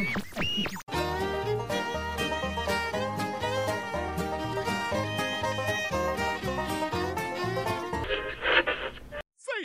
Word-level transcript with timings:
Say, 0.00 0.06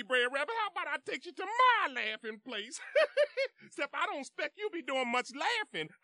Brer 0.05 0.29
Rabbit, 0.29 0.55
how 0.59 0.71
about 0.71 0.87
I 0.91 0.97
take 1.09 1.25
you 1.25 1.31
to 1.31 1.45
my 1.45 1.93
laughing 1.93 2.41
place? 2.45 2.81
Except 3.65 3.95
I 3.95 4.05
don't 4.07 4.19
expect 4.19 4.57
you'll 4.57 4.69
be 4.71 4.81
doing 4.81 5.09
much 5.09 5.31
laughing. 5.63 5.89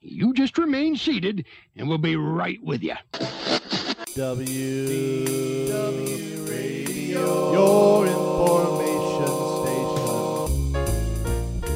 You 0.00 0.32
just 0.32 0.56
remain 0.56 0.96
seated, 0.96 1.44
and 1.76 1.88
we'll 1.88 1.98
be 1.98 2.16
right 2.16 2.62
with 2.62 2.82
you. 2.82 2.94
W 4.16 5.66
W 5.66 6.44
Radio, 6.44 7.52
your 7.52 8.06
information 8.06 9.26
station. 9.64 10.72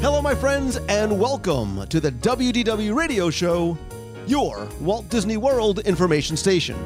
Hello, 0.00 0.22
my 0.22 0.36
friends, 0.36 0.76
and 0.88 1.18
welcome 1.18 1.84
to 1.88 1.98
the 1.98 2.12
WDW 2.12 2.94
Radio 2.94 3.28
Show, 3.28 3.76
your 4.28 4.68
Walt 4.80 5.08
Disney 5.08 5.36
World 5.36 5.80
information 5.80 6.36
station. 6.36 6.76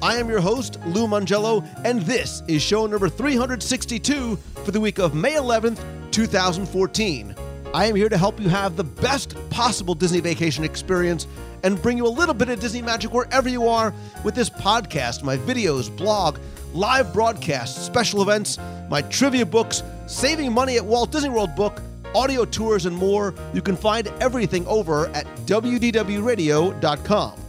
I 0.00 0.16
am 0.16 0.30
your 0.30 0.40
host, 0.40 0.78
Lou 0.86 1.06
Mongello, 1.06 1.68
and 1.84 2.00
this 2.00 2.42
is 2.48 2.62
show 2.62 2.86
number 2.86 3.10
362 3.10 4.36
for 4.64 4.70
the 4.70 4.80
week 4.80 4.98
of 4.98 5.14
May 5.14 5.32
11th, 5.32 5.84
2014. 6.12 7.34
I 7.74 7.86
am 7.86 7.96
here 7.96 8.08
to 8.08 8.16
help 8.16 8.38
you 8.38 8.48
have 8.50 8.76
the 8.76 8.84
best 8.84 9.34
possible 9.50 9.96
Disney 9.96 10.20
vacation 10.20 10.62
experience 10.62 11.26
and 11.64 11.82
bring 11.82 11.98
you 11.98 12.06
a 12.06 12.08
little 12.08 12.32
bit 12.32 12.48
of 12.48 12.60
Disney 12.60 12.80
magic 12.80 13.12
wherever 13.12 13.48
you 13.48 13.66
are 13.66 13.92
with 14.22 14.36
this 14.36 14.48
podcast, 14.48 15.24
my 15.24 15.36
videos, 15.36 15.94
blog, 15.94 16.38
live 16.72 17.12
broadcasts, 17.12 17.84
special 17.84 18.22
events, 18.22 18.60
my 18.88 19.02
trivia 19.02 19.44
books, 19.44 19.82
saving 20.06 20.52
money 20.52 20.76
at 20.76 20.84
Walt 20.84 21.10
Disney 21.10 21.30
World 21.30 21.56
book, 21.56 21.82
audio 22.14 22.44
tours, 22.44 22.86
and 22.86 22.96
more. 22.96 23.34
You 23.52 23.60
can 23.60 23.74
find 23.74 24.06
everything 24.20 24.64
over 24.68 25.08
at 25.08 25.26
WDWRadio.com. 25.46 27.40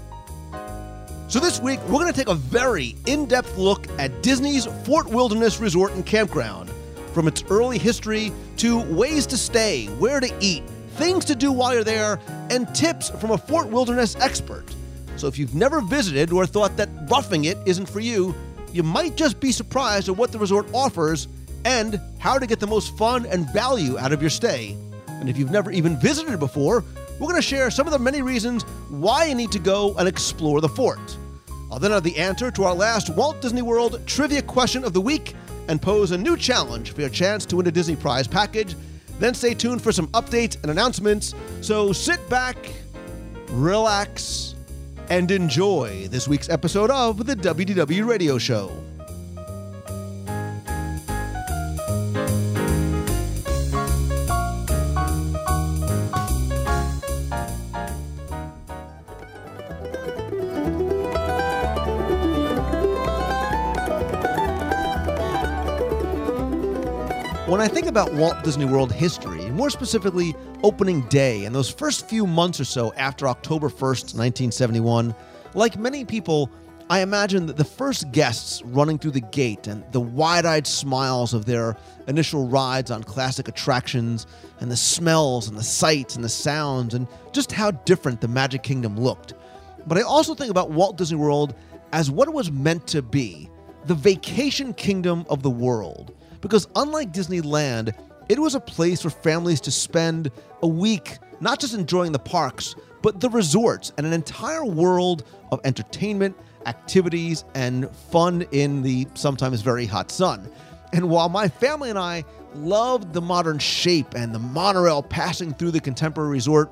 So, 1.28 1.40
this 1.40 1.60
week, 1.60 1.80
we're 1.84 2.00
going 2.00 2.12
to 2.12 2.18
take 2.18 2.30
a 2.30 2.36
very 2.36 2.96
in 3.06 3.28
depth 3.28 3.58
look 3.58 3.86
at 4.00 4.24
Disney's 4.24 4.66
Fort 4.86 5.08
Wilderness 5.08 5.60
Resort 5.60 5.92
and 5.92 6.04
Campground. 6.04 6.72
From 7.14 7.28
its 7.28 7.44
early 7.50 7.78
history 7.78 8.32
to 8.66 8.80
ways 8.96 9.28
to 9.28 9.38
stay, 9.38 9.86
where 10.00 10.20
to 10.20 10.34
eat, 10.40 10.64
things 10.96 11.24
to 11.24 11.36
do 11.36 11.52
while 11.52 11.72
you're 11.72 11.84
there, 11.84 12.20
and 12.50 12.74
tips 12.74 13.12
from 13.12 13.30
a 13.30 13.38
Fort 13.38 13.68
Wilderness 13.68 14.16
expert. 14.16 14.66
So, 15.18 15.28
if 15.28 15.38
you've 15.38 15.54
never 15.54 15.82
visited 15.82 16.32
or 16.34 16.48
thought 16.48 16.76
that 16.78 16.90
roughing 17.08 17.46
it 17.46 17.60
isn't 17.68 17.88
for 17.88 18.00
you, 18.00 18.34
you 18.74 18.82
might 18.82 19.16
just 19.16 19.40
be 19.40 19.52
surprised 19.52 20.10
at 20.10 20.18
what 20.18 20.32
the 20.32 20.40
resort 20.40 20.66
offers 20.74 21.28
and 21.64 22.02
how 22.18 22.40
to 22.40 22.48
get 22.48 22.60
the 22.60 22.66
most 22.66 22.98
fun 22.98 23.28
and 23.28 23.48
value 23.54 24.00
out 24.00 24.12
of 24.12 24.20
your 24.20 24.32
stay. 24.32 24.76
And 25.10 25.30
if 25.30 25.38
you've 25.38 25.52
never 25.52 25.70
even 25.70 25.96
visited 26.00 26.40
before, 26.40 26.84
we're 27.20 27.28
going 27.28 27.36
to 27.36 27.44
share 27.44 27.70
some 27.70 27.86
of 27.86 27.94
the 27.94 28.00
many 28.00 28.24
reasons 28.24 28.64
why 28.90 29.26
you 29.26 29.36
need 29.36 29.52
to 29.52 29.60
go 29.60 29.94
and 30.00 30.08
explore 30.08 30.60
the 30.60 30.70
fort. 30.70 31.18
I'll 31.72 31.78
then 31.78 31.92
have 31.92 32.04
the 32.04 32.18
answer 32.18 32.50
to 32.50 32.64
our 32.64 32.74
last 32.74 33.12
Walt 33.12 33.42
Disney 33.42 33.62
World 33.62 34.02
trivia 34.08 34.42
question 34.42 34.84
of 34.84 34.94
the 34.94 35.02
week 35.02 35.36
and 35.68 35.82
pose 35.82 36.12
a 36.12 36.18
new 36.18 36.38
challenge 36.38 36.94
for 36.94 37.02
your 37.02 37.10
chance 37.10 37.46
to 37.48 37.58
win 37.58 37.68
a 37.68 37.72
Disney 37.72 37.96
Prize 37.96 38.28
package. 38.28 38.76
Then 39.20 39.34
stay 39.34 39.54
tuned 39.54 39.82
for 39.82 39.92
some 39.92 40.08
updates 40.10 40.62
and 40.62 40.72
announcements. 40.72 41.34
So 41.62 41.94
sit 41.94 42.28
back, 42.30 42.58
relax, 43.50 44.56
and 45.10 45.30
enjoy 45.32 46.08
this 46.10 46.28
week's 46.28 46.50
episode 46.50 46.92
of 46.92 47.26
the 47.26 47.36
WDW 47.36 48.08
Radio 48.08 48.38
Show. 48.38 48.72
I 67.66 67.68
think 67.68 67.88
about 67.88 68.14
Walt 68.14 68.44
Disney 68.44 68.66
World 68.66 68.92
history, 68.92 69.44
and 69.44 69.56
more 69.56 69.72
specifically 69.72 70.36
opening 70.62 71.02
day 71.08 71.46
and 71.46 71.56
those 71.56 71.68
first 71.68 72.08
few 72.08 72.28
months 72.28 72.60
or 72.60 72.64
so 72.64 72.94
after 72.94 73.28
October 73.28 73.70
1st, 73.70 74.14
1971, 74.14 75.16
like 75.56 75.76
many 75.76 76.06
people, 76.06 76.52
I 76.92 77.00
imagine 77.00 77.48
that 77.48 77.58
the 77.58 77.66
first 77.66 78.12
guests 78.12 78.62
running 78.66 79.00
through 79.00 79.14
the 79.14 79.22
gate 79.22 79.66
and 79.66 79.84
the 79.94 80.00
wide 80.00 80.46
eyed 80.46 80.68
smiles 80.68 81.34
of 81.34 81.46
their 81.46 81.76
initial 82.08 82.48
rides 82.48 82.92
on 82.92 83.04
classic 83.04 83.48
attractions, 83.48 84.28
and 84.60 84.70
the 84.70 84.78
smells 84.78 85.48
and 85.48 85.58
the 85.58 85.64
sights 85.64 86.16
and 86.16 86.24
the 86.24 86.30
sounds, 86.30 86.94
and 86.94 87.08
just 87.32 87.52
how 87.52 87.72
different 87.72 88.22
the 88.22 88.28
Magic 88.28 88.62
Kingdom 88.62 88.96
looked. 88.96 89.34
But 89.88 89.98
I 89.98 90.02
also 90.04 90.36
think 90.36 90.52
about 90.52 90.70
Walt 90.70 91.00
Disney 91.00 91.18
World 91.18 91.56
as 91.94 92.12
what 92.12 92.28
it 92.28 92.34
was 92.36 92.52
meant 92.52 92.86
to 92.90 93.02
be 93.02 93.50
the 93.86 93.96
vacation 93.96 94.72
kingdom 94.76 95.26
of 95.32 95.42
the 95.42 95.50
world 95.50 96.14
because 96.46 96.68
unlike 96.76 97.12
Disneyland, 97.12 97.92
it 98.30 98.38
was 98.38 98.54
a 98.54 98.60
place 98.60 99.02
for 99.02 99.10
families 99.10 99.60
to 99.62 99.72
spend 99.72 100.30
a 100.62 100.68
week 100.68 101.18
not 101.40 101.60
just 101.60 101.74
enjoying 101.74 102.12
the 102.12 102.20
parks, 102.20 102.76
but 103.02 103.20
the 103.20 103.32
resorts 103.32 103.92
and 103.98 104.06
an 104.06 104.14
entire 104.14 104.64
world 104.64 105.24
of 105.52 105.60
entertainment, 105.64 106.38
activities, 106.68 107.46
and 107.56 107.90
fun 108.12 108.44
in 108.52 108.84
the 108.84 109.08
sometimes 109.16 109.62
very 109.62 109.88
hot 109.88 110.12
sun. 110.12 110.48
And 110.94 111.10
while 111.10 111.30
my 111.30 111.48
family 111.48 111.90
and 111.90 111.98
I 111.98 112.24
loved 112.54 113.14
the 113.14 113.22
modern 113.22 113.58
shape 113.58 114.14
and 114.14 114.32
the 114.32 114.38
monorail 114.38 115.02
passing 115.02 115.52
through 115.52 115.72
the 115.72 115.80
contemporary 115.80 116.30
resort, 116.30 116.72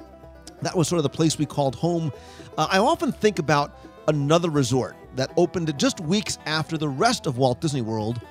that 0.62 0.78
was 0.78 0.88
sort 0.88 1.00
of 1.00 1.04
the 1.04 1.10
place 1.10 1.40
we 1.40 1.48
called 1.48 1.74
home. 1.74 2.14
Uh, 2.60 2.68
I 2.70 2.78
often 2.78 3.12
think 3.12 3.40
about 3.40 3.76
another 4.08 4.52
resort 4.52 4.96
that 5.16 5.32
opened 5.36 5.76
just 5.80 6.00
weeks 6.00 6.38
after 6.46 6.78
the 6.78 6.90
rest 6.90 7.26
of 7.26 7.40
Walt 7.40 7.60
Disney 7.60 7.82
World, 7.82 8.22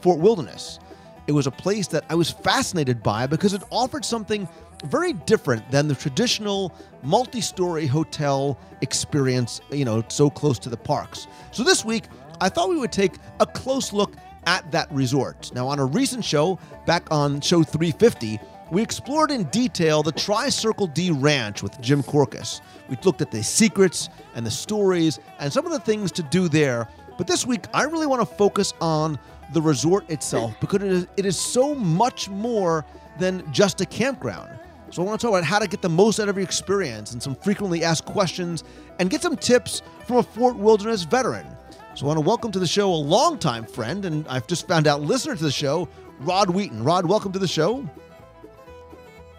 Fort 0.00 0.18
Wilderness. 0.18 0.78
It 1.26 1.32
was 1.32 1.46
a 1.46 1.50
place 1.50 1.88
that 1.88 2.04
I 2.08 2.14
was 2.14 2.30
fascinated 2.30 3.02
by 3.02 3.26
because 3.26 3.52
it 3.52 3.62
offered 3.70 4.04
something 4.04 4.48
very 4.84 5.12
different 5.12 5.68
than 5.70 5.88
the 5.88 5.94
traditional 5.94 6.72
multi-story 7.02 7.86
hotel 7.86 8.58
experience, 8.80 9.60
you 9.70 9.84
know, 9.84 10.04
so 10.08 10.30
close 10.30 10.58
to 10.60 10.68
the 10.68 10.76
parks. 10.76 11.26
So 11.50 11.64
this 11.64 11.84
week, 11.84 12.04
I 12.40 12.48
thought 12.48 12.68
we 12.68 12.78
would 12.78 12.92
take 12.92 13.14
a 13.40 13.46
close 13.46 13.92
look 13.92 14.14
at 14.46 14.70
that 14.70 14.90
resort. 14.92 15.50
Now, 15.54 15.66
on 15.66 15.78
a 15.78 15.84
recent 15.84 16.24
show, 16.24 16.58
back 16.84 17.08
on 17.10 17.40
show 17.40 17.62
350, 17.62 18.38
we 18.70 18.82
explored 18.82 19.30
in 19.30 19.44
detail 19.44 20.02
the 20.02 20.12
Tri 20.12 20.48
Circle 20.48 20.88
D 20.88 21.10
Ranch 21.10 21.62
with 21.62 21.80
Jim 21.80 22.02
Korkis. 22.02 22.60
We 22.88 22.96
looked 23.04 23.20
at 23.22 23.30
the 23.30 23.42
secrets 23.42 24.08
and 24.34 24.44
the 24.44 24.50
stories 24.50 25.18
and 25.38 25.52
some 25.52 25.66
of 25.66 25.72
the 25.72 25.80
things 25.80 26.12
to 26.12 26.22
do 26.24 26.48
there. 26.48 26.88
But 27.16 27.26
this 27.26 27.46
week, 27.46 27.64
I 27.72 27.84
really 27.84 28.06
want 28.06 28.28
to 28.28 28.34
focus 28.36 28.72
on 28.80 29.18
the 29.52 29.62
resort 29.62 30.08
itself 30.10 30.54
because 30.60 30.82
it 30.82 30.90
is, 30.90 31.06
it 31.16 31.26
is 31.26 31.38
so 31.38 31.74
much 31.74 32.28
more 32.28 32.84
than 33.18 33.50
just 33.52 33.80
a 33.80 33.86
campground. 33.86 34.50
So 34.90 35.02
I 35.02 35.06
want 35.06 35.20
to 35.20 35.26
talk 35.26 35.34
about 35.34 35.44
how 35.44 35.58
to 35.58 35.66
get 35.66 35.82
the 35.82 35.88
most 35.88 36.20
out 36.20 36.28
of 36.28 36.36
your 36.36 36.44
experience 36.44 37.12
and 37.12 37.22
some 37.22 37.34
frequently 37.34 37.82
asked 37.82 38.04
questions 38.04 38.64
and 38.98 39.10
get 39.10 39.22
some 39.22 39.36
tips 39.36 39.82
from 40.06 40.18
a 40.18 40.22
Fort 40.22 40.56
Wilderness 40.56 41.02
veteran. 41.02 41.46
So 41.94 42.04
I 42.04 42.08
want 42.08 42.18
to 42.18 42.26
welcome 42.26 42.52
to 42.52 42.58
the 42.58 42.66
show 42.66 42.92
a 42.92 42.94
longtime 42.94 43.66
friend 43.66 44.04
and 44.04 44.26
I've 44.28 44.46
just 44.46 44.68
found 44.68 44.86
out 44.86 45.00
listener 45.00 45.34
to 45.34 45.42
the 45.42 45.50
show, 45.50 45.88
Rod 46.20 46.50
Wheaton. 46.50 46.84
Rod, 46.84 47.06
welcome 47.06 47.32
to 47.32 47.38
the 47.38 47.48
show. 47.48 47.88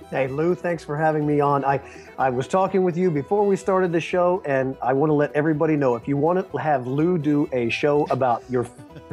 Hey 0.10 0.30
Lou, 0.30 0.56
thanks 0.56 0.86
for 0.86 0.96
having 0.96 1.28
me 1.28 1.42
on. 1.42 1.66
I, 1.66 1.82
I 2.18 2.30
was 2.30 2.48
talking 2.48 2.82
with 2.82 2.96
you 2.96 3.12
before 3.12 3.46
we 3.46 3.58
started 3.58 3.92
the 3.92 4.00
show, 4.00 4.42
and 4.46 4.78
I 4.82 4.94
want 4.94 5.10
to 5.10 5.14
let 5.14 5.34
everybody 5.34 5.76
know 5.76 5.96
if 5.96 6.08
you 6.08 6.16
want 6.16 6.50
to 6.50 6.58
have 6.58 6.88
Lou 6.88 7.18
do 7.18 7.50
a 7.52 7.68
show 7.68 8.06
about 8.10 8.42
your 8.50 8.64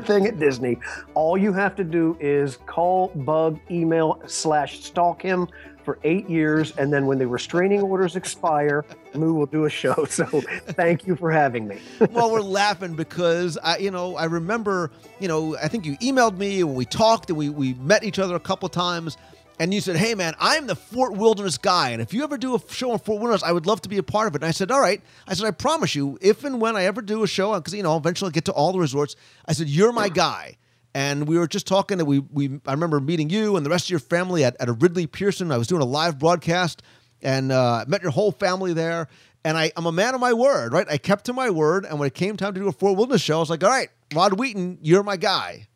thing 0.02 0.26
at 0.26 0.38
Disney, 0.38 0.78
all 1.14 1.36
you 1.36 1.52
have 1.52 1.74
to 1.76 1.84
do 1.84 2.16
is 2.20 2.58
call, 2.66 3.08
bug, 3.08 3.58
email, 3.72 4.22
slash 4.26 4.84
stalk 4.84 5.20
him 5.20 5.48
for 5.82 5.98
eight 6.04 6.30
years, 6.30 6.70
and 6.76 6.92
then 6.92 7.06
when 7.06 7.18
the 7.18 7.26
restraining 7.26 7.82
orders 7.82 8.14
expire, 8.14 8.84
Lou 9.14 9.34
will 9.34 9.46
do 9.46 9.64
a 9.64 9.70
show. 9.70 10.06
So 10.14 10.26
thank 10.26 11.08
you 11.08 11.16
for 11.16 11.32
having 11.32 11.66
me. 11.66 11.80
well, 12.10 12.30
we're 12.30 12.40
laughing 12.40 12.94
because 12.94 13.58
I, 13.58 13.78
you 13.78 13.90
know, 13.90 14.14
I 14.14 14.26
remember, 14.26 14.92
you 15.18 15.26
know, 15.26 15.56
I 15.56 15.66
think 15.66 15.86
you 15.86 15.96
emailed 15.98 16.38
me 16.38 16.62
when 16.62 16.76
we 16.76 16.84
talked 16.84 17.30
and 17.30 17.36
we 17.36 17.48
we 17.50 17.74
met 17.74 18.04
each 18.04 18.20
other 18.20 18.36
a 18.36 18.40
couple 18.40 18.68
times 18.68 19.16
and 19.58 19.72
you 19.72 19.80
said, 19.80 19.96
"Hey, 19.96 20.14
man, 20.14 20.34
I'm 20.38 20.66
the 20.66 20.76
Fort 20.76 21.14
Wilderness 21.14 21.58
guy, 21.58 21.90
and 21.90 22.02
if 22.02 22.12
you 22.12 22.24
ever 22.24 22.36
do 22.36 22.54
a 22.54 22.60
show 22.68 22.92
in 22.92 22.98
Fort 22.98 23.20
Wilderness, 23.20 23.42
I 23.42 23.52
would 23.52 23.66
love 23.66 23.82
to 23.82 23.88
be 23.88 23.98
a 23.98 24.02
part 24.02 24.26
of 24.26 24.34
it." 24.34 24.42
And 24.42 24.48
I 24.48 24.50
said, 24.50 24.70
"All 24.70 24.80
right." 24.80 25.00
I 25.26 25.34
said, 25.34 25.46
"I 25.46 25.50
promise 25.50 25.94
you, 25.94 26.18
if 26.20 26.44
and 26.44 26.60
when 26.60 26.76
I 26.76 26.84
ever 26.84 27.02
do 27.02 27.22
a 27.22 27.26
show, 27.26 27.54
because 27.54 27.74
you 27.74 27.82
know, 27.82 27.96
eventually 27.96 28.30
I 28.30 28.32
get 28.32 28.44
to 28.46 28.52
all 28.52 28.72
the 28.72 28.78
resorts." 28.78 29.16
I 29.46 29.52
said, 29.52 29.68
"You're 29.68 29.92
my 29.92 30.08
guy." 30.08 30.56
And 30.96 31.26
we 31.26 31.38
were 31.38 31.48
just 31.48 31.66
talking, 31.66 31.98
and 31.98 32.08
we 32.08 32.20
we 32.20 32.60
I 32.66 32.72
remember 32.72 33.00
meeting 33.00 33.30
you 33.30 33.56
and 33.56 33.66
the 33.66 33.70
rest 33.70 33.86
of 33.86 33.90
your 33.90 34.00
family 34.00 34.44
at, 34.44 34.56
at 34.60 34.68
a 34.68 34.72
Ridley 34.72 35.06
Pearson. 35.06 35.50
I 35.50 35.58
was 35.58 35.66
doing 35.66 35.82
a 35.82 35.86
live 35.86 36.18
broadcast, 36.18 36.82
and 37.22 37.50
uh, 37.50 37.84
met 37.88 38.02
your 38.02 38.12
whole 38.12 38.32
family 38.32 38.72
there. 38.72 39.08
And 39.46 39.58
I, 39.58 39.72
I'm 39.76 39.84
a 39.84 39.92
man 39.92 40.14
of 40.14 40.20
my 40.20 40.32
word, 40.32 40.72
right? 40.72 40.86
I 40.88 40.96
kept 40.96 41.26
to 41.26 41.34
my 41.34 41.50
word, 41.50 41.84
and 41.84 41.98
when 41.98 42.06
it 42.06 42.14
came 42.14 42.36
time 42.36 42.54
to 42.54 42.60
do 42.60 42.68
a 42.68 42.72
Fort 42.72 42.96
Wilderness 42.96 43.20
show, 43.20 43.36
I 43.36 43.40
was 43.40 43.50
like, 43.50 43.62
all 43.62 43.68
right, 43.68 43.90
Rod 44.14 44.38
Wheaton, 44.38 44.78
you're 44.80 45.02
my 45.02 45.18
guy. 45.18 45.68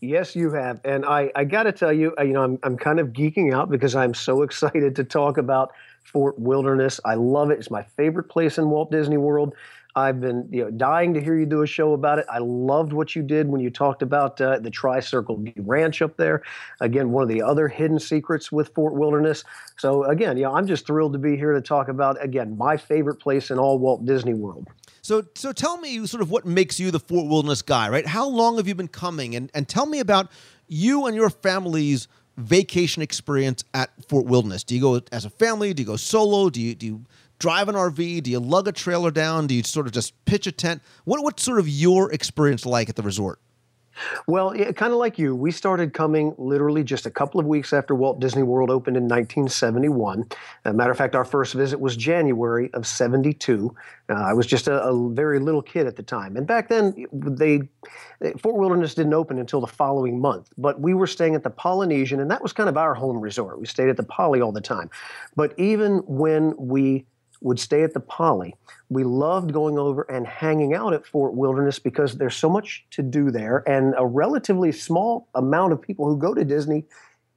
Yes, 0.00 0.36
you 0.36 0.52
have. 0.52 0.80
And 0.84 1.04
I, 1.04 1.30
I 1.34 1.44
got 1.44 1.64
to 1.64 1.72
tell 1.72 1.92
you, 1.92 2.14
uh, 2.18 2.22
you 2.22 2.32
know, 2.32 2.42
I'm, 2.42 2.58
I'm 2.62 2.76
kind 2.76 3.00
of 3.00 3.08
geeking 3.08 3.54
out 3.54 3.70
because 3.70 3.94
I'm 3.94 4.14
so 4.14 4.42
excited 4.44 4.94
to 4.96 5.04
talk 5.04 5.38
about 5.38 5.72
Fort 6.04 6.38
Wilderness. 6.38 7.00
I 7.04 7.14
love 7.14 7.50
it. 7.50 7.58
It's 7.58 7.70
my 7.70 7.82
favorite 7.82 8.24
place 8.24 8.58
in 8.58 8.70
Walt 8.70 8.90
Disney 8.90 9.16
World. 9.16 9.54
I've 9.96 10.20
been 10.20 10.46
you 10.52 10.62
know 10.62 10.70
dying 10.70 11.14
to 11.14 11.22
hear 11.22 11.38
you 11.38 11.46
do 11.46 11.62
a 11.62 11.66
show 11.66 11.94
about 11.94 12.18
it. 12.18 12.26
I 12.30 12.38
loved 12.38 12.92
what 12.92 13.16
you 13.16 13.22
did 13.22 13.48
when 13.48 13.62
you 13.62 13.70
talked 13.70 14.02
about 14.02 14.38
uh, 14.42 14.58
the 14.58 14.70
Tri 14.70 15.00
Circle 15.00 15.42
Ranch 15.56 16.02
up 16.02 16.18
there. 16.18 16.42
Again, 16.82 17.10
one 17.10 17.22
of 17.22 17.30
the 17.30 17.40
other 17.40 17.66
hidden 17.66 17.98
secrets 17.98 18.52
with 18.52 18.74
Fort 18.74 18.92
Wilderness. 18.92 19.42
So 19.78 20.04
again, 20.04 20.36
yeah, 20.36 20.50
I'm 20.50 20.66
just 20.66 20.86
thrilled 20.86 21.14
to 21.14 21.18
be 21.18 21.34
here 21.34 21.54
to 21.54 21.62
talk 21.62 21.88
about 21.88 22.22
again 22.22 22.58
my 22.58 22.76
favorite 22.76 23.16
place 23.16 23.50
in 23.50 23.58
all 23.58 23.78
Walt 23.78 24.04
Disney 24.04 24.34
World. 24.34 24.68
So, 25.06 25.22
so 25.36 25.52
tell 25.52 25.78
me 25.78 26.04
sort 26.08 26.20
of 26.20 26.32
what 26.32 26.44
makes 26.44 26.80
you 26.80 26.90
the 26.90 26.98
Fort 26.98 27.28
Wilderness 27.28 27.62
guy, 27.62 27.88
right? 27.88 28.04
How 28.04 28.26
long 28.26 28.56
have 28.56 28.66
you 28.66 28.74
been 28.74 28.88
coming, 28.88 29.36
and 29.36 29.52
and 29.54 29.68
tell 29.68 29.86
me 29.86 30.00
about 30.00 30.32
you 30.66 31.06
and 31.06 31.14
your 31.14 31.30
family's 31.30 32.08
vacation 32.36 33.02
experience 33.02 33.62
at 33.72 33.90
Fort 34.08 34.26
Wilderness. 34.26 34.64
Do 34.64 34.74
you 34.74 34.80
go 34.80 35.00
as 35.12 35.24
a 35.24 35.30
family? 35.30 35.72
Do 35.72 35.82
you 35.82 35.86
go 35.86 35.94
solo? 35.94 36.50
Do 36.50 36.60
you 36.60 36.74
do 36.74 36.86
you 36.86 37.04
drive 37.38 37.68
an 37.68 37.76
RV? 37.76 38.24
Do 38.24 38.32
you 38.32 38.40
lug 38.40 38.66
a 38.66 38.72
trailer 38.72 39.12
down? 39.12 39.46
Do 39.46 39.54
you 39.54 39.62
sort 39.62 39.86
of 39.86 39.92
just 39.92 40.12
pitch 40.24 40.48
a 40.48 40.52
tent? 40.52 40.82
What 41.04 41.22
what's 41.22 41.44
sort 41.44 41.60
of 41.60 41.68
your 41.68 42.12
experience 42.12 42.66
like 42.66 42.88
at 42.88 42.96
the 42.96 43.02
resort? 43.02 43.38
Well, 44.26 44.54
kind 44.54 44.92
of 44.92 44.98
like 44.98 45.18
you, 45.18 45.34
we 45.34 45.50
started 45.50 45.92
coming 45.92 46.34
literally 46.38 46.84
just 46.84 47.06
a 47.06 47.10
couple 47.10 47.40
of 47.40 47.46
weeks 47.46 47.72
after 47.72 47.94
Walt 47.94 48.20
Disney 48.20 48.42
World 48.42 48.70
opened 48.70 48.96
in 48.96 49.04
1971. 49.04 50.26
As 50.64 50.70
a 50.70 50.72
matter 50.72 50.90
of 50.90 50.98
fact, 50.98 51.14
our 51.14 51.24
first 51.24 51.54
visit 51.54 51.80
was 51.80 51.96
January 51.96 52.70
of 52.74 52.86
72. 52.86 53.74
Uh, 54.08 54.12
I 54.14 54.32
was 54.32 54.46
just 54.46 54.68
a, 54.68 54.82
a, 54.82 55.10
very 55.10 55.38
little 55.38 55.62
kid 55.62 55.86
at 55.86 55.96
the 55.96 56.02
time. 56.02 56.36
And 56.36 56.46
back 56.46 56.68
then, 56.68 57.06
they 57.12 57.62
Fort 58.38 58.56
Wilderness 58.56 58.94
didn't 58.94 59.14
open 59.14 59.38
until 59.38 59.60
the 59.60 59.66
following 59.66 60.20
month. 60.20 60.50
But 60.56 60.80
we 60.80 60.94
were 60.94 61.06
staying 61.06 61.34
at 61.34 61.42
the 61.42 61.50
Polynesian, 61.50 62.20
and 62.20 62.30
that 62.30 62.42
was 62.42 62.52
kind 62.52 62.68
of 62.68 62.76
our 62.76 62.94
home 62.94 63.20
resort. 63.20 63.60
We 63.60 63.66
stayed 63.66 63.88
at 63.88 63.96
the 63.96 64.02
Poly 64.02 64.40
all 64.40 64.52
the 64.52 64.60
time. 64.60 64.90
But 65.34 65.58
even 65.58 65.98
when 66.06 66.54
we 66.56 67.04
would 67.40 67.58
stay 67.60 67.82
at 67.82 67.94
the 67.94 68.00
Poly. 68.00 68.54
We 68.88 69.04
loved 69.04 69.52
going 69.52 69.78
over 69.78 70.02
and 70.02 70.26
hanging 70.26 70.74
out 70.74 70.94
at 70.94 71.06
Fort 71.06 71.34
Wilderness 71.34 71.78
because 71.78 72.16
there's 72.16 72.36
so 72.36 72.48
much 72.48 72.86
to 72.92 73.02
do 73.02 73.30
there, 73.30 73.62
and 73.66 73.94
a 73.98 74.06
relatively 74.06 74.72
small 74.72 75.28
amount 75.34 75.72
of 75.72 75.82
people 75.82 76.08
who 76.08 76.18
go 76.18 76.34
to 76.34 76.44
Disney 76.44 76.84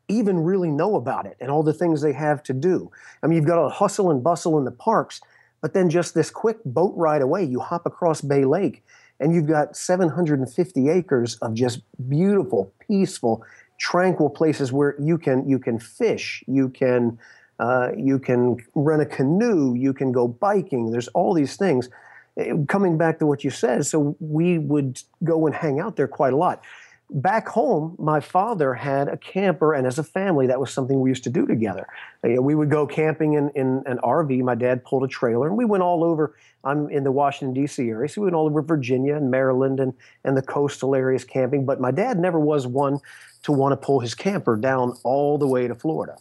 even 0.08 0.40
really 0.40 0.72
know 0.72 0.96
about 0.96 1.26
it 1.26 1.38
and 1.40 1.52
all 1.52 1.64
the 1.64 1.74
things 1.74 2.02
they 2.02 2.14
have 2.14 2.42
to 2.44 2.54
do. 2.54 2.92
I 3.22 3.28
mean, 3.28 3.38
you've 3.38 3.46
got 3.46 3.64
a 3.64 3.70
hustle 3.70 4.10
and 4.10 4.24
bustle 4.24 4.58
in 4.58 4.66
the 4.66 4.72
parks, 4.72 5.22
but 5.62 5.74
then 5.74 5.90
just 5.90 6.16
this 6.16 6.32
quick 6.32 6.58
boat 6.66 6.94
ride 6.96 7.22
away, 7.22 7.44
you 7.44 7.60
hop 7.60 7.86
across 7.86 8.22
Bay 8.22 8.44
Lake, 8.44 8.84
and 9.20 9.34
you've 9.34 9.48
got 9.48 9.78
750 9.78 10.90
acres 10.90 11.36
of 11.38 11.54
just 11.54 11.82
beautiful, 12.10 12.74
peaceful, 12.88 13.44
tranquil 13.78 14.30
places 14.30 14.72
where 14.72 14.96
you 15.00 15.18
can 15.18 15.48
you 15.48 15.60
can 15.60 15.80
fish, 15.80 16.44
you 16.48 16.70
can 16.70 17.18
uh, 17.60 17.90
you 17.98 18.20
can 18.20 18.58
rent 18.74 19.02
a 19.02 19.06
canoe, 19.06 19.76
you 19.76 19.94
can 19.94 20.12
go 20.12 20.28
biking. 20.28 20.92
There's 20.92 21.10
all 21.10 21.34
these 21.34 21.58
things. 21.58 21.90
Eh, 22.38 22.54
coming 22.68 22.98
back 22.98 23.20
to 23.20 23.26
what 23.26 23.44
you 23.44 23.50
said, 23.50 23.86
so 23.86 24.16
we 24.20 24.58
would 24.58 25.02
go 25.24 25.46
and 25.46 25.56
hang 25.56 25.80
out 25.80 25.96
there 25.96 26.08
quite 26.08 26.34
a 26.34 26.38
lot. 26.38 26.64
Back 27.12 27.48
home, 27.48 27.96
my 27.98 28.20
father 28.20 28.76
had 28.76 29.08
a 29.08 29.18
camper, 29.18 29.74
and 29.74 29.88
as 29.88 29.98
a 29.98 30.04
family, 30.04 30.46
that 30.48 30.60
was 30.60 30.72
something 30.72 31.02
we 31.02 31.10
used 31.10 31.24
to 31.24 31.32
do 31.32 31.48
together. 31.48 31.88
Know, 32.24 32.42
we 32.42 32.54
would 32.54 32.70
go 32.70 32.86
camping 32.86 33.34
in, 33.34 33.50
in 33.56 33.82
an 33.88 33.98
RV. 34.04 34.42
My 34.44 34.54
dad 34.54 34.86
pulled 34.86 35.04
a 35.04 35.08
trailer, 35.08 35.48
and 35.48 35.58
we 35.58 35.66
went 35.66 35.82
all 35.82 36.04
over. 36.04 36.36
I'm 36.64 36.88
in 36.90 37.04
the 37.04 37.12
Washington, 37.12 37.54
D.C. 37.60 37.90
area, 37.90 38.08
so 38.08 38.22
we 38.22 38.26
went 38.26 38.36
all 38.36 38.46
over 38.46 38.62
Virginia 38.62 39.16
and 39.16 39.32
Maryland 39.32 39.80
and, 39.80 39.94
and 40.24 40.38
the 40.38 40.44
coastal 40.44 40.94
areas 40.94 41.24
camping. 41.24 41.66
But 41.66 41.82
my 41.82 41.90
dad 41.90 42.20
never 42.20 42.40
was 42.40 42.68
one 42.68 43.00
to 43.42 43.52
want 43.52 43.72
to 43.74 43.86
pull 43.86 44.02
his 44.02 44.14
camper 44.14 44.56
down 44.56 44.94
all 45.04 45.40
the 45.40 45.48
way 45.48 45.68
to 45.68 45.74
Florida. 45.74 46.16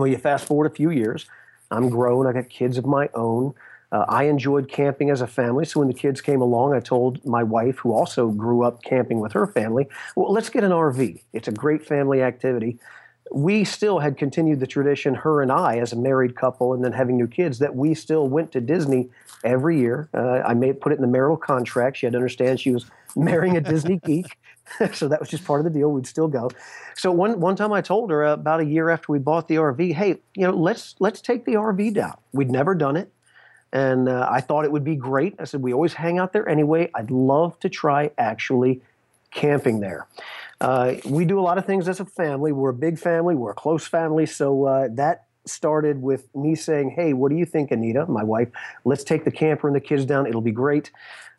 Well, 0.00 0.08
you 0.08 0.16
fast 0.16 0.46
forward 0.46 0.64
a 0.64 0.74
few 0.74 0.88
years. 0.88 1.26
I'm 1.70 1.90
grown. 1.90 2.26
I 2.26 2.32
got 2.32 2.48
kids 2.48 2.78
of 2.78 2.86
my 2.86 3.10
own. 3.12 3.52
Uh, 3.92 4.06
I 4.08 4.24
enjoyed 4.24 4.66
camping 4.66 5.10
as 5.10 5.20
a 5.20 5.26
family. 5.26 5.66
So 5.66 5.80
when 5.80 5.88
the 5.88 5.94
kids 5.94 6.22
came 6.22 6.40
along, 6.40 6.72
I 6.72 6.80
told 6.80 7.22
my 7.26 7.42
wife, 7.42 7.76
who 7.80 7.92
also 7.92 8.30
grew 8.30 8.62
up 8.62 8.82
camping 8.82 9.20
with 9.20 9.32
her 9.32 9.46
family, 9.46 9.88
well, 10.16 10.32
let's 10.32 10.48
get 10.48 10.64
an 10.64 10.70
RV. 10.70 11.20
It's 11.34 11.48
a 11.48 11.52
great 11.52 11.86
family 11.86 12.22
activity. 12.22 12.78
We 13.30 13.62
still 13.62 13.98
had 13.98 14.16
continued 14.16 14.60
the 14.60 14.66
tradition, 14.66 15.14
her 15.16 15.42
and 15.42 15.52
I, 15.52 15.76
as 15.76 15.92
a 15.92 15.96
married 15.96 16.34
couple, 16.34 16.72
and 16.72 16.82
then 16.82 16.92
having 16.92 17.18
new 17.18 17.28
kids, 17.28 17.58
that 17.58 17.76
we 17.76 17.92
still 17.92 18.26
went 18.26 18.52
to 18.52 18.60
Disney 18.62 19.10
every 19.44 19.78
year. 19.80 20.08
Uh, 20.14 20.40
I 20.46 20.54
may 20.54 20.72
put 20.72 20.92
it 20.92 20.94
in 20.94 21.02
the 21.02 21.08
marital 21.08 21.36
contract. 21.36 21.98
She 21.98 22.06
had 22.06 22.12
to 22.12 22.18
understand 22.18 22.58
she 22.58 22.70
was 22.70 22.86
marrying 23.16 23.58
a 23.58 23.60
Disney 23.60 23.98
geek. 23.98 24.38
so 24.92 25.08
that 25.08 25.20
was 25.20 25.28
just 25.28 25.44
part 25.44 25.60
of 25.60 25.64
the 25.64 25.78
deal. 25.78 25.90
We'd 25.90 26.06
still 26.06 26.28
go. 26.28 26.50
So 26.94 27.10
one 27.12 27.40
one 27.40 27.56
time 27.56 27.72
I 27.72 27.80
told 27.80 28.10
her 28.10 28.24
uh, 28.24 28.34
about 28.34 28.60
a 28.60 28.64
year 28.64 28.90
after 28.90 29.12
we 29.12 29.18
bought 29.18 29.48
the 29.48 29.56
RV, 29.56 29.94
hey, 29.94 30.18
you 30.34 30.46
know, 30.46 30.52
let's 30.52 30.94
let's 30.98 31.20
take 31.20 31.44
the 31.44 31.54
RV 31.54 31.94
down. 31.94 32.16
We'd 32.32 32.50
never 32.50 32.74
done 32.74 32.96
it, 32.96 33.12
and 33.72 34.08
uh, 34.08 34.28
I 34.30 34.40
thought 34.40 34.64
it 34.64 34.72
would 34.72 34.84
be 34.84 34.96
great. 34.96 35.34
I 35.38 35.44
said 35.44 35.62
we 35.62 35.72
always 35.72 35.94
hang 35.94 36.18
out 36.18 36.32
there 36.32 36.48
anyway. 36.48 36.90
I'd 36.94 37.10
love 37.10 37.58
to 37.60 37.68
try 37.68 38.10
actually 38.18 38.82
camping 39.30 39.80
there. 39.80 40.06
Uh, 40.60 40.96
we 41.06 41.24
do 41.24 41.38
a 41.38 41.42
lot 41.42 41.56
of 41.56 41.64
things 41.64 41.88
as 41.88 42.00
a 42.00 42.04
family. 42.04 42.52
We're 42.52 42.70
a 42.70 42.74
big 42.74 42.98
family. 42.98 43.34
We're 43.34 43.52
a 43.52 43.54
close 43.54 43.86
family. 43.86 44.26
So 44.26 44.64
uh, 44.64 44.88
that 44.92 45.24
started 45.50 46.00
with 46.02 46.34
me 46.34 46.54
saying, 46.54 46.90
"Hey, 46.90 47.12
what 47.12 47.30
do 47.30 47.36
you 47.36 47.44
think, 47.44 47.70
Anita, 47.70 48.06
my 48.06 48.22
wife? 48.22 48.48
Let's 48.84 49.04
take 49.04 49.24
the 49.24 49.30
camper 49.30 49.66
and 49.66 49.76
the 49.76 49.80
kids 49.80 50.04
down. 50.04 50.26
It'll 50.26 50.40
be 50.40 50.52
great." 50.52 50.90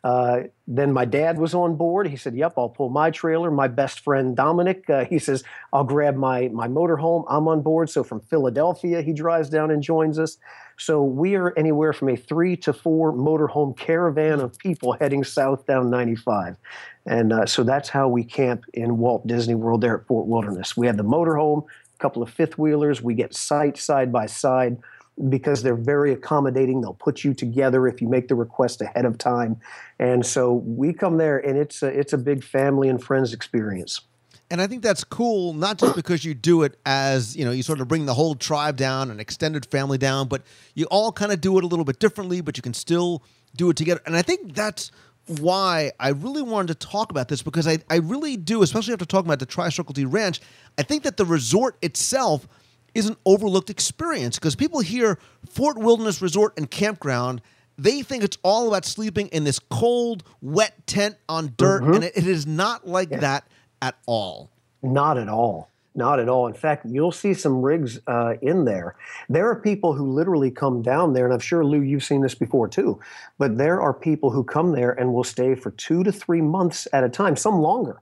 Uh, 0.04 0.40
then 0.66 0.92
my 0.92 1.04
dad 1.04 1.38
was 1.38 1.54
on 1.54 1.76
board. 1.76 2.08
He 2.08 2.16
said, 2.16 2.34
"Yep, 2.34 2.54
I'll 2.56 2.68
pull 2.68 2.88
my 2.88 3.10
trailer." 3.10 3.50
My 3.50 3.68
best 3.68 4.00
friend 4.00 4.34
Dominic, 4.34 4.90
uh, 4.90 5.04
he 5.04 5.18
says, 5.18 5.44
"I'll 5.72 5.84
grab 5.84 6.16
my 6.16 6.48
my 6.48 6.66
motorhome." 6.66 7.24
I'm 7.28 7.46
on 7.46 7.62
board. 7.62 7.88
So 7.88 8.02
from 8.02 8.20
Philadelphia, 8.20 9.00
he 9.02 9.12
drives 9.12 9.48
down 9.48 9.70
and 9.70 9.82
joins 9.82 10.18
us. 10.18 10.38
So 10.76 11.04
we 11.04 11.36
are 11.36 11.56
anywhere 11.56 11.92
from 11.92 12.08
a 12.08 12.16
three 12.16 12.56
to 12.58 12.72
four 12.72 13.12
motorhome 13.12 13.76
caravan 13.76 14.40
of 14.40 14.58
people 14.58 14.94
heading 14.94 15.22
south 15.22 15.66
down 15.66 15.90
95, 15.90 16.56
and 17.06 17.32
uh, 17.32 17.46
so 17.46 17.62
that's 17.62 17.88
how 17.88 18.08
we 18.08 18.24
camp 18.24 18.64
in 18.74 18.98
Walt 18.98 19.24
Disney 19.26 19.54
World 19.54 19.82
there 19.82 20.00
at 20.00 20.06
Fort 20.06 20.26
Wilderness. 20.26 20.76
We 20.76 20.88
have 20.88 20.96
the 20.96 21.04
motorhome, 21.04 21.66
couple 22.02 22.22
of 22.22 22.28
fifth 22.28 22.58
wheelers. 22.58 23.00
We 23.00 23.14
get 23.14 23.34
sites 23.34 23.82
side 23.82 24.12
by 24.12 24.26
side 24.26 24.76
because 25.28 25.62
they're 25.62 25.74
very 25.74 26.12
accommodating. 26.12 26.80
They'll 26.80 26.94
put 26.94 27.22
you 27.22 27.32
together 27.34 27.86
if 27.86 28.02
you 28.02 28.08
make 28.08 28.28
the 28.28 28.34
request 28.34 28.82
ahead 28.82 29.04
of 29.04 29.18
time. 29.18 29.60
And 29.98 30.26
so 30.26 30.52
we 30.52 30.92
come 30.92 31.16
there, 31.16 31.38
and 31.38 31.56
it's 31.56 31.82
a, 31.82 31.86
it's 31.86 32.12
a 32.12 32.18
big 32.18 32.42
family 32.42 32.88
and 32.88 33.02
friends 33.02 33.32
experience. 33.32 34.00
And 34.50 34.60
I 34.60 34.66
think 34.66 34.82
that's 34.82 35.04
cool, 35.04 35.54
not 35.54 35.78
just 35.78 35.96
because 35.96 36.26
you 36.26 36.34
do 36.34 36.62
it 36.62 36.78
as, 36.84 37.34
you 37.34 37.44
know, 37.44 37.52
you 37.52 37.62
sort 37.62 37.80
of 37.80 37.88
bring 37.88 38.04
the 38.04 38.12
whole 38.12 38.34
tribe 38.34 38.76
down, 38.76 39.10
an 39.10 39.18
extended 39.18 39.64
family 39.64 39.96
down, 39.96 40.28
but 40.28 40.42
you 40.74 40.84
all 40.90 41.10
kind 41.10 41.32
of 41.32 41.40
do 41.40 41.56
it 41.56 41.64
a 41.64 41.66
little 41.66 41.86
bit 41.86 41.98
differently, 41.98 42.42
but 42.42 42.58
you 42.58 42.62
can 42.62 42.74
still 42.74 43.22
do 43.56 43.70
it 43.70 43.76
together. 43.78 44.02
And 44.04 44.14
I 44.14 44.20
think 44.20 44.54
that's 44.54 44.90
why 45.26 45.92
I 46.00 46.10
really 46.10 46.42
wanted 46.42 46.78
to 46.78 46.86
talk 46.86 47.10
about 47.10 47.28
this 47.28 47.42
because 47.42 47.66
I, 47.66 47.78
I 47.88 47.96
really 47.96 48.36
do, 48.36 48.62
especially 48.62 48.92
after 48.92 49.04
talking 49.04 49.28
about 49.28 49.38
the 49.38 49.46
Tri 49.46 49.68
Circle 49.68 49.92
D 49.92 50.04
Ranch, 50.04 50.40
I 50.78 50.82
think 50.82 51.02
that 51.04 51.16
the 51.16 51.24
resort 51.24 51.76
itself– 51.82 52.48
is 52.94 53.06
an 53.08 53.16
overlooked 53.24 53.70
experience 53.70 54.38
because 54.38 54.54
people 54.54 54.80
hear 54.80 55.18
Fort 55.48 55.78
Wilderness 55.78 56.20
Resort 56.20 56.54
and 56.56 56.70
Campground. 56.70 57.40
They 57.78 58.02
think 58.02 58.22
it's 58.22 58.38
all 58.42 58.68
about 58.68 58.84
sleeping 58.84 59.28
in 59.28 59.44
this 59.44 59.58
cold, 59.58 60.24
wet 60.40 60.86
tent 60.86 61.16
on 61.28 61.54
dirt, 61.56 61.82
mm-hmm. 61.82 61.94
and 61.94 62.04
it, 62.04 62.16
it 62.16 62.26
is 62.26 62.46
not 62.46 62.86
like 62.86 63.10
yeah. 63.10 63.18
that 63.18 63.48
at 63.80 63.96
all. 64.06 64.50
Not 64.82 65.16
at 65.16 65.28
all. 65.28 65.70
Not 65.94 66.20
at 66.20 66.28
all. 66.28 66.46
In 66.46 66.54
fact, 66.54 66.86
you'll 66.88 67.12
see 67.12 67.34
some 67.34 67.60
rigs 67.60 68.00
uh, 68.06 68.34
in 68.40 68.64
there. 68.64 68.96
There 69.28 69.48
are 69.48 69.56
people 69.56 69.92
who 69.92 70.10
literally 70.10 70.50
come 70.50 70.80
down 70.80 71.12
there, 71.12 71.26
and 71.26 71.34
I'm 71.34 71.40
sure, 71.40 71.64
Lou, 71.64 71.82
you've 71.82 72.04
seen 72.04 72.22
this 72.22 72.34
before 72.34 72.66
too, 72.66 72.98
but 73.38 73.58
there 73.58 73.80
are 73.80 73.92
people 73.92 74.30
who 74.30 74.42
come 74.42 74.72
there 74.72 74.92
and 74.92 75.12
will 75.12 75.24
stay 75.24 75.54
for 75.54 75.70
two 75.72 76.02
to 76.04 76.10
three 76.10 76.40
months 76.40 76.88
at 76.92 77.04
a 77.04 77.10
time, 77.10 77.36
some 77.36 77.60
longer. 77.60 78.00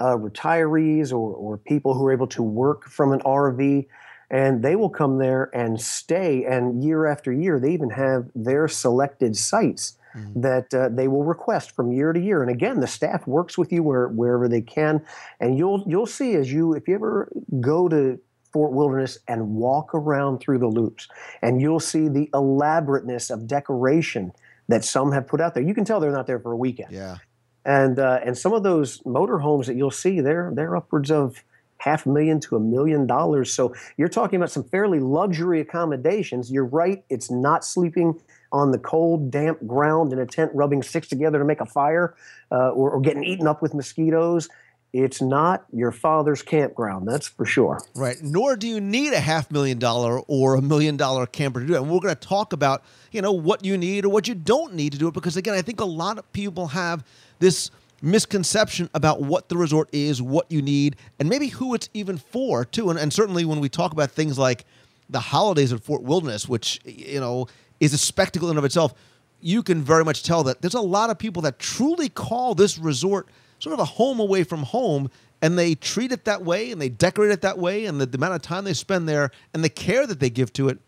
Uh, 0.00 0.16
retirees 0.16 1.10
or, 1.12 1.34
or 1.34 1.58
people 1.58 1.92
who 1.92 2.06
are 2.06 2.12
able 2.12 2.28
to 2.28 2.42
work 2.42 2.84
from 2.84 3.10
an 3.12 3.18
RV 3.20 3.84
and 4.30 4.62
they 4.62 4.76
will 4.76 4.90
come 4.90 5.18
there 5.18 5.50
and 5.54 5.80
stay. 5.80 6.44
And 6.44 6.84
year 6.84 7.06
after 7.06 7.32
year, 7.32 7.58
they 7.58 7.72
even 7.72 7.90
have 7.90 8.30
their 8.34 8.68
selected 8.68 9.36
sites 9.36 9.96
mm-hmm. 10.18 10.40
that 10.40 10.74
uh, 10.74 10.88
they 10.88 11.08
will 11.08 11.24
request 11.24 11.70
from 11.72 11.92
year 11.92 12.12
to 12.12 12.20
year. 12.20 12.42
And 12.42 12.50
again, 12.50 12.80
the 12.80 12.86
staff 12.86 13.26
works 13.26 13.56
with 13.56 13.72
you 13.72 13.82
where, 13.82 14.08
wherever 14.08 14.48
they 14.48 14.60
can, 14.60 15.04
and 15.40 15.56
you'll 15.56 15.84
you'll 15.86 16.06
see 16.06 16.34
as 16.34 16.52
you 16.52 16.74
if 16.74 16.88
you 16.88 16.94
ever 16.94 17.30
go 17.60 17.88
to 17.88 18.18
Fort 18.52 18.72
Wilderness 18.72 19.18
and 19.28 19.54
walk 19.54 19.94
around 19.94 20.38
through 20.38 20.58
the 20.58 20.66
loops, 20.68 21.08
and 21.42 21.60
you'll 21.60 21.80
see 21.80 22.08
the 22.08 22.28
elaborateness 22.34 23.30
of 23.30 23.46
decoration 23.46 24.32
that 24.68 24.84
some 24.84 25.12
have 25.12 25.26
put 25.26 25.40
out 25.40 25.54
there. 25.54 25.62
You 25.62 25.74
can 25.74 25.84
tell 25.84 26.00
they're 26.00 26.12
not 26.12 26.26
there 26.26 26.40
for 26.40 26.52
a 26.52 26.56
weekend. 26.56 26.92
Yeah. 26.92 27.16
And 27.64 27.98
uh, 27.98 28.20
and 28.24 28.36
some 28.36 28.52
of 28.52 28.62
those 28.62 29.04
motor 29.04 29.38
homes 29.38 29.66
that 29.66 29.76
you'll 29.76 29.90
see, 29.90 30.20
they're 30.20 30.52
they're 30.54 30.76
upwards 30.76 31.10
of 31.10 31.44
half 31.78 32.06
a 32.06 32.08
million 32.08 32.40
to 32.40 32.56
a 32.56 32.60
million 32.60 33.06
dollars. 33.06 33.52
So 33.52 33.74
you're 33.96 34.08
talking 34.08 34.36
about 34.36 34.50
some 34.50 34.64
fairly 34.64 35.00
luxury 35.00 35.60
accommodations. 35.60 36.50
You're 36.50 36.66
right, 36.66 37.04
it's 37.08 37.30
not 37.30 37.64
sleeping 37.64 38.20
on 38.52 38.70
the 38.70 38.78
cold, 38.78 39.30
damp 39.30 39.66
ground 39.66 40.12
in 40.12 40.18
a 40.18 40.26
tent, 40.26 40.50
rubbing 40.54 40.82
sticks 40.82 41.08
together 41.08 41.38
to 41.38 41.44
make 41.44 41.60
a 41.60 41.66
fire, 41.66 42.14
uh, 42.50 42.70
or, 42.70 42.90
or 42.92 43.00
getting 43.00 43.24
eaten 43.24 43.46
up 43.46 43.62
with 43.62 43.74
mosquitoes. 43.74 44.48
It's 44.92 45.20
not 45.20 45.64
your 45.70 45.92
father's 45.92 46.40
campground, 46.42 47.06
that's 47.06 47.28
for 47.28 47.44
sure. 47.44 47.82
Right. 47.94 48.16
Nor 48.22 48.56
do 48.56 48.66
you 48.66 48.80
need 48.80 49.12
a 49.12 49.20
half 49.20 49.50
million 49.50 49.78
dollar 49.78 50.20
or 50.20 50.54
a 50.54 50.62
million 50.62 50.96
dollar 50.96 51.26
camper 51.26 51.60
to 51.60 51.66
do 51.66 51.74
it. 51.74 51.82
And 51.82 51.90
we're 51.90 52.00
going 52.00 52.14
to 52.14 52.28
talk 52.28 52.54
about, 52.54 52.82
you 53.12 53.20
know, 53.20 53.32
what 53.32 53.64
you 53.66 53.76
need 53.76 54.06
or 54.06 54.08
what 54.08 54.26
you 54.28 54.34
don't 54.34 54.74
need 54.74 54.92
to 54.92 54.98
do 54.98 55.08
it 55.08 55.14
because 55.14 55.36
again, 55.36 55.54
I 55.54 55.60
think 55.60 55.80
a 55.80 55.84
lot 55.84 56.16
of 56.16 56.32
people 56.32 56.68
have 56.68 57.04
this 57.38 57.70
misconception 58.00 58.88
about 58.94 59.20
what 59.20 59.50
the 59.50 59.56
resort 59.56 59.88
is, 59.92 60.22
what 60.22 60.50
you 60.50 60.62
need, 60.62 60.96
and 61.18 61.28
maybe 61.28 61.48
who 61.48 61.74
it's 61.74 61.90
even 61.92 62.16
for 62.16 62.64
too. 62.64 62.88
And, 62.88 62.98
and 62.98 63.12
certainly 63.12 63.44
when 63.44 63.60
we 63.60 63.68
talk 63.68 63.92
about 63.92 64.10
things 64.10 64.38
like 64.38 64.64
the 65.10 65.20
holidays 65.20 65.72
at 65.72 65.82
Fort 65.82 66.02
Wilderness, 66.02 66.48
which 66.48 66.80
you 66.84 67.20
know 67.20 67.46
is 67.80 67.92
a 67.92 67.98
spectacle 67.98 68.48
in 68.48 68.52
and 68.52 68.58
of 68.58 68.64
itself, 68.64 68.94
you 69.40 69.62
can 69.62 69.82
very 69.82 70.04
much 70.04 70.22
tell 70.22 70.42
that 70.44 70.60
there's 70.62 70.74
a 70.74 70.80
lot 70.80 71.10
of 71.10 71.18
people 71.18 71.42
that 71.42 71.58
truly 71.58 72.08
call 72.08 72.54
this 72.54 72.78
resort 72.78 73.28
sort 73.60 73.74
of 73.74 73.80
a 73.80 73.84
home 73.84 74.20
away 74.20 74.44
from 74.44 74.62
home. 74.62 75.10
And 75.40 75.56
they 75.56 75.76
treat 75.76 76.10
it 76.10 76.24
that 76.24 76.44
way 76.44 76.72
and 76.72 76.82
they 76.82 76.88
decorate 76.88 77.30
it 77.30 77.42
that 77.42 77.58
way, 77.58 77.84
and 77.84 78.00
the, 78.00 78.06
the 78.06 78.18
amount 78.18 78.34
of 78.34 78.42
time 78.42 78.64
they 78.64 78.74
spend 78.74 79.08
there 79.08 79.30
and 79.54 79.62
the 79.62 79.68
care 79.68 80.04
that 80.04 80.18
they 80.18 80.30
give 80.30 80.52
to 80.54 80.68
it 80.68 80.78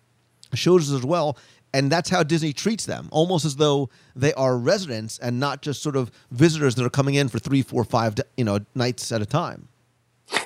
shows 0.55 0.91
as 0.91 1.05
well 1.05 1.37
and 1.73 1.91
that's 1.91 2.11
how 2.11 2.23
Disney 2.23 2.53
treats 2.53 2.87
them, 2.87 3.09
almost 3.13 3.45
as 3.45 3.57
though 3.57 3.91
they 4.17 4.33
are 4.35 4.57
residents 4.59 5.19
and 5.19 5.39
not 5.39 5.63
just 5.63 5.83
sort 5.83 5.97
of 5.97 6.11
visitors 6.31 6.75
that 6.75 6.85
are 6.85 6.91
coming 6.91 7.15
in 7.15 7.29
for 7.29 7.39
three, 7.39 7.63
four, 7.63 7.85
five, 7.85 8.17
you 8.37 8.45
know, 8.45 8.61
nights 8.75 9.13
at 9.13 9.23
a 9.23 9.27
time. 9.27 9.69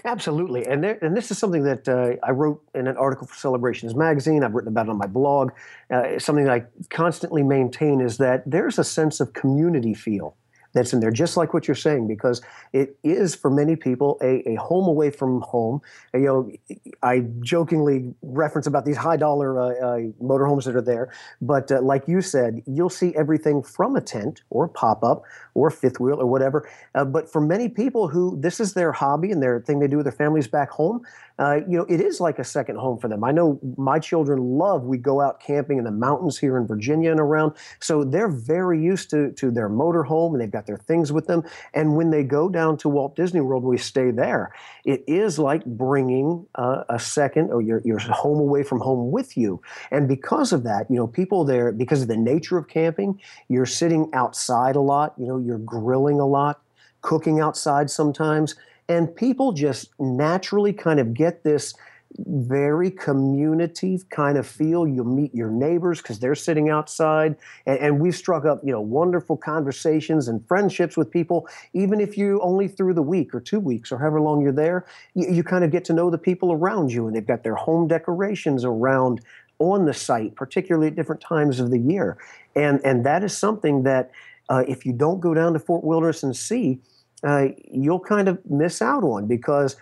Absolutely, 0.05 0.67
and 0.67 0.85
there, 0.85 0.99
and 1.03 1.17
this 1.17 1.31
is 1.31 1.39
something 1.39 1.63
that 1.65 1.89
uh, 1.89 2.17
I 2.23 2.31
wrote 2.31 2.63
in 2.75 2.87
an 2.87 2.97
article 2.97 3.27
for 3.27 3.35
Celebrations 3.35 3.95
magazine. 3.95 4.45
I've 4.45 4.55
written 4.55 4.69
about 4.69 4.87
it 4.87 4.91
on 4.91 4.99
my 4.99 5.07
blog. 5.07 5.51
Uh, 5.91 6.19
something 6.19 6.45
that 6.45 6.53
I 6.53 6.65
constantly 6.91 7.43
maintain 7.43 8.01
is 8.01 8.19
that 8.19 8.43
there's 8.47 8.79
a 8.79 8.85
sense 8.85 9.21
of 9.21 9.33
community 9.33 9.95
feel 9.95 10.37
that's 10.75 10.93
in 10.93 11.01
there, 11.01 11.11
just 11.11 11.37
like 11.37 11.55
what 11.55 11.67
you're 11.67 11.75
saying, 11.75 12.07
because 12.07 12.43
it 12.73 12.97
is 13.03 13.35
for 13.35 13.51
many 13.51 13.77
people 13.77 14.19
a, 14.21 14.47
a 14.49 14.57
home 14.57 14.87
away 14.87 15.11
from 15.11 15.41
home. 15.41 15.81
And, 16.13 16.23
you 16.23 16.29
know, 16.29 16.77
I 17.03 17.21
jokingly 17.41 18.13
reference 18.23 18.67
about 18.67 18.85
these 18.85 18.97
high 18.97 19.17
dollar 19.17 19.59
uh, 19.59 19.69
uh, 19.69 19.99
motorhomes 20.23 20.65
that 20.65 20.77
are 20.77 20.83
there, 20.83 21.13
but 21.41 21.71
uh, 21.71 21.81
like 21.81 22.07
you 22.09 22.21
said, 22.21 22.63
you'll 22.67 22.91
see 22.91 23.15
everything 23.15 23.63
from 23.63 23.97
a 23.97 24.01
tent 24.01 24.43
or 24.51 24.69
pop 24.69 25.03
up 25.03 25.23
or 25.55 25.71
fifth 25.71 26.01
wheel 26.01 26.21
or 26.21 26.27
whatever. 26.27 26.69
Uh, 26.95 27.05
but 27.05 27.31
for 27.31 27.41
many 27.41 27.69
people 27.69 28.09
who 28.09 28.37
this 28.41 28.61
is 28.61 28.75
their 28.75 28.93
hobby 28.93 29.31
and 29.31 29.43
their 29.43 29.61
thing 29.61 29.79
they 29.79 29.89
do 29.89 29.97
with 29.99 30.05
their 30.05 30.13
families 30.13 30.49
back 30.49 30.71
home, 30.71 31.01
uh, 31.39 31.61
you 31.69 31.77
know, 31.77 31.85
it 31.89 32.01
is 32.01 32.21
like 32.21 32.39
a 32.39 32.45
second 32.45 32.77
home 32.77 32.99
for 32.99 33.09
them. 33.09 33.25
I 33.25 33.33
know 33.33 33.59
my 33.77 33.99
children 33.99 34.39
love 34.39 34.85
we 34.85 34.99
go 34.99 35.21
out 35.21 35.41
camping 35.41 35.79
in 35.79 35.85
the 35.85 35.91
mountains 35.91 36.39
here 36.39 36.57
in 36.57 36.67
Virginia 36.67 37.11
and 37.11 37.19
around, 37.19 37.55
so 37.81 38.05
they're 38.05 38.29
very 38.29 38.81
used 38.81 39.11
to 39.11 39.33
to 39.33 39.51
their 39.51 39.69
motor 39.69 40.05
home 40.05 40.35
and 40.35 40.41
they've 40.41 40.51
got 40.51 40.67
their 40.67 40.79
things 40.79 41.11
with 41.13 41.27
them. 41.27 41.43
And 41.73 41.97
when 41.97 42.11
they 42.11 42.23
go 42.23 42.49
down 42.49 42.77
to 42.79 42.89
Walt 42.89 43.17
Disney 43.17 43.41
World, 43.41 43.65
we 43.65 43.79
stay 43.79 44.13
there. 44.13 44.53
It 44.85 45.03
is 45.09 45.39
like 45.39 45.65
bringing 45.65 46.47
uh, 46.55 46.85
a 46.89 47.01
second 47.01 47.51
or 47.51 47.61
your 47.61 47.83
your 47.85 47.99
home 47.99 48.39
away 48.39 48.63
from 48.63 48.81
home 48.81 49.11
with 49.11 49.37
you. 49.37 49.61
And 49.91 50.07
because 50.07 50.53
of 50.53 50.63
that, 50.65 50.89
you 50.89 50.97
know, 50.97 51.09
people 51.09 51.45
there 51.45 51.73
because 51.73 52.03
of 52.03 52.09
the 52.09 52.17
nature 52.17 52.59
of 52.59 52.69
camping, 52.69 53.21
you're 53.49 53.67
sitting 53.67 54.09
outside 54.13 54.77
a 54.77 54.81
lot. 54.81 55.15
You 55.19 55.27
know, 55.27 55.39
you're 55.39 55.59
grilling 55.59 56.21
a 56.21 56.27
lot, 56.27 56.61
cooking 57.01 57.41
outside 57.41 57.91
sometimes 57.91 58.55
and 58.89 59.15
people 59.15 59.53
just 59.53 59.91
naturally 59.99 60.73
kind 60.73 61.01
of 61.01 61.15
get 61.15 61.43
this 61.43 61.75
very 62.19 62.91
community 62.91 64.01
kind 64.11 64.39
of 64.39 64.47
feel. 64.47 64.87
You'll 64.87 65.05
meet 65.05 65.35
your 65.35 65.51
neighbors 65.51 66.01
because 66.01 66.21
they're 66.21 66.37
sitting 66.37 66.69
outside, 66.69 67.37
and, 67.67 67.79
and, 67.81 68.01
we've 68.01 68.15
struck 68.15 68.45
up 68.45 68.61
you 68.63 68.71
know 68.71 68.81
wonderful 68.81 69.37
conversations 69.37 70.29
and 70.29 70.47
friendships 70.47 70.97
with 70.97 71.11
people. 71.11 71.49
Even 71.73 72.01
if 72.01 72.17
you 72.17 72.41
only 72.41 72.69
through 72.69 72.95
the 72.95 73.03
week 73.03 73.35
or 73.35 73.41
two 73.41 73.59
weeks 73.59 73.91
or 73.91 73.99
however 73.99 74.21
long 74.21 74.41
you're 74.41 74.53
there, 74.53 74.87
you, 75.15 75.29
you 75.29 75.43
kind 75.43 75.65
of 75.65 75.73
get 75.73 75.85
to 75.87 75.93
know 75.93 76.09
the 76.09 76.19
people 76.19 76.53
around 76.53 76.93
you, 76.93 77.07
and 77.07 77.17
they've 77.17 77.27
got 77.27 77.43
their 77.43 77.57
home 77.57 77.89
decorations 77.89 78.65
around 78.65 79.21
on 79.59 79.85
the 79.85 79.95
site, 79.95 80.35
particularly 80.37 80.89
at 80.89 80.95
different 80.95 81.21
times 81.21 81.59
of 81.59 81.71
the 81.71 81.79
year, 81.79 82.17
and 82.55 82.81
and 82.85 83.05
that 83.05 83.25
is 83.25 83.37
something 83.37 83.83
that 83.83 84.13
uh, 84.49 84.63
if 84.69 84.87
you 84.87 84.93
don't 84.93 85.21
go 85.21 85.35
down 85.35 85.53
to 85.53 85.59
Fort 85.59 85.83
Wilderness 85.83 86.23
and 86.23 86.37
see 86.37 86.79
uh, 87.25 87.49
you'll 87.71 88.01
kind 88.01 88.29
of 88.29 88.39
miss 88.49 88.83
out 88.83 89.03
on 89.03 89.27
because 89.27 89.77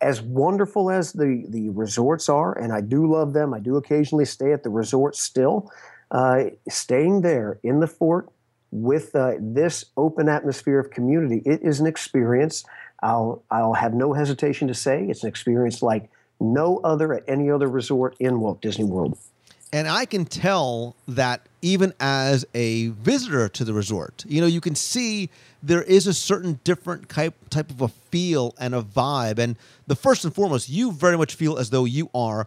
as 0.00 0.20
wonderful 0.20 0.90
as 0.90 1.12
the, 1.12 1.44
the 1.48 1.70
resorts 1.70 2.28
are, 2.28 2.56
and 2.56 2.72
I 2.72 2.80
do 2.80 3.10
love 3.10 3.32
them, 3.32 3.54
I 3.54 3.60
do 3.60 3.76
occasionally 3.76 4.26
stay 4.26 4.52
at 4.52 4.62
the 4.62 4.70
resort 4.70 5.16
still, 5.16 5.70
uh, 6.10 6.44
staying 6.68 7.22
there 7.22 7.58
in 7.62 7.80
the 7.80 7.86
fort 7.86 8.28
with 8.70 9.14
uh, 9.14 9.32
this 9.40 9.86
open 9.96 10.28
atmosphere 10.28 10.78
of 10.78 10.90
community, 10.90 11.42
it 11.46 11.62
is 11.62 11.80
an 11.80 11.86
experience. 11.86 12.64
I'll, 13.02 13.42
I'll 13.50 13.74
have 13.74 13.94
no 13.94 14.12
hesitation 14.12 14.68
to 14.68 14.74
say 14.74 15.06
it's 15.08 15.22
an 15.22 15.28
experience 15.28 15.82
like 15.82 16.10
no 16.40 16.78
other 16.78 17.14
at 17.14 17.24
any 17.26 17.50
other 17.50 17.68
resort 17.68 18.16
in 18.20 18.40
Walt 18.40 18.60
Disney 18.60 18.84
World. 18.84 19.18
And 19.72 19.88
I 19.88 20.04
can 20.04 20.24
tell 20.24 20.94
that 21.08 21.42
even 21.60 21.92
as 21.98 22.46
a 22.54 22.88
visitor 22.88 23.48
to 23.48 23.64
the 23.64 23.72
resort, 23.72 24.24
you 24.28 24.40
know, 24.40 24.46
you 24.46 24.60
can 24.60 24.74
see 24.74 25.28
there 25.62 25.82
is 25.82 26.06
a 26.06 26.14
certain 26.14 26.60
different 26.62 27.08
type 27.08 27.34
type 27.50 27.70
of 27.70 27.80
a 27.80 27.88
feel 27.88 28.54
and 28.58 28.74
a 28.74 28.82
vibe. 28.82 29.38
And 29.38 29.56
the 29.86 29.96
first 29.96 30.24
and 30.24 30.34
foremost, 30.34 30.68
you 30.68 30.92
very 30.92 31.18
much 31.18 31.34
feel 31.34 31.58
as 31.58 31.70
though 31.70 31.84
you 31.84 32.10
are 32.14 32.46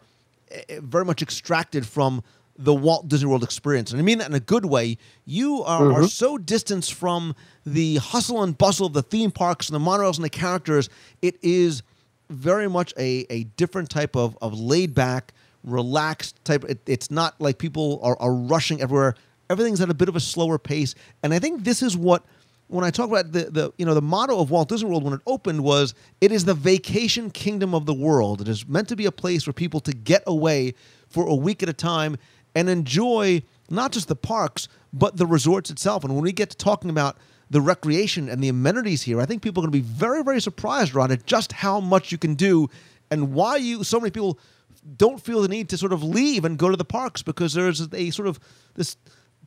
eh, 0.50 0.80
very 0.82 1.04
much 1.04 1.22
extracted 1.22 1.86
from 1.86 2.24
the 2.60 2.74
Walt 2.74 3.08
Disney 3.08 3.30
World 3.30 3.44
experience. 3.44 3.92
And 3.92 4.00
I 4.00 4.04
mean 4.04 4.18
that 4.18 4.30
in 4.30 4.36
a 4.36 4.40
good 4.40 4.66
way. 4.66 4.98
You 5.26 5.64
are, 5.64 5.82
mm-hmm. 5.82 6.04
are 6.04 6.08
so 6.08 6.38
distanced 6.38 6.94
from 6.94 7.36
the 7.66 7.96
hustle 7.98 8.44
and 8.44 8.58
bustle 8.58 8.88
of 8.88 8.94
the 8.94 9.02
theme 9.02 9.32
parks 9.32 9.70
and 9.70 9.76
the 9.76 9.80
monorails 9.80 10.18
and 10.18 10.26
the 10.26 10.30
characters. 10.30 10.90
It 11.22 11.38
is 11.42 11.84
very 12.30 12.70
much 12.70 12.94
a, 12.98 13.26
a 13.30 13.46
different 13.56 13.90
type 13.90 14.16
of, 14.16 14.38
of 14.42 14.60
laid 14.60 14.94
back, 14.94 15.34
relaxed 15.63 16.44
type. 16.46 16.63
It, 16.66 16.80
it's 16.86 17.12
not 17.12 17.39
like 17.39 17.58
people 17.58 18.00
are, 18.04 18.18
are 18.20 18.34
rushing 18.34 18.82
everywhere. 18.82 19.16
Everything's 19.50 19.82
at 19.82 19.89
a 19.89 19.94
bit 19.94 20.10
of 20.10 20.16
a 20.16 20.20
slower 20.20 20.58
pace. 20.58 20.96
And 21.24 21.34
I 21.34 21.39
think 21.39 21.63
this 21.63 21.82
is 21.82 21.98
what– 21.98 22.24
when 22.70 22.86
I 22.86 22.92
talk 22.92 23.10
about 23.10 23.32
the, 23.32 23.46
the 23.46 23.74
you 23.78 23.86
know 23.86 23.96
the 23.96 24.01
motto 24.01 24.39
of 24.39 24.51
Walt 24.51 24.70
Disney 24.70 24.89
World 24.89 25.04
when 25.04 25.13
it 25.13 25.22
opened 25.25 25.63
was 25.63 25.94
it 26.22 26.32
is 26.32 26.46
the 26.46 26.54
vacation 26.54 27.32
kingdom 27.32 27.74
of 27.74 27.86
the 27.86 27.94
world. 27.94 28.42
It 28.42 28.48
is 28.48 28.68
meant 28.68 28.88
to 28.89 28.96
be 28.96 29.06
a 29.06 29.12
place 29.12 29.44
for 29.44 29.54
people 29.54 29.80
to 29.82 29.92
get 29.92 30.24
away 30.28 30.75
for 31.10 31.28
a 31.28 31.36
week 31.36 31.62
at 31.63 31.70
a 31.70 31.74
time 31.74 32.16
and 32.56 32.70
enjoy 32.70 33.42
not 33.70 33.92
just 33.92 34.08
the 34.08 34.16
parks 34.16 34.68
but 34.94 35.18
the 35.18 35.25
resorts 35.25 35.70
itself. 35.70 36.04
And 36.04 36.13
when 36.13 36.24
we 36.24 36.32
get 36.32 36.51
to 36.51 36.58
talking 36.58 36.89
about 36.89 37.18
the 37.50 37.62
recreation 37.62 38.30
and 38.30 38.44
the 38.44 38.50
amenities 38.50 39.01
here, 39.01 39.20
I 39.20 39.25
think 39.25 39.42
people 39.42 39.63
are 39.63 39.68
going 39.68 39.82
to 39.82 39.88
be 39.88 39.94
very 39.94 40.24
very 40.24 40.39
surprised, 40.39 40.94
Ron, 40.94 41.12
at 41.12 41.25
just 41.25 41.51
how 41.51 41.80
much 41.80 42.12
you 42.12 42.20
can 42.20 42.36
do 42.36 42.70
and 43.10 43.34
why 43.34 43.58
you 43.58 43.84
so 43.84 44.00
many 44.00 44.12
people 44.12 44.38
don't 44.80 45.22
feel 45.22 45.42
the 45.42 45.48
need 45.48 45.70
to 45.70 45.78
sort 45.78 45.94
of 45.94 46.04
leave 46.04 46.46
and 46.46 46.58
go 46.58 46.70
to 46.70 46.78
the 46.78 46.86
parks 46.86 47.22
because 47.22 47.54
there's 47.54 47.88
a 47.94 48.10
sort 48.12 48.28
of 48.28 48.40
this 48.76 48.98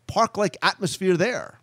park 0.07 0.37
like 0.37 0.57
atmosphere 0.62 1.17
there. 1.17 1.61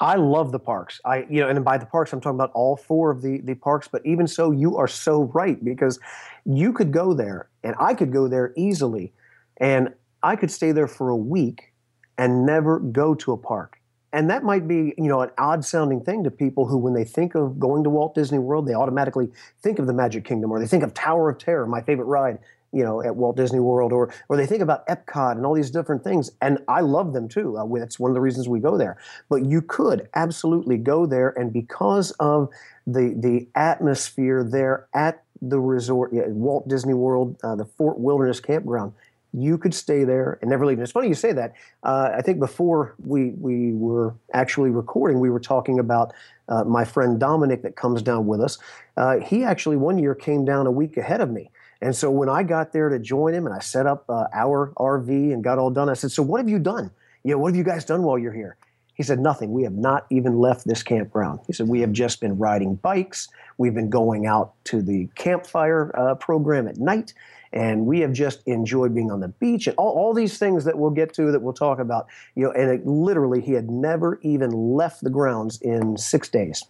I 0.00 0.14
love 0.16 0.52
the 0.52 0.58
parks. 0.58 1.00
I, 1.04 1.26
you 1.28 1.40
know, 1.40 1.48
and 1.48 1.64
by 1.64 1.78
the 1.78 1.86
parks, 1.86 2.12
I'm 2.12 2.20
talking 2.20 2.36
about 2.36 2.52
all 2.52 2.76
four 2.76 3.10
of 3.10 3.22
the 3.22 3.40
the 3.40 3.54
parks. 3.54 3.88
But 3.88 4.04
even 4.04 4.26
so, 4.28 4.50
you 4.50 4.76
are 4.76 4.88
so 4.88 5.24
right 5.34 5.62
because 5.64 5.98
you 6.44 6.72
could 6.72 6.92
go 6.92 7.14
there, 7.14 7.48
and 7.64 7.74
I 7.80 7.94
could 7.94 8.12
go 8.12 8.28
there 8.28 8.52
easily, 8.56 9.12
and 9.56 9.92
I 10.22 10.36
could 10.36 10.50
stay 10.50 10.72
there 10.72 10.86
for 10.86 11.08
a 11.08 11.16
week 11.16 11.72
and 12.18 12.46
never 12.46 12.78
go 12.78 13.14
to 13.14 13.32
a 13.32 13.36
park. 13.36 13.80
And 14.12 14.30
that 14.30 14.44
might 14.44 14.66
be, 14.66 14.94
you 14.96 15.08
know, 15.08 15.20
an 15.20 15.30
odd 15.36 15.64
sounding 15.64 16.00
thing 16.00 16.24
to 16.24 16.30
people 16.30 16.66
who, 16.66 16.78
when 16.78 16.94
they 16.94 17.04
think 17.04 17.34
of 17.34 17.60
going 17.60 17.84
to 17.84 17.90
Walt 17.90 18.14
Disney 18.14 18.38
World, 18.38 18.66
they 18.66 18.72
automatically 18.72 19.28
think 19.62 19.78
of 19.78 19.86
the 19.86 19.92
Magic 19.92 20.24
Kingdom 20.24 20.50
or 20.50 20.58
they 20.58 20.66
think 20.66 20.82
of 20.82 20.94
Tower 20.94 21.28
of 21.28 21.38
Terror, 21.38 21.66
my 21.66 21.82
favorite 21.82 22.06
ride, 22.06 22.38
you 22.76 22.84
know, 22.84 23.02
at 23.02 23.16
Walt 23.16 23.36
Disney 23.36 23.58
World, 23.58 23.90
or 23.92 24.12
or 24.28 24.36
they 24.36 24.44
think 24.44 24.62
about 24.62 24.86
Epcot 24.86 25.32
and 25.32 25.46
all 25.46 25.54
these 25.54 25.70
different 25.70 26.04
things, 26.04 26.30
and 26.42 26.58
I 26.68 26.80
love 26.80 27.14
them 27.14 27.26
too. 27.26 27.56
Uh, 27.56 27.64
one 27.64 28.10
of 28.10 28.14
the 28.14 28.20
reasons 28.20 28.48
we 28.48 28.60
go 28.60 28.76
there. 28.76 28.98
But 29.30 29.46
you 29.46 29.62
could 29.62 30.08
absolutely 30.14 30.76
go 30.76 31.06
there, 31.06 31.30
and 31.38 31.52
because 31.52 32.10
of 32.20 32.50
the 32.86 33.14
the 33.16 33.48
atmosphere 33.54 34.44
there 34.44 34.88
at 34.92 35.24
the 35.40 35.58
resort, 35.58 36.12
yeah, 36.12 36.26
Walt 36.28 36.68
Disney 36.68 36.94
World, 36.94 37.36
uh, 37.42 37.56
the 37.56 37.64
Fort 37.64 37.98
Wilderness 37.98 38.40
Campground, 38.40 38.92
you 39.32 39.56
could 39.56 39.74
stay 39.74 40.04
there 40.04 40.38
and 40.40 40.50
never 40.50 40.66
leave. 40.66 40.78
And 40.78 40.82
it's 40.82 40.92
funny 40.92 41.08
you 41.08 41.14
say 41.14 41.32
that. 41.32 41.54
Uh, 41.82 42.10
I 42.14 42.20
think 42.20 42.38
before 42.38 42.94
we 43.04 43.30
we 43.30 43.72
were 43.72 44.14
actually 44.34 44.70
recording, 44.70 45.18
we 45.18 45.30
were 45.30 45.40
talking 45.40 45.78
about 45.78 46.12
uh, 46.48 46.64
my 46.64 46.84
friend 46.84 47.18
Dominic 47.18 47.62
that 47.62 47.74
comes 47.74 48.02
down 48.02 48.26
with 48.26 48.40
us. 48.40 48.58
Uh, 48.96 49.18
he 49.20 49.44
actually 49.44 49.76
one 49.76 49.98
year 49.98 50.14
came 50.14 50.44
down 50.44 50.66
a 50.66 50.70
week 50.70 50.98
ahead 50.98 51.22
of 51.22 51.30
me. 51.30 51.50
And 51.82 51.94
so 51.94 52.10
when 52.10 52.28
I 52.28 52.42
got 52.42 52.72
there 52.72 52.88
to 52.88 52.98
join 52.98 53.34
him 53.34 53.46
and 53.46 53.54
I 53.54 53.58
set 53.58 53.86
up 53.86 54.04
uh, 54.08 54.26
our 54.32 54.72
RV 54.76 55.08
and 55.08 55.44
got 55.44 55.58
all 55.58 55.70
done, 55.70 55.88
I 55.88 55.94
said, 55.94 56.10
So 56.10 56.22
what 56.22 56.38
have 56.38 56.48
you 56.48 56.58
done? 56.58 56.90
You 57.22 57.32
know, 57.32 57.38
what 57.38 57.48
have 57.48 57.56
you 57.56 57.64
guys 57.64 57.84
done 57.84 58.02
while 58.02 58.18
you're 58.18 58.32
here? 58.32 58.56
He 58.94 59.02
said, 59.02 59.20
Nothing. 59.20 59.52
We 59.52 59.62
have 59.64 59.74
not 59.74 60.06
even 60.10 60.38
left 60.38 60.66
this 60.66 60.82
campground. 60.82 61.40
He 61.46 61.52
said, 61.52 61.68
We 61.68 61.80
have 61.80 61.92
just 61.92 62.20
been 62.20 62.38
riding 62.38 62.76
bikes. 62.76 63.28
We've 63.58 63.74
been 63.74 63.90
going 63.90 64.26
out 64.26 64.54
to 64.64 64.82
the 64.82 65.08
campfire 65.14 65.92
uh, 65.96 66.14
program 66.14 66.66
at 66.66 66.78
night. 66.78 67.12
And 67.52 67.86
we 67.86 68.00
have 68.00 68.12
just 68.12 68.42
enjoyed 68.46 68.94
being 68.94 69.10
on 69.10 69.20
the 69.20 69.28
beach 69.28 69.66
and 69.66 69.76
all, 69.76 69.92
all 69.92 70.12
these 70.12 70.38
things 70.38 70.64
that 70.64 70.76
we'll 70.76 70.90
get 70.90 71.14
to 71.14 71.30
that 71.32 71.40
we'll 71.40 71.54
talk 71.54 71.78
about. 71.78 72.06
You 72.34 72.44
know, 72.44 72.52
and 72.52 72.70
it, 72.70 72.86
literally, 72.86 73.40
he 73.40 73.52
had 73.52 73.70
never 73.70 74.18
even 74.22 74.50
left 74.50 75.02
the 75.02 75.10
grounds 75.10 75.60
in 75.62 75.96
six 75.96 76.28
days. 76.28 76.64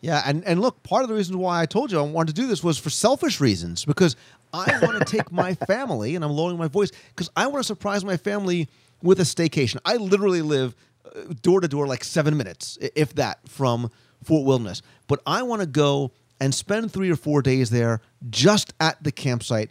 Yeah, 0.00 0.22
and, 0.24 0.44
and 0.44 0.60
look, 0.60 0.82
part 0.82 1.02
of 1.02 1.08
the 1.08 1.14
reason 1.14 1.38
why 1.38 1.60
I 1.60 1.66
told 1.66 1.92
you 1.92 1.98
I 1.98 2.02
wanted 2.02 2.34
to 2.34 2.40
do 2.40 2.48
this 2.48 2.64
was 2.64 2.78
for 2.78 2.90
selfish 2.90 3.40
reasons 3.40 3.84
because 3.84 4.16
I 4.52 4.78
want 4.82 4.98
to 4.98 5.04
take 5.04 5.30
my 5.30 5.54
family, 5.54 6.14
and 6.14 6.24
I'm 6.24 6.32
lowering 6.32 6.58
my 6.58 6.68
voice 6.68 6.90
because 7.14 7.30
I 7.36 7.46
want 7.46 7.58
to 7.58 7.66
surprise 7.66 8.04
my 8.04 8.16
family 8.16 8.68
with 9.02 9.20
a 9.20 9.24
staycation. 9.24 9.78
I 9.84 9.96
literally 9.96 10.42
live 10.42 10.74
uh, 11.04 11.34
door 11.42 11.60
to 11.60 11.68
door, 11.68 11.86
like 11.86 12.04
seven 12.04 12.36
minutes, 12.36 12.78
if 12.94 13.14
that, 13.14 13.46
from 13.48 13.90
Fort 14.24 14.46
Wilderness. 14.46 14.82
But 15.06 15.20
I 15.26 15.42
want 15.42 15.60
to 15.60 15.66
go 15.66 16.12
and 16.40 16.54
spend 16.54 16.92
three 16.92 17.10
or 17.10 17.16
four 17.16 17.42
days 17.42 17.70
there 17.70 18.00
just 18.30 18.72
at 18.80 19.02
the 19.02 19.12
campsite, 19.12 19.70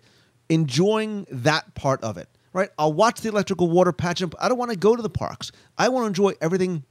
enjoying 0.49 1.25
that 1.31 1.73
part 1.73 2.03
of 2.03 2.17
it. 2.17 2.29
Right? 2.51 2.69
I'll 2.79 2.93
watch 2.93 3.21
the 3.21 3.29
electrical 3.29 3.69
water 3.69 3.91
pageant. 3.91 4.33
I 4.39 4.49
don't 4.49 4.57
want 4.57 4.71
to 4.71 4.77
go 4.77 4.95
to 4.95 5.01
the 5.01 5.09
parks. 5.09 5.51
I 5.77 5.89
want 5.89 6.03
to 6.03 6.07
enjoy 6.07 6.33
everything 6.41 6.83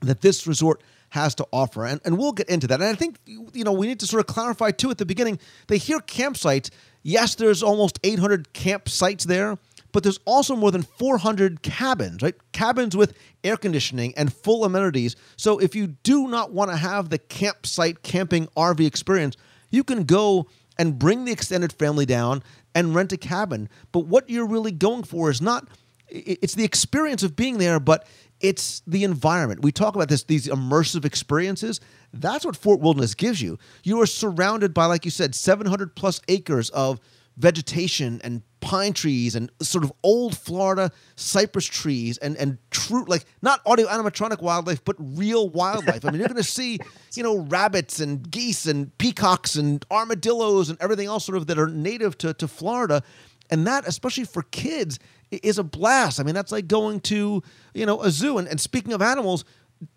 that 0.00 0.22
this 0.22 0.46
resort 0.46 0.82
has 1.14 1.34
to 1.36 1.46
offer. 1.52 1.86
And, 1.86 2.00
and 2.04 2.18
we'll 2.18 2.32
get 2.32 2.48
into 2.48 2.66
that. 2.66 2.80
And 2.80 2.90
I 2.90 2.94
think, 2.94 3.18
you 3.24 3.62
know, 3.62 3.72
we 3.72 3.86
need 3.86 4.00
to 4.00 4.06
sort 4.06 4.18
of 4.20 4.26
clarify 4.26 4.72
too 4.72 4.90
at 4.90 4.98
the 4.98 5.06
beginning. 5.06 5.38
They 5.68 5.78
hear 5.78 6.00
campsites. 6.00 6.70
Yes, 7.04 7.36
there's 7.36 7.62
almost 7.62 8.00
800 8.02 8.52
campsites 8.52 9.22
there, 9.24 9.56
but 9.92 10.02
there's 10.02 10.18
also 10.24 10.56
more 10.56 10.72
than 10.72 10.82
400 10.82 11.62
cabins, 11.62 12.20
right? 12.20 12.34
Cabins 12.50 12.96
with 12.96 13.16
air 13.44 13.56
conditioning 13.56 14.12
and 14.16 14.32
full 14.32 14.64
amenities. 14.64 15.14
So 15.36 15.58
if 15.58 15.76
you 15.76 15.86
do 15.86 16.26
not 16.26 16.52
want 16.52 16.72
to 16.72 16.76
have 16.76 17.10
the 17.10 17.18
campsite 17.18 18.02
camping 18.02 18.48
RV 18.56 18.84
experience, 18.84 19.36
you 19.70 19.84
can 19.84 20.02
go 20.02 20.48
and 20.78 20.98
bring 20.98 21.24
the 21.24 21.32
extended 21.32 21.72
family 21.72 22.06
down 22.06 22.42
and 22.74 22.92
rent 22.92 23.12
a 23.12 23.16
cabin. 23.16 23.68
But 23.92 24.06
what 24.06 24.28
you're 24.28 24.48
really 24.48 24.72
going 24.72 25.04
for 25.04 25.30
is 25.30 25.40
not 25.40 25.68
it's 26.08 26.54
the 26.54 26.64
experience 26.64 27.22
of 27.22 27.36
being 27.36 27.58
there, 27.58 27.80
but 27.80 28.06
it's 28.40 28.82
the 28.86 29.04
environment. 29.04 29.62
We 29.62 29.72
talk 29.72 29.94
about 29.94 30.08
this, 30.08 30.24
these 30.24 30.46
immersive 30.46 31.04
experiences. 31.04 31.80
That's 32.12 32.44
what 32.44 32.56
Fort 32.56 32.80
Wilderness 32.80 33.14
gives 33.14 33.40
you. 33.40 33.58
You 33.82 34.00
are 34.02 34.06
surrounded 34.06 34.74
by, 34.74 34.86
like 34.86 35.04
you 35.04 35.10
said, 35.10 35.34
700 35.34 35.96
plus 35.96 36.20
acres 36.28 36.70
of 36.70 37.00
vegetation 37.36 38.20
and 38.22 38.42
pine 38.60 38.92
trees 38.92 39.34
and 39.34 39.50
sort 39.60 39.84
of 39.84 39.92
old 40.02 40.36
Florida 40.36 40.90
cypress 41.16 41.66
trees 41.66 42.16
and 42.18 42.36
and 42.36 42.56
true 42.70 43.04
like 43.08 43.24
not 43.42 43.60
audio 43.66 43.86
animatronic 43.88 44.40
wildlife 44.40 44.84
but 44.84 44.96
real 44.98 45.48
wildlife. 45.48 46.04
I 46.04 46.10
mean, 46.10 46.20
you're 46.20 46.28
going 46.28 46.36
to 46.36 46.48
see 46.48 46.78
you 47.14 47.22
know 47.22 47.38
rabbits 47.38 48.00
and 48.00 48.30
geese 48.30 48.66
and 48.66 48.96
peacocks 48.98 49.56
and 49.56 49.84
armadillos 49.90 50.70
and 50.70 50.80
everything 50.80 51.08
else 51.08 51.24
sort 51.26 51.36
of 51.36 51.46
that 51.48 51.58
are 51.58 51.68
native 51.68 52.16
to 52.18 52.34
to 52.34 52.46
Florida, 52.46 53.02
and 53.50 53.66
that 53.66 53.86
especially 53.86 54.24
for 54.24 54.42
kids 54.42 54.98
is 55.42 55.58
a 55.58 55.64
blast. 55.64 56.20
I 56.20 56.22
mean, 56.22 56.34
that's 56.34 56.52
like 56.52 56.68
going 56.68 57.00
to, 57.00 57.42
you 57.74 57.86
know, 57.86 58.02
a 58.02 58.10
zoo. 58.10 58.38
And, 58.38 58.48
and 58.48 58.60
speaking 58.60 58.92
of 58.92 59.02
animals, 59.02 59.44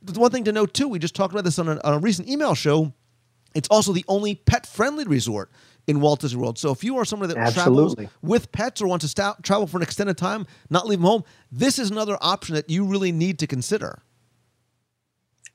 the 0.01 0.19
one 0.19 0.31
thing 0.31 0.43
to 0.45 0.51
note 0.51 0.73
too, 0.73 0.87
we 0.87 0.99
just 0.99 1.15
talked 1.15 1.33
about 1.33 1.43
this 1.43 1.59
on 1.59 1.67
a, 1.69 1.79
on 1.83 1.93
a 1.93 1.99
recent 1.99 2.27
email 2.27 2.55
show. 2.55 2.93
It's 3.55 3.69
also 3.69 3.93
the 3.93 4.05
only 4.07 4.35
pet 4.35 4.65
friendly 4.65 5.05
resort 5.05 5.51
in 5.87 6.01
Walt 6.01 6.19
Disney 6.19 6.39
World. 6.39 6.59
So 6.59 6.71
if 6.71 6.83
you 6.83 6.97
are 6.97 7.05
somebody 7.05 7.33
that 7.33 7.39
Absolutely. 7.39 8.05
travels 8.05 8.13
with 8.21 8.51
pets 8.51 8.81
or 8.81 8.87
wants 8.87 9.03
to 9.05 9.09
st- 9.09 9.41
travel 9.43 9.67
for 9.67 9.77
an 9.77 9.83
extended 9.83 10.17
time, 10.17 10.45
not 10.69 10.85
leave 10.85 10.99
them 10.99 11.05
home, 11.05 11.23
this 11.51 11.79
is 11.79 11.89
another 11.89 12.17
option 12.21 12.55
that 12.55 12.69
you 12.69 12.85
really 12.85 13.11
need 13.11 13.39
to 13.39 13.47
consider. 13.47 14.03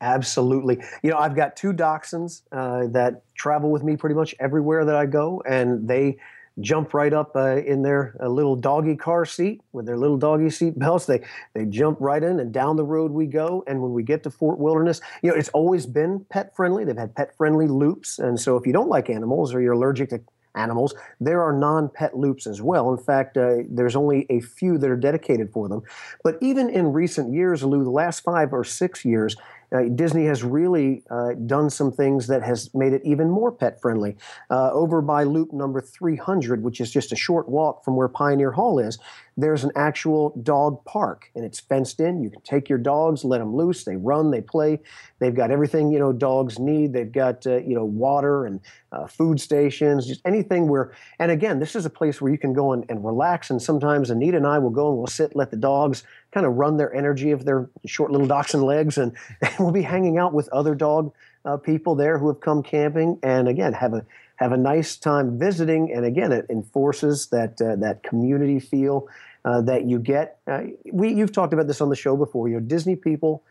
Absolutely. 0.01 0.83
You 1.05 1.11
know, 1.11 1.19
I've 1.19 1.37
got 1.37 1.55
two 1.55 1.73
dachshunds 1.73 2.43
uh, 2.51 2.89
that 2.89 3.23
travel 3.37 3.71
with 3.71 3.85
me 3.85 3.97
pretty 3.97 4.17
much 4.17 4.35
everywhere 4.41 4.85
that 4.85 4.97
I 4.97 5.07
go, 5.07 5.43
and 5.47 5.87
they 5.87 6.19
jump 6.61 6.95
right 6.95 7.13
up 7.13 7.35
uh, 7.35 7.57
in 7.57 7.83
their 7.83 8.17
uh, 8.21 8.29
little 8.29 8.57
doggy 8.57 8.97
car 8.97 9.25
seat 9.25 9.61
with 9.73 9.87
their 9.87 9.97
little 9.97 10.17
doggy 10.17 10.51
seat 10.51 10.79
belts. 10.79 11.07
They 11.07 11.21
they 11.55 11.65
jump 11.65 11.99
right 12.01 12.23
in 12.23 12.41
and 12.41 12.53
down 12.53 12.77
the 12.77 12.85
road 12.85 13.11
we 13.11 13.27
go. 13.27 13.65
And 13.67 13.83
when 13.83 13.93
we 13.93 14.03
get 14.03 14.23
to 14.25 14.31
Fort 14.31 14.59
Wilderness, 14.59 15.01
you 15.23 15.31
know, 15.31 15.37
it's 15.37 15.49
always 15.51 15.87
been 15.87 16.25
pet 16.31 16.55
friendly. 16.55 16.85
They've 16.85 16.97
had 16.97 17.15
pet 17.15 17.37
friendly 17.37 17.69
loops, 17.69 18.19
and 18.19 18.39
so 18.39 18.57
if 18.57 18.67
you 18.67 18.73
don't 18.73 18.89
like 18.89 19.11
animals 19.11 19.55
or 19.55 19.61
you're 19.61 19.73
allergic 19.73 20.11
to 20.11 20.21
animals, 20.55 20.95
there 21.21 21.43
are 21.43 21.53
non-pet 21.53 22.17
loops 22.17 22.47
as 22.47 22.61
well. 22.61 22.93
In 22.93 22.99
fact, 22.99 23.37
uh, 23.37 23.59
there's 23.69 23.97
only 23.97 24.27
a 24.31 24.41
few 24.41 24.79
that 24.79 24.91
are 24.91 24.97
dedicated 24.97 25.51
for 25.51 25.69
them. 25.69 25.83
But 26.23 26.37
even 26.41 26.69
in 26.69 26.93
recent 26.93 27.33
years, 27.33 27.63
Lou, 27.63 27.85
the 27.85 27.91
last 27.91 28.21
five 28.21 28.53
or 28.53 28.65
six 28.65 29.05
years, 29.05 29.37
uh, 29.73 29.83
Disney 29.95 30.27
has 30.27 30.43
really 30.45 31.03
uh, 31.11 31.33
done 31.47 31.71
some 31.71 31.93
things 31.93 32.27
that 32.27 32.43
has 32.43 32.73
made 32.75 32.93
it 32.93 33.03
even 33.05 33.31
more 33.31 33.51
pet 33.51 33.81
friendly. 33.81 34.17
Uh, 34.51 34.71
over 34.73 35.01
by 35.01 35.25
loop 35.25 35.53
number 35.53 35.81
300, 35.81 36.63
which 36.63 36.81
is 36.81 36.91
just 36.91 37.13
a 37.13 37.17
short 37.17 37.49
walk 37.49 37.85
from 37.85 37.97
where 37.97 38.09
Pioneer 38.09 38.53
Hall 38.53 38.79
is, 38.79 38.99
there's 39.37 39.65
an 39.65 39.71
actual 39.77 40.31
dog 40.43 40.85
park 40.85 41.31
and 41.35 41.45
it's 41.45 41.59
fenced 41.59 42.01
in. 42.01 42.23
You 42.23 42.31
can 42.31 42.43
take 42.43 42.69
your 42.69 42.79
dogs, 42.79 43.25
let 43.25 43.39
them 43.39 43.55
loose. 43.55 43.85
They 43.85 43.97
run, 43.97 44.31
they 44.31 44.43
play. 44.43 44.81
They've 45.21 45.35
got 45.35 45.51
everything 45.51 45.91
you 45.91 45.99
know 45.99 46.13
dogs 46.13 46.59
need. 46.59 46.93
They've 46.93 47.11
got 47.11 47.47
uh, 47.47 47.57
you 47.59 47.75
know 47.75 47.85
water 47.85 48.45
and 48.45 48.61
uh, 48.91 49.07
food 49.07 49.41
stations, 49.41 50.07
just 50.07 50.21
anything 50.27 50.69
where. 50.69 50.93
And 51.19 51.31
again, 51.31 51.61
this 51.61 51.75
is 51.75 51.87
a 51.87 51.91
place 51.91 52.21
where 52.21 52.31
you 52.31 52.39
can 52.39 52.53
go 52.53 52.73
and, 52.73 52.85
and 52.91 53.05
relax. 53.05 53.49
And 53.49 53.63
sometimes 53.63 54.11
Anita 54.11 54.37
and 54.37 54.47
I 54.47 54.59
will 54.59 54.71
go 54.71 54.89
and 54.89 54.99
we'll 54.99 55.07
sit, 55.07 55.35
let 55.35 55.51
the 55.51 55.57
dogs 55.57 56.03
kind 56.33 56.47
of 56.47 56.55
run 56.55 56.77
their 56.77 56.93
energy 56.95 57.31
of 57.31 57.45
their 57.45 57.69
short 57.87 58.11
little 58.11 58.27
dachshund 58.27 58.65
legs, 58.65 58.99
and, 58.99 59.13
and 59.41 59.55
we'll 59.59 59.73
be 59.73 59.83
hanging 59.83 60.19
out 60.19 60.33
with 60.33 60.49
other 60.49 60.75
dog 60.75 61.13
uh, 61.45 61.57
people 61.57 61.95
there 61.95 62.19
who 62.19 62.29
have 62.29 62.41
come 62.41 62.63
camping, 62.63 63.19
and 63.23 63.49
again 63.49 63.73
have 63.73 63.95
a 63.95 64.05
have 64.37 64.53
a 64.53 64.57
nice 64.57 64.97
time 64.97 65.39
visiting. 65.39 65.93
And 65.93 66.05
again, 66.05 66.33
it 66.33 66.47
enforces 66.51 67.29
that 67.29 67.61
uh, 67.61 67.77
that 67.77 68.03
community 68.03 68.61
feel 68.61 69.09
uh, 69.45 69.61
that 69.63 69.85
you 69.85 69.99
get. 69.99 70.39
Uh, 70.47 70.63
we 70.91 71.13
you've 71.13 71.33
talked 71.33 71.53
about 71.53 71.67
this 71.67 71.81
on 71.81 71.89
the 71.89 71.97
show 71.97 72.17
before. 72.17 72.49
You 72.49 72.55
know, 72.55 72.67
Disney 72.67 72.97
people. 72.97 73.45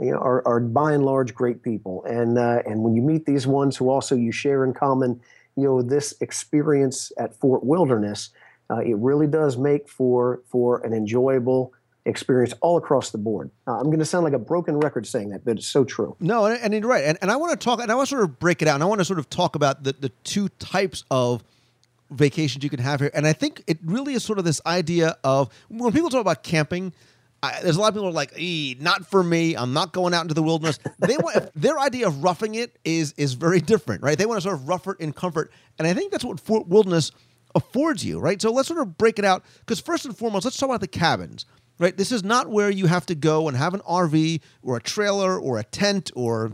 You 0.00 0.12
know, 0.12 0.18
are, 0.18 0.46
are 0.46 0.60
by 0.60 0.92
and 0.92 1.04
large 1.04 1.34
great 1.34 1.64
people, 1.64 2.04
and 2.04 2.38
uh, 2.38 2.62
and 2.64 2.84
when 2.84 2.94
you 2.94 3.02
meet 3.02 3.26
these 3.26 3.48
ones 3.48 3.76
who 3.76 3.90
also 3.90 4.14
you 4.14 4.30
share 4.30 4.64
in 4.64 4.72
common, 4.72 5.20
you 5.56 5.64
know 5.64 5.82
this 5.82 6.14
experience 6.20 7.10
at 7.18 7.34
Fort 7.34 7.64
Wilderness, 7.64 8.30
uh, 8.70 8.76
it 8.76 8.94
really 8.98 9.26
does 9.26 9.56
make 9.56 9.88
for 9.88 10.40
for 10.46 10.86
an 10.86 10.92
enjoyable 10.92 11.72
experience 12.08 12.54
all 12.60 12.76
across 12.78 13.10
the 13.10 13.18
board. 13.18 13.50
Uh, 13.66 13.78
I'm 13.78 13.86
going 13.86 13.98
to 13.98 14.04
sound 14.04 14.24
like 14.24 14.32
a 14.32 14.38
broken 14.38 14.78
record 14.80 15.06
saying 15.06 15.28
that, 15.30 15.44
but 15.44 15.58
it's 15.58 15.66
so 15.66 15.84
true. 15.84 16.16
No, 16.18 16.46
and, 16.46 16.60
and 16.60 16.72
you're 16.72 16.90
right. 16.90 17.04
And, 17.04 17.18
and 17.20 17.30
I 17.30 17.36
want 17.36 17.58
to 17.58 17.64
talk, 17.64 17.80
and 17.80 17.92
I 17.92 17.94
want 17.94 18.08
to 18.08 18.16
sort 18.16 18.24
of 18.24 18.38
break 18.38 18.62
it 18.62 18.68
out, 18.68 18.74
and 18.74 18.82
I 18.82 18.86
want 18.86 19.00
to 19.00 19.04
sort 19.04 19.18
of 19.18 19.28
talk 19.30 19.54
about 19.54 19.84
the, 19.84 19.92
the 19.92 20.08
two 20.24 20.48
types 20.58 21.04
of 21.10 21.44
vacations 22.10 22.64
you 22.64 22.70
can 22.70 22.80
have 22.80 23.00
here. 23.00 23.10
And 23.12 23.26
I 23.26 23.34
think 23.34 23.62
it 23.66 23.78
really 23.84 24.14
is 24.14 24.24
sort 24.24 24.38
of 24.38 24.44
this 24.44 24.60
idea 24.66 25.18
of 25.22 25.52
when 25.68 25.92
people 25.92 26.08
talk 26.08 26.22
about 26.22 26.42
camping, 26.42 26.94
I, 27.42 27.60
there's 27.62 27.76
a 27.76 27.80
lot 27.80 27.88
of 27.88 27.94
people 27.94 28.08
are 28.08 28.12
like, 28.12 28.32
not 28.80 29.06
for 29.06 29.22
me. 29.22 29.54
I'm 29.54 29.74
not 29.74 29.92
going 29.92 30.14
out 30.14 30.22
into 30.22 30.34
the 30.34 30.42
wilderness. 30.42 30.78
They 30.98 31.18
want 31.18 31.50
their 31.54 31.78
idea 31.78 32.08
of 32.08 32.24
roughing 32.24 32.54
it 32.54 32.76
is 32.84 33.12
is 33.16 33.34
very 33.34 33.60
different, 33.60 34.02
right? 34.02 34.18
They 34.18 34.26
want 34.26 34.38
to 34.38 34.42
sort 34.42 34.54
of 34.54 34.66
rough 34.66 34.88
it 34.88 34.96
in 34.98 35.12
comfort, 35.12 35.52
and 35.78 35.86
I 35.86 35.92
think 35.92 36.10
that's 36.10 36.24
what 36.24 36.40
Fort 36.40 36.66
Wilderness 36.66 37.12
affords 37.54 38.04
you, 38.04 38.18
right? 38.18 38.40
So 38.40 38.50
let's 38.50 38.68
sort 38.68 38.80
of 38.80 38.98
break 38.98 39.18
it 39.18 39.24
out 39.24 39.44
because 39.60 39.78
first 39.78 40.04
and 40.04 40.16
foremost, 40.16 40.44
let's 40.44 40.56
talk 40.56 40.68
about 40.68 40.80
the 40.80 40.88
cabins 40.88 41.46
right? 41.78 41.96
This 41.96 42.12
is 42.12 42.24
not 42.24 42.48
where 42.48 42.70
you 42.70 42.86
have 42.86 43.06
to 43.06 43.14
go 43.14 43.48
and 43.48 43.56
have 43.56 43.74
an 43.74 43.80
RV 43.80 44.40
or 44.62 44.76
a 44.76 44.80
trailer 44.80 45.38
or 45.38 45.58
a 45.58 45.64
tent 45.64 46.10
or 46.14 46.52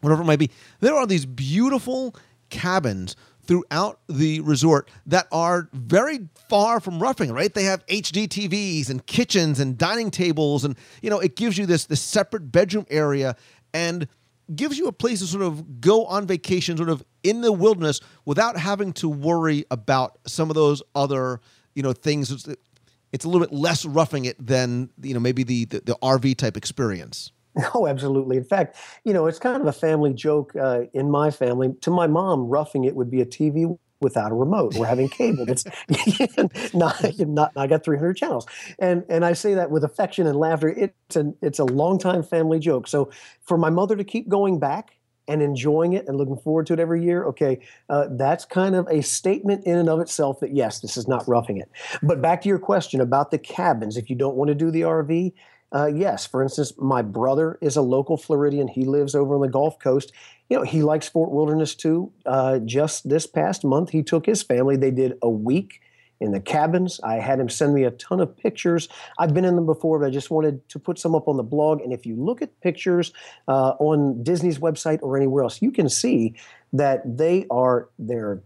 whatever 0.00 0.22
it 0.22 0.26
might 0.26 0.38
be. 0.38 0.50
There 0.80 0.94
are 0.94 1.06
these 1.06 1.26
beautiful 1.26 2.14
cabins 2.48 3.16
throughout 3.42 4.00
the 4.08 4.40
resort 4.42 4.88
that 5.06 5.26
are 5.32 5.68
very 5.72 6.20
far 6.48 6.78
from 6.78 7.00
roughing, 7.00 7.32
right? 7.32 7.52
They 7.52 7.64
have 7.64 7.84
HD 7.86 8.28
TVs 8.28 8.90
and 8.90 9.04
kitchens 9.06 9.58
and 9.58 9.76
dining 9.76 10.10
tables, 10.10 10.64
and 10.64 10.76
you 11.02 11.10
know, 11.10 11.18
it 11.18 11.36
gives 11.36 11.58
you 11.58 11.66
this 11.66 11.86
this 11.86 12.00
separate 12.00 12.52
bedroom 12.52 12.86
area 12.90 13.36
and 13.74 14.06
gives 14.54 14.78
you 14.78 14.86
a 14.86 14.92
place 14.92 15.20
to 15.20 15.26
sort 15.26 15.42
of 15.42 15.80
go 15.80 16.06
on 16.06 16.26
vacation, 16.26 16.76
sort 16.76 16.90
of 16.90 17.04
in 17.22 17.40
the 17.40 17.52
wilderness, 17.52 18.00
without 18.24 18.56
having 18.56 18.92
to 18.92 19.08
worry 19.08 19.64
about 19.70 20.18
some 20.26 20.48
of 20.50 20.54
those 20.54 20.82
other 20.94 21.40
you 21.74 21.82
know 21.82 21.92
things 21.92 22.48
it's 23.12 23.24
a 23.24 23.28
little 23.28 23.46
bit 23.46 23.54
less 23.54 23.84
roughing 23.84 24.24
it 24.24 24.44
than 24.44 24.90
you 25.02 25.14
know 25.14 25.20
maybe 25.20 25.42
the 25.42 25.64
the, 25.66 25.80
the 25.80 25.96
RV 26.02 26.36
type 26.36 26.56
experience. 26.56 27.32
Oh, 27.74 27.88
absolutely. 27.88 28.36
In 28.36 28.44
fact, 28.44 28.76
you 29.04 29.12
know, 29.12 29.26
it's 29.26 29.40
kind 29.40 29.60
of 29.60 29.66
a 29.66 29.72
family 29.72 30.14
joke 30.14 30.54
uh, 30.54 30.82
in 30.94 31.10
my 31.10 31.32
family. 31.32 31.74
To 31.80 31.90
my 31.90 32.06
mom, 32.06 32.48
roughing 32.48 32.84
it 32.84 32.94
would 32.94 33.10
be 33.10 33.20
a 33.20 33.26
TV 33.26 33.76
without 34.00 34.30
a 34.30 34.34
remote. 34.34 34.74
We're 34.76 34.86
having 34.86 35.08
cable. 35.08 35.46
It's 35.48 35.64
not, 36.74 37.18
not. 37.18 37.52
I 37.56 37.66
got 37.66 37.84
300 37.84 38.16
channels, 38.16 38.46
and 38.78 39.04
and 39.08 39.24
I 39.24 39.32
say 39.32 39.54
that 39.54 39.70
with 39.70 39.84
affection 39.84 40.26
and 40.26 40.38
laughter. 40.38 40.68
It's 40.68 41.16
a 41.16 41.32
it's 41.42 41.58
a 41.58 41.64
long 41.64 41.98
time 41.98 42.22
family 42.22 42.60
joke. 42.60 42.86
So 42.86 43.10
for 43.42 43.58
my 43.58 43.70
mother 43.70 43.96
to 43.96 44.04
keep 44.04 44.28
going 44.28 44.60
back 44.60 44.99
and 45.30 45.40
enjoying 45.42 45.94
it 45.94 46.06
and 46.08 46.18
looking 46.18 46.36
forward 46.36 46.66
to 46.66 46.74
it 46.74 46.80
every 46.80 47.02
year, 47.02 47.24
okay, 47.24 47.60
uh, 47.88 48.08
that's 48.10 48.44
kind 48.44 48.74
of 48.74 48.86
a 48.88 49.00
statement 49.02 49.64
in 49.64 49.78
and 49.78 49.88
of 49.88 50.00
itself 50.00 50.40
that 50.40 50.54
yes, 50.54 50.80
this 50.80 50.96
is 50.96 51.08
not 51.08 51.26
roughing 51.28 51.58
it. 51.58 51.70
But 52.02 52.20
back 52.20 52.42
to 52.42 52.48
your 52.48 52.58
question 52.58 53.00
about 53.00 53.30
the 53.30 53.38
cabins, 53.38 53.96
if 53.96 54.10
you 54.10 54.16
don't 54.16 54.36
want 54.36 54.48
to 54.48 54.54
do 54.54 54.70
the 54.70 54.82
RV, 54.82 55.32
uh, 55.72 55.86
yes. 55.86 56.26
For 56.26 56.42
instance, 56.42 56.72
my 56.78 57.00
brother 57.00 57.56
is 57.60 57.76
a 57.76 57.82
local 57.82 58.16
Floridian. 58.16 58.66
He 58.66 58.84
lives 58.84 59.14
over 59.14 59.36
on 59.36 59.40
the 59.40 59.48
Gulf 59.48 59.78
Coast. 59.78 60.12
You 60.48 60.58
know, 60.58 60.62
he 60.64 60.82
likes 60.82 61.08
Fort 61.08 61.30
Wilderness 61.30 61.76
too. 61.76 62.12
Uh, 62.26 62.58
just 62.58 63.08
this 63.08 63.26
past 63.26 63.64
month, 63.64 63.90
he 63.90 64.02
took 64.02 64.26
his 64.26 64.42
family. 64.42 64.76
They 64.76 64.90
did 64.90 65.16
a 65.22 65.30
week 65.30 65.80
in 66.20 66.32
the 66.32 66.40
cabins. 66.40 67.00
I 67.02 67.14
had 67.14 67.40
him 67.40 67.48
send 67.48 67.74
me 67.74 67.84
a 67.84 67.90
ton 67.92 68.20
of 68.20 68.36
pictures. 68.36 68.88
I've 69.18 69.34
been 69.34 69.44
in 69.44 69.56
them 69.56 69.66
before, 69.66 69.98
but 69.98 70.06
I 70.06 70.10
just 70.10 70.30
wanted 70.30 70.68
to 70.68 70.78
put 70.78 70.98
some 70.98 71.14
up 71.14 71.28
on 71.28 71.36
the 71.36 71.42
blog. 71.42 71.80
And 71.80 71.92
if 71.92 72.06
you 72.06 72.16
look 72.16 72.42
at 72.42 72.60
pictures 72.60 73.12
uh, 73.48 73.70
on 73.78 74.22
Disney's 74.22 74.58
website 74.58 74.98
or 75.02 75.16
anywhere 75.16 75.42
else, 75.42 75.62
you 75.62 75.72
can 75.72 75.88
see 75.88 76.34
that 76.72 77.02
they 77.18 77.46
are 77.50 77.88
they're 77.98 78.42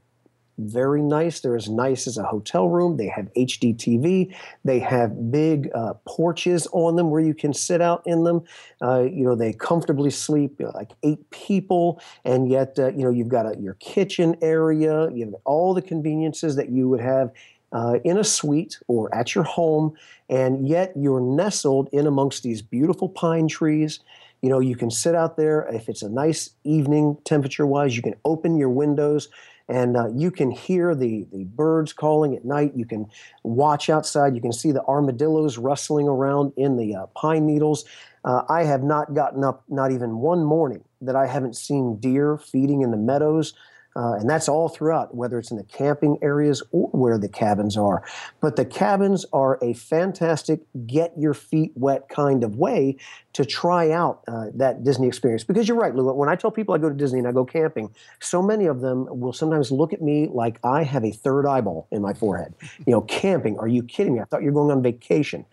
very 0.59 1.03
nice. 1.03 1.41
They're 1.41 1.57
as 1.57 1.69
nice 1.69 2.07
as 2.07 2.17
a 2.17 2.23
hotel 2.23 2.69
room. 2.69 2.97
They 2.97 3.09
have 3.09 3.27
HD 3.37 3.75
TV. 3.75 4.35
They 4.65 4.79
have 4.79 5.31
big 5.31 5.71
uh, 5.75 5.95
porches 6.07 6.69
on 6.73 6.97
them 6.97 7.11
where 7.11 7.21
you 7.21 7.35
can 7.35 7.53
sit 7.53 7.81
out 7.81 8.03
in 8.07 8.25
them. 8.25 8.43
Uh, 8.81 9.03
you 9.03 9.25
know, 9.25 9.35
they 9.35 9.53
comfortably 9.53 10.11
sleep 10.11 10.57
you 10.59 10.67
know, 10.67 10.73
like 10.75 10.93
eight 11.03 11.29
people, 11.31 12.01
and 12.25 12.49
yet 12.49 12.79
uh, 12.79 12.89
you 12.93 13.05
know 13.05 13.11
you've 13.11 13.29
got 13.29 13.47
a, 13.47 13.61
your 13.61 13.75
kitchen 13.75 14.37
area. 14.41 15.11
You 15.11 15.25
have 15.25 15.35
all 15.45 15.75
the 15.75 15.83
conveniences 15.83 16.57
that 16.57 16.71
you 16.71 16.89
would 16.89 17.01
have 17.01 17.33
uh, 17.75 17.99
in 18.05 18.17
a 18.17 18.25
suite 18.25 18.79
or 18.89 19.15
at 19.15 19.35
your 19.35 19.45
home, 19.45 19.93
and 20.31 20.67
yet 20.67 20.93
you're 20.97 21.21
nestled 21.21 21.89
in 21.93 22.07
amongst 22.07 22.43
these 22.43 22.63
beautiful 22.63 23.09
pine 23.09 23.49
trees. 23.49 24.01
You 24.41 24.49
know, 24.49 24.61
you 24.61 24.77
can 24.77 24.91
sit 24.91 25.15
out 25.15 25.37
there 25.37 25.67
if 25.73 25.89
it's 25.89 26.03
a 26.03 26.09
nice 26.09 26.51
evening 26.65 27.19
temperature 27.25 27.67
wise, 27.67 27.97
you 27.97 28.03
can 28.03 28.15
open 28.25 28.57
your 28.57 28.71
windows 28.71 29.29
and 29.69 29.97
uh, 29.97 30.09
you 30.15 30.31
can 30.31 30.51
hear 30.51 30.95
the, 30.95 31.27
the 31.33 31.45
birds 31.45 31.93
calling 31.93 32.37
at 32.37 32.45
night. 32.45 32.73
You 32.77 32.85
can 32.85 33.07
watch 33.43 33.89
outside. 33.89 34.35
You 34.35 34.43
can 34.43 34.53
see 34.53 34.73
the 34.73 34.85
armadillos 34.85 35.57
rustling 35.57 36.07
around 36.07 36.53
in 36.57 36.77
the 36.77 36.95
uh, 36.95 37.07
pine 37.15 37.47
needles. 37.47 37.85
Uh, 38.25 38.43
I 38.49 38.65
have 38.65 38.83
not 38.83 39.15
gotten 39.15 39.43
up, 39.43 39.65
not 39.69 39.91
even 39.91 40.19
one 40.19 40.45
morning, 40.45 40.85
that 41.01 41.17
I 41.17 41.27
haven't 41.27 41.57
seen 41.57 41.97
deer 41.97 42.37
feeding 42.37 42.83
in 42.83 42.91
the 42.91 42.97
meadows. 42.97 43.55
Uh, 43.97 44.15
and 44.15 44.29
that's 44.29 44.49
all 44.49 44.69
throughout, 44.69 45.15
whether 45.15 45.39
it's 45.39 45.51
in 45.51 45.57
the 45.57 45.65
camping 45.65 46.19
areas 46.21 46.63
or 46.73 46.89
where 46.89 47.17
the 47.17 47.29
cabins 47.29 47.77
are. 47.77 48.03
But 48.41 48.57
the 48.57 48.65
cabins 48.65 49.25
are 49.33 49.59
a 49.63 49.73
fantastic 49.75 50.61
get 50.87 51.13
your 51.17 51.35
feet 51.35 51.73
wet 51.77 52.09
kind 52.09 52.43
of 52.43 52.57
way 52.57 52.97
to 53.35 53.45
try 53.45 53.91
out 53.91 54.23
uh, 54.27 54.47
that 54.55 54.83
Disney 54.83 55.07
experience. 55.07 55.45
Because 55.45 55.69
you're 55.69 55.77
right, 55.77 55.95
Lou. 55.95 56.13
When 56.13 56.29
I 56.29 56.35
tell 56.35 56.51
people 56.51 56.75
I 56.75 56.79
go 56.79 56.89
to 56.89 56.95
Disney 56.95 57.21
and 57.21 57.29
I 57.29 57.33
go 57.33 57.45
camping, 57.45 57.95
so 58.21 58.43
many 58.43 58.67
of 58.67 58.81
them 58.81 59.07
will 59.09 59.33
sometimes 59.33 59.71
look 59.71 59.93
at 59.93 60.03
me 60.03 60.29
like 60.29 60.59
I 60.65 60.83
have 60.83 61.05
a 61.05 61.13
third 61.13 61.47
eyeball 61.47 61.87
in 61.91 62.03
my 62.03 62.15
forehead. 62.15 62.55
You 62.87 62.93
know, 62.93 63.01
camping? 63.03 63.59
Are 63.59 63.69
you 63.69 63.83
kidding 63.83 64.15
me? 64.15 64.21
I 64.21 64.25
thought 64.25 64.43
you 64.43 64.53
were 64.53 64.61
going 64.61 64.77
on 64.77 64.83
vacation. 64.83 65.47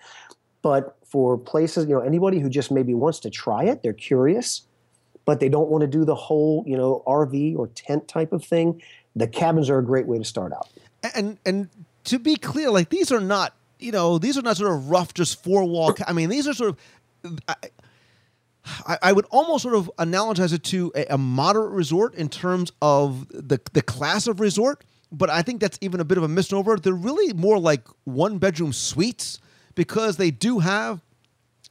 But 0.63 0.97
for 1.06 1.38
places, 1.38 1.86
you 1.86 1.95
know, 1.95 2.01
anybody 2.01 2.39
who 2.39 2.49
just 2.49 2.71
maybe 2.71 2.93
wants 2.93 3.19
to 3.21 3.30
try 3.30 3.63
it, 3.65 3.84
they're 3.84 3.93
curious 3.93 4.67
but 5.25 5.39
they 5.39 5.49
don't 5.49 5.69
want 5.69 5.81
to 5.81 5.88
do 5.88 6.05
the 6.05 6.15
whole, 6.15 6.63
you 6.67 6.77
know, 6.77 7.03
RV 7.05 7.57
or 7.57 7.67
tent 7.67 8.07
type 8.07 8.31
of 8.31 8.43
thing, 8.43 8.81
the 9.15 9.27
cabins 9.27 9.69
are 9.69 9.79
a 9.79 9.84
great 9.84 10.07
way 10.07 10.17
to 10.17 10.23
start 10.23 10.51
out. 10.53 10.69
And 11.15 11.38
and 11.45 11.69
to 12.05 12.19
be 12.19 12.36
clear, 12.36 12.69
like 12.69 12.89
these 12.89 13.12
are 13.12 13.19
not, 13.19 13.55
you 13.79 13.91
know, 13.91 14.17
these 14.17 14.38
are 14.38 14.41
not 14.41 14.57
sort 14.57 14.71
of 14.71 14.89
rough, 14.89 15.13
just 15.13 15.43
four 15.43 15.63
wall. 15.65 15.95
I 16.07 16.13
mean, 16.13 16.29
these 16.29 16.47
are 16.47 16.53
sort 16.53 16.75
of. 17.23 17.39
I, 18.86 18.97
I, 19.01 19.12
would 19.12 19.25
almost 19.31 19.63
sort 19.63 19.73
of 19.73 19.89
analogize 19.97 20.53
it 20.53 20.63
to 20.65 20.91
a, 20.95 21.05
a, 21.12 21.17
moderate 21.17 21.71
resort 21.71 22.13
in 22.13 22.29
terms 22.29 22.71
of 22.79 23.27
the 23.29 23.60
the 23.73 23.81
class 23.81 24.27
of 24.27 24.39
resort, 24.39 24.84
but 25.12 25.31
I 25.31 25.41
think 25.41 25.62
that's 25.62 25.79
even 25.81 25.99
a 25.99 26.03
bit 26.03 26.19
of 26.19 26.23
a 26.23 26.27
misnomer. 26.27 26.77
They're 26.77 26.93
really 26.93 27.34
more 27.34 27.60
like 27.60 27.88
one 28.03 28.38
bedroom 28.38 28.71
suites 28.71 29.39
because 29.73 30.17
they 30.17 30.29
do 30.29 30.60
have 30.60 31.01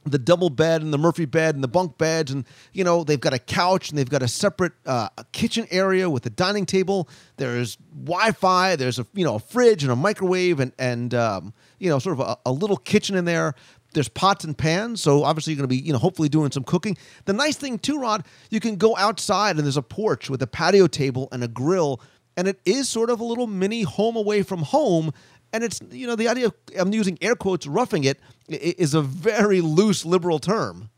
the 0.04 0.18
double 0.18 0.50
bed 0.50 0.82
and 0.82 0.92
the 0.92 0.98
Murphy 0.98 1.26
bed 1.26 1.54
and 1.54 1.62
the 1.62 1.68
bunk 1.68 1.98
beds, 1.98 2.30
and 2.30 2.44
you 2.72 2.84
know 2.84 3.04
they've 3.04 3.20
got 3.20 3.34
a 3.34 3.38
couch 3.38 3.90
and 3.90 3.98
they've 3.98 4.08
got 4.08 4.22
a 4.22 4.28
separate 4.28 4.72
uh, 4.86 5.08
kitchen 5.32 5.66
area 5.70 6.08
with 6.08 6.24
a 6.26 6.30
dining 6.30 6.66
table. 6.66 7.08
There's 7.36 7.76
Wi-Fi. 7.76 8.76
There's 8.76 8.98
a 8.98 9.06
you 9.14 9.24
know 9.24 9.36
a 9.36 9.40
fridge 9.40 9.82
and 9.82 9.92
a 9.92 9.96
microwave 9.96 10.60
and 10.60 10.72
and 10.78 11.14
um, 11.14 11.52
you 11.78 11.90
know 11.90 11.98
sort 11.98 12.18
of 12.18 12.26
a, 12.26 12.36
a 12.46 12.52
little 12.52 12.76
kitchen 12.76 13.16
in 13.16 13.24
there. 13.24 13.54
There's 13.92 14.08
pots 14.08 14.44
and 14.44 14.56
pans, 14.56 15.02
so 15.02 15.24
obviously 15.24 15.52
you're 15.52 15.58
going 15.58 15.68
to 15.68 15.82
be, 15.82 15.84
you 15.84 15.92
know, 15.92 15.98
hopefully 15.98 16.28
doing 16.28 16.52
some 16.52 16.62
cooking. 16.62 16.96
The 17.24 17.32
nice 17.32 17.56
thing 17.56 17.76
too, 17.76 17.98
Rod, 17.98 18.24
you 18.48 18.60
can 18.60 18.76
go 18.76 18.96
outside 18.96 19.56
and 19.56 19.64
there's 19.64 19.76
a 19.76 19.82
porch 19.82 20.30
with 20.30 20.40
a 20.42 20.46
patio 20.46 20.86
table 20.86 21.26
and 21.32 21.42
a 21.42 21.48
grill, 21.48 22.00
and 22.36 22.46
it 22.46 22.60
is 22.64 22.88
sort 22.88 23.10
of 23.10 23.18
a 23.18 23.24
little 23.24 23.48
mini 23.48 23.82
home 23.82 24.14
away 24.14 24.44
from 24.44 24.62
home 24.62 25.12
and 25.52 25.64
it's 25.64 25.80
you 25.90 26.06
know 26.06 26.16
the 26.16 26.28
idea 26.28 26.46
of 26.46 26.54
I'm 26.78 26.92
using 26.92 27.18
air 27.20 27.34
quotes 27.34 27.66
roughing 27.66 28.04
it 28.04 28.20
is 28.50 28.94
a 28.94 29.02
very 29.02 29.60
loose 29.60 30.04
liberal 30.04 30.38
term. 30.38 30.90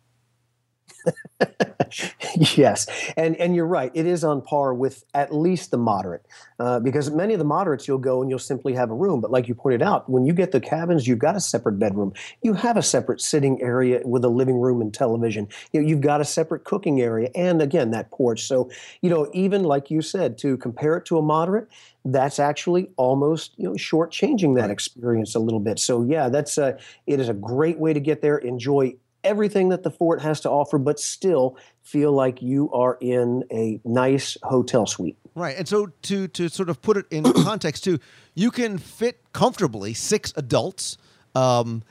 yes, 2.57 2.87
and 3.17 3.37
and 3.37 3.55
you're 3.55 3.67
right. 3.67 3.91
It 3.95 4.07
is 4.07 4.25
on 4.25 4.41
par 4.43 4.75
with 4.75 5.05
at 5.15 5.35
least 5.35 5.71
the 5.71 5.79
moderate, 5.79 6.25
uh, 6.59 6.81
because 6.81 7.11
many 7.11 7.35
of 7.35 7.38
the 7.38 7.45
moderates 7.45 7.87
you'll 7.87 7.99
go 7.99 8.21
and 8.23 8.31
you'll 8.31 8.38
simply 8.38 8.75
have 8.75 8.91
a 8.91 8.95
room. 8.95 9.21
But 9.21 9.31
like 9.31 9.49
you 9.49 9.55
pointed 9.55 9.83
out, 9.83 10.09
when 10.09 10.25
you 10.25 10.33
get 10.33 10.53
the 10.53 10.61
cabins, 10.61 11.07
you've 11.07 11.19
got 11.19 11.37
a 11.37 11.41
separate 11.41 11.79
bedroom. 11.79 12.12
You 12.43 12.55
have 12.55 12.77
a 12.77 12.83
separate 12.83 13.21
sitting 13.21 13.61
area 13.62 14.01
with 14.05 14.25
a 14.25 14.29
living 14.29 14.57
room 14.61 14.81
and 14.81 14.93
television. 14.93 15.49
You 15.73 15.83
know, 15.83 15.88
you've 15.88 16.01
got 16.01 16.21
a 16.21 16.25
separate 16.25 16.65
cooking 16.65 17.01
area, 17.01 17.31
and 17.35 17.61
again 17.61 17.91
that 17.91 18.11
porch. 18.11 18.43
So 18.45 18.71
you 19.01 19.11
know, 19.11 19.29
even 19.33 19.65
like 19.65 19.91
you 19.91 20.03
said, 20.03 20.38
to 20.38 20.57
compare 20.57 20.97
it 20.97 21.05
to 21.07 21.19
a 21.19 21.23
moderate, 21.23 21.69
that's 22.05 22.38
actually 22.38 22.91
almost 22.97 23.53
you 23.57 23.65
know 23.65 23.73
shortchanging 23.75 24.57
that 24.57 24.71
experience 24.71 25.35
a 25.35 25.38
little 25.38 25.61
bit. 25.61 25.79
So 25.79 26.03
yeah, 26.03 26.29
that's 26.29 26.59
a, 26.59 26.79
it 27.07 27.21
is 27.21 27.29
a 27.29 27.35
great 27.35 27.79
way 27.79 27.93
to 27.93 28.01
get 28.01 28.23
there. 28.23 28.38
Enjoy 28.38 28.95
everything 29.25 29.69
that 29.71 29.83
the 29.83 29.91
fort 29.91 30.21
has 30.21 30.41
to 30.41 30.51
offer, 30.51 30.79
but 30.79 30.99
still 30.99 31.57
feel 31.83 32.13
like 32.13 32.43
you 32.43 32.71
are 32.73 32.99
in 33.01 33.45
a 33.51 33.81
nice 33.85 34.37
hotel 34.43 34.87
suite. 34.87 35.17
Right. 35.35 35.57
And 35.57 35.67
so 35.67 35.87
to 36.03 36.29
to 36.29 36.49
sort 36.49 36.69
of 36.69 36.83
put 36.83 36.97
it 36.97 37.07
in 37.11 37.25
context 37.45 37.85
too, 37.85 37.99
you 38.35 38.51
can 38.51 38.79
fit 38.79 39.21
comfortably 39.33 39.95
six 39.95 40.33
adults. 40.37 40.99
Um, 41.35 41.83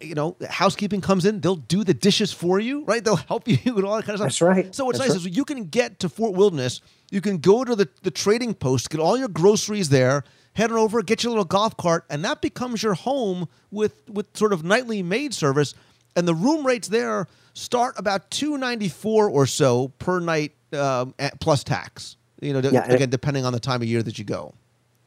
you 0.00 0.14
know, 0.14 0.36
housekeeping 0.48 1.00
comes 1.00 1.24
in, 1.24 1.40
they'll 1.40 1.54
do 1.54 1.84
the 1.84 1.94
dishes 1.94 2.32
for 2.32 2.58
you, 2.58 2.84
right? 2.84 3.04
They'll 3.04 3.16
help 3.16 3.46
you 3.64 3.74
with 3.74 3.84
all 3.84 3.96
that 3.96 4.04
kind 4.04 4.20
of 4.20 4.32
stuff. 4.32 4.50
That's 4.50 4.64
right. 4.64 4.74
So 4.74 4.84
what's 4.84 4.98
That's 4.98 5.10
nice 5.10 5.18
right. 5.18 5.30
is 5.30 5.36
you 5.36 5.44
can 5.44 5.64
get 5.66 6.00
to 6.00 6.08
Fort 6.08 6.34
Wilderness, 6.34 6.80
you 7.10 7.20
can 7.20 7.38
go 7.38 7.64
to 7.64 7.76
the, 7.76 7.88
the 8.02 8.10
trading 8.10 8.54
post, 8.54 8.90
get 8.90 9.00
all 9.00 9.16
your 9.16 9.28
groceries 9.28 9.90
there, 9.90 10.24
head 10.54 10.72
on 10.72 10.78
over, 10.78 11.02
get 11.02 11.22
your 11.22 11.30
little 11.30 11.44
golf 11.44 11.76
cart, 11.76 12.04
and 12.10 12.24
that 12.24 12.42
becomes 12.42 12.82
your 12.82 12.94
home 12.94 13.48
with 13.70 14.08
with 14.08 14.36
sort 14.36 14.52
of 14.52 14.64
nightly 14.64 15.02
maid 15.02 15.34
service 15.34 15.74
and 16.16 16.26
the 16.26 16.34
room 16.34 16.66
rates 16.66 16.88
there 16.88 17.28
start 17.52 17.94
about 17.98 18.30
294 18.30 19.30
or 19.30 19.46
so 19.46 19.88
per 19.98 20.18
night 20.18 20.52
um, 20.72 21.14
plus 21.40 21.62
tax 21.62 22.16
you 22.40 22.52
know 22.52 22.58
Yeah, 22.68 22.82
and- 22.84 22.94
again 22.94 23.10
depending 23.10 23.44
on 23.44 23.52
the 23.52 23.60
time 23.60 23.82
of 23.82 23.88
year 23.88 24.02
that 24.02 24.18
you 24.18 24.24
go 24.24 24.54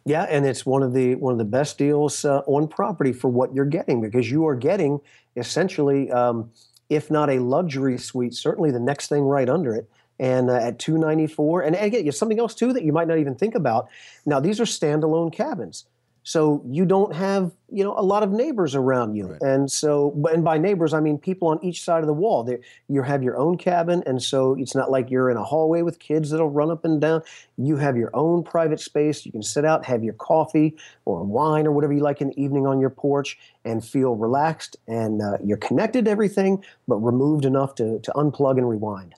Yeah, 0.06 0.24
and 0.24 0.46
it's 0.46 0.66
one 0.66 0.82
of 0.84 0.94
the 0.94 1.16
one 1.16 1.34
of 1.34 1.38
the 1.40 1.46
best 1.46 1.78
deals 1.78 2.24
uh, 2.24 2.40
on 2.48 2.68
property 2.68 3.12
for 3.12 3.28
what 3.28 3.54
you're 3.54 3.66
getting 3.66 4.00
because 4.02 4.32
you 4.32 4.48
are 4.48 4.56
getting 4.56 5.02
essentially, 5.36 6.10
um, 6.12 6.50
if 6.90 7.12
not 7.12 7.30
a 7.30 7.40
luxury 7.40 7.98
suite, 7.98 8.34
certainly 8.34 8.72
the 8.72 8.80
next 8.80 9.08
thing 9.10 9.24
right 9.24 9.48
under 9.50 9.76
it. 9.76 9.88
And 10.20 10.50
uh, 10.50 10.56
at 10.56 10.80
294, 10.80 11.62
and 11.62 11.76
again, 11.76 12.04
there's 12.04 12.18
something 12.18 12.40
else 12.40 12.54
too 12.56 12.74
that 12.74 12.84
you 12.84 12.92
might 12.92 13.08
not 13.08 13.20
even 13.20 13.36
think 13.36 13.56
about. 13.56 13.88
Now, 14.26 14.40
these 14.42 14.60
are 14.60 14.66
standalone 14.66 15.32
cabins, 15.32 15.86
so 16.24 16.62
you 16.68 16.86
don't 16.86 17.16
have 17.16 17.52
you 17.72 17.84
know 17.84 17.94
a 17.98 18.02
lot 18.02 18.24
of 18.24 18.32
neighbors 18.32 18.74
around 18.76 19.16
you, 19.16 19.28
Right. 19.28 19.42
and 19.42 19.72
so 19.72 20.14
and 20.32 20.44
by 20.44 20.58
neighbors 20.58 20.94
I 20.94 21.00
mean 21.00 21.18
people 21.18 21.48
on 21.48 21.60
each 21.64 21.84
side 21.84 22.02
of 22.02 22.08
the 22.08 22.14
wall. 22.14 22.44
They, 22.44 22.60
you 22.88 23.02
have 23.04 23.22
your 23.24 23.38
own 23.38 23.58
cabin, 23.58 24.04
and 24.06 24.22
so 24.22 24.56
it's 24.60 24.76
not 24.76 24.90
like 24.92 25.10
you're 25.12 25.30
in 25.30 25.38
a 25.38 25.44
hallway 25.44 25.82
with 25.84 26.00
kids 26.00 26.30
that'll 26.32 26.50
run 26.50 26.72
up 26.72 26.84
and 26.86 27.00
down. 27.00 27.22
You 27.58 27.78
have 27.78 27.96
your 27.96 28.10
own 28.16 28.44
private 28.44 28.80
space. 28.80 29.26
You 29.26 29.32
can 29.32 29.44
sit 29.44 29.66
out, 29.66 29.86
have 29.86 30.04
your 30.04 30.16
coffee 30.16 30.76
or 31.06 31.24
wine 31.24 31.68
or 31.68 31.72
whatever 31.72 31.94
you 31.94 32.02
like 32.02 32.22
in 32.22 32.30
the 32.30 32.42
evening 32.44 32.66
on 32.68 32.80
your 32.80 32.90
porch, 32.90 33.38
and 33.64 33.86
feel 33.86 34.16
relaxed. 34.16 34.78
And 34.88 35.22
uh, 35.22 35.38
you're 35.44 35.58
connected 35.58 36.06
to 36.06 36.12
everything, 36.12 36.64
but 36.88 36.96
removed 36.98 37.46
enough 37.46 37.76
to 37.76 38.00
to 38.00 38.12
unplug 38.14 38.58
and 38.58 38.68
rewind. 38.70 39.14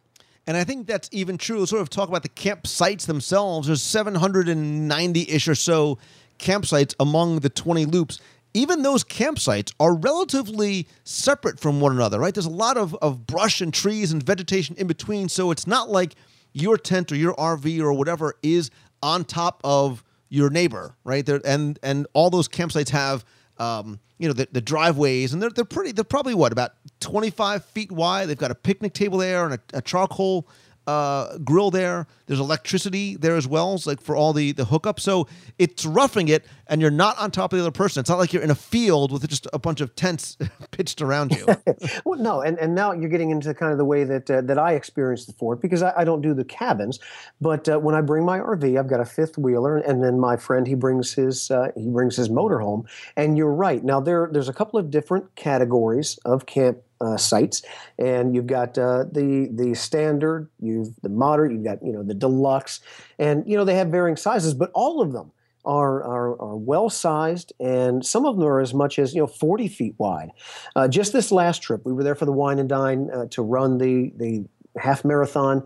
and 0.47 0.57
i 0.57 0.63
think 0.63 0.87
that's 0.87 1.07
even 1.13 1.37
true 1.37 1.65
sort 1.65 1.81
of 1.81 1.89
talk 1.89 2.09
about 2.09 2.23
the 2.23 2.29
campsites 2.29 3.05
themselves 3.05 3.67
there's 3.67 3.81
790-ish 3.81 5.47
or 5.47 5.55
so 5.55 5.97
campsites 6.41 6.93
among 6.99 7.39
the 7.39 7.49
20 7.49 7.85
loops 7.85 8.19
even 8.53 8.81
those 8.81 9.03
campsites 9.03 9.73
are 9.79 9.93
relatively 9.93 10.87
separate 11.03 11.59
from 11.59 11.79
one 11.79 11.93
another, 11.93 12.19
right? 12.19 12.33
There's 12.33 12.45
a 12.45 12.49
lot 12.49 12.77
of, 12.77 12.93
of 12.95 13.25
brush 13.25 13.61
and 13.61 13.73
trees 13.73 14.11
and 14.11 14.21
vegetation 14.21 14.75
in 14.77 14.87
between. 14.87 15.29
So 15.29 15.51
it's 15.51 15.65
not 15.65 15.89
like 15.89 16.15
your 16.53 16.77
tent 16.77 17.11
or 17.11 17.15
your 17.15 17.33
RV 17.35 17.79
or 17.79 17.93
whatever 17.93 18.35
is 18.43 18.69
on 19.01 19.23
top 19.23 19.61
of 19.63 20.03
your 20.29 20.49
neighbor, 20.49 20.95
right? 21.03 21.25
There 21.25 21.41
and 21.45 21.79
and 21.81 22.07
all 22.13 22.29
those 22.29 22.47
campsites 22.47 22.89
have 22.89 23.25
um, 23.57 23.99
you 24.17 24.27
know 24.27 24.33
the, 24.33 24.47
the 24.51 24.61
driveways 24.61 25.33
and 25.33 25.41
they're 25.41 25.49
they're 25.49 25.65
pretty 25.65 25.91
they're 25.91 26.03
probably 26.03 26.35
what 26.35 26.51
about 26.51 26.73
25 26.99 27.65
feet 27.65 27.91
wide. 27.91 28.27
They've 28.27 28.37
got 28.37 28.51
a 28.51 28.55
picnic 28.55 28.93
table 28.93 29.17
there 29.17 29.45
and 29.45 29.55
a, 29.55 29.59
a 29.77 29.81
charcoal 29.81 30.47
uh, 30.87 31.37
grill 31.39 31.71
there. 31.71 32.07
There's 32.25 32.39
electricity 32.39 33.15
there 33.15 33.35
as 33.35 33.47
well, 33.47 33.75
it's 33.75 33.85
like 33.85 34.01
for 34.01 34.15
all 34.15 34.33
the 34.33 34.51
the 34.51 34.65
hookups. 34.65 35.01
So 35.01 35.27
it's 35.59 35.85
roughing 35.85 36.27
it, 36.27 36.45
and 36.67 36.81
you're 36.81 36.89
not 36.89 37.17
on 37.17 37.29
top 37.29 37.53
of 37.53 37.57
the 37.57 37.63
other 37.63 37.71
person. 37.71 37.99
It's 37.99 38.09
not 38.09 38.17
like 38.17 38.33
you're 38.33 38.41
in 38.41 38.49
a 38.49 38.55
field 38.55 39.11
with 39.11 39.27
just 39.27 39.47
a 39.53 39.59
bunch 39.59 39.81
of 39.81 39.95
tents 39.95 40.37
pitched 40.71 41.01
around 41.01 41.31
you. 41.31 41.45
well, 42.05 42.19
no, 42.19 42.41
and, 42.41 42.57
and 42.57 42.73
now 42.73 42.93
you're 42.93 43.09
getting 43.09 43.29
into 43.29 43.53
kind 43.53 43.71
of 43.71 43.77
the 43.77 43.85
way 43.85 44.03
that 44.03 44.29
uh, 44.31 44.41
that 44.41 44.57
I 44.57 44.73
experience 44.73 45.25
the 45.25 45.33
fort 45.33 45.61
because 45.61 45.83
I, 45.83 45.93
I 45.97 46.03
don't 46.03 46.21
do 46.21 46.33
the 46.33 46.45
cabins, 46.45 46.99
but 47.39 47.67
uh, 47.69 47.77
when 47.77 47.93
I 47.93 48.01
bring 48.01 48.25
my 48.25 48.39
RV, 48.39 48.79
I've 48.79 48.87
got 48.87 48.99
a 48.99 49.05
fifth 49.05 49.37
wheeler, 49.37 49.77
and 49.77 50.03
then 50.03 50.19
my 50.19 50.37
friend 50.37 50.65
he 50.65 50.75
brings 50.75 51.13
his 51.13 51.51
uh, 51.51 51.71
he 51.75 51.87
brings 51.87 52.15
his 52.15 52.29
motorhome. 52.29 52.85
And 53.15 53.37
you're 53.37 53.53
right. 53.53 53.83
Now 53.83 53.99
there 53.99 54.29
there's 54.31 54.49
a 54.49 54.53
couple 54.53 54.79
of 54.79 54.89
different 54.89 55.35
categories 55.35 56.17
of 56.25 56.45
camp 56.45 56.79
uh, 57.01 57.17
sites, 57.17 57.63
and 57.97 58.33
you've 58.35 58.47
got 58.47 58.77
uh, 58.77 59.05
the 59.11 59.49
the 59.53 59.73
standard, 59.73 60.49
you've 60.59 60.95
the 61.01 61.09
moderate, 61.09 61.51
you've 61.51 61.63
got 61.63 61.83
you 61.83 61.91
know 61.91 62.03
the 62.03 62.13
deluxe, 62.13 62.79
and 63.19 63.43
you 63.47 63.57
know 63.57 63.65
they 63.65 63.75
have 63.75 63.87
varying 63.89 64.15
sizes, 64.15 64.53
but 64.53 64.71
all 64.73 65.01
of 65.01 65.11
them 65.11 65.31
are, 65.65 66.03
are, 66.03 66.41
are 66.41 66.55
well 66.55 66.89
sized, 66.89 67.53
and 67.59 68.05
some 68.05 68.25
of 68.25 68.35
them 68.35 68.45
are 68.45 68.59
as 68.59 68.73
much 68.73 68.97
as 68.99 69.13
you 69.13 69.21
know 69.21 69.27
40 69.27 69.67
feet 69.67 69.95
wide. 69.97 70.31
Uh, 70.75 70.87
just 70.87 71.13
this 71.13 71.31
last 71.31 71.61
trip, 71.61 71.81
we 71.85 71.93
were 71.93 72.03
there 72.03 72.15
for 72.15 72.25
the 72.25 72.31
wine 72.31 72.59
and 72.59 72.69
dine 72.69 73.09
uh, 73.11 73.25
to 73.31 73.41
run 73.41 73.77
the 73.77 74.11
the 74.17 74.45
half 74.77 75.03
marathon. 75.03 75.63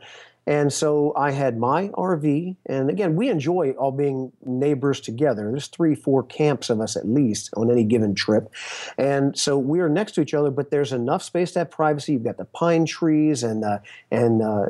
And 0.48 0.72
so 0.72 1.14
I 1.16 1.32
had 1.32 1.58
my 1.58 1.90
RV, 1.90 2.56
and 2.68 2.90
again, 2.90 3.16
we 3.16 3.30
enjoy 3.30 3.72
all 3.72 3.92
being 3.92 4.32
neighbors 4.46 5.02
together. 5.02 5.50
There's 5.50 5.68
three, 5.68 5.96
four 5.96 6.24
camps 6.24 6.70
of 6.70 6.80
us 6.80 6.96
at 6.96 7.08
least 7.08 7.50
on 7.56 7.72
any 7.72 7.84
given 7.84 8.14
trip. 8.14 8.52
And 8.98 9.38
so 9.38 9.58
we 9.58 9.80
are 9.80 9.90
next 9.90 10.14
to 10.14 10.22
each 10.22 10.34
other, 10.34 10.52
but 10.52 10.70
there's 10.70 10.94
enough 10.94 11.24
space 11.24 11.54
to 11.54 11.60
have 11.60 11.72
privacy. 11.72 12.14
You've 12.14 12.24
got 12.24 12.38
the 12.38 12.46
pine 12.46 12.86
trees 12.86 13.44
and, 13.44 13.64
uh, 13.64 13.80
and 14.12 14.42
uh, 14.42 14.66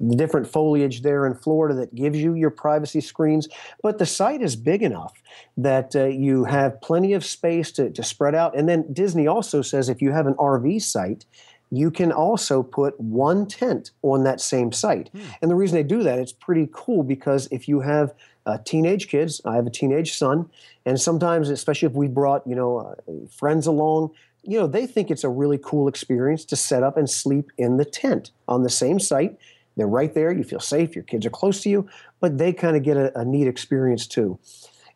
the 0.00 0.16
different 0.16 0.48
foliage 0.48 1.02
there 1.02 1.26
in 1.26 1.34
Florida 1.34 1.74
that 1.76 1.94
gives 1.94 2.18
you 2.18 2.34
your 2.34 2.50
privacy 2.50 3.00
screens. 3.00 3.48
But 3.82 3.98
the 3.98 4.06
site 4.06 4.42
is 4.42 4.56
big 4.56 4.82
enough 4.82 5.22
that 5.56 5.94
uh, 5.94 6.06
you 6.06 6.44
have 6.44 6.80
plenty 6.80 7.12
of 7.12 7.24
space 7.24 7.70
to, 7.72 7.90
to 7.90 8.02
spread 8.02 8.34
out. 8.34 8.56
And 8.56 8.68
then 8.68 8.92
Disney 8.92 9.26
also 9.26 9.62
says 9.62 9.88
if 9.88 10.02
you 10.02 10.10
have 10.10 10.26
an 10.26 10.34
RV 10.34 10.82
site, 10.82 11.24
you 11.70 11.90
can 11.90 12.10
also 12.12 12.62
put 12.62 12.98
one 13.00 13.46
tent 13.46 13.92
on 14.02 14.24
that 14.24 14.40
same 14.40 14.72
site. 14.72 15.08
Hmm. 15.12 15.20
And 15.42 15.50
the 15.50 15.54
reason 15.54 15.76
they 15.76 15.82
do 15.82 16.02
that, 16.02 16.18
it's 16.18 16.32
pretty 16.32 16.68
cool 16.72 17.02
because 17.02 17.48
if 17.50 17.68
you 17.68 17.80
have 17.80 18.12
uh, 18.46 18.58
teenage 18.64 19.08
kids, 19.08 19.40
I 19.44 19.56
have 19.56 19.66
a 19.66 19.70
teenage 19.70 20.14
son, 20.14 20.50
and 20.84 21.00
sometimes, 21.00 21.50
especially 21.50 21.86
if 21.86 21.92
we 21.92 22.08
brought 22.08 22.46
you 22.46 22.56
know 22.56 22.78
uh, 22.78 23.12
friends 23.30 23.66
along, 23.66 24.10
you 24.42 24.58
know 24.58 24.66
they 24.66 24.86
think 24.86 25.10
it's 25.10 25.24
a 25.24 25.28
really 25.28 25.58
cool 25.58 25.88
experience 25.88 26.44
to 26.46 26.56
set 26.56 26.82
up 26.82 26.96
and 26.96 27.08
sleep 27.08 27.52
in 27.58 27.76
the 27.76 27.84
tent 27.84 28.30
on 28.48 28.62
the 28.62 28.70
same 28.70 28.98
site. 28.98 29.38
They're 29.76 29.86
right 29.86 30.12
there. 30.12 30.32
You 30.32 30.42
feel 30.42 30.60
safe. 30.60 30.94
Your 30.94 31.04
kids 31.04 31.24
are 31.26 31.30
close 31.30 31.62
to 31.62 31.70
you, 31.70 31.88
but 32.18 32.38
they 32.38 32.52
kind 32.52 32.76
of 32.76 32.82
get 32.82 32.96
a, 32.96 33.16
a 33.18 33.24
neat 33.24 33.46
experience 33.46 34.06
too. 34.06 34.38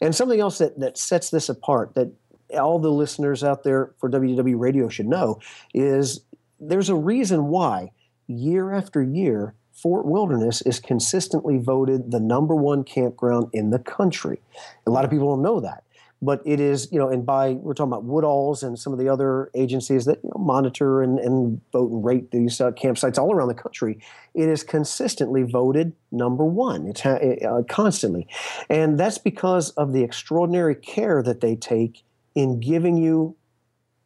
And 0.00 0.14
something 0.14 0.40
else 0.40 0.58
that, 0.58 0.78
that 0.80 0.98
sets 0.98 1.30
this 1.30 1.48
apart 1.48 1.94
that 1.94 2.12
all 2.58 2.78
the 2.78 2.90
listeners 2.90 3.42
out 3.42 3.62
there 3.62 3.92
for 3.98 4.10
WDW 4.10 4.58
Radio 4.58 4.88
should 4.88 5.06
know 5.06 5.40
is 5.72 6.20
there's 6.61 6.88
a 6.88 6.95
reason 6.95 7.47
why 7.47 7.90
year 8.27 8.73
after 8.73 9.03
year 9.03 9.55
Fort 9.75 10.07
Wilderness 10.07 10.62
is 10.62 10.79
consistently 10.79 11.59
voted 11.59 12.11
the 12.11 12.21
number 12.21 12.55
one 12.55 12.85
campground 12.85 13.49
in 13.53 13.71
the 13.71 13.79
country. 13.79 14.40
A 14.87 14.90
lot 14.90 15.05
of 15.05 15.11
people 15.11 15.29
don't 15.29 15.43
know 15.43 15.61
that, 15.61 15.83
but 16.23 16.40
it 16.47 16.61
is, 16.61 16.90
you 16.93 16.99
know, 16.99 17.09
and 17.09 17.27
by 17.27 17.51
we're 17.53 17.75
talking 17.75 17.93
about 17.93 18.05
Woodall's 18.05 18.62
and 18.62 18.79
some 18.79 18.93
of 18.93 19.01
the 19.01 19.09
other 19.09 19.51
agencies 19.55 20.05
that 20.05 20.21
you 20.23 20.31
know, 20.33 20.40
monitor 20.40 21.03
and, 21.03 21.19
and 21.19 21.61
vote 21.73 21.90
and 21.90 22.05
rate 22.05 22.31
these 22.31 22.61
uh, 22.61 22.71
campsites 22.71 23.19
all 23.19 23.35
around 23.35 23.49
the 23.49 23.55
country. 23.55 23.99
It 24.33 24.49
is 24.49 24.62
consistently 24.62 25.43
voted 25.43 25.93
number 26.12 26.45
one. 26.45 26.87
It's 26.87 27.01
ha- 27.01 27.19
uh, 27.19 27.62
constantly, 27.69 28.29
and 28.71 28.99
that's 28.99 29.19
because 29.19 29.71
of 29.71 29.93
the 29.93 30.05
extraordinary 30.05 30.77
care 30.77 31.21
that 31.25 31.40
they 31.40 31.57
take 31.57 32.05
in 32.37 32.61
giving 32.61 32.97
you 32.97 33.37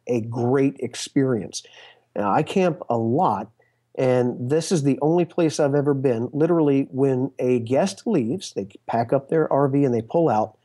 a 0.07 0.21
great 0.21 0.77
experience. 0.79 1.63
Now, 2.15 2.31
I 2.31 2.43
camp 2.43 2.81
a 2.89 2.97
lot, 2.97 3.51
and 3.95 4.49
this 4.49 4.71
is 4.71 4.83
the 4.83 4.99
only 5.01 5.25
place 5.25 5.59
I've 5.59 5.75
ever 5.75 5.93
been. 5.93 6.29
Literally, 6.31 6.87
when 6.91 7.31
a 7.39 7.59
guest 7.59 8.05
leaves, 8.05 8.53
they 8.53 8.67
pack 8.87 9.13
up 9.13 9.29
their 9.29 9.47
RV 9.47 9.85
and 9.85 9.93
they 9.93 10.01
pull 10.01 10.29
out. 10.29 10.57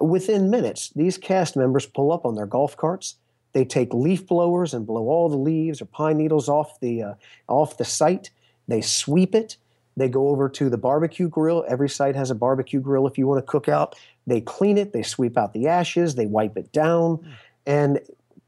Within 0.00 0.50
minutes, 0.50 0.90
these 0.94 1.18
cast 1.18 1.56
members 1.56 1.86
pull 1.86 2.12
up 2.12 2.24
on 2.24 2.34
their 2.34 2.46
golf 2.46 2.76
carts. 2.76 3.16
They 3.52 3.64
take 3.64 3.92
leaf 3.92 4.26
blowers 4.26 4.72
and 4.72 4.86
blow 4.86 5.08
all 5.08 5.28
the 5.28 5.36
leaves 5.36 5.82
or 5.82 5.86
pine 5.86 6.16
needles 6.16 6.48
off 6.48 6.78
the 6.80 7.02
uh, 7.02 7.14
off 7.48 7.76
the 7.76 7.84
site. 7.84 8.30
They 8.68 8.80
sweep 8.80 9.34
it. 9.34 9.56
They 9.96 10.08
go 10.08 10.28
over 10.28 10.48
to 10.48 10.70
the 10.70 10.78
barbecue 10.78 11.28
grill. 11.28 11.64
Every 11.68 11.88
site 11.88 12.14
has 12.14 12.30
a 12.30 12.34
barbecue 12.34 12.80
grill 12.80 13.06
if 13.06 13.18
you 13.18 13.26
want 13.26 13.44
to 13.44 13.50
cook 13.50 13.68
out. 13.68 13.96
They 14.26 14.40
clean 14.40 14.78
it. 14.78 14.92
They 14.92 15.02
sweep 15.02 15.36
out 15.36 15.52
the 15.52 15.66
ashes. 15.66 16.14
They 16.14 16.26
wipe 16.26 16.56
it 16.56 16.72
down. 16.72 17.18
Mm. 17.18 17.32
And 17.66 18.00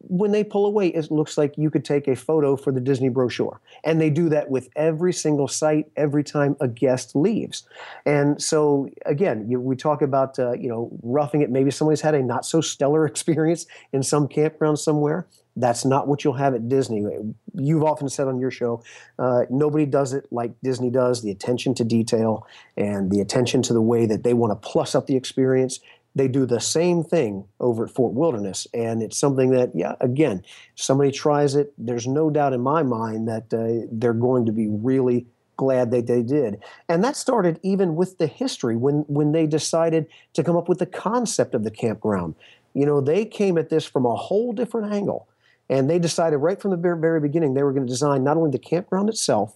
when 0.09 0.33
they 0.33 0.45
pull 0.45 0.67
away, 0.67 0.89
it 0.89 1.11
looks 1.11 1.39
like 1.39 1.57
you 1.57 1.71
could 1.71 1.85
take 1.85 2.09
a 2.09 2.17
photo 2.17 2.57
for 2.57 2.73
the 2.73 2.81
Disney 2.81 3.09
brochure. 3.09 3.61
And 3.85 4.01
they 4.01 4.11
do 4.11 4.29
that 4.31 4.51
with 4.51 4.69
every 4.77 5.13
single 5.13 5.49
site 5.49 5.91
every 5.97 6.25
time 6.25 6.57
a 6.61 6.69
guest 6.69 7.15
leaves. 7.15 7.65
And 8.05 8.43
so, 8.43 8.89
again, 9.07 9.49
you, 9.49 9.61
we 9.61 9.77
talk 9.77 10.03
about, 10.03 10.39
uh, 10.39 10.53
you 10.53 10.69
know, 10.69 10.91
roughing 11.03 11.43
it. 11.43 11.51
Maybe 11.51 11.71
somebody's 11.71 12.01
had 12.01 12.15
a 12.15 12.23
not 12.23 12.45
so 12.45 12.61
stellar 12.61 13.07
experience 13.13 13.67
in 13.93 14.03
some 14.03 14.29
campground 14.29 14.79
somewhere. 14.79 15.27
That's 15.55 15.85
not 15.85 16.09
what 16.09 16.25
you'll 16.25 16.33
have 16.35 16.55
at 16.55 16.69
Disney. 16.69 17.07
You've 17.55 17.85
often 17.85 18.09
said 18.09 18.27
on 18.27 18.41
your 18.41 18.51
show, 18.51 18.83
uh, 19.19 19.43
nobody 19.51 19.85
does 19.85 20.15
it 20.15 20.27
like 20.31 20.53
Disney 20.63 20.89
does 20.89 21.23
the 21.23 21.31
attention 21.31 21.75
to 21.75 21.85
detail 21.85 22.47
and 22.77 23.11
the 23.11 23.21
attention 23.21 23.61
to 23.63 23.75
the 23.75 23.83
way 23.83 24.07
that 24.07 24.23
they 24.23 24.33
want 24.33 24.51
to 24.51 24.69
plus 24.69 24.95
up 24.95 25.07
the 25.07 25.17
experience 25.17 25.81
they 26.15 26.29
do 26.29 26.45
the 26.45 26.61
same 26.61 27.03
thing 27.03 27.45
over 27.61 27.85
at 27.85 27.91
Fort 27.91 28.13
Wilderness. 28.13 28.67
And 28.75 29.03
it's 29.03 29.19
something 29.19 29.51
that, 29.51 29.71
yeah, 29.75 29.95
again, 30.01 30.43
somebody 30.75 31.11
tries 31.11 31.55
it, 31.55 31.73
there's 31.79 32.07
no 32.07 32.31
doubt 32.31 32.53
in 32.53 32.61
my 32.61 32.83
mind 32.83 33.29
that 33.29 33.53
uh, 33.53 33.87
they're 33.91 34.13
going 34.13 34.47
to 34.47 34.53
be 34.53 34.69
really 34.69 35.27
glad 35.57 35.91
that 35.91 36.07
they 36.07 36.23
did. 36.23 36.63
And 36.89 37.03
that 37.05 37.17
started 37.17 37.61
even 37.63 37.95
with 37.95 38.19
the 38.19 38.27
history 38.27 38.77
when, 38.77 39.05
when 39.09 39.33
they 39.33 39.47
decided 39.47 40.07
to 40.35 40.45
come 40.45 40.57
up 40.57 40.69
with 40.69 40.79
the 40.79 40.87
concept 40.87 41.55
of 41.55 41.65
the 41.65 41.71
campground. 41.71 42.35
You 42.75 42.87
know, 42.87 43.01
they 43.01 43.25
came 43.25 43.59
at 43.59 43.69
this 43.69 43.85
from 43.85 44.05
a 44.05 44.17
whole 44.17 44.53
different 44.53 44.93
angle. 44.93 45.29
And 45.71 45.89
they 45.89 45.99
decided 45.99 46.39
right 46.39 46.61
from 46.61 46.73
the 46.73 46.77
very, 46.77 46.99
very 46.99 47.21
beginning 47.21 47.55
they 47.55 47.63
were 47.63 47.73
going 47.73 47.87
to 47.87 47.91
design 47.91 48.25
not 48.25 48.37
only 48.37 48.51
the 48.51 48.59
campground 48.59 49.09
itself, 49.09 49.55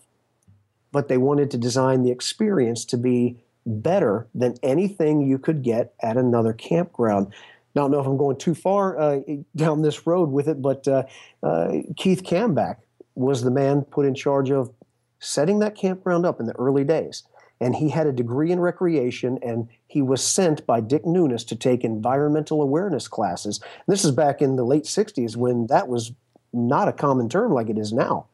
but 0.93 1.09
they 1.09 1.19
wanted 1.19 1.51
to 1.51 1.59
design 1.59 2.03
the 2.03 2.11
experience 2.11 2.85
to 2.87 2.97
be 2.97 3.37
better 3.67 4.29
than 4.35 4.55
anything 4.63 5.27
you 5.27 5.39
could 5.39 5.63
get 5.63 5.93
at 6.01 6.17
another 6.17 6.53
campground. 6.53 7.33
Now, 7.75 7.83
I 7.83 7.85
don't 7.85 7.91
know 7.91 8.01
if 8.01 8.07
I'm 8.07 8.17
going 8.17 8.39
too 8.39 8.55
far 8.55 8.99
uh, 8.99 9.21
down 9.55 9.83
this 9.83 10.07
road 10.07 10.31
with 10.31 10.49
it, 10.49 10.63
but 10.63 10.89
uh, 10.89 11.03
uh, 11.43 11.73
Keith 11.97 12.23
Kamback 12.23 12.77
was 13.15 13.43
the 13.43 13.51
man 13.51 13.83
put 13.83 14.07
in 14.07 14.15
charge 14.15 14.51
of 14.51 14.73
setting 15.19 15.59
that 15.59 15.75
campground 15.75 16.25
up 16.25 16.41
in 16.41 16.47
the 16.47 16.57
early 16.57 16.85
days. 16.85 17.25
And 17.61 17.75
he 17.75 17.89
had 17.89 18.07
a 18.07 18.13
degree 18.13 18.53
in 18.53 18.61
recreation, 18.61 19.39
and 19.43 19.69
he 19.87 20.03
was 20.03 20.23
sent 20.23 20.67
by 20.67 20.81
Dick 20.81 21.05
Nunis 21.05 21.47
to 21.49 21.57
take 21.57 21.85
environmental 21.85 22.61
awareness 22.61 23.09
classes. 23.09 23.61
This 23.89 24.05
is 24.05 24.11
back 24.11 24.43
in 24.43 24.57
the 24.57 24.65
late 24.65 24.85
60s 24.85 25.37
when 25.37 25.67
that 25.69 25.89
was 25.89 26.13
not 26.53 26.89
a 26.89 26.93
common 26.93 27.29
term 27.29 27.53
like 27.53 27.71
it 27.71 27.79
is 27.79 27.93
now. 27.93 28.27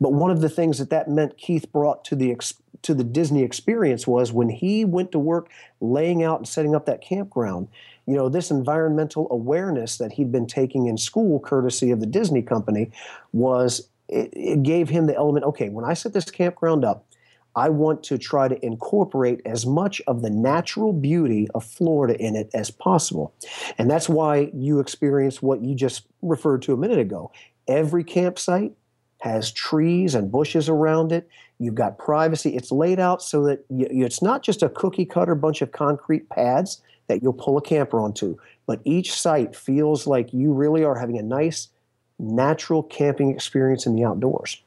But 0.00 0.12
one 0.12 0.30
of 0.30 0.40
the 0.40 0.48
things 0.48 0.78
that 0.78 0.90
that 0.90 1.08
meant 1.08 1.36
Keith 1.36 1.70
brought 1.72 2.04
to 2.06 2.16
the 2.16 2.36
to 2.82 2.94
the 2.94 3.04
Disney 3.04 3.42
experience 3.42 4.06
was 4.06 4.32
when 4.32 4.50
he 4.50 4.84
went 4.84 5.10
to 5.12 5.18
work 5.18 5.48
laying 5.80 6.22
out 6.22 6.38
and 6.38 6.46
setting 6.46 6.74
up 6.74 6.86
that 6.86 7.00
campground. 7.00 7.68
You 8.06 8.14
know, 8.14 8.28
this 8.28 8.50
environmental 8.50 9.26
awareness 9.30 9.96
that 9.96 10.12
he'd 10.12 10.30
been 10.30 10.46
taking 10.46 10.86
in 10.86 10.98
school, 10.98 11.40
courtesy 11.40 11.90
of 11.90 12.00
the 12.00 12.06
Disney 12.06 12.42
company, 12.42 12.90
was 13.32 13.88
it, 14.08 14.30
it 14.34 14.62
gave 14.62 14.90
him 14.90 15.06
the 15.06 15.16
element. 15.16 15.46
Okay, 15.46 15.70
when 15.70 15.84
I 15.84 15.94
set 15.94 16.12
this 16.12 16.30
campground 16.30 16.84
up, 16.84 17.06
I 17.56 17.68
want 17.68 18.02
to 18.04 18.18
try 18.18 18.48
to 18.48 18.64
incorporate 18.64 19.40
as 19.46 19.64
much 19.64 20.02
of 20.06 20.22
the 20.22 20.30
natural 20.30 20.92
beauty 20.92 21.48
of 21.54 21.64
Florida 21.64 22.20
in 22.20 22.34
it 22.34 22.50
as 22.52 22.70
possible. 22.70 23.32
And 23.78 23.90
that's 23.90 24.08
why 24.08 24.50
you 24.52 24.80
experience 24.80 25.40
what 25.40 25.62
you 25.62 25.74
just 25.74 26.06
referred 26.20 26.62
to 26.62 26.74
a 26.74 26.76
minute 26.76 26.98
ago. 26.98 27.30
Every 27.68 28.02
campsite 28.04 28.72
has 29.24 29.50
trees 29.50 30.14
and 30.14 30.30
bushes 30.30 30.68
around 30.68 31.10
it. 31.10 31.26
You've 31.58 31.74
got 31.74 31.96
privacy. 31.96 32.54
It's 32.54 32.70
laid 32.70 33.00
out 33.00 33.22
so 33.22 33.42
that 33.44 33.64
you, 33.70 33.86
it's 33.90 34.20
not 34.20 34.42
just 34.42 34.62
a 34.62 34.68
cookie 34.68 35.06
cutter 35.06 35.34
bunch 35.34 35.62
of 35.62 35.72
concrete 35.72 36.28
pads 36.28 36.82
that 37.06 37.22
you'll 37.22 37.32
pull 37.32 37.56
a 37.56 37.62
camper 37.62 37.98
onto, 38.00 38.36
but 38.66 38.82
each 38.84 39.14
site 39.14 39.56
feels 39.56 40.06
like 40.06 40.34
you 40.34 40.52
really 40.52 40.84
are 40.84 40.98
having 40.98 41.16
a 41.16 41.22
nice, 41.22 41.68
natural 42.18 42.82
camping 42.82 43.30
experience 43.30 43.86
in 43.86 43.96
the 43.96 44.04
outdoors. 44.04 44.60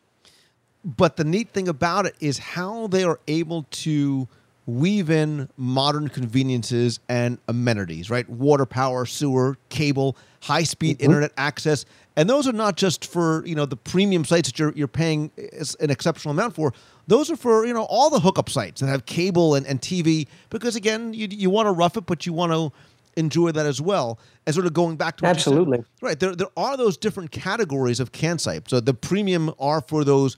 But 0.83 1.17
the 1.17 1.23
neat 1.23 1.49
thing 1.49 1.67
about 1.67 2.07
it 2.07 2.15
is 2.19 2.39
how 2.39 2.87
they 2.87 3.03
are 3.03 3.19
able 3.27 3.67
to 3.69 4.27
weave 4.67 5.09
in 5.09 5.49
modern 5.55 6.09
conveniences 6.09 6.99
and 7.07 7.39
amenities, 7.47 8.09
right? 8.09 8.29
Water 8.29 8.65
power, 8.65 9.05
sewer, 9.05 9.57
cable, 9.69 10.17
high 10.41 10.63
speed 10.63 10.97
mm-hmm. 10.97 11.05
internet 11.05 11.31
access, 11.37 11.85
and 12.17 12.29
those 12.29 12.47
are 12.47 12.53
not 12.53 12.75
just 12.75 13.09
for 13.09 13.43
you 13.45 13.55
know 13.55 13.65
the 13.65 13.77
premium 13.77 14.25
sites 14.25 14.49
that 14.49 14.59
you're 14.59 14.73
you're 14.75 14.87
paying 14.87 15.31
an 15.79 15.89
exceptional 15.89 16.31
amount 16.31 16.53
for. 16.53 16.73
those 17.07 17.31
are 17.31 17.37
for 17.37 17.65
you 17.65 17.73
know 17.73 17.83
all 17.89 18.09
the 18.09 18.19
hookup 18.19 18.49
sites 18.49 18.81
that 18.81 18.87
have 18.87 19.05
cable 19.05 19.55
and, 19.55 19.65
and 19.65 19.81
TV 19.81 20.27
because 20.49 20.75
again 20.75 21.13
you 21.13 21.27
you 21.31 21.49
want 21.49 21.65
to 21.65 21.71
rough 21.71 21.97
it, 21.97 22.05
but 22.05 22.25
you 22.25 22.33
want 22.33 22.51
to 22.51 22.71
enjoy 23.15 23.51
that 23.51 23.65
as 23.65 23.81
well. 23.81 24.19
As 24.45 24.53
sort 24.55 24.67
of 24.67 24.73
going 24.73 24.95
back 24.95 25.17
to 25.17 25.23
what 25.23 25.35
you 25.35 25.41
said- 25.41 25.53
Absolutely. 25.53 25.83
right. 26.01 26.19
There 26.19 26.35
there 26.35 26.49
are 26.57 26.75
those 26.75 26.97
different 26.97 27.31
categories 27.31 28.01
of 28.01 28.11
campsite. 28.11 28.69
So 28.69 28.81
the 28.81 28.93
premium 28.93 29.53
are 29.59 29.79
for 29.79 30.03
those 30.03 30.35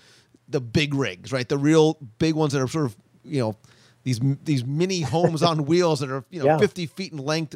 the 0.48 0.62
big 0.62 0.94
rigs, 0.94 1.32
right? 1.32 1.50
The 1.50 1.58
real 1.58 1.98
big 2.20 2.36
ones 2.36 2.54
that 2.54 2.62
are 2.62 2.68
sort 2.68 2.86
of 2.86 2.96
you 3.24 3.40
know 3.40 3.56
these 4.04 4.20
these 4.44 4.66
mini 4.66 5.02
homes 5.02 5.44
on 5.44 5.66
wheels 5.70 6.00
that 6.00 6.10
are 6.10 6.24
you 6.30 6.40
know 6.40 6.46
Yeah. 6.46 6.58
50 6.58 6.86
feet 6.88 7.12
in 7.12 7.18
length. 7.20 7.56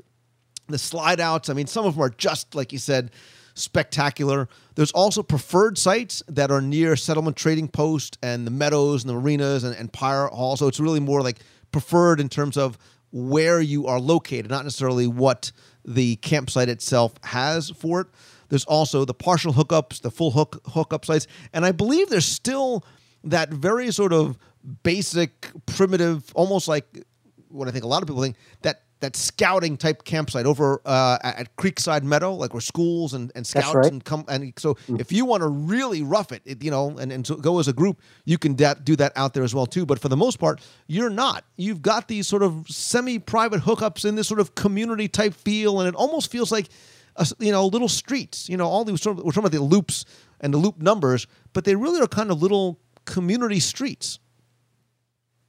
The 0.68 0.78
slide 0.78 1.20
outs 1.20 1.50
i 1.50 1.54
mean 1.54 1.68
some 1.68 1.86
of 1.86 1.96
them 1.96 2.04
are 2.04 2.10
just 2.10 2.56
like 2.56 2.72
you 2.72 2.80
said 2.80 3.12
spectacular. 3.56 4.48
There's 4.76 4.92
also 4.92 5.22
preferred 5.24 5.78
sites 5.78 6.24
that 6.28 6.52
are 6.52 6.62
near 6.62 6.96
settlement 6.96 7.38
trading 7.38 7.68
post 7.68 8.18
and 8.24 8.48
the 8.48 8.52
meadows 8.52 9.04
and 9.04 9.10
the 9.10 9.14
marinas 9.14 9.64
and, 9.64 9.76
and 9.76 9.92
Pioneer 9.94 10.28
Hall. 10.30 10.58
So 10.58 10.68
it's 10.68 10.80
really 10.80 11.00
more 11.00 11.22
like 11.22 11.38
preferred 11.72 12.20
in 12.20 12.30
terms 12.30 12.58
of 12.58 12.78
where 13.12 13.62
you 13.62 13.86
are 13.86 14.00
located 14.00 14.50
not 14.50 14.64
necessarily 14.64 15.06
what 15.06 15.52
the 15.86 16.16
campsite 16.18 16.70
itself 16.70 17.14
has 17.24 17.70
for 17.70 18.02
it. 18.02 18.08
There's 18.50 18.66
also 18.66 19.06
the 19.06 19.14
partial 19.14 19.54
hookups 19.54 20.02
the 20.02 20.10
full 20.12 20.32
hook 20.32 20.62
hookup 20.68 21.06
sites. 21.06 21.28
And 21.54 21.66
i 21.66 21.72
believe 21.72 22.10
there's 22.10 22.26
still 22.26 22.84
that 23.24 23.50
very 23.50 23.92
sort 23.92 24.14
of 24.14 24.38
basic 24.84 25.52
primitive 25.66 26.32
almost 26.36 26.68
like 26.68 27.06
what 27.50 27.68
I 27.68 27.72
think 27.72 27.84
a 27.84 27.88
lot 27.88 28.02
of 28.02 28.08
people 28.08 28.22
think 28.22 28.38
that 28.62 28.84
that 29.04 29.18
scouting 29.18 29.76
type 29.76 30.06
campsite 30.06 30.46
over 30.46 30.82
uh, 30.86 31.18
at 31.22 31.54
Creekside 31.58 32.04
Meadow, 32.04 32.36
like 32.36 32.54
where 32.54 32.62
schools 32.62 33.14
and, 33.14 33.34
and 33.36 33.46
scouts 33.46 33.76
right. 33.76 33.92
and 33.92 34.04
come 34.04 34.24
and 34.30 34.54
so 34.58 34.78
if 34.98 35.12
you 35.12 35.26
want 35.26 35.42
to 35.42 35.50
really 35.50 36.02
rough 36.02 36.32
it, 36.32 36.42
it 36.46 36.64
you 36.64 36.72
know, 36.72 36.98
and, 36.98 37.12
and 37.12 37.28
so 37.28 37.36
go 37.36 37.60
as 37.60 37.68
a 37.68 37.74
group, 37.74 38.00
you 38.24 38.38
can 38.38 38.56
da- 38.56 38.76
do 38.76 38.96
that 38.96 39.12
out 39.18 39.34
there 39.34 39.44
as 39.44 39.54
well 39.54 39.66
too. 39.66 39.86
But 39.86 40.00
for 40.00 40.08
the 40.08 40.16
most 40.16 40.40
part, 40.40 40.62
you're 40.88 41.10
not. 41.10 41.44
You've 41.58 41.82
got 41.82 42.08
these 42.08 42.28
sort 42.28 42.44
of 42.44 42.66
semi-private 42.70 43.62
hookups 43.62 44.06
in 44.06 44.16
this 44.16 44.30
sort 44.30 44.40
of 44.40 44.56
community 44.56 45.10
type 45.10 45.34
feel, 45.34 45.82
and 45.82 45.90
it 45.90 45.96
almost 45.96 46.32
feels 46.32 46.50
like 46.50 46.70
a 47.18 47.28
you 47.40 47.52
know 47.52 47.68
little 47.68 47.90
streets. 47.90 48.48
You 48.48 48.56
know, 48.56 48.68
all 48.68 48.86
these 48.86 49.02
sort 49.02 49.18
of, 49.18 49.26
we're 49.26 49.32
talking 49.32 49.48
about 49.48 49.52
the 49.52 49.62
loops 49.62 50.06
and 50.40 50.54
the 50.54 50.58
loop 50.58 50.82
numbers, 50.82 51.28
but 51.52 51.66
they 51.66 51.76
really 51.76 52.00
are 52.00 52.08
kind 52.08 52.32
of 52.32 52.42
little 52.42 52.80
community 53.04 53.60
streets. 53.60 54.20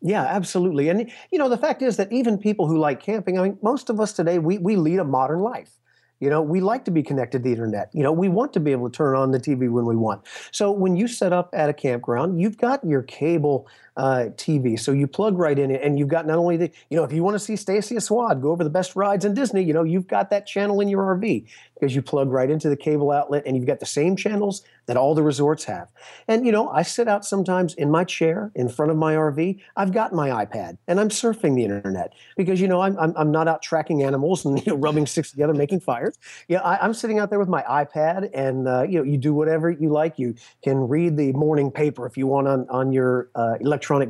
Yeah, 0.05 0.23
absolutely. 0.25 0.89
And 0.91 1.11
you 1.33 1.39
know, 1.39 1.49
the 1.49 1.57
fact 1.57 1.83
is 1.83 1.97
that 1.97 2.13
even 2.13 2.39
people 2.39 2.67
who 2.69 2.79
like 2.79 3.01
camping, 3.01 3.39
I 3.39 3.43
mean, 3.43 3.59
most 3.63 3.89
of 3.91 4.01
us 4.01 4.13
today 4.13 4.39
we 4.39 4.59
we 4.59 4.77
lead 4.77 4.99
a 4.99 5.05
modern 5.05 5.41
life. 5.41 5.79
You 6.21 6.31
know, 6.31 6.43
we 6.43 6.61
like 6.61 6.85
to 6.87 6.91
be 6.91 7.03
connected 7.03 7.39
to 7.39 7.45
the 7.45 7.53
internet. 7.53 7.91
You 7.93 8.03
know, 8.03 8.13
we 8.13 8.29
want 8.29 8.53
to 8.55 8.61
be 8.61 8.73
able 8.73 8.89
to 8.91 8.97
turn 8.97 9.17
on 9.17 9.31
the 9.33 9.41
TV 9.41 9.69
when 9.69 9.87
we 9.87 9.97
want. 9.97 10.23
So 10.53 10.71
when 10.71 10.95
you 10.97 11.09
set 11.09 11.33
up 11.33 11.51
at 11.55 11.69
a 11.71 11.73
campground, 11.73 12.41
you've 12.41 12.59
got 12.59 12.85
your 12.85 13.03
cable 13.03 13.67
uh, 13.97 14.27
TV. 14.37 14.79
So 14.79 14.93
you 14.93 15.07
plug 15.07 15.39
right 15.39 15.59
in, 15.59 15.71
it 15.71 15.83
and 15.83 15.99
you've 15.99 16.09
got 16.09 16.27
not 16.27 16.39
only 16.39 16.57
the, 16.57 16.71
you 16.91 16.97
know, 16.97 17.05
if 17.05 17.13
you 17.13 17.23
want 17.23 17.35
to 17.35 17.39
see 17.39 17.57
Stacy 17.57 17.99
Swad 18.01 18.43
go 18.43 18.51
over 18.51 18.65
the 18.65 18.71
best 18.71 18.97
rides 18.97 19.25
in 19.25 19.35
Disney, 19.35 19.63
you 19.63 19.73
know, 19.73 19.85
you've 19.85 20.09
got 20.09 20.31
that 20.31 20.47
channel 20.47 20.81
in 20.81 20.89
your 20.89 21.03
RV 21.17 21.47
because 21.75 21.95
you 21.95 22.03
plug 22.03 22.31
right 22.31 22.51
into 22.51 22.69
the 22.69 22.77
cable 22.77 23.11
outlet, 23.11 23.43
and 23.47 23.57
you've 23.57 23.67
got 23.67 23.81
the 23.81 23.87
same 23.87 24.17
channels 24.17 24.63
that 24.87 24.97
all 24.97 25.15
the 25.15 25.23
resorts 25.23 25.65
have. 25.65 25.89
And 26.29 26.47
you 26.47 26.53
know, 26.53 26.69
I 26.69 26.83
sit 26.83 27.09
out 27.09 27.25
sometimes 27.25 27.75
in 27.75 27.91
my 27.91 28.05
chair 28.05 28.51
in 28.55 28.69
front 28.69 28.91
of 28.91 28.97
my 28.97 29.15
RV. 29.15 29.61
I've 29.77 29.93
got 29.93 30.13
my 30.13 30.45
iPad 30.45 30.79
and 30.87 31.01
I'm 31.01 31.09
surfing 31.09 31.55
the 31.55 31.65
internet 31.65 32.13
because 32.37 32.61
you 32.61 32.69
know 32.69 32.81
I'm 32.81 32.99
I'm, 32.99 33.13
I'm 33.17 33.31
not 33.31 33.49
out 33.49 33.63
tracking 33.63 34.03
animals 34.03 34.45
and 34.45 34.65
you 34.67 34.73
know 34.73 34.79
rubbing 34.79 35.07
sticks 35.07 35.31
together 35.31 35.55
making 35.55 35.81
fires. 35.81 36.19
Yeah, 36.49 36.61
I, 36.61 36.79
I'm 36.85 36.95
sitting 36.95 37.19
out 37.19 37.31
there 37.31 37.39
with 37.39 37.49
my 37.49 37.63
iPad 37.63 38.31
and 38.35 38.69
uh, 38.69 38.83
you 38.83 38.99
know 38.99 39.05
you 39.05 39.19
do 39.19 39.35
whatever 39.35 39.71
you 39.71 39.91
like. 39.91 40.19
You 40.19 40.35
can 40.63 40.89
read 40.89 41.17
the 41.17 41.33
morning 41.33 41.71
paper 41.71 42.07
if 42.07 42.17
you 42.17 42.27
want 42.27 42.49
on 42.49 42.69
on 42.69 42.93
your 42.93 43.31
uh, 43.35 43.57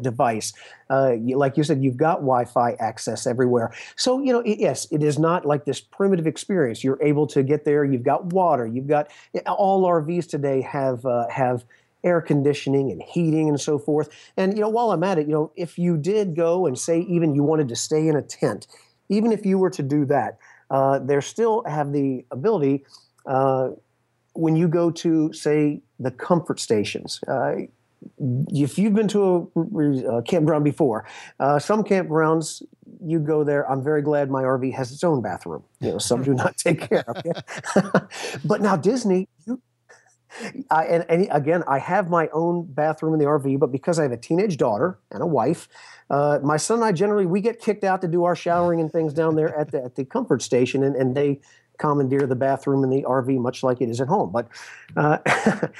device. 0.03 0.53
Uh, 0.91 1.15
like 1.35 1.57
you 1.57 1.65
said, 1.65 1.83
you've 1.83 1.97
got 1.97 2.17
Wi-Fi 2.17 2.73
access 2.79 3.27
everywhere. 3.27 3.73
So 3.97 4.23
you 4.23 4.33
know, 4.33 4.41
it, 4.41 4.59
yes, 4.59 4.87
it 4.91 5.03
is 5.03 5.19
not 5.19 5.47
like 5.47 5.65
this 5.65 5.81
primitive 5.81 6.27
experience. 6.27 6.85
You're 6.85 7.03
able 7.03 7.27
to 7.29 7.43
get 7.43 7.65
there. 7.65 7.85
You've 7.85 8.03
got 8.03 8.27
water. 8.27 8.67
You've 8.67 8.87
got 8.87 9.11
all 9.47 9.85
RVs 9.85 10.29
today 10.29 10.61
have 10.63 11.05
uh, 11.07 11.29
have 11.29 11.65
air 12.05 12.21
conditioning 12.21 12.93
and 12.93 13.03
heating 13.03 13.49
and 13.49 13.61
so 13.61 13.79
forth. 13.79 14.09
And 14.37 14.55
you 14.55 14.61
know, 14.61 14.69
while 14.69 14.93
I'm 14.93 15.03
at 15.03 15.19
it, 15.19 15.27
you 15.27 15.33
know, 15.33 15.51
if 15.57 15.79
you 15.79 15.97
did 15.97 16.37
go 16.37 16.67
and 16.67 16.79
say 16.79 17.01
even 17.01 17.35
you 17.35 17.43
wanted 17.43 17.69
to 17.69 17.77
stay 17.77 18.07
in 18.07 18.15
a 18.15 18.23
tent, 18.23 18.67
even 19.09 19.33
if 19.33 19.45
you 19.45 19.59
were 19.59 19.71
to 19.71 19.83
do 19.83 20.05
that, 20.07 20.39
uh, 20.71 20.99
they 20.99 21.21
still 21.21 21.65
have 21.65 21.93
the 21.93 22.25
ability. 22.31 22.85
Uh, 23.27 23.71
when 24.35 24.57
you 24.57 24.69
go 24.69 24.91
to 24.91 25.33
say 25.33 25.81
the 25.99 26.11
comfort 26.11 26.61
stations, 26.61 27.21
uh, 27.29 27.55
if 28.19 28.79
you've 28.79 28.95
been 28.95 29.09
to 29.09 29.51
a, 29.57 30.17
uh 30.17 30.23
campground 30.23 30.65
before, 30.65 31.07
uh, 31.41 31.59
some 31.59 31.85
campgrounds 31.85 32.63
you 33.03 33.19
go 33.19 33.45
there. 33.45 33.71
I'm 33.71 33.83
very 33.83 34.03
glad 34.03 34.31
my 34.31 34.43
RV 34.43 34.73
has 34.75 34.93
its 34.93 35.05
own 35.05 35.23
bathroom. 35.23 35.63
You 35.81 35.93
know, 35.93 35.99
some 35.99 36.23
do 36.23 36.35
not 36.35 36.57
take 36.57 36.89
care 36.89 37.05
of 37.07 37.23
it. 37.25 38.41
but 38.45 38.61
now 38.61 38.77
Disney, 38.77 39.29
you, 39.47 39.61
I, 40.71 40.85
and, 40.87 41.05
and 41.09 41.29
again, 41.31 41.63
I 41.69 41.79
have 41.79 42.11
my 42.11 42.29
own 42.29 42.67
bathroom 42.67 43.13
in 43.15 43.21
the 43.21 43.27
RV, 43.27 43.59
but 43.59 43.71
because 43.71 43.99
I 43.99 44.03
have 44.03 44.13
a 44.13 44.17
teenage 44.17 44.57
daughter 44.57 44.99
and 45.11 45.23
a 45.23 45.27
wife, 45.27 45.69
uh, 46.11 46.41
my 46.43 46.57
son 46.57 46.79
and 46.79 46.85
I 46.85 46.93
generally 46.93 47.27
we 47.27 47.41
get 47.41 47.61
kicked 47.61 47.85
out 47.85 48.01
to 48.03 48.09
do 48.09 48.25
our 48.25 48.37
showering 48.37 48.81
and 48.81 48.91
things 48.91 49.15
down 49.15 49.37
there 49.37 49.57
at 49.57 49.71
the 49.71 49.83
at 49.85 49.95
the 49.95 50.05
comfort 50.05 50.43
station, 50.43 50.83
and, 50.83 50.97
and 50.97 51.17
they 51.17 51.41
commandeer 51.79 52.27
the 52.27 52.37
bathroom 52.37 52.85
in 52.85 52.91
the 52.91 53.03
RV 53.03 53.39
much 53.39 53.63
like 53.63 53.81
it 53.81 53.89
is 53.89 54.01
at 54.01 54.09
home. 54.09 54.31
But 54.31 54.49
uh, 54.97 55.19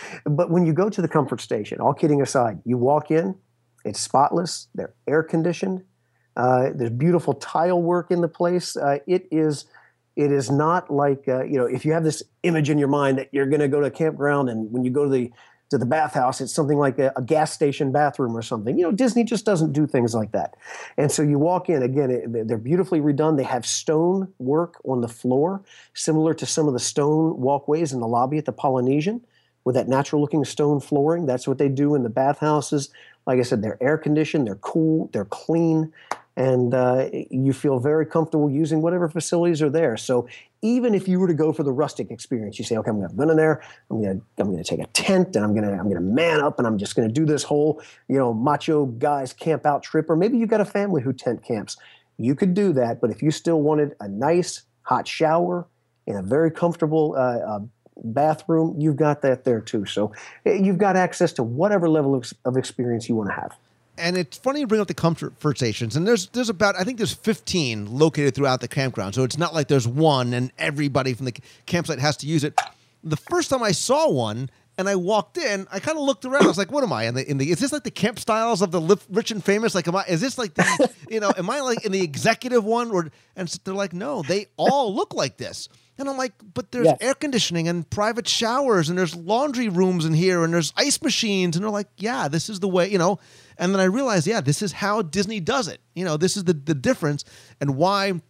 but 0.25 0.51
when 0.51 0.67
you 0.67 0.73
go 0.73 0.91
to 0.91 1.03
the 1.03 1.09
comfort 1.09 1.41
station, 1.41 1.81
all 1.81 1.95
kidding 1.95 2.23
aside, 2.23 2.61
you 2.65 2.77
walk 2.77 3.11
in, 3.11 3.35
it's 3.85 4.01
spotless, 4.01 4.69
they're 4.75 4.95
air 5.07 5.23
conditioned, 5.23 5.85
uh, 6.37 6.71
there's 6.75 6.91
beautiful 6.91 7.35
tile 7.35 7.81
work 7.81 8.11
in 8.11 8.21
the 8.21 8.29
place. 8.29 8.77
Uh, 8.77 8.99
it 9.07 9.27
is 9.31 9.67
it 10.17 10.31
is 10.31 10.51
not 10.51 10.93
like 10.93 11.29
uh, 11.29 11.45
you 11.45 11.59
know 11.59 11.67
if 11.67 11.85
you 11.85 11.93
have 11.93 12.05
this 12.05 12.23
image 12.43 12.71
in 12.71 12.79
your 12.79 12.89
mind 12.89 13.19
that 13.19 13.29
you're 13.33 13.47
going 13.47 13.61
to 13.61 13.69
go 13.69 13.81
to 13.81 13.87
a 13.87 13.91
campground 13.91 14.49
and 14.49 14.71
when 14.73 14.85
you 14.85 14.91
go 14.91 15.05
to 15.05 15.11
the 15.11 15.33
to 15.75 15.79
the 15.79 15.87
bathhouse 15.87 16.41
it's 16.41 16.53
something 16.53 16.79
like 16.79 17.01
a, 17.01 17.13
a 17.17 17.23
gas 17.23 17.53
station 17.53 17.91
bathroom 17.91 18.37
or 18.37 18.43
something. 18.43 18.79
You 18.79 18.85
know 18.85 18.93
disney 18.93 19.25
just 19.25 19.45
doesn't 19.45 19.73
do 19.73 19.87
things 19.87 20.15
like 20.15 20.31
that. 20.33 20.55
And 20.97 21.11
so 21.11 21.23
you 21.23 21.39
walk 21.39 21.69
in 21.69 21.83
again 21.83 22.11
it, 22.11 22.49
they're 22.49 22.57
beautifully 22.57 23.01
redone. 23.01 23.37
They 23.37 23.43
have 23.43 23.67
stone 23.67 24.33
work 24.39 24.81
on 24.85 25.01
the 25.01 25.09
floor 25.09 25.63
similar 25.93 26.33
to 26.35 26.47
some 26.47 26.69
of 26.69 26.75
the 26.75 26.81
stone 26.81 27.41
walkways 27.41 27.93
in 27.93 28.01
the 28.01 28.07
lobby 28.07 28.39
at 28.39 28.45
the 28.45 28.53
polynesian 28.53 29.25
with 29.65 29.75
that 29.75 29.89
natural 29.89 30.23
looking 30.23 30.45
stone 30.45 30.79
flooring. 30.79 31.27
That's 31.27 31.49
what 31.49 31.59
they 31.59 31.69
do 31.69 31.97
in 31.97 32.05
the 32.05 32.11
bathhouses. 32.11 32.91
Like 33.27 33.41
i 33.41 33.43
said 33.43 33.63
they're 33.63 33.83
air 33.83 33.99
conditioned 33.99 34.47
they're 34.47 34.57
cool 34.57 35.11
they're 35.13 35.25
clean 35.25 35.93
and 36.37 36.75
uh, 36.75 37.09
you 37.31 37.53
feel 37.53 37.79
very 37.79 38.05
comfortable 38.05 38.51
using 38.51 38.83
whatever 38.83 39.09
facilities 39.09 39.63
are 39.63 39.71
there. 39.71 39.97
So 39.97 40.29
even 40.63 40.95
if 40.95 41.07
you 41.07 41.21
were 41.21 41.29
to 41.29 41.35
go 41.35 41.53
for 41.53 41.63
the 41.63 41.73
rustic 41.73 42.11
experience, 42.11 42.59
you 42.59 42.65
say, 42.65 42.77
okay, 42.77 42.91
I'm 42.91 42.97
going 42.97 43.09
to 43.09 43.15
go 43.15 43.31
in 43.31 43.37
there, 43.37 43.63
I'm 43.91 44.03
going 44.03 44.21
to 44.21 44.43
I'm 44.43 44.57
to 44.57 44.65
take 44.65 44.81
a 44.81 44.87
tent, 44.89 45.37
and 45.37 45.45
I'm 45.45 45.55
going 45.55 45.65
to 45.65 45.73
I'm 45.73 45.85
going 45.85 45.95
to 45.95 46.01
man 46.01 46.41
up, 46.41 46.59
and 46.59 46.67
I'm 46.67 46.79
just 46.79 46.97
going 46.97 47.07
to 47.07 47.13
do 47.13 47.25
this 47.25 47.45
whole 47.45 47.81
you 48.09 48.19
know 48.19 48.35
macho 48.35 48.87
guys 48.87 49.33
camp 49.33 49.67
out 49.67 49.83
trip, 49.83 50.11
or 50.11 50.17
maybe 50.17 50.39
you 50.39 50.47
got 50.47 50.61
a 50.61 50.65
family 50.65 51.03
who 51.03 51.13
tent 51.13 51.45
camps. 51.45 51.77
You 52.17 52.35
could 52.35 52.55
do 52.55 52.73
that, 52.75 53.01
but 53.01 53.11
if 53.11 53.23
you 53.23 53.31
still 53.31 53.61
wanted 53.61 53.95
a 54.01 54.09
nice 54.09 54.63
hot 54.83 55.07
shower 55.07 55.67
in 56.07 56.17
a 56.17 56.23
very 56.23 56.51
comfortable 56.51 57.15
uh, 57.17 57.57
uh, 57.57 57.61
bathroom, 57.97 58.77
you've 58.79 58.97
got 58.97 59.23
that 59.23 59.45
there 59.45 59.61
too. 59.61 59.85
So 59.85 60.13
eh, 60.47 60.55
you've 60.55 60.79
got 60.79 60.97
access 60.97 61.33
to 61.35 61.43
whatever 61.43 61.89
level 61.89 62.15
of, 62.15 62.33
of 62.45 62.57
experience 62.57 63.09
you 63.09 63.17
want 63.17 63.31
to 63.31 63.35
have. 63.35 63.57
And 63.99 64.17
it's 64.17 64.37
funny 64.37 64.61
you 64.61 64.67
bring 64.67 64.81
up 64.81 64.89
the 64.89 64.95
comfort 64.95 65.35
stations 65.57 65.97
and 65.97 66.07
there's 66.07 66.29
there's 66.29 66.49
about 66.49 66.75
i 66.79 66.85
think 66.85 66.99
there's 66.99 67.13
15 67.13 67.97
located 67.97 68.35
throughout 68.35 68.61
the 68.61 68.69
campground 68.69 69.15
so 69.15 69.23
it's 69.23 69.39
not 69.39 69.55
like 69.55 69.69
there's 69.69 69.87
one 69.89 70.33
and 70.35 70.53
everybody 70.59 71.15
from 71.15 71.27
the 71.27 71.35
campsite 71.67 71.99
has 71.99 72.17
to 72.19 72.27
use 72.27 72.45
it 72.45 72.59
the 73.03 73.17
first 73.17 73.51
time 73.51 73.63
i 73.63 73.73
saw 73.73 74.11
one 74.11 74.51
and 74.77 74.89
I 74.89 74.97
walked 74.97 75.39
in. 75.39 75.67
I 75.71 75.79
kind 75.79 75.97
of 75.97 76.05
looked 76.05 76.25
around. 76.25 76.45
I 76.45 76.49
was 76.49 76.59
like, 76.59 76.73
"What 76.73 76.83
am 76.83 76.93
I 76.93 77.05
in 77.05 77.15
the? 77.15 77.29
In 77.31 77.39
the 77.39 77.51
is 77.51 77.61
this 77.61 77.73
like 77.73 77.85
the 77.85 77.91
camp 77.91 78.19
styles 78.19 78.61
of 78.61 78.71
the 78.73 78.99
rich 79.09 79.31
and 79.31 79.45
famous? 79.45 79.75
Like, 79.75 79.87
am 79.87 79.97
I? 79.97 80.05
Is 80.09 80.21
this 80.21 80.39
like 80.39 80.55
the? 80.55 80.91
You 81.09 81.21
know, 81.21 81.33
am 81.37 81.49
I 81.51 81.61
like 81.61 81.85
in 81.85 81.93
the 81.93 82.01
executive 82.01 82.65
one? 82.65 82.91
Or 82.91 83.11
and 83.37 83.49
so 83.49 83.59
they're 83.63 83.75
like, 83.75 83.93
no, 83.93 84.23
they 84.23 84.47
all 84.57 84.93
look 84.95 85.15
like 85.15 85.37
this. 85.37 85.69
And 85.99 86.09
I'm 86.09 86.17
like, 86.17 86.33
but 86.55 86.73
there's 86.73 86.87
Yes. 86.87 86.99
air 87.01 87.15
conditioning 87.15 87.69
and 87.69 87.89
private 87.89 88.27
showers 88.27 88.89
and 88.89 88.99
there's 88.99 89.15
laundry 89.15 89.69
rooms 89.69 90.07
in 90.07 90.13
here 90.13 90.43
and 90.43 90.53
there's 90.53 90.73
ice 90.77 91.01
machines. 91.03 91.55
And 91.55 91.65
they're 91.65 91.71
like, 91.71 91.89
yeah, 91.99 92.27
this 92.27 92.49
is 92.49 92.59
the 92.59 92.69
way, 92.69 92.91
you 92.91 92.99
know. 92.99 93.21
And 93.59 93.73
then 93.73 93.81
I 93.81 93.85
realized, 93.85 94.27
yeah, 94.27 94.41
this 94.41 94.63
is 94.63 94.73
how 94.73 95.03
Disney 95.03 95.41
does 95.41 95.69
it. 95.69 95.81
You 95.95 96.05
know, 96.05 96.17
this 96.17 96.37
is 96.37 96.45
the, 96.45 96.53
the 96.53 96.75
difference 96.75 97.25
and 97.61 97.77
why 97.77 98.21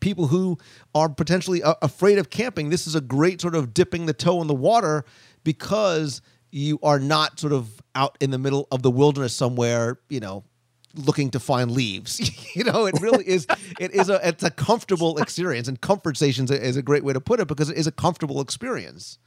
people 0.00 0.28
who 0.28 0.58
are 0.94 1.08
potentially 1.08 1.60
a- 1.62 1.76
afraid 1.82 2.18
of 2.18 2.30
camping, 2.30 2.70
this 2.70 2.86
is 2.86 2.94
a 2.94 3.00
great 3.00 3.40
sort 3.40 3.54
of 3.54 3.74
dipping 3.74 4.06
the 4.06 4.12
toe 4.12 4.40
in 4.40 4.46
the 4.46 4.54
water 4.54 5.04
because 5.44 6.20
you 6.50 6.78
are 6.82 6.98
not 6.98 7.38
sort 7.38 7.52
of 7.52 7.82
out 7.94 8.16
in 8.20 8.30
the 8.30 8.38
middle 8.38 8.68
of 8.70 8.82
the 8.82 8.90
wilderness 8.90 9.34
somewhere, 9.34 9.98
you 10.08 10.20
know, 10.20 10.44
looking 10.94 11.30
to 11.30 11.40
find 11.40 11.70
leaves. 11.70 12.20
you 12.56 12.64
know, 12.64 12.86
it 12.86 13.00
really 13.00 13.26
is. 13.26 13.46
It 13.80 13.92
is 13.92 14.08
a 14.08 14.26
it's 14.26 14.44
a 14.44 14.50
comfortable 14.50 15.18
experience, 15.22 15.68
and 15.68 15.80
comfort 15.80 16.16
stations 16.16 16.50
is 16.50 16.76
a 16.76 16.82
great 16.82 17.04
way 17.04 17.12
to 17.12 17.20
put 17.20 17.40
it 17.40 17.48
because 17.48 17.70
it 17.70 17.76
is 17.76 17.86
a 17.86 17.92
comfortable 17.92 18.40
experience. 18.40 19.18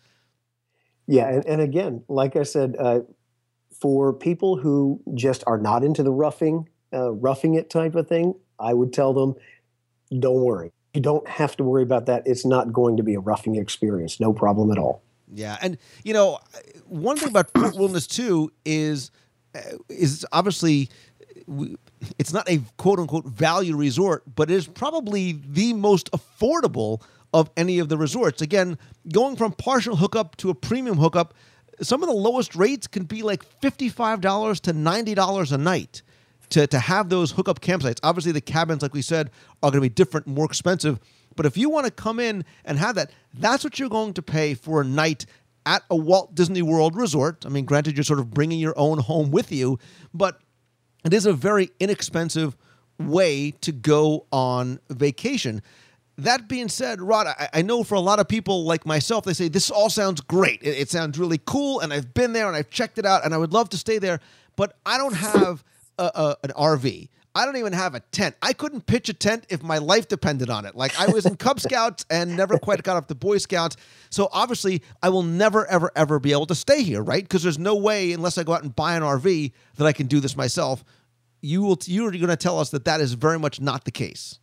Yeah, 1.08 1.30
and, 1.30 1.46
and 1.46 1.62
again, 1.62 2.04
like 2.10 2.36
I 2.36 2.44
said, 2.44 2.76
uh, 2.78 3.00
for 3.80 4.14
people 4.14 4.58
who 4.58 5.02
just 5.14 5.44
are 5.48 5.58
not 5.58 5.84
into 5.84 6.04
the 6.04 6.12
roughing, 6.12 6.68
uh, 6.94 7.12
roughing 7.12 7.56
it 7.56 7.70
type 7.70 7.96
of 7.96 8.08
thing, 8.08 8.34
I 8.60 8.74
would 8.74 8.94
tell 8.94 9.14
them, 9.14 9.36
don't 10.18 10.42
worry. 10.42 10.72
You 10.94 11.02
don't 11.02 11.28
have 11.28 11.56
to 11.58 11.64
worry 11.64 11.84
about 11.84 12.08
that. 12.08 12.24
It's 12.26 12.46
not 12.46 12.74
going 12.74 12.98
to 12.98 13.04
be 13.04 13.14
a 13.14 13.20
roughing 13.20 13.56
experience. 13.56 14.20
No 14.20 14.34
problem 14.34 14.72
at 14.72 14.78
all. 14.78 15.04
Yeah, 15.32 15.58
and 15.62 15.78
you 16.04 16.14
know, 16.14 16.40
one 16.86 17.18
thing 17.18 17.30
about 17.30 17.54
Wilderness 17.54 18.08
too 18.08 18.52
is 18.66 19.12
uh, 19.54 19.60
is 19.90 20.26
obviously 20.32 20.90
it's 22.18 22.34
not 22.34 22.50
a 22.50 22.62
quote 22.78 23.00
unquote 23.00 23.26
value 23.26 23.76
resort, 23.76 24.24
but 24.36 24.50
it 24.50 24.56
is 24.56 24.68
probably 24.68 25.34
the 25.34 25.74
most 25.74 26.10
affordable 26.12 27.02
of 27.34 27.50
any 27.58 27.80
of 27.80 27.90
the 27.90 27.98
resorts. 27.98 28.42
Again, 28.42 28.78
going 29.12 29.36
from 29.36 29.52
partial 29.52 29.98
hookup 29.98 30.38
to 30.38 30.50
a 30.50 30.56
premium 30.56 30.98
hookup, 30.98 31.34
some 31.82 32.02
of 32.04 32.10
the 32.10 32.16
lowest 32.16 32.56
rates 32.56 32.88
can 32.88 33.04
be 33.04 33.22
like 33.22 33.44
$55 33.62 34.60
to 34.62 34.74
$90 34.74 35.52
a 35.52 35.58
night 35.58 36.02
to, 36.50 36.68
to 36.68 36.80
have 36.80 37.10
those 37.10 37.32
hookup 37.32 37.60
campsites. 37.60 38.00
Obviously, 38.04 38.32
the 38.32 38.42
cabins, 38.42 38.82
like 38.82 38.94
we 38.94 39.02
said, 39.02 39.30
are 39.62 39.72
going 39.72 39.82
to 39.84 39.90
be 39.90 39.94
different, 39.94 40.28
more 40.28 40.46
expensive. 40.46 41.00
But 41.36 41.46
if 41.46 41.58
you 41.58 41.70
want 41.70 41.86
to 41.86 41.92
come 41.92 42.20
in 42.20 42.46
and 42.66 42.80
have 42.80 42.96
that, 42.96 43.12
that's 43.34 43.64
what 43.64 43.80
you're 43.80 43.90
going 43.90 44.14
to 44.14 44.22
pay 44.22 44.54
for 44.54 44.82
a 44.82 44.84
night 44.84 45.26
at 45.66 45.84
a 45.90 45.96
Walt 45.96 46.34
Disney 46.34 46.62
World 46.62 46.96
resort. 46.96 47.46
I 47.46 47.50
mean, 47.50 47.66
granted, 47.66 47.96
you're 47.96 48.04
sort 48.04 48.20
of 48.20 48.34
bringing 48.34 48.60
your 48.60 48.78
own 48.78 49.00
home 49.00 49.32
with 49.32 49.52
you, 49.52 49.78
but 50.14 50.40
it 51.04 51.14
is 51.14 51.26
a 51.26 51.34
very 51.34 51.70
inexpensive 51.80 52.56
way 52.98 53.52
to 53.62 53.72
go 53.72 54.26
on 54.32 54.80
vacation. 54.90 55.62
That 56.20 56.48
being 56.48 56.68
said, 56.68 57.00
Rod, 57.00 57.28
I, 57.28 57.50
I, 57.54 57.62
know 57.62 57.84
for 57.84 57.94
a 57.94 58.00
lot 58.00 58.20
of 58.20 58.28
people 58.28 58.64
like 58.64 58.88
myself, 58.88 59.24
they 59.24 59.34
say 59.34 59.50
this 59.50 59.70
all 59.70 59.90
sounds 59.90 60.20
great. 60.20 60.62
It, 60.64 60.78
it, 60.78 60.90
sounds 60.90 61.20
really 61.20 61.40
cool, 61.46 61.80
and 61.80 61.94
I've 61.94 62.14
been 62.16 62.34
there 62.34 62.48
and 62.48 62.56
I've 62.56 62.72
checked 62.72 62.98
it 62.98 63.06
out, 63.06 63.24
and 63.24 63.36
I 63.36 63.38
would 63.38 63.54
love 63.54 63.70
to 63.70 63.78
stay 63.78 64.00
there, 64.00 64.20
but 64.56 64.78
I 64.84 64.98
don't 64.98 65.14
have 65.14 65.64
a, 66.00 66.04
a, 66.04 66.38
an 66.44 66.52
RV. 66.58 67.10
I 67.38 67.46
don't 67.46 67.58
even 67.58 67.74
have 67.74 67.94
a 67.94 68.00
tent. 68.00 68.36
I 68.42 68.54
couldn't 68.54 68.88
pitch 68.88 69.10
a 69.10 69.14
tent 69.14 69.46
if 69.50 69.62
my 69.62 69.78
life 69.78 70.08
depended 70.08 70.50
on 70.50 70.66
it. 70.66 70.74
Like 70.74 71.00
I 71.00 71.06
was 71.06 71.28
in 71.28 71.36
Cub 71.36 71.60
Scouts 71.60 72.04
and 72.10 72.36
never 72.36 72.58
quite 72.58 72.82
got 72.82 72.98
off 72.98 73.06
the 73.06 73.14
Boy 73.14 73.38
Scouts. 73.38 73.78
So 74.10 74.28
obviously, 74.32 74.82
I 75.04 75.10
will 75.10 75.22
never, 75.22 75.68
ever, 75.68 75.92
ever 75.96 76.20
be 76.20 76.32
able 76.32 76.48
to 76.48 76.56
stay 76.56 76.82
here, 76.82 77.04
right? 77.04 77.22
Because 77.22 77.44
there's 77.44 77.60
no 77.60 77.76
way, 77.76 78.12
unless 78.12 78.40
I 78.40 78.44
go 78.44 78.54
out 78.54 78.64
and 78.64 78.76
buy 78.76 78.96
an 78.96 79.04
RV, 79.04 79.52
that 79.76 79.86
I 79.86 79.94
can 79.94 80.08
do 80.08 80.20
this 80.20 80.36
myself. 80.36 80.84
You 81.42 81.62
will. 81.62 81.78
You're 81.86 82.10
going 82.10 82.28
to 82.30 82.36
tell 82.36 82.60
us 82.60 82.72
that 82.72 82.86
that 82.86 83.02
is 83.02 83.14
very 83.14 83.38
much 83.38 83.62
not 83.62 83.86
the 83.86 83.92
case. 83.92 84.40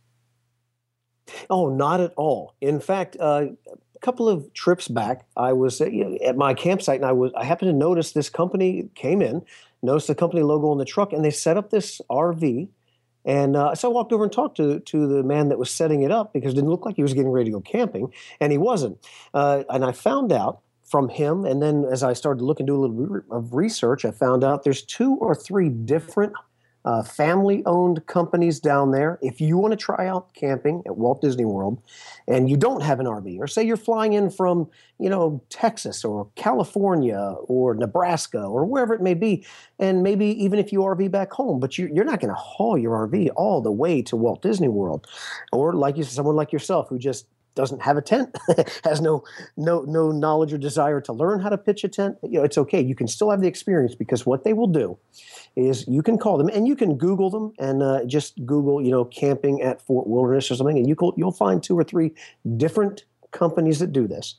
Oh, 1.49 1.69
not 1.69 2.01
at 2.01 2.13
all. 2.15 2.53
In 2.61 2.79
fact, 2.79 3.17
uh, 3.19 3.47
a 3.95 3.99
couple 3.99 4.29
of 4.29 4.53
trips 4.53 4.87
back, 4.87 5.25
I 5.35 5.53
was 5.53 5.81
uh, 5.81 5.89
at 6.23 6.37
my 6.37 6.53
campsite, 6.53 6.97
and 6.97 7.05
I 7.05 7.11
was 7.11 7.31
I 7.35 7.43
happened 7.43 7.69
to 7.69 7.77
notice 7.77 8.11
this 8.11 8.29
company 8.29 8.89
came 8.95 9.21
in, 9.21 9.43
noticed 9.81 10.07
the 10.07 10.15
company 10.15 10.43
logo 10.43 10.69
on 10.69 10.77
the 10.77 10.85
truck, 10.85 11.13
and 11.13 11.23
they 11.23 11.31
set 11.31 11.57
up 11.57 11.69
this 11.69 12.01
RV 12.09 12.69
and 13.25 13.57
uh, 13.57 13.73
so 13.73 13.89
I 13.89 13.93
walked 13.93 14.13
over 14.13 14.23
and 14.23 14.31
talked 14.31 14.57
to 14.57 14.79
to 14.79 15.07
the 15.07 15.23
man 15.23 15.49
that 15.49 15.57
was 15.57 15.71
setting 15.71 16.03
it 16.03 16.11
up 16.11 16.31
because 16.31 16.53
it 16.53 16.55
didn't 16.55 16.69
look 16.69 16.85
like 16.85 16.95
he 16.95 17.01
was 17.01 17.13
getting 17.13 17.31
ready 17.31 17.45
to 17.45 17.55
go 17.57 17.61
camping, 17.61 18.13
and 18.39 18.51
he 18.51 18.57
wasn't. 18.57 18.99
Uh, 19.33 19.63
and 19.69 19.83
I 19.83 19.91
found 19.91 20.31
out 20.31 20.61
from 20.83 21.09
him, 21.09 21.45
and 21.45 21.61
then 21.61 21.85
as 21.91 22.03
I 22.03 22.13
started 22.13 22.39
to 22.39 22.45
look 22.45 22.59
and 22.59 22.67
do 22.67 22.75
a 22.75 22.81
little 22.85 22.95
bit 22.95 23.23
of 23.31 23.53
research, 23.55 24.05
I 24.05 24.11
found 24.11 24.43
out 24.43 24.63
there's 24.63 24.83
two 24.83 25.15
or 25.15 25.33
three 25.33 25.69
different 25.69 26.33
uh, 26.85 27.01
family 27.01 27.63
owned 27.65 28.05
companies 28.05 28.59
down 28.59 28.91
there. 28.91 29.17
If 29.21 29.41
you 29.41 29.57
want 29.57 29.71
to 29.71 29.77
try 29.77 30.07
out 30.07 30.33
camping 30.35 30.83
at 30.85 30.97
Walt 30.97 31.19
Disney 31.19 31.43
World 31.43 31.81
and 32.27 32.47
you 32.49 32.57
don't 32.57 32.81
have 32.81 32.99
an 32.99 33.07
RV, 33.07 33.39
or 33.39 33.47
say 33.47 33.63
you're 33.63 33.75
flying 33.75 34.13
in 34.13 34.29
from, 34.29 34.69
you 34.99 35.09
know, 35.09 35.41
Texas 35.49 36.05
or 36.05 36.29
California 36.35 37.35
or 37.47 37.73
Nebraska 37.73 38.43
or 38.43 38.65
wherever 38.65 38.93
it 38.93 39.01
may 39.01 39.15
be, 39.15 39.45
and 39.79 40.03
maybe 40.03 40.27
even 40.43 40.59
if 40.59 40.71
you 40.71 40.79
RV 40.81 41.09
back 41.09 41.33
home, 41.33 41.59
but 41.59 41.77
you, 41.77 41.87
are 41.99 42.05
not 42.05 42.19
going 42.19 42.33
to 42.33 42.39
haul 42.39 42.77
your 42.77 43.07
RV 43.07 43.29
all 43.35 43.61
the 43.61 43.71
way 43.71 44.01
to 44.03 44.15
Walt 44.15 44.43
Disney 44.43 44.67
World. 44.67 45.07
Or 45.51 45.73
like 45.73 45.97
you, 45.97 46.03
someone 46.03 46.35
like 46.35 46.53
yourself 46.53 46.87
who 46.87 46.99
just 46.99 47.25
doesn't 47.55 47.81
have 47.81 47.97
a 47.97 48.01
tent, 48.01 48.35
has 48.83 49.01
no 49.01 49.23
no 49.57 49.81
no 49.81 50.11
knowledge 50.11 50.53
or 50.53 50.57
desire 50.57 51.01
to 51.01 51.13
learn 51.13 51.39
how 51.39 51.49
to 51.49 51.57
pitch 51.57 51.83
a 51.83 51.87
tent, 51.87 52.17
you 52.23 52.39
know, 52.39 52.43
it's 52.43 52.57
okay. 52.57 52.81
You 52.81 52.95
can 52.95 53.07
still 53.07 53.31
have 53.31 53.41
the 53.41 53.47
experience 53.47 53.95
because 53.95 54.25
what 54.25 54.43
they 54.43 54.53
will 54.53 54.67
do 54.67 54.97
is 55.55 55.87
you 55.87 56.03
can 56.03 56.17
call 56.17 56.37
them 56.37 56.49
and 56.49 56.67
you 56.67 56.75
can 56.75 56.97
Google 56.97 57.29
them 57.29 57.53
and 57.57 57.81
uh, 57.81 58.05
just 58.05 58.45
Google, 58.45 58.81
you 58.81 58.91
know, 58.91 59.05
camping 59.05 59.61
at 59.61 59.81
Fort 59.81 60.07
Wilderness 60.07 60.51
or 60.51 60.55
something, 60.55 60.77
and 60.77 60.87
you 60.87 60.95
you'll 61.17 61.31
find 61.31 61.63
two 61.63 61.77
or 61.77 61.83
three 61.83 62.11
different 62.57 63.05
companies 63.31 63.79
that 63.79 63.91
do 63.91 64.07
this. 64.07 64.35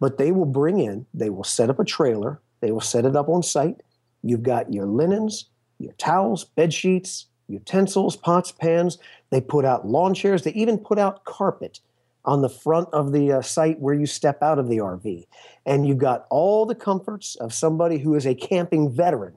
But 0.00 0.18
they 0.18 0.32
will 0.32 0.46
bring 0.46 0.80
in, 0.80 1.06
they 1.14 1.30
will 1.30 1.44
set 1.44 1.70
up 1.70 1.78
a 1.78 1.84
trailer, 1.84 2.40
they 2.60 2.72
will 2.72 2.80
set 2.80 3.04
it 3.04 3.16
up 3.16 3.28
on 3.28 3.42
site. 3.42 3.82
You've 4.22 4.42
got 4.42 4.72
your 4.72 4.86
linens, 4.86 5.46
your 5.78 5.92
towels, 5.94 6.44
bed 6.44 6.72
sheets, 6.72 7.26
utensils, 7.48 8.16
pots, 8.16 8.52
pans. 8.52 8.98
They 9.30 9.40
put 9.40 9.64
out 9.64 9.86
lawn 9.86 10.14
chairs. 10.14 10.42
They 10.42 10.52
even 10.52 10.78
put 10.78 10.98
out 10.98 11.24
carpet 11.24 11.80
on 12.24 12.42
the 12.42 12.48
front 12.48 12.88
of 12.92 13.12
the 13.12 13.32
uh, 13.32 13.42
site 13.42 13.78
where 13.80 13.94
you 13.94 14.06
step 14.06 14.42
out 14.42 14.58
of 14.58 14.68
the 14.68 14.78
RV. 14.78 15.26
And 15.66 15.86
you've 15.86 15.98
got 15.98 16.26
all 16.30 16.66
the 16.66 16.74
comforts 16.74 17.34
of 17.36 17.52
somebody 17.52 17.98
who 17.98 18.14
is 18.14 18.26
a 18.26 18.34
camping 18.34 18.90
veteran. 18.90 19.34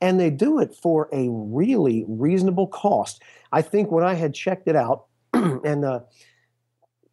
And 0.00 0.18
they 0.18 0.30
do 0.30 0.60
it 0.60 0.74
for 0.74 1.08
a 1.12 1.28
really 1.30 2.04
reasonable 2.08 2.68
cost. 2.68 3.22
I 3.52 3.62
think 3.62 3.90
when 3.90 4.04
I 4.04 4.14
had 4.14 4.34
checked 4.34 4.68
it 4.68 4.76
out, 4.76 5.06
and 5.32 5.84
uh, 5.84 6.00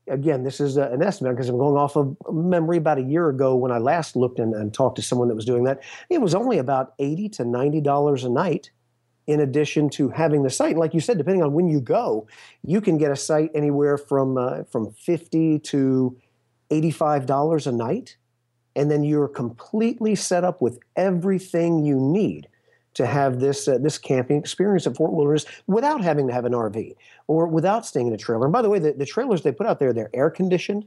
again, 0.07 0.43
this 0.43 0.59
is 0.59 0.77
uh, 0.77 0.89
an 0.91 1.01
estimate 1.01 1.35
because 1.35 1.49
I'm 1.49 1.57
going 1.57 1.77
off 1.77 1.95
of 1.95 2.15
memory 2.31 2.77
about 2.77 2.97
a 2.97 3.03
year 3.03 3.29
ago 3.29 3.55
when 3.55 3.71
I 3.71 3.77
last 3.77 4.15
looked 4.15 4.39
and, 4.39 4.53
and 4.53 4.73
talked 4.73 4.95
to 4.97 5.01
someone 5.01 5.27
that 5.29 5.35
was 5.35 5.45
doing 5.45 5.63
that. 5.63 5.83
It 6.09 6.21
was 6.21 6.35
only 6.35 6.57
about 6.57 6.93
80 6.99 7.29
to 7.29 7.43
$90 7.43 8.25
a 8.25 8.29
night 8.29 8.71
in 9.27 9.39
addition 9.39 9.89
to 9.89 10.09
having 10.09 10.43
the 10.43 10.49
site. 10.49 10.77
like 10.77 10.93
you 10.93 10.99
said, 10.99 11.17
depending 11.17 11.43
on 11.43 11.53
when 11.53 11.67
you 11.67 11.81
go, 11.81 12.27
you 12.63 12.81
can 12.81 12.97
get 12.97 13.11
a 13.11 13.15
site 13.15 13.51
anywhere 13.53 13.97
from 13.97 14.37
uh, 14.37 14.63
from 14.63 14.91
fifty 14.91 15.59
to 15.59 16.15
eighty-five 16.69 17.25
dollars 17.25 17.67
a 17.67 17.71
night, 17.71 18.17
and 18.75 18.89
then 18.89 19.03
you're 19.03 19.27
completely 19.27 20.15
set 20.15 20.43
up 20.43 20.61
with 20.61 20.79
everything 20.95 21.83
you 21.83 21.99
need 21.99 22.47
to 22.93 23.05
have 23.05 23.39
this 23.39 23.67
uh, 23.67 23.77
this 23.77 23.97
camping 23.97 24.37
experience 24.37 24.87
at 24.87 24.95
Fort 24.95 25.11
Wilderness 25.11 25.45
without 25.67 26.01
having 26.01 26.27
to 26.27 26.33
have 26.33 26.45
an 26.45 26.53
RV 26.53 26.95
or 27.27 27.47
without 27.47 27.85
staying 27.85 28.07
in 28.07 28.13
a 28.13 28.17
trailer. 28.17 28.45
And 28.45 28.53
by 28.53 28.61
the 28.61 28.69
way, 28.69 28.79
the, 28.79 28.93
the 28.93 29.05
trailers 29.05 29.41
they 29.41 29.51
put 29.51 29.67
out 29.67 29.79
there, 29.79 29.93
they're 29.93 30.09
air 30.13 30.29
conditioned. 30.29 30.85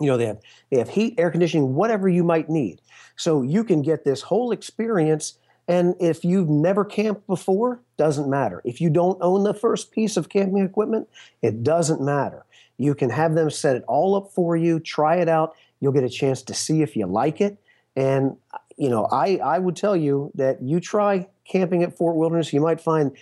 You 0.00 0.06
know, 0.06 0.16
they 0.16 0.26
have 0.26 0.40
they 0.70 0.78
have 0.78 0.90
heat, 0.90 1.14
air 1.18 1.30
conditioning, 1.30 1.74
whatever 1.74 2.08
you 2.08 2.24
might 2.24 2.48
need. 2.48 2.80
So 3.16 3.42
you 3.42 3.64
can 3.64 3.82
get 3.82 4.04
this 4.04 4.22
whole 4.22 4.52
experience 4.52 5.38
and 5.68 5.94
if 6.00 6.24
you've 6.24 6.48
never 6.48 6.84
camped 6.84 7.26
before, 7.26 7.82
doesn't 7.98 8.28
matter. 8.28 8.62
If 8.64 8.80
you 8.80 8.88
don't 8.88 9.18
own 9.20 9.44
the 9.44 9.52
first 9.52 9.92
piece 9.92 10.16
of 10.16 10.30
camping 10.30 10.64
equipment, 10.64 11.08
it 11.42 11.62
doesn't 11.62 12.00
matter. 12.00 12.46
You 12.78 12.94
can 12.94 13.10
have 13.10 13.34
them 13.34 13.50
set 13.50 13.76
it 13.76 13.84
all 13.86 14.16
up 14.16 14.30
for 14.32 14.56
you, 14.56 14.80
try 14.80 15.16
it 15.16 15.28
out. 15.28 15.54
You'll 15.80 15.92
get 15.92 16.04
a 16.04 16.08
chance 16.08 16.42
to 16.44 16.54
see 16.54 16.80
if 16.80 16.96
you 16.96 17.06
like 17.06 17.40
it. 17.40 17.58
And 17.94 18.36
you 18.78 18.88
know, 18.88 19.06
I 19.12 19.36
I 19.36 19.58
would 19.58 19.76
tell 19.76 19.96
you 19.96 20.32
that 20.36 20.62
you 20.62 20.80
try 20.80 21.28
camping 21.44 21.82
at 21.82 21.96
Fort 21.96 22.16
Wilderness, 22.16 22.52
you 22.52 22.60
might 22.60 22.80
find 22.80 23.12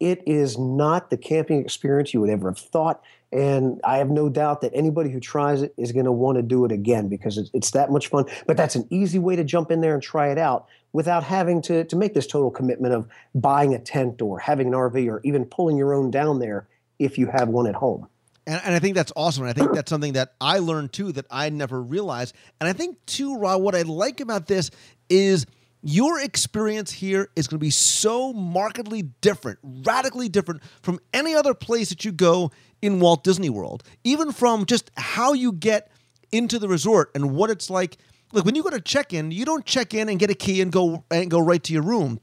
it 0.00 0.22
is 0.26 0.58
not 0.58 1.10
the 1.10 1.16
camping 1.16 1.60
experience 1.60 2.12
you 2.12 2.20
would 2.20 2.30
ever 2.30 2.50
have 2.50 2.58
thought. 2.58 3.02
And 3.30 3.80
I 3.84 3.98
have 3.98 4.10
no 4.10 4.28
doubt 4.28 4.60
that 4.62 4.72
anybody 4.74 5.10
who 5.10 5.20
tries 5.20 5.62
it 5.62 5.72
is 5.76 5.92
going 5.92 6.06
to 6.06 6.12
want 6.12 6.36
to 6.36 6.42
do 6.42 6.64
it 6.64 6.72
again 6.72 7.08
because 7.08 7.38
it's, 7.38 7.50
it's 7.54 7.70
that 7.70 7.90
much 7.90 8.08
fun. 8.08 8.26
But 8.46 8.56
that's 8.56 8.74
an 8.74 8.86
easy 8.90 9.18
way 9.18 9.36
to 9.36 9.44
jump 9.44 9.70
in 9.70 9.80
there 9.80 9.94
and 9.94 10.02
try 10.02 10.30
it 10.30 10.38
out 10.38 10.66
without 10.92 11.24
having 11.24 11.62
to, 11.62 11.84
to 11.84 11.96
make 11.96 12.14
this 12.14 12.26
total 12.26 12.50
commitment 12.50 12.94
of 12.94 13.08
buying 13.34 13.74
a 13.74 13.78
tent 13.78 14.20
or 14.20 14.38
having 14.38 14.68
an 14.68 14.72
RV 14.74 15.08
or 15.10 15.20
even 15.24 15.44
pulling 15.44 15.76
your 15.76 15.94
own 15.94 16.10
down 16.10 16.38
there 16.38 16.68
if 16.98 17.18
you 17.18 17.26
have 17.26 17.48
one 17.48 17.66
at 17.66 17.74
home. 17.74 18.06
And, 18.46 18.60
and 18.64 18.74
I 18.74 18.78
think 18.78 18.96
that's 18.96 19.12
awesome. 19.16 19.44
And 19.44 19.50
I 19.50 19.52
think 19.52 19.72
that's 19.74 19.88
something 19.88 20.14
that 20.14 20.34
I 20.40 20.58
learned 20.58 20.92
too 20.92 21.12
that 21.12 21.26
I 21.30 21.48
never 21.50 21.80
realized. 21.82 22.34
And 22.60 22.68
I 22.68 22.72
think 22.72 23.04
too, 23.06 23.36
Rod, 23.38 23.62
what 23.62 23.74
I 23.74 23.82
like 23.82 24.20
about 24.20 24.46
this 24.46 24.70
is 25.08 25.46
your 25.82 26.20
experience 26.20 26.92
here 26.92 27.28
is 27.34 27.48
going 27.48 27.58
to 27.58 27.64
be 27.64 27.70
so 27.70 28.32
markedly 28.32 29.02
different, 29.02 29.58
radically 29.62 30.28
different 30.28 30.62
from 30.82 31.00
any 31.12 31.34
other 31.34 31.54
place 31.54 31.88
that 31.88 32.04
you 32.04 32.12
go 32.12 32.50
in 32.80 33.00
Walt 33.00 33.24
Disney 33.24 33.50
World, 33.50 33.82
even 34.04 34.32
from 34.32 34.66
just 34.66 34.90
how 34.96 35.32
you 35.32 35.52
get 35.52 35.90
into 36.30 36.58
the 36.58 36.68
resort 36.68 37.10
and 37.14 37.34
what 37.34 37.50
it's 37.50 37.68
like 37.68 37.98
look 38.32 38.44
when 38.44 38.54
you 38.54 38.62
go 38.62 38.70
to 38.70 38.80
check 38.80 39.12
in, 39.12 39.30
you 39.30 39.44
don't 39.44 39.64
check 39.64 39.94
in 39.94 40.08
and 40.08 40.18
get 40.18 40.30
a 40.30 40.34
key 40.34 40.60
and 40.60 40.72
go 40.72 41.04
and 41.10 41.30
go 41.30 41.38
right 41.38 41.62
to 41.62 41.72
your 41.72 41.82
room. 41.82 42.20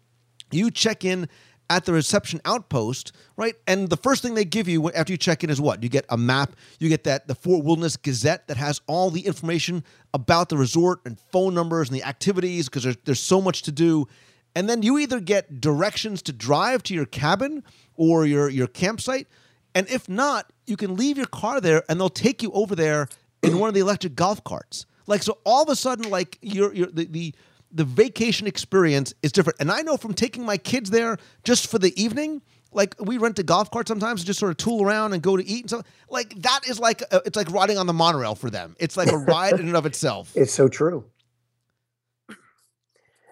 You 0.51 0.71
check 0.71 1.05
in 1.05 1.29
at 1.69 1.85
the 1.85 1.93
reception 1.93 2.41
outpost, 2.45 3.11
right? 3.37 3.55
And 3.67 3.89
the 3.89 3.97
first 3.97 4.23
thing 4.23 4.33
they 4.33 4.45
give 4.45 4.67
you 4.67 4.91
after 4.91 5.13
you 5.13 5.17
check 5.17 5.43
in 5.43 5.49
is 5.49 5.61
what? 5.61 5.83
You 5.83 5.89
get 5.89 6.05
a 6.09 6.17
map, 6.17 6.55
you 6.79 6.89
get 6.89 7.03
that 7.03 7.27
the 7.27 7.35
Fort 7.35 7.63
Wilderness 7.63 7.95
Gazette 7.95 8.47
that 8.47 8.57
has 8.57 8.81
all 8.87 9.11
the 9.11 9.21
information 9.21 9.83
about 10.13 10.49
the 10.49 10.57
resort 10.57 11.01
and 11.05 11.19
phone 11.31 11.53
numbers 11.53 11.89
and 11.89 11.95
the 11.95 12.03
activities 12.03 12.67
because 12.67 12.83
there's, 12.83 12.97
there's 13.05 13.19
so 13.19 13.39
much 13.39 13.61
to 13.63 13.71
do. 13.71 14.07
And 14.55 14.67
then 14.67 14.81
you 14.81 14.97
either 14.97 15.19
get 15.19 15.61
directions 15.61 16.23
to 16.23 16.33
drive 16.33 16.81
to 16.83 16.95
your 16.95 17.05
cabin 17.05 17.63
or 17.95 18.25
your, 18.25 18.49
your 18.49 18.67
campsite. 18.67 19.27
And 19.75 19.87
if 19.89 20.09
not, 20.09 20.51
you 20.65 20.75
can 20.75 20.95
leave 20.95 21.17
your 21.17 21.27
car 21.27 21.61
there 21.61 21.83
and 21.87 21.99
they'll 21.99 22.09
take 22.09 22.41
you 22.41 22.51
over 22.53 22.75
there 22.75 23.07
in 23.43 23.59
one 23.59 23.67
of 23.67 23.75
the 23.75 23.79
electric 23.79 24.15
golf 24.15 24.43
carts. 24.43 24.87
Like 25.09 25.23
so, 25.23 25.39
all 25.43 25.63
of 25.63 25.69
a 25.69 25.75
sudden, 25.75 26.09
like 26.09 26.37
you're, 26.41 26.73
you're 26.73 26.87
the, 26.87 27.05
the 27.05 27.35
the 27.71 27.83
vacation 27.83 28.47
experience 28.47 29.13
is 29.21 29.31
different. 29.31 29.59
And 29.59 29.71
I 29.71 29.81
know 29.81 29.97
from 29.97 30.13
taking 30.13 30.45
my 30.45 30.57
kids 30.57 30.89
there 30.89 31.17
just 31.43 31.69
for 31.69 31.77
the 31.77 31.99
evening, 32.01 32.41
like 32.71 32.95
we 32.99 33.17
rent 33.17 33.37
a 33.39 33.43
golf 33.43 33.71
cart 33.71 33.87
sometimes 33.87 34.21
and 34.21 34.27
just 34.27 34.39
sort 34.39 34.51
of 34.51 34.57
tool 34.57 34.83
around 34.83 35.13
and 35.13 35.21
go 35.21 35.35
to 35.35 35.45
eat 35.45 35.61
and 35.61 35.69
stuff. 35.69 35.85
Like 36.09 36.33
that 36.41 36.61
is 36.67 36.79
like 36.79 37.01
a, 37.11 37.21
it's 37.25 37.35
like 37.35 37.51
riding 37.51 37.77
on 37.77 37.87
the 37.87 37.93
monorail 37.93 38.35
for 38.35 38.49
them. 38.49 38.75
It's 38.79 38.97
like 38.97 39.11
a 39.11 39.17
ride 39.33 39.53
in 39.53 39.67
and 39.67 39.75
of 39.75 39.85
itself. 39.85 40.31
It's 40.35 40.53
so 40.53 40.67
true. 40.67 41.05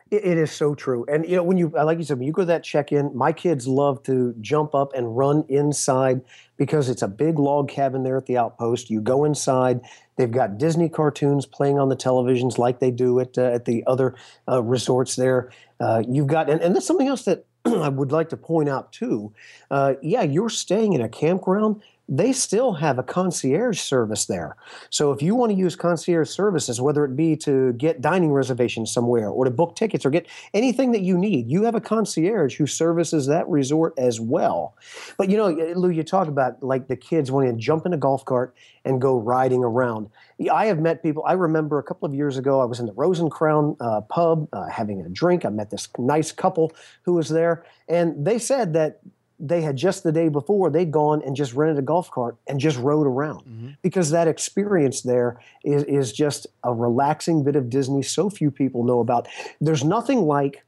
It, 0.09 0.25
it 0.25 0.37
is 0.37 0.51
so 0.51 0.73
true. 0.75 1.05
And 1.07 1.27
you 1.27 1.35
know, 1.35 1.43
when 1.43 1.57
you 1.57 1.69
like 1.69 1.97
you 1.97 2.03
said, 2.03 2.17
when 2.17 2.27
you 2.27 2.33
go 2.33 2.41
to 2.43 2.47
that 2.47 2.63
check-in, 2.63 3.15
my 3.15 3.31
kids 3.31 3.67
love 3.67 4.01
to 4.03 4.33
jump 4.41 4.73
up 4.73 4.93
and 4.93 5.17
run 5.17 5.45
inside 5.49 6.21
because 6.57 6.89
it's 6.89 7.01
a 7.01 7.07
big 7.07 7.39
log 7.39 7.69
cabin 7.69 8.03
there 8.03 8.17
at 8.17 8.25
the 8.25 8.37
outpost. 8.37 8.89
You 8.89 9.01
go 9.01 9.25
inside. 9.25 9.81
They've 10.17 10.31
got 10.31 10.57
Disney 10.57 10.89
cartoons 10.89 11.45
playing 11.45 11.79
on 11.79 11.89
the 11.89 11.95
televisions 11.95 12.57
like 12.57 12.79
they 12.79 12.91
do 12.91 13.19
at 13.19 13.37
uh, 13.37 13.43
at 13.43 13.65
the 13.65 13.83
other 13.87 14.15
uh, 14.47 14.61
resorts 14.61 15.15
there. 15.15 15.51
Uh, 15.79 16.03
you've 16.07 16.27
got, 16.27 16.49
and, 16.49 16.59
and 16.61 16.75
that's 16.75 16.85
something 16.87 17.07
else 17.07 17.23
that 17.25 17.45
I 17.65 17.89
would 17.89 18.11
like 18.11 18.29
to 18.29 18.37
point 18.37 18.67
out 18.67 18.91
too. 18.91 19.33
Uh, 19.69 19.93
yeah, 20.01 20.23
you're 20.23 20.49
staying 20.49 20.93
in 20.93 21.01
a 21.01 21.09
campground. 21.09 21.81
They 22.09 22.31
still 22.31 22.73
have 22.73 22.99
a 22.99 23.03
concierge 23.03 23.79
service 23.79 24.25
there. 24.25 24.55
So 24.89 25.11
if 25.11 25.21
you 25.21 25.35
want 25.35 25.51
to 25.51 25.57
use 25.57 25.75
concierge 25.75 26.29
services, 26.29 26.79
whether 26.79 27.03
it 27.03 27.15
be 27.15 27.35
to 27.37 27.73
get 27.73 28.01
dining 28.01 28.31
reservations 28.31 28.91
somewhere 28.91 29.29
or 29.29 29.43
to 29.43 29.51
book 29.51 29.75
tickets 29.75 30.05
or 30.05 30.09
get 30.09 30.25
anything 30.53 30.93
that 30.93 31.01
you 31.01 31.17
need, 31.17 31.49
you 31.49 31.63
have 31.63 31.75
a 31.75 31.81
concierge 31.81 32.55
who 32.55 32.65
services 32.65 33.27
that 33.27 33.47
resort 33.49 33.93
as 33.97 34.21
well. 34.21 34.75
But 35.17 35.29
you 35.29 35.37
know, 35.37 35.49
Lou, 35.75 35.89
you 35.89 36.03
talk 36.03 36.27
about 36.27 36.63
like 36.63 36.87
the 36.87 36.95
kids 36.95 37.31
wanting 37.31 37.55
to 37.55 37.61
jump 37.61 37.85
in 37.85 37.93
a 37.93 37.97
golf 37.97 38.23
cart 38.23 38.55
and 38.85 39.01
go 39.01 39.19
riding 39.19 39.63
around. 39.63 40.09
I 40.51 40.67
have 40.67 40.79
met 40.79 41.03
people. 41.03 41.23
I 41.25 41.33
remember 41.33 41.77
a 41.79 41.83
couple 41.83 42.07
of 42.07 42.13
years 42.13 42.37
ago, 42.37 42.61
I 42.61 42.65
was 42.65 42.79
in 42.79 42.85
the 42.85 42.93
Rose 42.93 43.19
and 43.19 43.29
Crown 43.29 43.75
uh, 43.79 44.01
pub 44.01 44.47
uh, 44.53 44.69
having 44.69 45.01
a 45.01 45.09
drink. 45.09 45.45
I 45.45 45.49
met 45.49 45.71
this 45.71 45.89
nice 45.97 46.31
couple 46.31 46.71
who 47.03 47.13
was 47.13 47.29
there, 47.29 47.65
and 47.89 48.25
they 48.25 48.39
said 48.39 48.73
that 48.73 49.01
they 49.39 49.61
had 49.61 49.75
just 49.75 50.03
the 50.03 50.11
day 50.11 50.29
before 50.29 50.69
they'd 50.69 50.91
gone 50.91 51.21
and 51.23 51.35
just 51.35 51.53
rented 51.53 51.77
a 51.77 51.81
golf 51.81 52.09
cart 52.09 52.35
and 52.47 52.59
just 52.59 52.77
rode 52.77 53.05
around 53.05 53.41
mm-hmm. 53.41 53.69
because 53.81 54.09
that 54.09 54.27
experience 54.27 55.01
there 55.01 55.39
is, 55.63 55.83
is 55.83 56.11
just 56.11 56.47
a 56.63 56.73
relaxing 56.73 57.43
bit 57.43 57.55
of 57.55 57.69
Disney 57.69 58.01
so 58.01 58.29
few 58.29 58.49
people 58.49 58.83
know 58.83 58.99
about. 58.99 59.27
There's 59.61 59.83
nothing 59.83 60.21
like 60.21 60.63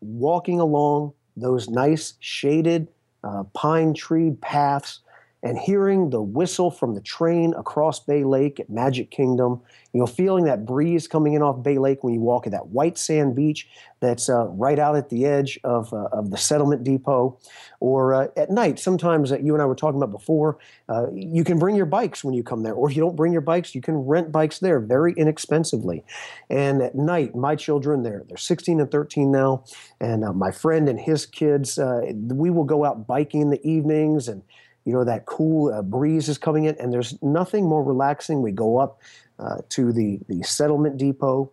walking 0.00 0.60
along 0.60 1.12
those 1.36 1.68
nice 1.68 2.14
shaded 2.20 2.88
uh, 3.22 3.44
pine 3.54 3.94
tree 3.94 4.32
paths 4.40 5.00
and 5.44 5.58
hearing 5.58 6.08
the 6.08 6.22
whistle 6.22 6.70
from 6.70 6.94
the 6.94 7.02
train 7.02 7.52
across 7.54 8.00
Bay 8.00 8.24
Lake 8.24 8.58
at 8.58 8.70
Magic 8.70 9.10
Kingdom, 9.10 9.60
you 9.92 10.00
know, 10.00 10.06
feeling 10.06 10.44
that 10.46 10.64
breeze 10.64 11.06
coming 11.06 11.34
in 11.34 11.42
off 11.42 11.62
Bay 11.62 11.76
Lake 11.76 12.02
when 12.02 12.14
you 12.14 12.20
walk 12.20 12.46
at 12.46 12.52
that 12.52 12.68
white 12.68 12.96
sand 12.96 13.36
beach 13.36 13.68
that's 14.00 14.30
uh, 14.30 14.46
right 14.46 14.78
out 14.78 14.96
at 14.96 15.10
the 15.10 15.26
edge 15.26 15.60
of, 15.62 15.92
uh, 15.92 16.08
of 16.12 16.30
the 16.30 16.38
settlement 16.38 16.82
depot, 16.82 17.38
or 17.80 18.14
uh, 18.14 18.28
at 18.38 18.50
night, 18.50 18.78
sometimes 18.78 19.28
that 19.28 19.42
you 19.42 19.52
and 19.52 19.62
I 19.62 19.66
were 19.66 19.74
talking 19.74 20.00
about 20.00 20.10
before, 20.10 20.58
uh, 20.88 21.10
you 21.12 21.44
can 21.44 21.58
bring 21.58 21.76
your 21.76 21.86
bikes 21.86 22.24
when 22.24 22.32
you 22.32 22.42
come 22.42 22.62
there, 22.62 22.72
or 22.72 22.90
if 22.90 22.96
you 22.96 23.02
don't 23.02 23.16
bring 23.16 23.32
your 23.32 23.42
bikes, 23.42 23.74
you 23.74 23.82
can 23.82 23.96
rent 23.96 24.32
bikes 24.32 24.60
there 24.60 24.80
very 24.80 25.12
inexpensively. 25.12 26.04
And 26.48 26.80
at 26.80 26.94
night, 26.94 27.34
my 27.34 27.54
children, 27.54 28.02
they're, 28.02 28.24
they're 28.28 28.38
16 28.38 28.80
and 28.80 28.90
13 28.90 29.30
now, 29.30 29.64
and 30.00 30.24
uh, 30.24 30.32
my 30.32 30.50
friend 30.50 30.88
and 30.88 30.98
his 30.98 31.26
kids, 31.26 31.78
uh, 31.78 32.00
we 32.14 32.48
will 32.48 32.64
go 32.64 32.84
out 32.86 33.06
biking 33.06 33.42
in 33.42 33.50
the 33.50 33.66
evenings 33.66 34.26
and 34.28 34.42
you 34.84 34.92
know 34.92 35.04
that 35.04 35.26
cool 35.26 35.72
uh, 35.72 35.82
breeze 35.82 36.28
is 36.28 36.38
coming 36.38 36.64
in 36.64 36.76
and 36.78 36.92
there's 36.92 37.20
nothing 37.22 37.68
more 37.68 37.82
relaxing. 37.82 38.42
We 38.42 38.52
go 38.52 38.78
up 38.78 39.00
uh, 39.38 39.58
to 39.70 39.92
the, 39.92 40.20
the 40.28 40.42
settlement 40.42 40.96
depot 40.96 41.50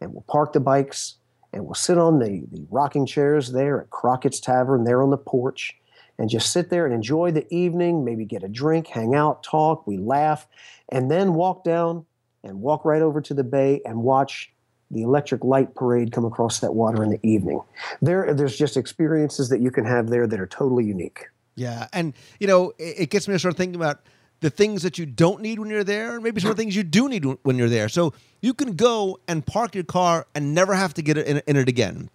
and 0.00 0.12
we'll 0.12 0.24
park 0.28 0.52
the 0.52 0.60
bikes 0.60 1.16
and 1.52 1.64
we'll 1.64 1.74
sit 1.74 1.98
on 1.98 2.18
the, 2.18 2.44
the 2.52 2.66
rocking 2.70 3.06
chairs 3.06 3.52
there 3.52 3.80
at 3.80 3.90
crockett's 3.90 4.40
tavern 4.40 4.84
there 4.84 5.02
on 5.02 5.10
the 5.10 5.16
porch 5.16 5.76
and 6.18 6.28
just 6.30 6.52
sit 6.52 6.70
there 6.70 6.84
and 6.84 6.94
enjoy 6.94 7.30
the 7.30 7.52
evening 7.52 8.04
maybe 8.04 8.24
get 8.24 8.44
a 8.44 8.48
drink 8.48 8.86
hang 8.86 9.14
out 9.14 9.42
talk 9.42 9.86
we 9.86 9.96
laugh 9.96 10.46
and 10.90 11.10
then 11.10 11.34
walk 11.34 11.64
down 11.64 12.04
and 12.44 12.60
walk 12.60 12.84
right 12.84 13.02
over 13.02 13.20
to 13.20 13.34
the 13.34 13.42
bay 13.42 13.80
and 13.84 14.02
watch 14.02 14.52
the 14.90 15.02
electric 15.02 15.42
light 15.42 15.74
parade 15.74 16.12
come 16.12 16.24
across 16.24 16.60
that 16.60 16.74
water 16.74 17.02
in 17.02 17.10
the 17.10 17.26
evening. 17.26 17.60
There 18.00 18.32
there's 18.32 18.56
just 18.56 18.76
experiences 18.76 19.48
that 19.48 19.60
you 19.60 19.70
can 19.70 19.84
have 19.84 20.08
there 20.08 20.26
that 20.26 20.38
are 20.38 20.46
totally 20.46 20.84
unique 20.84 21.26
yeah, 21.56 21.88
and 21.92 22.14
you 22.40 22.46
know, 22.46 22.72
it, 22.78 23.00
it 23.00 23.10
gets 23.10 23.28
me 23.28 23.34
to 23.34 23.38
start 23.38 23.56
thinking 23.56 23.76
about 23.76 24.00
the 24.40 24.50
things 24.50 24.82
that 24.82 24.98
you 24.98 25.06
don't 25.06 25.40
need 25.40 25.58
when 25.58 25.70
you're 25.70 25.84
there, 25.84 26.14
and 26.14 26.22
maybe 26.22 26.40
some 26.40 26.50
of 26.50 26.56
the 26.56 26.62
things 26.62 26.76
you 26.76 26.82
do 26.82 27.08
need 27.08 27.24
when 27.42 27.56
you're 27.56 27.68
there. 27.68 27.88
So 27.88 28.12
you 28.42 28.52
can 28.52 28.76
go 28.76 29.18
and 29.26 29.44
park 29.44 29.74
your 29.74 29.84
car 29.84 30.26
and 30.34 30.54
never 30.54 30.74
have 30.74 30.92
to 30.94 31.02
get 31.02 31.16
in, 31.16 31.40
in 31.46 31.56
it 31.56 31.68
again. 31.68 32.10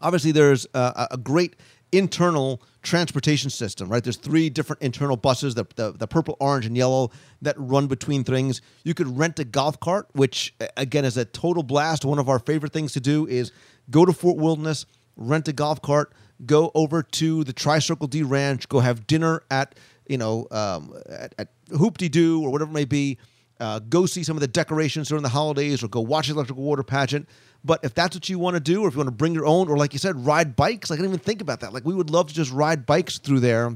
Obviously, 0.00 0.32
there's 0.32 0.66
a, 0.74 1.08
a, 1.10 1.16
great 1.16 1.56
internal 1.92 2.62
transportation 2.82 3.50
system, 3.50 3.88
right? 3.88 4.02
There's 4.02 4.16
three 4.16 4.50
different 4.50 4.82
internal 4.82 5.16
buses, 5.16 5.54
the, 5.54 5.66
the, 5.76 5.92
the 5.92 6.06
purple, 6.06 6.36
orange, 6.40 6.66
and 6.66 6.76
yellow, 6.76 7.10
that 7.42 7.54
run 7.58 7.86
between 7.86 8.24
things. 8.24 8.60
You 8.84 8.94
could 8.94 9.18
rent 9.18 9.38
a 9.38 9.44
golf 9.44 9.80
cart, 9.80 10.08
which 10.12 10.54
again 10.76 11.04
is 11.04 11.16
a 11.16 11.24
total 11.24 11.62
blast. 11.62 12.04
One 12.04 12.18
of 12.18 12.28
our 12.28 12.38
favorite 12.38 12.72
things 12.72 12.92
to 12.92 13.00
do 13.00 13.26
is 13.26 13.52
go 13.90 14.04
to 14.04 14.12
Fort 14.12 14.36
Wilderness, 14.36 14.86
rent 15.16 15.48
a 15.48 15.52
golf 15.52 15.80
cart 15.80 16.12
go 16.44 16.70
over 16.74 17.02
to 17.02 17.44
the 17.44 17.52
Tri 17.52 17.78
Circle 17.78 18.08
D 18.08 18.22
Ranch, 18.22 18.68
go 18.68 18.80
have 18.80 19.06
dinner 19.06 19.42
at 19.50 19.74
you 20.08 20.18
know 20.18 20.46
um, 20.50 20.94
at, 21.08 21.34
at 21.38 21.48
Hoop-Dee-Doo 21.70 22.42
or 22.42 22.50
whatever 22.50 22.70
it 22.70 22.74
may 22.74 22.84
be. 22.84 23.18
Uh, 23.58 23.78
go 23.78 24.04
see 24.04 24.22
some 24.22 24.36
of 24.36 24.42
the 24.42 24.48
decorations 24.48 25.08
during 25.08 25.22
the 25.22 25.30
holidays, 25.30 25.82
or 25.82 25.88
go 25.88 26.00
watch 26.00 26.26
the 26.28 26.34
electrical 26.34 26.62
water 26.62 26.82
pageant. 26.82 27.26
But 27.64 27.80
if 27.82 27.94
that's 27.94 28.14
what 28.14 28.28
you 28.28 28.38
want 28.38 28.54
to 28.54 28.60
do, 28.60 28.82
or 28.82 28.88
if 28.88 28.94
you 28.94 28.98
want 28.98 29.08
to 29.08 29.12
bring 29.12 29.34
your 29.34 29.46
own, 29.46 29.68
or 29.68 29.78
like 29.78 29.92
you 29.92 29.98
said, 29.98 30.26
ride 30.26 30.54
bikes, 30.54 30.90
I 30.90 30.94
didn't 30.94 31.08
even 31.08 31.20
think 31.20 31.40
about 31.40 31.60
that. 31.60 31.72
Like 31.72 31.84
we 31.84 31.94
would 31.94 32.10
love 32.10 32.28
to 32.28 32.34
just 32.34 32.52
ride 32.52 32.84
bikes 32.84 33.18
through 33.18 33.40
there 33.40 33.74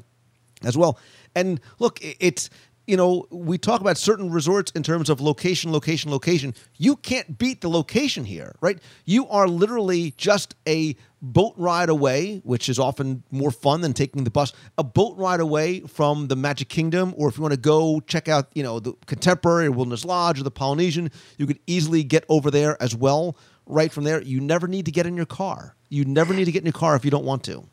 as 0.62 0.76
well. 0.76 0.98
And 1.34 1.61
look, 1.78 1.98
it's 2.02 2.50
you 2.86 2.96
know, 2.96 3.26
we 3.30 3.56
talk 3.56 3.80
about 3.80 3.96
certain 3.96 4.32
resorts 4.32 4.72
in 4.72 4.82
terms 4.82 5.08
of 5.11 5.20
location, 5.20 5.70
location, 5.72 6.11
location. 6.11 6.52
You 6.76 6.96
can't 6.96 7.38
beat 7.38 7.61
the 7.61 7.70
location 7.70 8.24
here, 8.24 8.56
right? 8.61 8.80
You 9.04 9.28
are 9.28 9.46
literally 9.46 10.12
just 10.16 10.56
a 10.66 10.96
boat 11.22 11.54
ride 11.56 11.88
away, 11.88 12.40
which 12.44 12.68
is 12.68 12.78
often 12.78 13.22
more 13.30 13.50
fun 13.50 13.80
than 13.80 13.92
taking 13.92 14.24
the 14.24 14.30
bus. 14.30 14.52
A 14.78 14.84
boat 14.84 15.16
ride 15.16 15.40
away 15.40 15.80
from 15.80 16.28
the 16.28 16.36
Magic 16.36 16.68
Kingdom, 16.68 17.14
or 17.16 17.28
if 17.28 17.36
you 17.36 17.42
want 17.42 17.54
to 17.54 17.60
go 17.60 18.00
check 18.00 18.28
out, 18.28 18.48
you 18.54 18.62
know, 18.62 18.80
the 18.80 18.94
Contemporary 19.06 19.66
or 19.66 19.72
Wilderness 19.72 20.04
Lodge 20.04 20.40
or 20.40 20.42
the 20.42 20.50
Polynesian, 20.50 21.10
you 21.38 21.46
could 21.46 21.58
easily 21.66 22.02
get 22.02 22.24
over 22.28 22.50
there 22.50 22.80
as 22.82 22.94
well. 22.94 23.36
Right 23.66 23.92
from 23.92 24.04
there, 24.04 24.22
you 24.22 24.40
never 24.40 24.66
need 24.66 24.86
to 24.86 24.90
get 24.90 25.06
in 25.06 25.16
your 25.16 25.26
car. 25.26 25.76
You 25.88 26.04
never 26.04 26.34
need 26.34 26.46
to 26.46 26.52
get 26.52 26.60
in 26.60 26.66
your 26.66 26.72
car 26.72 26.96
if 26.96 27.04
you 27.04 27.10
don't 27.10 27.24
want 27.24 27.44
to. 27.44 27.68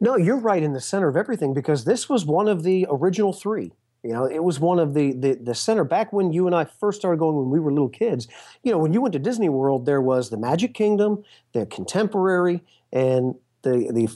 No, 0.00 0.16
you're 0.16 0.38
right 0.38 0.62
in 0.62 0.72
the 0.72 0.80
center 0.80 1.08
of 1.08 1.16
everything 1.16 1.54
because 1.54 1.84
this 1.84 2.08
was 2.08 2.24
one 2.24 2.48
of 2.48 2.62
the 2.62 2.86
original 2.90 3.32
three. 3.32 3.72
You 4.02 4.12
know, 4.12 4.24
it 4.24 4.44
was 4.44 4.60
one 4.60 4.78
of 4.78 4.94
the, 4.94 5.12
the 5.12 5.34
the 5.34 5.54
center 5.54 5.82
back 5.82 6.12
when 6.12 6.32
you 6.32 6.46
and 6.46 6.54
I 6.54 6.64
first 6.64 7.00
started 7.00 7.18
going 7.18 7.36
when 7.36 7.50
we 7.50 7.58
were 7.58 7.72
little 7.72 7.88
kids. 7.88 8.28
You 8.62 8.70
know, 8.70 8.78
when 8.78 8.92
you 8.92 9.00
went 9.00 9.14
to 9.14 9.18
Disney 9.18 9.48
World, 9.48 9.84
there 9.84 10.00
was 10.00 10.30
the 10.30 10.36
Magic 10.36 10.74
Kingdom, 10.74 11.24
the 11.52 11.66
Contemporary, 11.66 12.62
and 12.92 13.34
the 13.62 13.90
the 13.92 14.08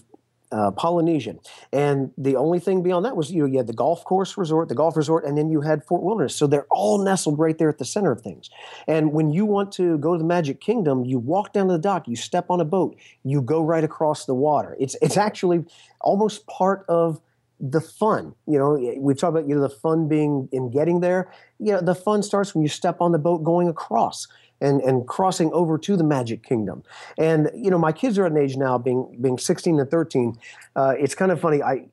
uh, 0.53 0.71
Polynesian. 0.73 1.39
And 1.73 2.11
the 2.19 2.37
only 2.37 2.59
thing 2.59 2.83
beyond 2.83 3.05
that 3.05 3.17
was 3.17 3.31
you, 3.31 3.43
know, 3.43 3.47
you 3.47 3.59
had 3.59 3.67
the 3.67 3.73
golf 3.73 4.05
course 4.05 4.37
resort, 4.37 4.69
the 4.69 4.75
golf 4.75 4.97
resort, 4.97 5.25
and 5.25 5.39
then 5.39 5.49
you 5.49 5.61
had 5.61 5.85
Fort 5.85 6.03
Wilderness. 6.03 6.35
So 6.35 6.47
they're 6.47 6.67
all 6.71 7.03
nestled 7.03 7.39
right 7.39 7.57
there 7.57 7.69
at 7.69 7.79
the 7.79 7.85
center 7.85 8.11
of 8.11 8.21
things. 8.21 8.51
And 8.89 9.13
when 9.13 9.31
you 9.31 9.47
want 9.47 9.73
to 9.73 9.99
go 9.99 10.15
to 10.15 10.19
the 10.19 10.25
Magic 10.25 10.61
Kingdom, 10.61 11.05
you 11.05 11.19
walk 11.19 11.53
down 11.53 11.69
to 11.69 11.73
the 11.75 11.79
dock, 11.79 12.09
you 12.09 12.17
step 12.17 12.47
on 12.51 12.61
a 12.61 12.65
boat, 12.65 12.97
you 13.25 13.41
go 13.43 13.63
right 13.63 13.85
across 13.85 14.25
the 14.25 14.35
water. 14.35 14.77
It's 14.81 14.97
it's 15.01 15.17
actually 15.17 15.65
almost 16.01 16.47
part 16.47 16.85
of 16.89 17.21
the 17.61 17.81
fun. 17.81 18.35
You 18.47 18.59
know, 18.59 18.95
we've 18.99 19.19
talked 19.19 19.37
about 19.37 19.49
you 19.49 19.55
know 19.55 19.61
the 19.61 19.69
fun 19.69 20.09
being 20.09 20.49
in 20.51 20.71
getting 20.71 21.01
there. 21.01 21.31
You 21.59 21.73
know, 21.73 21.81
the 21.81 21.95
fun 21.95 22.23
starts 22.23 22.55
when 22.55 22.63
you 22.63 22.69
step 22.69 23.01
on 23.01 23.13
the 23.13 23.19
boat 23.19 23.45
going 23.45 23.69
across 23.69 24.27
and 24.61 24.81
and 24.83 25.07
crossing 25.07 25.53
over 25.53 25.79
to 25.79 25.97
the 25.97 26.05
Magic 26.05 26.43
Kingdom. 26.43 26.83
And 27.19 27.51
you 27.55 27.71
know, 27.71 27.79
my 27.79 27.93
kids 27.93 28.19
are 28.19 28.27
at 28.27 28.33
an 28.33 28.39
age 28.39 28.57
now, 28.57 28.79
being 28.79 29.17
being 29.21 29.39
16 29.39 29.81
and 29.81 29.91
13. 29.91 30.39
Uh, 30.77 30.95
it's 30.99 31.15
kind 31.15 31.33
of 31.33 31.41
funny. 31.41 31.63
I 31.63 31.87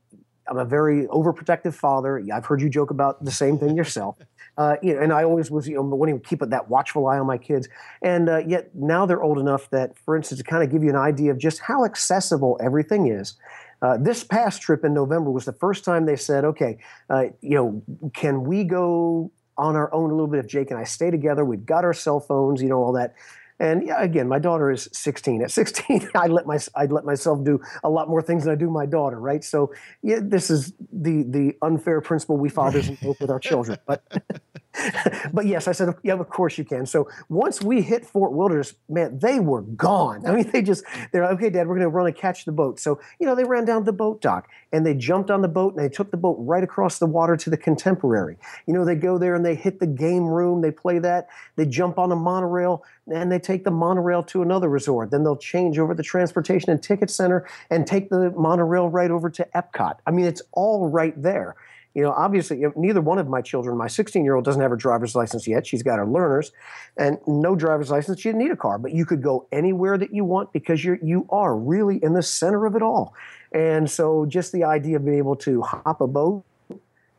I'm 0.50 0.58
a 0.58 0.66
very 0.66 1.08
overprotective 1.08 1.74
father. 1.74 2.24
I've 2.34 2.46
heard 2.46 2.62
you 2.62 2.70
joke 2.70 2.92
about 2.92 3.24
the 3.24 3.32
same 3.32 3.58
thing 3.58 3.76
yourself. 3.76 4.18
Uh, 4.58 4.76
you 4.82 4.96
know, 4.96 5.02
and 5.02 5.14
I 5.14 5.24
always 5.24 5.52
was, 5.52 5.68
you 5.68 5.76
know, 5.76 5.84
wanting 5.84 6.20
to 6.20 6.28
keep 6.28 6.40
that 6.40 6.68
watchful 6.68 7.06
eye 7.06 7.20
on 7.20 7.28
my 7.28 7.38
kids. 7.38 7.70
And 8.02 8.28
uh, 8.28 8.40
yet 8.40 8.74
now 8.74 9.06
they're 9.06 9.22
old 9.22 9.38
enough 9.38 9.70
that, 9.70 9.96
for 10.00 10.18
instance, 10.18 10.40
to 10.40 10.44
kind 10.44 10.64
of 10.64 10.72
give 10.72 10.84
you 10.84 10.90
an 10.90 10.96
idea 10.96 11.30
of 11.30 11.38
just 11.38 11.60
how 11.60 11.86
accessible 11.86 12.60
everything 12.60 13.08
is. 13.08 13.36
Uh, 13.84 13.98
this 13.98 14.24
past 14.24 14.64
trip 14.64 14.84
in 14.84 14.96
November 14.96 15.30
was 15.30 15.46
the 15.46 15.54
first 15.54 15.86
time 15.86 16.08
they 16.08 16.16
said, 16.16 16.44
okay, 16.44 16.80
uh, 17.12 17.26
you 17.42 17.54
know, 17.54 18.10
can 18.16 18.46
we 18.46 18.64
go 18.64 19.32
on 19.58 19.76
our 19.76 19.94
own 19.94 20.10
a 20.10 20.14
little 20.14 20.28
bit 20.28 20.40
if 20.40 20.48
Jake 20.48 20.72
and 20.72 20.80
I 20.80 20.84
stay 20.84 21.12
together? 21.12 21.44
We've 21.46 21.66
got 21.66 21.84
our 21.84 21.94
cell 21.94 22.20
phones, 22.20 22.62
you 22.62 22.70
know, 22.70 22.78
all 22.78 22.94
that. 22.94 23.16
And 23.60 23.88
yeah, 23.88 24.02
again, 24.02 24.28
my 24.28 24.40
daughter 24.40 24.70
is 24.72 24.88
16. 24.94 25.42
At 25.42 25.52
16, 25.58 26.10
I 26.16 26.28
let 26.28 26.46
my 26.46 26.60
I 26.76 26.86
let 26.86 27.06
myself 27.06 27.44
do 27.44 27.60
a 27.84 27.90
lot 27.90 28.10
more 28.10 28.22
things 28.22 28.44
than 28.44 28.54
I 28.54 28.56
do 28.56 28.70
my 28.70 28.86
daughter, 28.86 29.20
right? 29.20 29.44
So 29.44 29.74
yeah, 30.04 30.20
this 30.22 30.50
is 30.50 30.74
the 30.92 31.24
the 31.24 31.56
unfair 31.62 32.02
principle 32.02 32.38
we 32.38 32.50
fathers 32.50 32.88
invoke 32.90 33.20
with 33.20 33.30
our 33.30 33.40
children. 33.40 33.80
But 33.86 34.04
but 35.34 35.46
yes, 35.46 35.68
I 35.68 35.72
said, 35.72 35.94
yeah, 36.04 36.14
of 36.14 36.30
course 36.30 36.58
you 36.58 36.66
can. 36.66 36.86
So 36.86 37.10
once 37.30 37.62
we 37.62 37.82
hit 37.82 38.06
Fort 38.06 38.32
Wilderness, 38.32 38.74
man, 38.90 39.20
they 39.20 39.40
were 39.40 39.62
gone. 39.62 40.26
I 40.26 40.32
mean, 40.32 40.50
they 40.52 40.62
just, 40.62 40.84
they're 41.12 41.24
like, 41.24 41.34
okay, 41.34 41.50
Dad, 41.50 41.68
we're 41.68 41.76
going 41.76 41.86
to 41.86 41.90
run 41.90 42.08
and 42.08 42.16
catch 42.16 42.46
the 42.46 42.52
boat. 42.52 42.80
So, 42.80 43.00
you 43.20 43.26
know, 43.26 43.36
they 43.36 43.44
ran 43.44 43.66
down 43.66 43.84
the 43.84 43.94
boat 43.94 44.22
dock 44.22 44.48
and 44.72 44.86
they 44.86 44.94
jumped 44.94 45.32
on 45.32 45.42
the 45.42 45.48
boat 45.48 45.76
and 45.76 45.84
they 45.84 45.90
took 45.90 46.12
the 46.12 46.18
boat 46.18 46.38
right 46.40 46.64
across 46.64 47.00
the 47.00 47.06
water 47.06 47.36
to 47.38 47.50
the 47.50 47.58
Contemporary. 47.58 48.38
You 48.66 48.74
know, 48.74 48.86
they 48.86 48.96
go 48.96 49.18
there 49.18 49.36
and 49.36 49.46
they 49.46 49.56
hit 49.56 49.80
the 49.80 49.88
game 49.88 50.26
room, 50.26 50.62
they 50.62 50.72
play 50.72 51.00
that, 51.00 51.28
they 51.56 51.66
jump 51.66 51.98
on 51.98 52.12
a 52.12 52.16
monorail 52.16 52.84
and 53.08 53.32
they 53.32 53.40
take 53.40 53.64
the 53.64 53.72
monorail 53.72 54.24
to 54.24 54.42
another 54.42 54.70
resort. 54.70 55.12
Then 55.12 55.24
they'll 55.24 55.38
change 55.38 55.80
over 55.80 55.94
the 55.94 56.04
transportation 56.04 56.70
and 56.70 56.82
ticket 56.82 57.10
center 57.10 57.48
and 57.70 57.88
take 57.88 58.10
the 58.10 58.32
monorail 58.32 58.90
right 58.90 59.12
over 59.12 59.30
to 59.30 59.48
Epcot. 59.56 59.98
I 60.06 60.12
mean, 60.12 60.26
it's 60.26 60.42
all 60.52 60.90
right 60.90 61.20
there 61.22 61.56
you 61.98 62.04
know, 62.04 62.12
obviously, 62.12 62.64
neither 62.76 63.02
one 63.02 63.18
of 63.18 63.28
my 63.28 63.42
children, 63.42 63.76
my 63.76 63.88
16 63.88 64.24
year 64.24 64.36
old 64.36 64.46
doesn't 64.46 64.62
have 64.62 64.70
her 64.70 64.78
driver's 64.78 65.16
license 65.16 65.48
yet. 65.48 65.66
She's 65.66 65.82
got 65.82 65.98
her 65.98 66.06
learners 66.06 66.52
and 66.96 67.18
no 67.26 67.56
driver's 67.56 67.90
license. 67.90 68.20
She 68.20 68.30
didn't 68.30 68.44
need 68.44 68.52
a 68.52 68.56
car, 68.56 68.78
but 68.78 68.92
you 68.92 69.04
could 69.04 69.24
go 69.24 69.48
anywhere 69.52 69.98
that 69.98 70.14
you 70.14 70.24
want 70.24 70.54
because 70.54 70.86
you're, 70.86 71.00
you 71.02 71.26
are 71.32 71.58
really 71.58 71.98
in 72.04 72.14
the 72.14 72.22
center 72.22 72.68
of 72.68 72.76
it 72.76 72.84
all. 72.84 73.16
And 73.52 73.90
so 73.90 74.28
just 74.28 74.52
the 74.52 74.64
idea 74.64 74.98
of 74.98 75.06
being 75.06 75.18
able 75.18 75.38
to 75.38 75.64
hop 75.64 76.00
a 76.00 76.06
boat, 76.06 76.46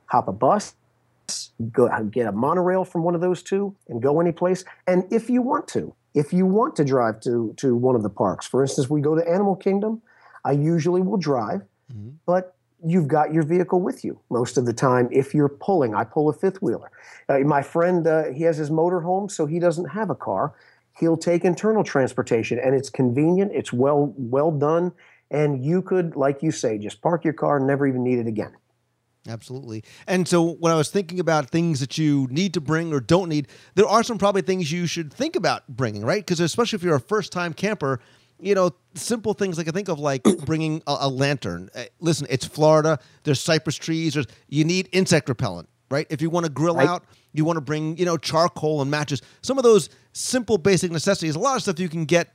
hop 0.06 0.28
a 0.28 0.32
bus, 0.32 0.76
go 1.72 1.88
get 2.04 2.28
a 2.28 2.32
monorail 2.32 2.84
from 2.84 3.02
one 3.02 3.16
of 3.16 3.20
those 3.20 3.42
two 3.42 3.74
and 3.88 4.00
go 4.00 4.20
any 4.20 4.30
place. 4.30 4.64
And 4.86 5.12
if 5.12 5.28
you 5.28 5.42
want 5.42 5.66
to, 5.68 5.92
if 6.14 6.32
you 6.32 6.46
want 6.46 6.76
to 6.76 6.84
drive 6.84 7.18
to, 7.22 7.52
to 7.56 7.74
one 7.74 7.96
of 7.96 8.04
the 8.04 8.10
parks, 8.10 8.46
for 8.46 8.62
instance, 8.62 8.88
we 8.88 9.00
go 9.00 9.16
to 9.16 9.28
Animal 9.28 9.56
Kingdom, 9.56 10.02
I 10.44 10.52
usually 10.52 11.02
will 11.02 11.18
drive, 11.18 11.62
mm-hmm. 11.92 12.10
but 12.26 12.54
you've 12.84 13.08
got 13.08 13.32
your 13.32 13.42
vehicle 13.42 13.80
with 13.80 14.04
you 14.04 14.20
most 14.30 14.56
of 14.56 14.66
the 14.66 14.72
time 14.72 15.08
if 15.10 15.34
you're 15.34 15.48
pulling. 15.48 15.94
I 15.94 16.04
pull 16.04 16.28
a 16.28 16.32
fifth 16.32 16.62
wheeler. 16.62 16.90
Uh, 17.28 17.38
my 17.40 17.62
friend, 17.62 18.06
uh, 18.06 18.30
he 18.30 18.44
has 18.44 18.56
his 18.56 18.70
motor 18.70 19.00
home, 19.00 19.28
so 19.28 19.46
he 19.46 19.58
doesn't 19.58 19.86
have 19.86 20.10
a 20.10 20.14
car. 20.14 20.54
He'll 20.98 21.16
take 21.16 21.44
internal 21.44 21.84
transportation, 21.84 22.58
and 22.58 22.74
it's 22.74 22.90
convenient. 22.90 23.52
It's 23.54 23.72
well 23.72 24.14
well 24.16 24.50
done, 24.50 24.92
and 25.30 25.64
you 25.64 25.82
could, 25.82 26.16
like 26.16 26.42
you 26.42 26.50
say, 26.50 26.78
just 26.78 27.00
park 27.02 27.24
your 27.24 27.34
car 27.34 27.58
and 27.58 27.66
never 27.66 27.86
even 27.86 28.02
need 28.02 28.18
it 28.18 28.26
again. 28.26 28.56
Absolutely. 29.28 29.84
And 30.06 30.26
so 30.26 30.54
when 30.54 30.72
I 30.72 30.76
was 30.76 30.88
thinking 30.88 31.20
about 31.20 31.50
things 31.50 31.80
that 31.80 31.98
you 31.98 32.26
need 32.30 32.54
to 32.54 32.60
bring 32.60 32.92
or 32.92 33.00
don't 33.00 33.28
need, 33.28 33.48
there 33.74 33.86
are 33.86 34.02
some 34.02 34.16
probably 34.16 34.42
things 34.42 34.72
you 34.72 34.86
should 34.86 35.12
think 35.12 35.36
about 35.36 35.68
bringing, 35.68 36.04
right? 36.04 36.24
Because 36.24 36.40
especially 36.40 36.76
if 36.78 36.82
you're 36.82 36.96
a 36.96 37.00
first 37.00 37.30
time 37.30 37.52
camper, 37.52 38.00
you 38.40 38.54
know, 38.54 38.70
simple 38.94 39.34
things 39.34 39.58
like 39.58 39.68
I 39.68 39.70
think 39.70 39.88
of 39.88 39.98
like 39.98 40.22
bringing 40.44 40.82
a, 40.86 40.96
a 41.00 41.08
lantern. 41.08 41.70
Uh, 41.74 41.84
listen, 42.00 42.26
it's 42.30 42.44
Florida. 42.44 42.98
There's 43.24 43.40
cypress 43.40 43.76
trees. 43.76 44.14
There's, 44.14 44.26
you 44.48 44.64
need 44.64 44.88
insect 44.92 45.28
repellent, 45.28 45.68
right? 45.90 46.06
If 46.10 46.22
you 46.22 46.30
want 46.30 46.46
to 46.46 46.52
grill 46.52 46.76
right. 46.76 46.88
out, 46.88 47.04
you 47.32 47.44
want 47.44 47.56
to 47.56 47.60
bring, 47.60 47.96
you 47.96 48.04
know, 48.04 48.16
charcoal 48.16 48.82
and 48.82 48.90
matches. 48.90 49.22
Some 49.42 49.58
of 49.58 49.64
those 49.64 49.90
simple, 50.12 50.58
basic 50.58 50.90
necessities. 50.90 51.34
A 51.34 51.38
lot 51.38 51.56
of 51.56 51.62
stuff 51.62 51.78
you 51.78 51.88
can 51.88 52.04
get 52.04 52.34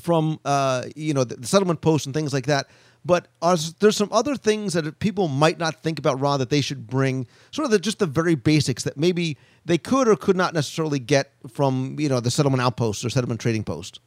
from, 0.00 0.40
uh, 0.44 0.84
you 0.94 1.14
know, 1.14 1.24
the, 1.24 1.36
the 1.36 1.46
settlement 1.46 1.80
post 1.80 2.06
and 2.06 2.14
things 2.14 2.32
like 2.32 2.46
that. 2.46 2.66
But 3.04 3.28
are, 3.40 3.56
there's 3.78 3.96
some 3.96 4.08
other 4.10 4.34
things 4.34 4.72
that 4.72 4.98
people 4.98 5.28
might 5.28 5.58
not 5.58 5.80
think 5.80 6.00
about, 6.00 6.18
Ron, 6.18 6.40
that 6.40 6.50
they 6.50 6.60
should 6.60 6.88
bring. 6.88 7.28
Sort 7.52 7.64
of 7.64 7.70
the, 7.70 7.78
just 7.78 8.00
the 8.00 8.06
very 8.06 8.34
basics 8.34 8.82
that 8.82 8.96
maybe 8.96 9.38
they 9.64 9.78
could 9.78 10.08
or 10.08 10.16
could 10.16 10.36
not 10.36 10.54
necessarily 10.54 10.98
get 10.98 11.32
from, 11.48 11.96
you 12.00 12.08
know, 12.08 12.18
the 12.18 12.32
settlement 12.32 12.62
outpost 12.62 13.04
or 13.04 13.10
settlement 13.10 13.40
trading 13.40 13.62
post. 13.62 14.00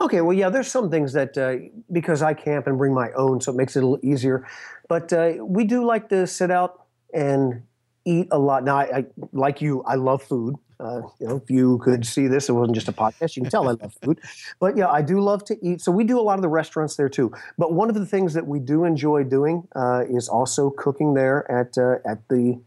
Okay, 0.00 0.20
well, 0.20 0.36
yeah, 0.36 0.48
there's 0.48 0.68
some 0.68 0.90
things 0.90 1.12
that 1.14 1.36
uh, 1.36 1.56
because 1.90 2.22
I 2.22 2.34
camp 2.34 2.66
and 2.66 2.78
bring 2.78 2.94
my 2.94 3.10
own, 3.12 3.40
so 3.40 3.52
it 3.52 3.56
makes 3.56 3.76
it 3.76 3.82
a 3.82 3.86
little 3.86 4.04
easier. 4.06 4.46
But 4.88 5.12
uh, 5.12 5.34
we 5.40 5.64
do 5.64 5.84
like 5.84 6.08
to 6.10 6.26
sit 6.26 6.50
out 6.50 6.86
and 7.12 7.62
eat 8.04 8.28
a 8.30 8.38
lot. 8.38 8.64
Now, 8.64 8.76
I, 8.76 8.98
I 8.98 9.06
like 9.32 9.60
you, 9.60 9.82
I 9.82 9.96
love 9.96 10.22
food. 10.22 10.56
Uh, 10.78 11.00
you 11.18 11.26
know, 11.26 11.36
if 11.36 11.50
you 11.50 11.78
could 11.78 12.04
see 12.06 12.26
this, 12.26 12.48
it 12.48 12.52
wasn't 12.52 12.74
just 12.74 12.88
a 12.88 12.92
podcast. 12.92 13.34
You 13.34 13.42
can 13.42 13.50
tell 13.50 13.66
I 13.66 13.72
love 13.72 13.94
food. 14.02 14.20
But 14.60 14.76
yeah, 14.76 14.90
I 14.90 15.00
do 15.00 15.20
love 15.20 15.42
to 15.46 15.56
eat. 15.66 15.80
So 15.80 15.90
we 15.90 16.04
do 16.04 16.20
a 16.20 16.22
lot 16.22 16.34
of 16.34 16.42
the 16.42 16.50
restaurants 16.50 16.96
there 16.96 17.08
too. 17.08 17.32
But 17.56 17.72
one 17.72 17.88
of 17.88 17.94
the 17.94 18.04
things 18.04 18.34
that 18.34 18.46
we 18.46 18.58
do 18.58 18.84
enjoy 18.84 19.24
doing 19.24 19.66
uh, 19.74 20.04
is 20.08 20.28
also 20.28 20.70
cooking 20.70 21.14
there 21.14 21.50
at 21.50 21.78
uh, 21.78 21.96
at 22.04 22.28
the 22.28 22.60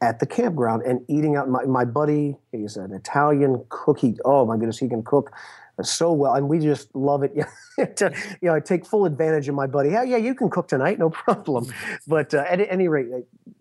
at 0.00 0.18
the 0.18 0.26
campground 0.26 0.82
and 0.82 1.00
eating 1.08 1.36
out. 1.36 1.48
My, 1.48 1.64
my 1.64 1.84
buddy, 1.84 2.36
he's 2.52 2.76
an 2.76 2.92
Italian 2.92 3.64
cook. 3.68 3.98
He, 3.98 4.16
oh 4.24 4.46
my 4.46 4.56
goodness, 4.56 4.78
he 4.78 4.88
can 4.88 5.02
cook 5.02 5.32
so 5.82 6.12
well, 6.12 6.34
and 6.34 6.48
we 6.48 6.58
just 6.58 6.94
love 6.94 7.22
it. 7.22 7.34
to, 7.96 8.12
you 8.40 8.48
know, 8.48 8.54
I 8.54 8.60
take 8.60 8.86
full 8.86 9.04
advantage 9.04 9.48
of 9.48 9.54
my 9.54 9.66
buddy. 9.66 9.90
Yeah, 9.90 10.02
yeah, 10.02 10.16
you 10.16 10.34
can 10.34 10.50
cook 10.50 10.68
tonight, 10.68 10.98
no 10.98 11.10
problem. 11.10 11.72
But 12.06 12.34
uh, 12.34 12.44
at 12.48 12.60
any 12.60 12.88
rate, 12.88 13.06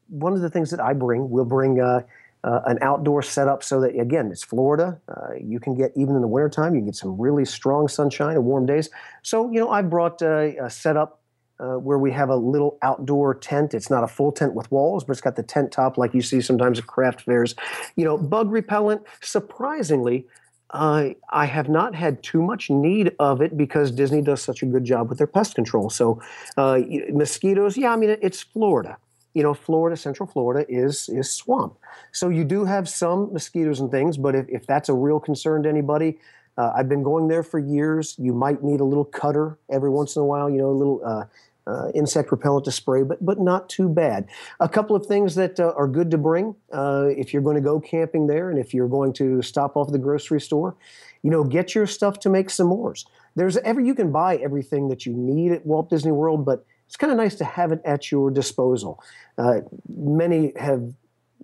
one 0.09 0.33
of 0.33 0.41
the 0.41 0.49
things 0.49 0.71
that 0.71 0.79
I 0.79 0.93
bring, 0.93 1.29
we'll 1.29 1.45
bring 1.45 1.79
uh, 1.79 2.01
uh, 2.43 2.61
an 2.65 2.79
outdoor 2.81 3.21
setup 3.21 3.63
so 3.63 3.81
that 3.81 3.97
again, 3.99 4.29
it's 4.31 4.43
Florida. 4.43 4.99
Uh, 5.07 5.33
you 5.41 5.59
can 5.59 5.75
get 5.75 5.91
even 5.95 6.15
in 6.15 6.21
the 6.21 6.27
wintertime, 6.27 6.73
you 6.73 6.81
can 6.81 6.87
get 6.87 6.95
some 6.95 7.19
really 7.19 7.45
strong 7.45 7.87
sunshine 7.87 8.35
and 8.35 8.45
warm 8.45 8.65
days. 8.65 8.89
So 9.21 9.51
you 9.51 9.59
know, 9.59 9.69
I 9.69 9.81
brought 9.81 10.21
uh, 10.21 10.51
a 10.63 10.69
setup. 10.69 11.18
Uh, 11.59 11.77
where 11.77 11.97
we 11.97 12.09
have 12.09 12.29
a 12.29 12.35
little 12.37 12.77
outdoor 12.81 13.35
tent. 13.35 13.73
It's 13.73 13.89
not 13.89 14.01
a 14.01 14.07
full 14.07 14.31
tent 14.31 14.53
with 14.53 14.71
walls, 14.71 15.03
but 15.03 15.11
it's 15.11 15.19
got 15.19 15.35
the 15.35 15.43
tent 15.43 15.73
top 15.73 15.97
like 15.97 16.13
you 16.13 16.21
see 16.21 16.39
sometimes 16.39 16.79
at 16.79 16.87
craft 16.87 17.19
fairs. 17.21 17.53
You 17.97 18.05
know, 18.05 18.17
bug 18.17 18.49
repellent. 18.49 19.01
Surprisingly, 19.21 20.25
I 20.71 21.15
I 21.29 21.45
have 21.45 21.67
not 21.67 21.95
had 21.95 22.23
too 22.23 22.41
much 22.41 22.69
need 22.69 23.13
of 23.19 23.41
it 23.41 23.57
because 23.57 23.91
Disney 23.91 24.21
does 24.21 24.41
such 24.41 24.61
a 24.63 24.65
good 24.65 24.85
job 24.85 25.09
with 25.09 25.17
their 25.17 25.27
pest 25.27 25.55
control. 25.55 25.89
So 25.89 26.21
uh, 26.57 26.79
mosquitoes, 27.11 27.75
yeah, 27.77 27.91
I 27.91 27.95
mean 27.95 28.15
it's 28.21 28.41
Florida. 28.41 28.97
You 29.33 29.43
know, 29.43 29.53
Florida, 29.53 29.97
Central 29.97 30.27
Florida 30.27 30.65
is 30.69 31.09
is 31.09 31.31
swamp. 31.31 31.77
So 32.11 32.29
you 32.29 32.43
do 32.43 32.65
have 32.65 32.87
some 32.87 33.33
mosquitoes 33.33 33.79
and 33.79 33.91
things, 33.91 34.17
but 34.17 34.35
if, 34.35 34.47
if 34.49 34.65
that's 34.65 34.89
a 34.89 34.93
real 34.93 35.19
concern 35.19 35.63
to 35.63 35.69
anybody, 35.69 36.19
uh, 36.57 36.73
I've 36.75 36.89
been 36.89 37.03
going 37.03 37.27
there 37.27 37.43
for 37.43 37.57
years. 37.59 38.15
You 38.17 38.33
might 38.33 38.63
need 38.63 38.79
a 38.79 38.83
little 38.83 39.05
cutter 39.05 39.57
every 39.71 39.89
once 39.89 40.15
in 40.15 40.21
a 40.21 40.25
while. 40.25 40.49
You 40.49 40.57
know, 40.57 40.69
a 40.69 40.79
little 40.79 41.01
uh, 41.05 41.23
uh, 41.69 41.91
insect 41.93 42.31
repellent 42.31 42.65
to 42.65 42.71
spray, 42.71 43.03
but 43.03 43.23
but 43.23 43.39
not 43.39 43.69
too 43.69 43.87
bad. 43.87 44.27
A 44.59 44.67
couple 44.67 44.95
of 44.95 45.05
things 45.05 45.35
that 45.35 45.59
uh, 45.59 45.73
are 45.75 45.87
good 45.87 46.09
to 46.11 46.17
bring 46.17 46.55
uh, 46.71 47.07
if 47.15 47.33
you're 47.33 47.41
going 47.41 47.55
to 47.55 47.61
go 47.61 47.79
camping 47.79 48.27
there, 48.27 48.49
and 48.49 48.59
if 48.59 48.73
you're 48.73 48.87
going 48.87 49.13
to 49.13 49.41
stop 49.41 49.77
off 49.77 49.91
the 49.91 49.99
grocery 49.99 50.41
store, 50.41 50.75
you 51.21 51.29
know, 51.29 51.43
get 51.43 51.75
your 51.75 51.85
stuff 51.85 52.19
to 52.21 52.29
make 52.29 52.47
s'mores. 52.47 53.05
There's 53.35 53.57
ever 53.57 53.79
you 53.79 53.93
can 53.93 54.11
buy 54.11 54.37
everything 54.37 54.89
that 54.89 55.05
you 55.05 55.13
need 55.13 55.51
at 55.51 55.65
Walt 55.65 55.89
Disney 55.89 56.11
World, 56.11 56.45
but 56.45 56.65
it's 56.87 56.95
kind 56.95 57.11
of 57.11 57.17
nice 57.17 57.35
to 57.35 57.45
have 57.45 57.71
it 57.71 57.81
at 57.85 58.11
your 58.11 58.31
disposal. 58.31 59.01
Uh, 59.37 59.61
many 59.87 60.53
have 60.57 60.93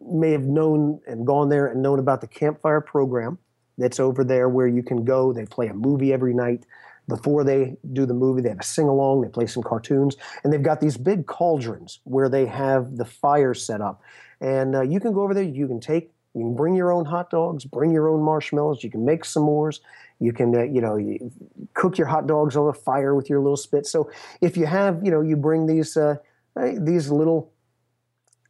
may 0.01 0.31
have 0.31 0.43
known 0.43 0.99
and 1.07 1.25
gone 1.25 1.49
there 1.49 1.67
and 1.67 1.81
known 1.81 1.99
about 1.99 2.21
the 2.21 2.27
campfire 2.27 2.81
program 2.81 3.37
that's 3.77 3.99
over 3.99 4.23
there 4.23 4.49
where 4.49 4.67
you 4.67 4.83
can 4.83 5.03
go. 5.03 5.33
They 5.33 5.45
play 5.45 5.67
a 5.67 5.73
movie 5.73 6.13
every 6.13 6.33
night 6.33 6.65
before 7.07 7.43
they 7.43 7.75
do 7.93 8.05
the 8.05 8.13
movie, 8.13 8.41
they 8.41 8.49
have 8.49 8.59
a 8.59 8.63
sing 8.63 8.87
along, 8.87 9.21
they 9.21 9.29
play 9.29 9.45
some 9.45 9.63
cartoons, 9.63 10.15
and 10.43 10.51
they've 10.51 10.63
got 10.63 10.81
these 10.81 10.97
big 10.97 11.27
cauldrons 11.27 11.99
where 12.03 12.29
they 12.29 12.45
have 12.45 12.97
the 12.97 13.05
fire 13.05 13.53
set 13.53 13.81
up. 13.81 14.01
And 14.41 14.75
uh, 14.75 14.81
you 14.81 14.99
can 14.99 15.13
go 15.13 15.21
over 15.21 15.33
there, 15.33 15.43
you 15.43 15.67
can 15.67 15.79
take, 15.79 16.11
you 16.33 16.41
can 16.41 16.55
bring 16.55 16.75
your 16.75 16.91
own 16.91 17.05
hot 17.05 17.29
dogs, 17.29 17.63
bring 17.63 17.91
your 17.91 18.09
own 18.09 18.21
marshmallows, 18.21 18.83
you 18.83 18.89
can 18.89 19.05
make 19.05 19.23
s'mores, 19.23 19.79
you 20.19 20.33
can, 20.33 20.55
uh, 20.55 20.63
you 20.63 20.81
know, 20.81 20.95
you 20.95 21.31
cook 21.73 21.97
your 21.97 22.07
hot 22.07 22.27
dogs 22.27 22.55
on 22.55 22.65
the 22.65 22.73
fire 22.73 23.15
with 23.15 23.29
your 23.29 23.39
little 23.39 23.57
spit. 23.57 23.85
So 23.85 24.09
if 24.41 24.57
you 24.57 24.65
have, 24.65 25.03
you 25.03 25.11
know, 25.11 25.21
you 25.21 25.35
bring 25.35 25.67
these, 25.67 25.95
uh, 25.95 26.15
these 26.55 27.09
little, 27.09 27.51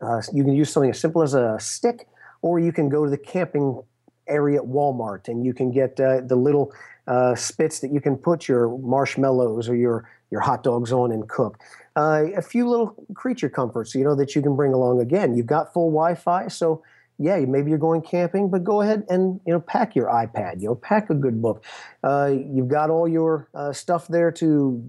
uh, 0.01 0.21
you 0.33 0.43
can 0.43 0.53
use 0.53 0.71
something 0.71 0.91
as 0.91 0.99
simple 0.99 1.21
as 1.21 1.33
a 1.33 1.57
stick, 1.59 2.07
or 2.41 2.59
you 2.59 2.71
can 2.71 2.89
go 2.89 3.03
to 3.03 3.09
the 3.09 3.17
camping 3.17 3.81
area 4.27 4.59
at 4.59 4.67
Walmart 4.67 5.27
and 5.27 5.45
you 5.45 5.53
can 5.53 5.71
get 5.71 5.99
uh, 5.99 6.21
the 6.21 6.35
little 6.35 6.73
uh, 7.07 7.35
spits 7.35 7.79
that 7.79 7.91
you 7.91 8.01
can 8.01 8.17
put 8.17 8.47
your 8.47 8.77
marshmallows 8.79 9.69
or 9.69 9.75
your 9.75 10.09
your 10.31 10.41
hot 10.41 10.63
dogs 10.63 10.91
on 10.91 11.11
and 11.11 11.29
cook. 11.29 11.59
Uh, 11.95 12.25
a 12.35 12.41
few 12.41 12.67
little 12.67 12.95
creature 13.13 13.49
comforts, 13.49 13.95
you 13.95 14.03
know, 14.03 14.15
that 14.15 14.35
you 14.35 14.41
can 14.41 14.55
bring 14.55 14.73
along. 14.73 14.99
Again, 14.99 15.35
you've 15.35 15.45
got 15.45 15.71
full 15.71 15.91
Wi-Fi, 15.91 16.47
so 16.47 16.83
yeah, 17.17 17.39
maybe 17.39 17.69
you're 17.69 17.79
going 17.79 18.01
camping, 18.01 18.49
but 18.49 18.63
go 18.63 18.81
ahead 18.81 19.05
and 19.09 19.39
you 19.45 19.53
know 19.53 19.59
pack 19.59 19.95
your 19.95 20.07
iPad. 20.07 20.61
You 20.61 20.69
know, 20.69 20.75
pack 20.75 21.09
a 21.09 21.13
good 21.13 21.41
book. 21.41 21.63
Uh, 22.03 22.33
you've 22.33 22.67
got 22.67 22.89
all 22.89 23.07
your 23.07 23.47
uh, 23.53 23.71
stuff 23.71 24.07
there 24.07 24.31
to 24.33 24.83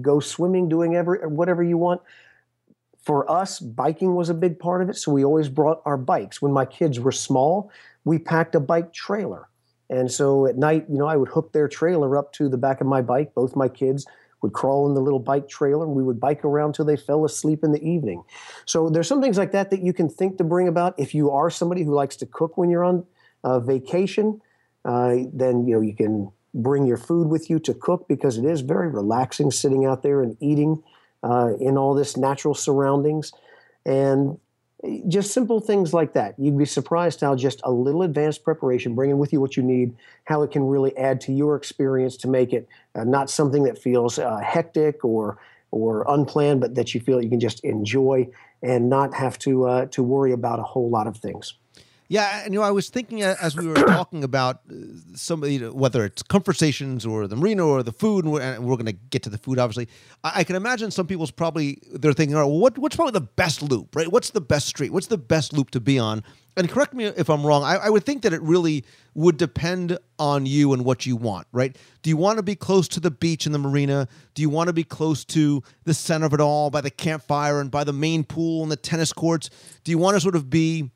go 0.00 0.20
swimming, 0.20 0.68
doing 0.68 0.96
ever 0.96 1.28
whatever 1.28 1.62
you 1.62 1.76
want. 1.76 2.00
For 3.02 3.30
us, 3.30 3.60
biking 3.60 4.16
was 4.16 4.30
a 4.30 4.34
big 4.34 4.58
part 4.58 4.82
of 4.82 4.88
it, 4.88 4.96
so 4.96 5.12
we 5.12 5.24
always 5.24 5.48
brought 5.48 5.80
our 5.84 5.96
bikes. 5.96 6.42
When 6.42 6.52
my 6.52 6.64
kids 6.64 6.98
were 6.98 7.12
small, 7.12 7.70
we 8.04 8.18
packed 8.18 8.54
a 8.54 8.60
bike 8.60 8.92
trailer 8.92 9.48
and 9.88 10.10
so 10.10 10.46
at 10.46 10.56
night, 10.56 10.86
you 10.88 10.98
know, 10.98 11.06
I 11.06 11.16
would 11.16 11.28
hook 11.28 11.52
their 11.52 11.68
trailer 11.68 12.16
up 12.16 12.32
to 12.34 12.48
the 12.48 12.58
back 12.58 12.80
of 12.80 12.86
my 12.86 13.02
bike. 13.02 13.34
Both 13.34 13.54
my 13.54 13.68
kids 13.68 14.06
would 14.42 14.52
crawl 14.52 14.86
in 14.86 14.94
the 14.94 15.00
little 15.00 15.18
bike 15.18 15.48
trailer 15.48 15.84
and 15.84 15.94
we 15.94 16.02
would 16.02 16.20
bike 16.20 16.44
around 16.44 16.74
till 16.74 16.84
they 16.84 16.96
fell 16.96 17.24
asleep 17.24 17.64
in 17.64 17.72
the 17.72 17.82
evening. 17.82 18.22
So 18.64 18.88
there's 18.88 19.08
some 19.08 19.22
things 19.22 19.38
like 19.38 19.52
that 19.52 19.70
that 19.70 19.82
you 19.82 19.92
can 19.92 20.08
think 20.08 20.38
to 20.38 20.44
bring 20.44 20.68
about. 20.68 20.94
If 20.98 21.14
you 21.14 21.30
are 21.30 21.50
somebody 21.50 21.84
who 21.84 21.94
likes 21.94 22.16
to 22.16 22.26
cook 22.26 22.56
when 22.56 22.68
you're 22.68 22.84
on 22.84 23.06
uh, 23.44 23.60
vacation, 23.60 24.40
uh, 24.84 25.16
then, 25.32 25.66
you 25.66 25.74
know, 25.74 25.80
you 25.80 25.94
can 25.94 26.30
bring 26.54 26.86
your 26.86 26.96
food 26.96 27.28
with 27.28 27.50
you 27.50 27.58
to 27.60 27.74
cook 27.74 28.06
because 28.08 28.38
it 28.38 28.44
is 28.44 28.60
very 28.60 28.88
relaxing 28.88 29.50
sitting 29.50 29.84
out 29.84 30.02
there 30.02 30.22
and 30.22 30.36
eating 30.40 30.82
uh, 31.22 31.52
in 31.60 31.76
all 31.76 31.94
this 31.94 32.16
natural 32.16 32.54
surroundings. 32.54 33.32
And 33.84 34.38
just 35.08 35.32
simple 35.32 35.60
things 35.60 35.94
like 35.94 36.12
that. 36.12 36.34
You'd 36.38 36.58
be 36.58 36.64
surprised 36.64 37.20
how 37.20 37.34
just 37.34 37.60
a 37.64 37.70
little 37.70 38.02
advanced 38.02 38.44
preparation, 38.44 38.94
bringing 38.94 39.18
with 39.18 39.32
you 39.32 39.40
what 39.40 39.56
you 39.56 39.62
need, 39.62 39.94
how 40.24 40.42
it 40.42 40.50
can 40.50 40.66
really 40.66 40.96
add 40.96 41.20
to 41.22 41.32
your 41.32 41.56
experience 41.56 42.16
to 42.18 42.28
make 42.28 42.52
it 42.52 42.68
uh, 42.94 43.04
not 43.04 43.30
something 43.30 43.64
that 43.64 43.78
feels 43.78 44.18
uh, 44.18 44.38
hectic 44.38 45.04
or 45.04 45.38
or 45.72 46.04
unplanned, 46.08 46.60
but 46.60 46.74
that 46.74 46.94
you 46.94 47.00
feel 47.00 47.20
you 47.20 47.28
can 47.28 47.40
just 47.40 47.60
enjoy 47.64 48.28
and 48.62 48.88
not 48.88 49.12
have 49.14 49.38
to 49.40 49.66
uh, 49.66 49.86
to 49.86 50.02
worry 50.02 50.32
about 50.32 50.58
a 50.58 50.62
whole 50.62 50.88
lot 50.90 51.06
of 51.06 51.16
things. 51.16 51.54
Yeah, 52.08 52.44
and 52.44 52.54
you 52.54 52.60
know, 52.60 52.66
I 52.66 52.70
was 52.70 52.88
thinking 52.88 53.22
uh, 53.22 53.34
as 53.40 53.56
we 53.56 53.66
were 53.66 53.74
talking 53.74 54.22
about 54.22 54.60
uh, 54.70 54.74
some 55.14 55.42
of 55.42 55.74
whether 55.74 56.04
it's 56.04 56.22
conversations 56.22 57.04
or 57.04 57.26
the 57.26 57.36
marina 57.36 57.66
or 57.66 57.82
the 57.82 57.92
food, 57.92 58.24
and 58.24 58.32
we're, 58.32 58.60
we're 58.60 58.76
going 58.76 58.86
to 58.86 58.92
get 58.92 59.22
to 59.24 59.30
the 59.30 59.38
food, 59.38 59.58
obviously. 59.58 59.88
I, 60.22 60.32
I, 60.36 60.44
can 60.44 60.56
imagine 60.56 60.90
some 60.90 61.06
people's 61.06 61.30
probably 61.30 61.78
they're 61.92 62.12
thinking, 62.12 62.36
"Oh, 62.36 62.46
what, 62.46 62.78
what's 62.78 62.96
probably 62.96 63.12
the 63.12 63.22
best 63.22 63.62
loop, 63.62 63.96
right? 63.96 64.10
What's 64.10 64.30
the 64.30 64.40
best 64.40 64.66
street? 64.66 64.92
What's 64.92 65.08
the 65.08 65.18
best 65.18 65.52
loop 65.52 65.70
to 65.70 65.80
be 65.80 65.98
on?" 65.98 66.22
And 66.58 66.70
correct 66.70 66.94
me 66.94 67.04
if 67.04 67.28
I'm 67.28 67.44
wrong. 67.44 67.64
I, 67.64 67.76
I 67.76 67.90
would 67.90 68.04
think 68.04 68.22
that 68.22 68.32
it 68.32 68.40
really 68.40 68.84
would 69.14 69.36
depend 69.36 69.98
on 70.18 70.46
you 70.46 70.72
and 70.72 70.86
what 70.86 71.04
you 71.04 71.14
want, 71.14 71.46
right? 71.52 71.76
Do 72.02 72.08
you 72.08 72.16
want 72.16 72.38
to 72.38 72.42
be 72.42 72.54
close 72.54 72.88
to 72.88 73.00
the 73.00 73.10
beach 73.10 73.44
and 73.44 73.54
the 73.54 73.58
marina? 73.58 74.08
Do 74.34 74.40
you 74.40 74.48
want 74.48 74.68
to 74.68 74.72
be 74.72 74.84
close 74.84 75.24
to 75.26 75.62
the 75.84 75.92
center 75.92 76.24
of 76.24 76.32
it 76.32 76.40
all, 76.40 76.70
by 76.70 76.80
the 76.80 76.90
campfire 76.90 77.60
and 77.60 77.70
by 77.70 77.84
the 77.84 77.92
main 77.92 78.24
pool 78.24 78.62
and 78.62 78.72
the 78.72 78.76
tennis 78.76 79.12
courts? 79.12 79.50
Do 79.84 79.90
you 79.90 79.98
want 79.98 80.16
to 80.16 80.20
sort 80.20 80.34
of 80.34 80.48
be 80.48 80.90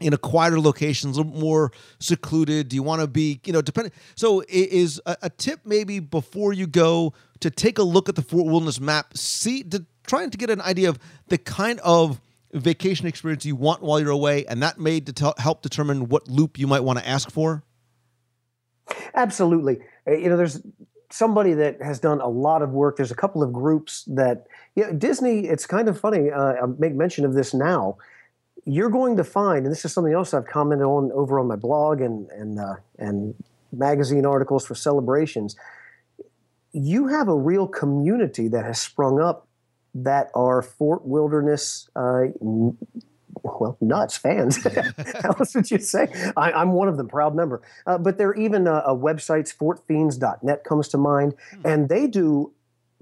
in 0.00 0.12
a 0.12 0.18
quieter 0.18 0.60
location, 0.60 1.10
a 1.10 1.12
little 1.12 1.32
more 1.32 1.72
secluded? 1.98 2.68
Do 2.68 2.76
you 2.76 2.82
want 2.82 3.00
to 3.00 3.06
be, 3.06 3.40
you 3.44 3.52
know, 3.52 3.62
depending? 3.62 3.92
So, 4.16 4.42
is 4.48 5.00
a, 5.06 5.16
a, 5.22 5.30
tip 5.30 5.60
maybe 5.64 6.00
before 6.00 6.52
you 6.52 6.66
go 6.66 7.12
to 7.40 7.50
take 7.50 7.78
a 7.78 7.82
look 7.82 8.08
at 8.08 8.16
the 8.16 8.22
Fort 8.22 8.46
Wilderness 8.46 8.80
map, 8.80 9.16
see, 9.16 9.62
to, 9.64 9.84
trying 10.06 10.30
to 10.30 10.38
get 10.38 10.50
an 10.50 10.60
idea 10.60 10.88
of 10.88 10.98
the 11.28 11.38
kind 11.38 11.80
of 11.80 12.20
vacation 12.52 13.06
experience 13.06 13.44
you 13.44 13.56
want 13.56 13.82
while 13.82 14.00
you're 14.00 14.10
away, 14.10 14.46
and 14.46 14.62
that 14.62 14.78
may 14.78 15.00
det- 15.00 15.38
help 15.38 15.62
determine 15.62 16.08
what 16.08 16.28
loop 16.28 16.58
you 16.58 16.66
might 16.66 16.80
want 16.80 16.98
to 16.98 17.06
ask 17.06 17.30
for? 17.30 17.62
Absolutely. 19.14 19.78
Uh, 20.06 20.12
you 20.12 20.28
know, 20.28 20.36
there's 20.36 20.60
somebody 21.10 21.54
that 21.54 21.80
has 21.80 21.98
done 21.98 22.20
a 22.20 22.28
lot 22.28 22.62
of 22.62 22.70
work. 22.70 22.96
There's 22.96 23.10
a 23.10 23.16
couple 23.16 23.42
of 23.42 23.52
groups 23.52 24.04
that, 24.08 24.46
you 24.74 24.84
know, 24.84 24.92
Disney, 24.92 25.46
it's 25.46 25.66
kind 25.66 25.88
of 25.88 25.98
funny. 25.98 26.30
Uh, 26.30 26.54
I 26.54 26.66
make 26.78 26.94
mention 26.94 27.24
of 27.24 27.34
this 27.34 27.54
now 27.54 27.96
you're 28.64 28.90
going 28.90 29.16
to 29.16 29.24
find, 29.24 29.66
and 29.66 29.72
this 29.72 29.84
is 29.84 29.92
something 29.92 30.12
else 30.12 30.32
I've 30.32 30.46
commented 30.46 30.86
on 30.86 31.12
over 31.12 31.38
on 31.38 31.46
my 31.46 31.56
blog 31.56 32.00
and 32.00 32.30
and 32.30 32.58
uh, 32.58 32.76
and 32.98 33.34
magazine 33.72 34.24
articles 34.24 34.66
for 34.66 34.74
celebrations. 34.74 35.56
You 36.72 37.08
have 37.08 37.28
a 37.28 37.36
real 37.36 37.68
community 37.68 38.48
that 38.48 38.64
has 38.64 38.80
sprung 38.80 39.20
up 39.20 39.46
that 39.94 40.30
are 40.34 40.60
Fort 40.60 41.06
Wilderness, 41.06 41.88
uh, 41.94 42.24
well, 42.40 43.76
nuts 43.80 44.16
fans. 44.16 44.62
How 45.22 45.30
else 45.38 45.54
would 45.54 45.70
you 45.70 45.78
say? 45.78 46.08
I, 46.36 46.60
am 46.60 46.72
one 46.72 46.88
of 46.88 46.96
them, 46.96 47.08
proud 47.08 47.34
member. 47.36 47.62
Uh, 47.86 47.98
but 47.98 48.18
there 48.18 48.28
are 48.28 48.36
even 48.36 48.66
uh, 48.66 48.82
websites, 48.88 49.54
fortfiends.net 49.54 50.64
comes 50.64 50.88
to 50.88 50.98
mind, 50.98 51.34
hmm. 51.52 51.60
and 51.64 51.88
they 51.88 52.06
do 52.06 52.52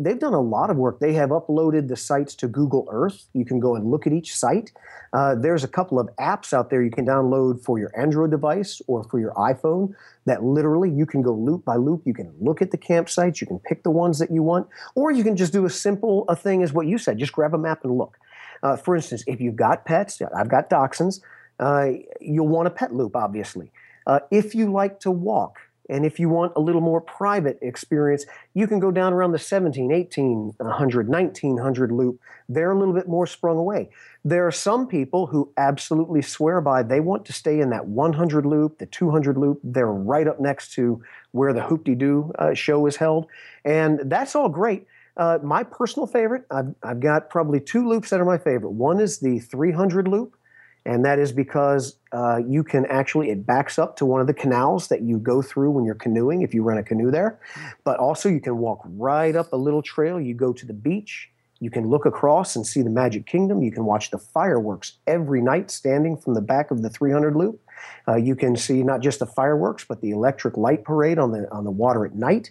they've 0.05 0.19
done 0.19 0.35
a 0.35 0.41
lot 0.41 0.71
of 0.71 0.77
work. 0.77 1.01
They 1.01 1.13
have 1.15 1.31
uploaded 1.31 1.89
the 1.89 1.97
sites 1.97 2.35
to 2.37 2.49
Google 2.49 2.89
Earth. 2.91 3.27
You 3.33 3.45
can 3.45 3.61
go 3.61 3.75
and 3.77 3.91
look 3.91 4.07
at 4.07 4.13
each 4.13 4.35
site. 4.35 4.73
Uh, 5.13 5.35
there's 5.35 5.65
a 5.65 5.69
couple 5.69 5.99
of 5.99 6.09
apps 6.17 6.53
out 6.53 6.71
there 6.71 6.83
you 6.83 6.91
can 6.91 7.05
download 7.05 7.63
for 7.63 7.79
your 7.79 7.91
Android 7.99 8.31
device 8.31 8.81
or 8.87 9.05
for 9.05 9.21
your 9.21 9.33
iPhone 9.33 9.95
that 10.25 10.43
literally 10.43 10.91
you 10.91 11.05
can 11.05 11.23
go 11.23 11.35
loop 11.35 11.65
by 11.65 11.77
loop. 11.77 12.03
You 12.05 12.15
can 12.15 12.33
look 12.41 12.63
at 12.63 12.71
the 12.71 12.79
campsites. 12.79 13.41
You 13.41 13.47
can 13.47 13.59
pick 13.59 13.83
the 13.83 13.91
ones 13.91 14.19
that 14.19 14.31
you 14.31 14.43
want, 14.43 14.69
or 14.95 15.11
you 15.11 15.23
can 15.23 15.37
just 15.37 15.53
do 15.53 15.65
a 15.67 15.71
simple 15.71 16.25
a 16.29 16.37
thing 16.37 16.63
as 16.63 16.73
what 16.73 16.87
you 16.87 16.99
said. 16.99 17.19
Just 17.19 17.33
grab 17.33 17.55
a 17.55 17.59
map 17.59 17.85
and 17.85 17.97
look. 17.99 18.19
Uh, 18.63 18.77
for 18.77 18.95
instance, 18.95 19.25
if 19.27 19.41
you've 19.41 19.57
got 19.57 19.85
pets, 19.85 20.23
I've 20.37 20.49
got 20.49 20.71
dachshunds. 20.71 21.21
Uh, 21.59 21.91
you'll 22.21 22.49
want 22.49 22.69
a 22.69 22.71
pet 22.71 22.95
loop, 22.95 23.17
obviously. 23.17 23.71
Uh, 24.07 24.21
if 24.31 24.55
you 24.55 24.73
like 24.73 25.01
to 25.01 25.11
walk, 25.11 25.59
and 25.93 26.07
if 26.07 26.19
you 26.19 26.31
want 26.31 26.55
a 26.57 26.61
little 26.61 26.81
more 26.81 27.03
private 27.03 27.59
experience, 27.61 28.25
you 28.55 28.67
can 28.67 28.81
go 28.81 28.91
down 28.91 29.13
around 29.13 29.33
the 29.33 29.39
17, 29.39 29.89
1800, 29.89 31.09
1900 31.09 31.93
loop. 31.93 32.19
They're 32.49 32.71
a 32.71 32.79
little 32.79 32.95
bit 32.95 33.09
more 33.09 33.27
sprung 33.27 33.59
away. 33.59 33.91
There 34.25 34.47
are 34.47 34.53
some 34.53 34.87
people 34.87 35.27
who 35.27 35.53
absolutely 35.59 36.23
swear 36.23 36.63
by 36.63 36.83
they 36.83 37.01
want 37.01 37.27
to 37.27 37.35
stay 37.35 37.61
in 37.61 37.69
that 37.71 37.87
100 37.87 38.47
loop, 38.47 38.79
the 38.79 38.87
200 38.87 39.37
loop. 39.37 39.61
They're 39.63 39.87
right 39.87 40.27
up 40.27 40.41
next 40.41 40.73
to 40.75 41.03
where 41.33 41.53
the 41.53 41.63
Hoop-Dee-Doo 41.63 42.33
uh, 42.39 42.55
show 42.55 42.87
is 42.87 42.97
held. 42.97 43.27
And 43.67 44.01
that's 44.07 44.35
all 44.35 44.49
great. 44.49 44.87
Uh, 45.19 45.41
my 45.43 45.63
personal 45.63 46.07
favorite, 46.07 46.47
I've, 46.51 46.75
I've 46.83 47.01
got 47.01 47.29
probably 47.29 47.61
two 47.61 47.87
loops 47.87 48.09
that 48.11 48.21
are 48.21 48.25
my 48.25 48.39
favorite. 48.39 48.71
One 48.71 48.99
is 48.99 49.19
the 49.19 49.41
300 49.41 50.09
loop 50.09 50.37
and 50.85 51.05
that 51.05 51.19
is 51.19 51.33
because 51.33 51.97
uh, 52.13 52.41
you 52.45 52.65
can 52.65 52.85
actually 52.87 53.31
it 53.31 53.47
backs 53.47 53.79
up 53.79 53.97
to 53.97 54.07
one 54.07 54.21
of 54.21 54.27
the 54.27 54.35
canals 54.35 54.89
that 54.89 55.03
you 55.03 55.19
go 55.19 55.41
through 55.41 55.71
when 55.71 55.85
you're 55.85 55.95
canoeing 55.95 56.43
if 56.43 56.53
you 56.53 56.63
rent 56.63 56.81
a 56.81 56.83
canoe 56.83 57.11
there. 57.11 57.39
But 57.85 57.99
also 57.99 58.29
you 58.29 58.41
can 58.41 58.59
walk 58.59 58.81
right 58.85 59.35
up 59.37 59.53
a 59.53 59.57
little 59.57 59.83
trail. 59.83 60.21
You 60.21 60.35
go 60.35 60.53
to 60.53 60.67
the 60.67 60.73
beach. 60.73 61.31
You 61.61 61.71
can 61.71 61.89
look 61.89 62.07
across 62.07 62.57
and 62.57 62.67
see 62.67 62.83
the 62.83 62.91
magic 62.91 63.27
kingdom. 63.27 63.63
You 63.63 63.71
can 63.71 63.85
watch 63.85 64.11
the 64.11 64.19
fireworks 64.19 64.95
every 65.07 65.41
night 65.41 65.71
standing 65.71 66.17
from 66.17 66.35
the 66.35 66.41
back 66.41 66.73
of 66.73 66.83
the 66.83 66.91
300 66.91 67.37
loop. 67.37 67.61
Uh, 68.09 68.17
you 68.17 68.35
can 68.35 68.57
see 68.57 68.83
not 68.83 69.01
just 69.01 69.21
the 69.21 69.27
fireworks 69.27 69.85
but 69.85 70.01
the 70.01 70.11
electric 70.11 70.57
light 70.57 70.85
parade 70.85 71.19
on 71.19 71.33
the 71.33 71.51
on 71.53 71.65
the 71.65 71.71
water 71.71 72.05
at 72.05 72.17
night. 72.17 72.51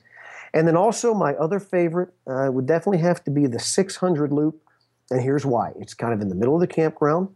And 0.54 0.68
then 0.68 0.78
also 0.78 1.14
my 1.14 1.34
other 1.36 1.60
favorite 1.60 2.14
uh, 2.28 2.50
would 2.52 2.66
definitely 2.66 3.00
have 3.00 3.24
to 3.26 3.32
be 3.32 3.48
the 3.48 3.60
600 3.60 4.32
loop. 4.32 4.62
And 5.10 5.22
here's 5.22 5.46
why. 5.46 5.74
It's 5.80 5.94
kind 5.94 6.14
of 6.14 6.22
in 6.22 6.30
the 6.30 6.36
middle 6.36 6.56
of 6.56 6.62
the 6.62 6.68
campground 6.68 7.30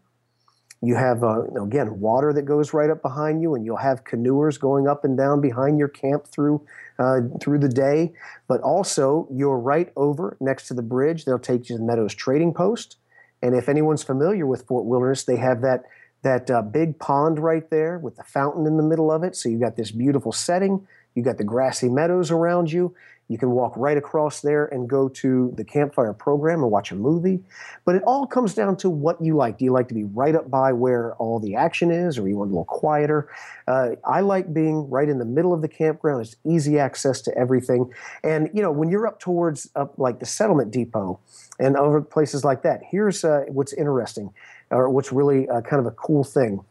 you 0.87 0.95
have, 0.95 1.23
uh, 1.23 1.43
again, 1.61 1.99
water 1.99 2.33
that 2.33 2.43
goes 2.43 2.73
right 2.73 2.89
up 2.89 3.01
behind 3.01 3.41
you, 3.41 3.55
and 3.55 3.65
you'll 3.65 3.77
have 3.77 4.03
canoers 4.03 4.59
going 4.59 4.87
up 4.87 5.03
and 5.03 5.17
down 5.17 5.41
behind 5.41 5.77
your 5.77 5.87
camp 5.87 6.27
through 6.27 6.65
uh, 6.99 7.21
through 7.41 7.59
the 7.59 7.69
day. 7.69 8.13
But 8.47 8.61
also, 8.61 9.27
you're 9.31 9.57
right 9.57 9.91
over 9.95 10.37
next 10.39 10.67
to 10.67 10.73
the 10.73 10.81
bridge. 10.81 11.25
They'll 11.25 11.39
take 11.39 11.69
you 11.69 11.75
to 11.75 11.77
the 11.79 11.85
Meadows 11.85 12.13
Trading 12.13 12.53
Post. 12.53 12.97
And 13.41 13.55
if 13.55 13.69
anyone's 13.69 14.03
familiar 14.03 14.45
with 14.47 14.65
Fort 14.65 14.85
Wilderness, 14.85 15.23
they 15.23 15.37
have 15.37 15.61
that 15.61 15.83
that 16.23 16.49
uh, 16.49 16.61
big 16.63 16.97
pond 16.97 17.37
right 17.37 17.69
there 17.69 17.99
with 17.99 18.15
the 18.15 18.23
fountain 18.23 18.65
in 18.65 18.77
the 18.77 18.83
middle 18.83 19.11
of 19.11 19.23
it. 19.23 19.35
So 19.35 19.47
you've 19.47 19.61
got 19.61 19.75
this 19.75 19.91
beautiful 19.91 20.31
setting. 20.31 20.87
You've 21.13 21.25
got 21.25 21.37
the 21.37 21.43
grassy 21.43 21.87
meadows 21.87 22.31
around 22.31 22.71
you. 22.71 22.95
You 23.27 23.39
can 23.39 23.51
walk 23.51 23.73
right 23.75 23.97
across 23.97 24.41
there 24.41 24.65
and 24.65 24.87
go 24.87 25.09
to 25.09 25.51
the 25.57 25.63
campfire 25.63 26.13
program 26.13 26.63
or 26.63 26.67
watch 26.67 26.91
a 26.91 26.95
movie. 26.95 27.39
But 27.83 27.95
it 27.95 28.03
all 28.03 28.27
comes 28.27 28.53
down 28.53 28.77
to 28.77 28.89
what 28.89 29.19
you 29.19 29.35
like. 29.35 29.57
Do 29.57 29.65
you 29.65 29.71
like 29.71 29.87
to 29.87 29.95
be 29.95 30.03
right 30.03 30.35
up 30.35 30.51
by 30.51 30.73
where 30.73 31.15
all 31.15 31.39
the 31.39 31.55
action 31.55 31.89
is, 31.89 32.19
or 32.19 32.27
you 32.27 32.37
want 32.37 32.49
a 32.49 32.53
little 32.53 32.65
quieter? 32.65 33.27
Uh, 33.67 33.95
I 34.03 34.21
like 34.21 34.53
being 34.53 34.87
right 34.91 35.09
in 35.09 35.17
the 35.17 35.25
middle 35.25 35.53
of 35.53 35.63
the 35.63 35.67
campground. 35.67 36.21
It's 36.21 36.35
easy 36.45 36.77
access 36.77 37.19
to 37.23 37.35
everything. 37.35 37.91
And, 38.23 38.51
you 38.53 38.61
know, 38.61 38.71
when 38.71 38.89
you're 38.89 39.07
up 39.07 39.19
towards 39.19 39.71
up 39.75 39.97
like 39.97 40.19
the 40.19 40.27
settlement 40.27 40.69
depot 40.69 41.19
and 41.57 41.75
other 41.75 42.01
places 42.01 42.45
like 42.45 42.61
that, 42.61 42.81
here's 42.87 43.23
uh, 43.23 43.45
what's 43.47 43.73
interesting 43.73 44.31
or 44.69 44.87
what's 44.89 45.11
really 45.11 45.49
uh, 45.49 45.61
kind 45.61 45.79
of 45.79 45.87
a 45.87 45.91
cool 45.91 46.23
thing. 46.23 46.63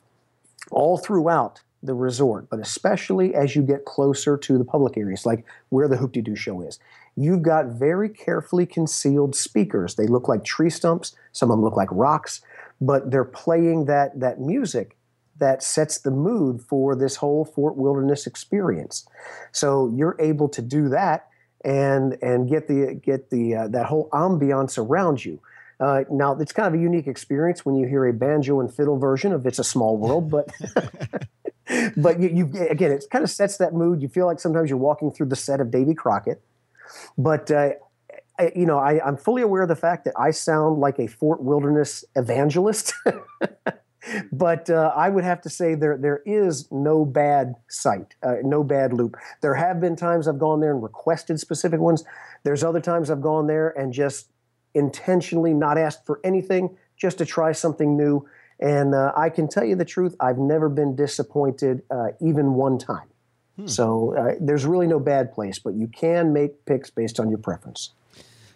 All 0.71 0.99
throughout 0.99 1.63
the 1.85 1.95
resort, 1.95 2.49
but 2.51 2.61
especially 2.61 3.35
as 3.35 3.55
you 3.55 3.62
get 3.62 3.85
closer 3.85 4.37
to 4.37 4.59
the 4.59 4.64
public 4.64 4.97
areas, 4.97 5.26
like 5.26 5.45
where 5.68 5.89
the 5.89 5.97
Hoop-Dee-Doo 5.97 6.37
show 6.37 6.61
is. 6.62 6.78
You've 7.16 7.43
got 7.43 7.66
very 7.66 8.09
carefully 8.09 8.66
concealed 8.66 9.37
speakers. 9.37 9.95
They 9.95 10.07
look 10.07 10.26
like 10.26 10.45
tree 10.45 10.70
stumps, 10.70 11.14
some 11.32 11.51
of 11.51 11.57
them 11.57 11.64
look 11.64 11.76
like 11.76 11.89
rocks, 11.93 12.41
but 12.80 13.11
they're 13.11 13.24
playing 13.24 13.85
that, 13.85 14.18
that 14.18 14.41
music 14.41 14.97
that 15.39 15.62
sets 15.62 15.99
the 15.99 16.11
mood 16.11 16.61
for 16.61 16.95
this 16.95 17.16
whole 17.16 17.45
Fort 17.45 17.76
Wilderness 17.76 18.26
experience. 18.26 19.07
So 19.53 19.93
you're 19.95 20.16
able 20.18 20.49
to 20.51 20.62
do 20.62 20.89
that 20.91 21.28
and 21.64 22.18
and 22.22 22.49
get 22.49 22.68
the 22.68 22.95
get 23.03 23.30
the 23.30 23.55
uh, 23.55 23.68
that 23.68 23.87
whole 23.87 24.09
ambiance 24.11 24.78
around 24.78 25.24
you. 25.24 25.41
Uh, 25.80 26.05
now 26.11 26.37
it's 26.39 26.53
kind 26.53 26.68
of 26.68 26.78
a 26.78 26.82
unique 26.82 27.09
experience 27.09 27.64
when 27.64 27.74
you 27.74 27.87
hear 27.87 28.07
a 28.07 28.12
banjo 28.12 28.61
and 28.61 28.72
fiddle 28.72 28.99
version 28.99 29.32
of 29.32 29.47
"It's 29.47 29.59
a 29.59 29.64
Small 29.64 29.97
World," 29.97 30.30
but 30.30 30.49
but 31.97 32.21
you, 32.21 32.29
you, 32.29 32.67
again, 32.69 32.93
it 32.93 33.05
kind 33.11 33.25
of 33.25 33.31
sets 33.31 33.57
that 33.59 33.73
mood. 33.73 34.03
You 34.03 34.09
feel 34.09 34.27
like 34.27 34.41
sometimes 34.41 34.71
you're 34.71 34.79
walking 34.79 35.11
through 35.11 35.27
the 35.27 35.37
set 35.37 35.61
of 35.61 35.71
Davy 35.71 35.95
Crockett. 35.95 36.43
But 37.17 37.51
uh, 37.51 37.71
I, 38.39 38.53
you 38.55 38.67
know, 38.67 38.79
I, 38.79 39.05
I'm 39.07 39.17
fully 39.17 39.43
aware 39.43 39.62
of 39.62 39.69
the 39.69 39.77
fact 39.77 40.05
that 40.05 40.15
I 40.19 40.31
sound 40.31 40.79
like 40.79 40.99
a 40.99 41.07
Fort 41.07 41.43
Wilderness 41.43 42.05
evangelist. 42.17 42.93
but 44.33 44.69
uh, 44.69 44.93
I 44.95 45.09
would 45.09 45.25
have 45.25 45.41
to 45.43 45.51
say 45.51 45.75
there 45.75 45.97
there 45.97 46.23
is 46.27 46.71
no 46.71 47.05
bad 47.05 47.55
site, 47.69 48.15
uh, 48.23 48.37
no 48.43 48.65
bad 48.65 48.93
loop. 48.93 49.17
There 49.41 49.55
have 49.55 49.81
been 49.81 49.97
times 49.97 50.29
I've 50.29 50.39
gone 50.39 50.61
there 50.61 50.73
and 50.73 50.83
requested 50.83 51.41
specific 51.41 51.81
ones. 51.81 52.05
There's 52.43 52.65
other 52.65 52.81
times 52.81 53.11
I've 53.11 53.23
gone 53.23 53.47
there 53.47 53.71
and 53.79 53.93
just 53.93 54.31
intentionally 54.75 55.55
not 55.55 55.79
asked 55.79 56.05
for 56.05 56.21
anything, 56.25 56.77
just 56.97 57.19
to 57.19 57.25
try 57.25 57.53
something 57.53 57.97
new. 57.97 58.27
And 58.61 58.95
uh, 58.95 59.13
I 59.17 59.31
can 59.31 59.49
tell 59.49 59.65
you 59.65 59.77
the 59.77 59.85
truth, 59.85 60.15
I've 60.21 60.39
never 60.39 60.69
been 60.69 60.95
disappointed 60.95 61.83
uh, 61.91 62.09
even 62.21 62.55
one 62.55 62.79
time. 62.79 63.09
Hmm. 63.57 63.67
So 63.67 64.17
uh, 64.17 64.35
there's 64.41 64.65
really 64.65 64.87
no 64.87 64.99
bad 64.99 65.33
place, 65.33 65.59
but 65.59 65.75
you 65.75 65.89
can 65.89 66.33
make 66.33 66.65
picks 66.65 66.91
based 66.91 67.21
on 67.21 67.31
your 67.31 67.39
preference. 67.39 67.91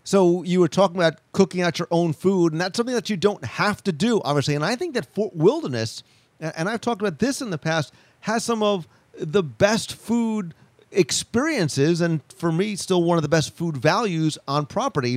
So 0.04 0.42
you 0.42 0.60
were 0.60 0.68
talking 0.68 0.96
about 0.96 1.18
cooking 1.32 1.60
out 1.60 1.78
your 1.78 1.88
own 1.90 2.14
food, 2.14 2.52
and 2.52 2.60
that's 2.60 2.76
something 2.76 2.94
that 2.94 3.10
you 3.10 3.16
don't 3.16 3.44
have 3.44 3.84
to 3.84 3.92
do, 3.92 4.22
obviously. 4.24 4.54
And 4.54 4.64
I 4.64 4.74
think 4.74 4.94
that 4.94 5.04
Fort 5.14 5.36
Wilderness, 5.36 6.02
and 6.40 6.68
I've 6.68 6.80
talked 6.80 7.02
about 7.02 7.18
this 7.18 7.42
in 7.42 7.50
the 7.50 7.58
past, 7.58 7.92
has 8.20 8.42
some 8.42 8.62
of 8.62 8.88
the 9.18 9.42
best 9.42 9.94
food 9.94 10.54
experiences, 10.90 12.00
and 12.00 12.22
for 12.32 12.50
me, 12.50 12.74
still 12.76 13.02
one 13.02 13.18
of 13.18 13.22
the 13.22 13.28
best 13.28 13.54
food 13.54 13.76
values 13.76 14.38
on 14.48 14.64
property. 14.64 15.16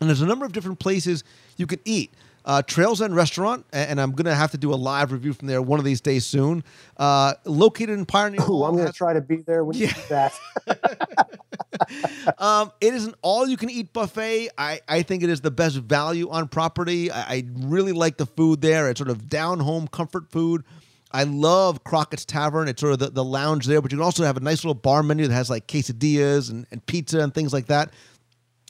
And 0.00 0.08
there's 0.10 0.22
a 0.22 0.26
number 0.26 0.44
of 0.44 0.52
different 0.52 0.80
places 0.80 1.22
you 1.56 1.66
can 1.66 1.78
eat. 1.84 2.10
Uh, 2.46 2.62
Trails 2.62 3.02
End 3.02 3.16
Restaurant, 3.16 3.66
and 3.72 4.00
I'm 4.00 4.12
going 4.12 4.26
to 4.26 4.34
have 4.34 4.52
to 4.52 4.58
do 4.58 4.72
a 4.72 4.76
live 4.76 5.10
review 5.10 5.32
from 5.32 5.48
there 5.48 5.60
one 5.60 5.80
of 5.80 5.84
these 5.84 6.00
days 6.00 6.24
soon. 6.24 6.62
Uh, 6.96 7.34
located 7.44 7.90
in 7.90 8.06
Pioneer 8.06 8.40
Ooh, 8.48 8.62
I'm 8.62 8.76
going 8.76 8.86
to 8.86 8.92
try 8.92 9.12
to 9.12 9.20
be 9.20 9.38
there 9.38 9.64
when 9.64 9.76
you 9.76 9.88
do 9.88 10.00
that. 10.10 10.32
um, 12.38 12.70
it 12.80 12.94
is 12.94 13.04
an 13.04 13.14
all-you-can-eat 13.20 13.92
buffet. 13.92 14.50
I, 14.56 14.80
I 14.86 15.02
think 15.02 15.24
it 15.24 15.28
is 15.28 15.40
the 15.40 15.50
best 15.50 15.76
value 15.76 16.30
on 16.30 16.46
property. 16.46 17.10
I, 17.10 17.20
I 17.20 17.44
really 17.52 17.92
like 17.92 18.16
the 18.16 18.26
food 18.26 18.60
there. 18.60 18.88
It's 18.90 18.98
sort 18.98 19.10
of 19.10 19.28
down-home 19.28 19.88
comfort 19.88 20.30
food. 20.30 20.62
I 21.10 21.24
love 21.24 21.82
Crockett's 21.82 22.24
Tavern. 22.24 22.68
It's 22.68 22.80
sort 22.80 22.92
of 22.92 23.00
the, 23.00 23.10
the 23.10 23.24
lounge 23.24 23.66
there, 23.66 23.82
but 23.82 23.90
you 23.90 23.98
can 23.98 24.04
also 24.04 24.24
have 24.24 24.36
a 24.36 24.40
nice 24.40 24.62
little 24.62 24.74
bar 24.74 25.02
menu 25.02 25.26
that 25.26 25.34
has 25.34 25.50
like 25.50 25.66
quesadillas 25.66 26.50
and, 26.50 26.64
and 26.70 26.84
pizza 26.86 27.18
and 27.20 27.34
things 27.34 27.52
like 27.52 27.66
that. 27.66 27.92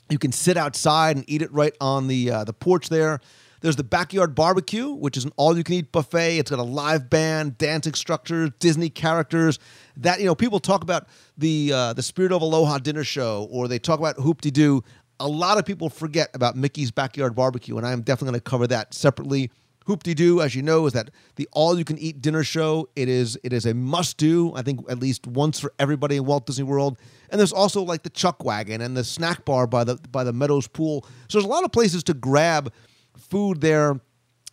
You 0.09 0.17
can 0.17 0.31
sit 0.31 0.57
outside 0.57 1.15
and 1.17 1.25
eat 1.29 1.43
it 1.43 1.51
right 1.51 1.75
on 1.81 2.07
the 2.07 2.31
uh, 2.31 2.43
the 2.43 2.53
porch 2.53 2.89
there. 2.89 3.19
There's 3.61 3.75
the 3.75 3.83
backyard 3.83 4.35
barbecue, 4.35 4.89
which 4.89 5.17
is 5.17 5.25
an 5.25 5.31
all-you-can-eat 5.35 5.91
buffet. 5.91 6.37
It's 6.37 6.51
got 6.51 6.59
a 6.59 6.63
live 6.63 7.09
band, 7.09 7.57
dance 7.57 7.87
instructors, 7.87 8.51
Disney 8.59 8.89
characters. 8.89 9.59
That 9.97 10.19
you 10.19 10.25
know, 10.25 10.35
people 10.35 10.59
talk 10.59 10.83
about 10.83 11.07
the 11.37 11.71
uh, 11.73 11.93
the 11.93 12.03
Spirit 12.03 12.31
of 12.31 12.41
Aloha 12.41 12.77
dinner 12.77 13.03
show, 13.03 13.47
or 13.51 13.67
they 13.67 13.79
talk 13.79 13.99
about 13.99 14.17
Hoop 14.17 14.41
De 14.41 14.51
Doo. 14.51 14.83
A 15.19 15.27
lot 15.27 15.57
of 15.57 15.65
people 15.65 15.89
forget 15.89 16.29
about 16.35 16.55
Mickey's 16.55 16.91
Backyard 16.91 17.35
Barbecue, 17.35 17.75
and 17.77 17.87
I 17.87 17.91
am 17.91 18.01
definitely 18.01 18.33
going 18.33 18.41
to 18.41 18.49
cover 18.49 18.67
that 18.67 18.93
separately. 18.93 19.49
Hoop 19.87 20.03
De 20.03 20.13
Doo, 20.13 20.41
as 20.41 20.53
you 20.53 20.61
know, 20.61 20.85
is 20.85 20.93
that 20.93 21.09
the 21.37 21.47
all-you-can-eat 21.53 22.21
dinner 22.21 22.43
show. 22.43 22.89
It 22.95 23.07
is 23.07 23.39
it 23.41 23.53
is 23.53 23.65
a 23.65 23.73
must-do. 23.73 24.53
I 24.53 24.61
think 24.61 24.81
at 24.89 24.99
least 24.99 25.25
once 25.25 25.59
for 25.59 25.73
everybody 25.79 26.17
in 26.17 26.25
Walt 26.25 26.45
Disney 26.45 26.65
World. 26.65 26.99
And 27.29 27.39
there's 27.39 27.53
also 27.53 27.81
like 27.81 28.03
the 28.03 28.09
Chuck 28.09 28.43
Wagon 28.43 28.81
and 28.81 28.95
the 28.95 29.03
snack 29.03 29.45
bar 29.45 29.65
by 29.65 29.85
the 29.85 29.95
by 30.11 30.23
the 30.25 30.33
Meadows 30.33 30.67
Pool. 30.67 31.05
So 31.29 31.37
there's 31.37 31.45
a 31.45 31.47
lot 31.47 31.63
of 31.63 31.71
places 31.71 32.03
to 32.03 32.13
grab 32.13 32.71
food 33.17 33.61
there 33.61 33.99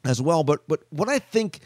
as 0.05 0.21
well. 0.21 0.45
But 0.45 0.67
but 0.69 0.83
what 0.91 1.09
I 1.09 1.19
think 1.19 1.61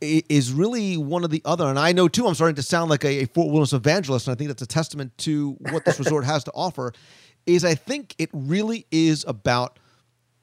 is 0.00 0.52
really 0.52 0.96
one 0.96 1.24
of 1.24 1.30
the 1.30 1.42
other, 1.44 1.66
and 1.66 1.78
I 1.78 1.92
know 1.92 2.08
too, 2.08 2.26
I'm 2.26 2.34
starting 2.34 2.56
to 2.56 2.62
sound 2.62 2.90
like 2.90 3.04
a, 3.04 3.22
a 3.22 3.26
Fort 3.26 3.48
Wilderness 3.48 3.72
evangelist, 3.72 4.26
and 4.26 4.34
I 4.34 4.38
think 4.38 4.48
that's 4.48 4.62
a 4.62 4.66
testament 4.66 5.16
to 5.18 5.56
what 5.70 5.84
this 5.84 5.98
resort 5.98 6.24
has 6.24 6.44
to 6.44 6.52
offer. 6.54 6.92
Is 7.46 7.64
I 7.64 7.74
think 7.74 8.14
it 8.18 8.30
really 8.32 8.86
is 8.90 9.24
about 9.26 9.78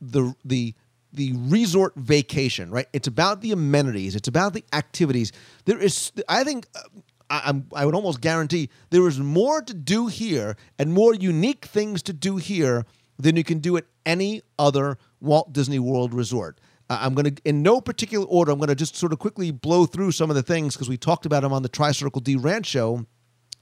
the 0.02 0.34
the 0.45 0.76
the 1.14 1.34
resort 1.36 1.95
vacation, 1.95 2.70
right? 2.70 2.88
It's 2.93 3.08
about 3.08 3.41
the 3.41 3.52
amenities. 3.52 4.16
It's 4.16 4.28
about 4.28 4.54
the 4.54 4.64
activities. 4.74 5.32
There 5.66 5.80
is, 5.80 6.12
I 6.28 6.43
think, 6.43 6.68
uh, 6.76 6.82
I'm, 7.30 7.68
I 7.74 7.86
would 7.86 7.95
almost 7.95 8.22
guarantee 8.22 8.70
there 8.89 9.08
is 9.08 9.20
more 9.20 9.62
to 9.62 9.74
do 9.74 10.08
here 10.08 10.56
and 10.78 10.93
more 10.93 11.14
unique 11.14 11.66
things 11.66 12.04
to 12.04 12.14
do 12.14 12.38
here 12.38 12.86
than 13.18 13.36
you 13.36 13.43
can 13.43 13.60
do 13.60 13.78
at 13.78 13.86
any 14.06 14.41
other 14.60 14.98
Walt 15.20 15.53
Disney 15.53 15.80
World 15.80 16.13
resort. 16.13 16.59
I'm 16.89 17.13
going 17.13 17.36
to, 17.36 17.41
in 17.43 17.63
no 17.63 17.82
particular 17.82 18.26
order, 18.26 18.51
I'm 18.51 18.59
going 18.59 18.70
to 18.70 18.76
just 18.76 18.95
sort 18.95 19.11
of 19.11 19.20
quickly 19.20 19.51
blow 19.51 19.86
through 19.86 20.11
some 20.13 20.30
of 20.30 20.36
the 20.36 20.43
things 20.43 20.76
because 20.76 20.88
we 20.88 20.97
talked 20.97 21.26
about 21.26 21.41
them 21.41 21.51
on 21.51 21.61
the 21.63 21.70
Tri 21.70 21.91
Circle 21.91 22.22
D 22.22 22.36
Ranch 22.38 22.65
show. 22.65 23.05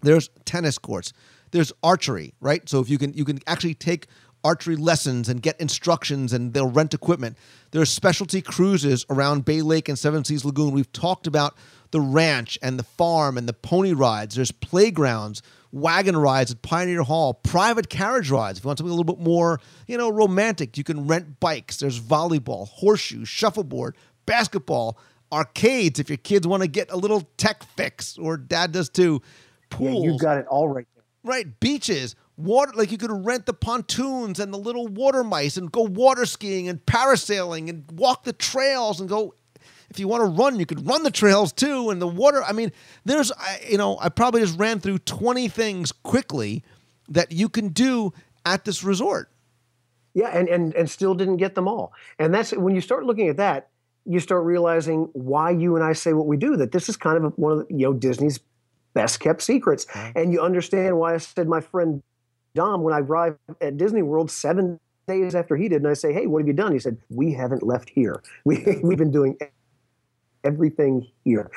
There's 0.01 0.29
tennis 0.45 0.77
courts. 0.77 1.11
There's 1.51 1.73
archery, 1.81 2.33
right? 2.39 2.67
So 2.69 2.81
if 2.81 2.89
you 2.89 2.97
can, 2.97 3.13
you 3.13 3.25
can 3.25 3.39
actually 3.47 3.73
take 3.73 4.07
archery 4.43 4.75
lessons 4.75 5.27
and 5.27 5.41
get 5.41 5.59
instructions, 5.59 6.31
and 6.31 6.53
they'll 6.53 6.69
rent 6.69 6.93
equipment. 6.93 7.35
There's 7.71 7.89
specialty 7.89 8.43
cruises 8.43 9.03
around 9.09 9.43
Bay 9.43 9.63
Lake 9.63 9.89
and 9.89 9.97
Seven 9.97 10.23
Seas 10.23 10.45
Lagoon. 10.45 10.71
We've 10.71 10.91
talked 10.91 11.25
about 11.25 11.57
the 11.89 12.01
ranch 12.01 12.59
and 12.61 12.77
the 12.77 12.83
farm 12.83 13.39
and 13.39 13.49
the 13.49 13.53
pony 13.53 13.93
rides. 13.93 14.35
There's 14.35 14.51
playgrounds, 14.51 15.41
wagon 15.75 16.15
rides 16.15 16.51
at 16.51 16.61
Pioneer 16.61 17.03
Hall, 17.03 17.33
private 17.33 17.89
carriage 17.89 18.31
rides. 18.31 18.57
If 18.57 18.63
you 18.63 18.69
want 18.69 18.79
something 18.79 18.93
a 18.93 18.95
little 18.95 19.13
bit 19.15 19.23
more, 19.23 19.59
you 19.87 19.97
know, 19.97 20.09
romantic, 20.09 20.77
you 20.77 20.83
can 20.83 21.05
rent 21.05 21.39
bikes. 21.39 21.77
There's 21.77 21.99
volleyball, 21.99 22.67
horseshoes, 22.69 23.27
shuffleboard, 23.27 23.97
basketball, 24.25 24.97
arcades. 25.31 25.99
If 25.99 26.09
your 26.09 26.17
kids 26.17 26.47
want 26.47 26.63
to 26.63 26.67
get 26.67 26.91
a 26.91 26.97
little 26.97 27.29
tech 27.37 27.63
fix, 27.75 28.17
or 28.17 28.37
dad 28.37 28.71
does 28.71 28.89
too. 28.89 29.21
Yeah, 29.21 29.77
Pools, 29.77 30.05
you 30.05 30.17
got 30.17 30.37
it 30.37 30.47
all 30.47 30.69
right 30.69 30.87
there. 30.95 31.03
right? 31.23 31.59
Beaches, 31.59 32.15
water. 32.37 32.71
Like 32.73 32.91
you 32.91 32.97
could 32.97 33.11
rent 33.11 33.45
the 33.45 33.53
pontoons 33.53 34.39
and 34.39 34.53
the 34.53 34.57
little 34.57 34.87
water 34.87 35.23
mice 35.25 35.57
and 35.57 35.69
go 35.71 35.81
water 35.81 36.25
skiing 36.25 36.69
and 36.69 36.83
parasailing 36.85 37.69
and 37.69 37.83
walk 37.91 38.23
the 38.23 38.33
trails 38.33 39.01
and 39.01 39.09
go. 39.09 39.33
If 39.95 39.99
you 39.99 40.09
want 40.09 40.23
to 40.23 40.43
run, 40.43 40.59
you 40.59 40.65
could 40.65 40.85
run 40.85 41.03
the 41.03 41.11
trails 41.11 41.53
too 41.53 41.89
and 41.89 42.01
the 42.01 42.07
water. 42.07 42.43
I 42.43 42.51
mean, 42.51 42.73
there's, 43.05 43.31
I, 43.31 43.61
you 43.69 43.77
know, 43.77 43.97
I 44.01 44.09
probably 44.09 44.41
just 44.41 44.59
ran 44.59 44.81
through 44.81 44.99
20 44.99 45.47
things 45.47 45.93
quickly 45.93 46.65
that 47.07 47.31
you 47.31 47.47
can 47.47 47.69
do 47.69 48.11
at 48.45 48.65
this 48.65 48.83
resort. 48.83 49.29
Yeah, 50.13 50.27
and, 50.27 50.49
and 50.49 50.73
and 50.75 50.89
still 50.89 51.13
didn't 51.13 51.37
get 51.37 51.55
them 51.55 51.67
all. 51.67 51.93
And 52.19 52.33
that's 52.33 52.51
when 52.51 52.75
you 52.75 52.81
start 52.81 53.05
looking 53.05 53.29
at 53.29 53.37
that, 53.37 53.69
you 54.05 54.19
start 54.19 54.43
realizing 54.43 55.09
why 55.13 55.51
you 55.51 55.75
and 55.75 55.83
I 55.83 55.93
say 55.93 56.11
what 56.11 56.27
we 56.27 56.35
do. 56.35 56.57
That 56.57 56.73
this 56.73 56.89
is 56.89 56.97
kind 56.97 57.23
of 57.23 57.37
one 57.37 57.51
of 57.53 57.67
the, 57.67 57.73
you 57.73 57.85
know 57.85 57.93
Disney's 57.93 58.39
best 58.93 59.21
kept 59.21 59.41
secrets, 59.41 59.85
mm-hmm. 59.85 60.17
and 60.17 60.33
you 60.33 60.41
understand 60.41 60.97
why 60.97 61.13
I 61.13 61.17
said 61.17 61.47
my 61.47 61.61
friend 61.61 62.03
Dom 62.53 62.81
when 62.81 62.93
I 62.93 62.99
arrived 62.99 63.39
at 63.61 63.77
Disney 63.77 64.01
World 64.01 64.31
seven 64.31 64.79
days 65.07 65.35
after 65.35 65.55
he 65.55 65.67
did, 65.67 65.81
and 65.81 65.87
I 65.87 65.93
say, 65.93 66.13
"Hey, 66.13 66.27
what 66.27 66.39
have 66.39 66.47
you 66.47 66.53
done?" 66.53 66.71
He 66.71 66.79
said, 66.79 66.97
"We 67.09 67.33
haven't 67.33 67.63
left 67.63 67.89
here. 67.89 68.21
We 68.45 68.79
we've 68.83 68.97
been 68.97 69.11
doing." 69.11 69.37
Everything 70.45 71.07
here. 71.23 71.49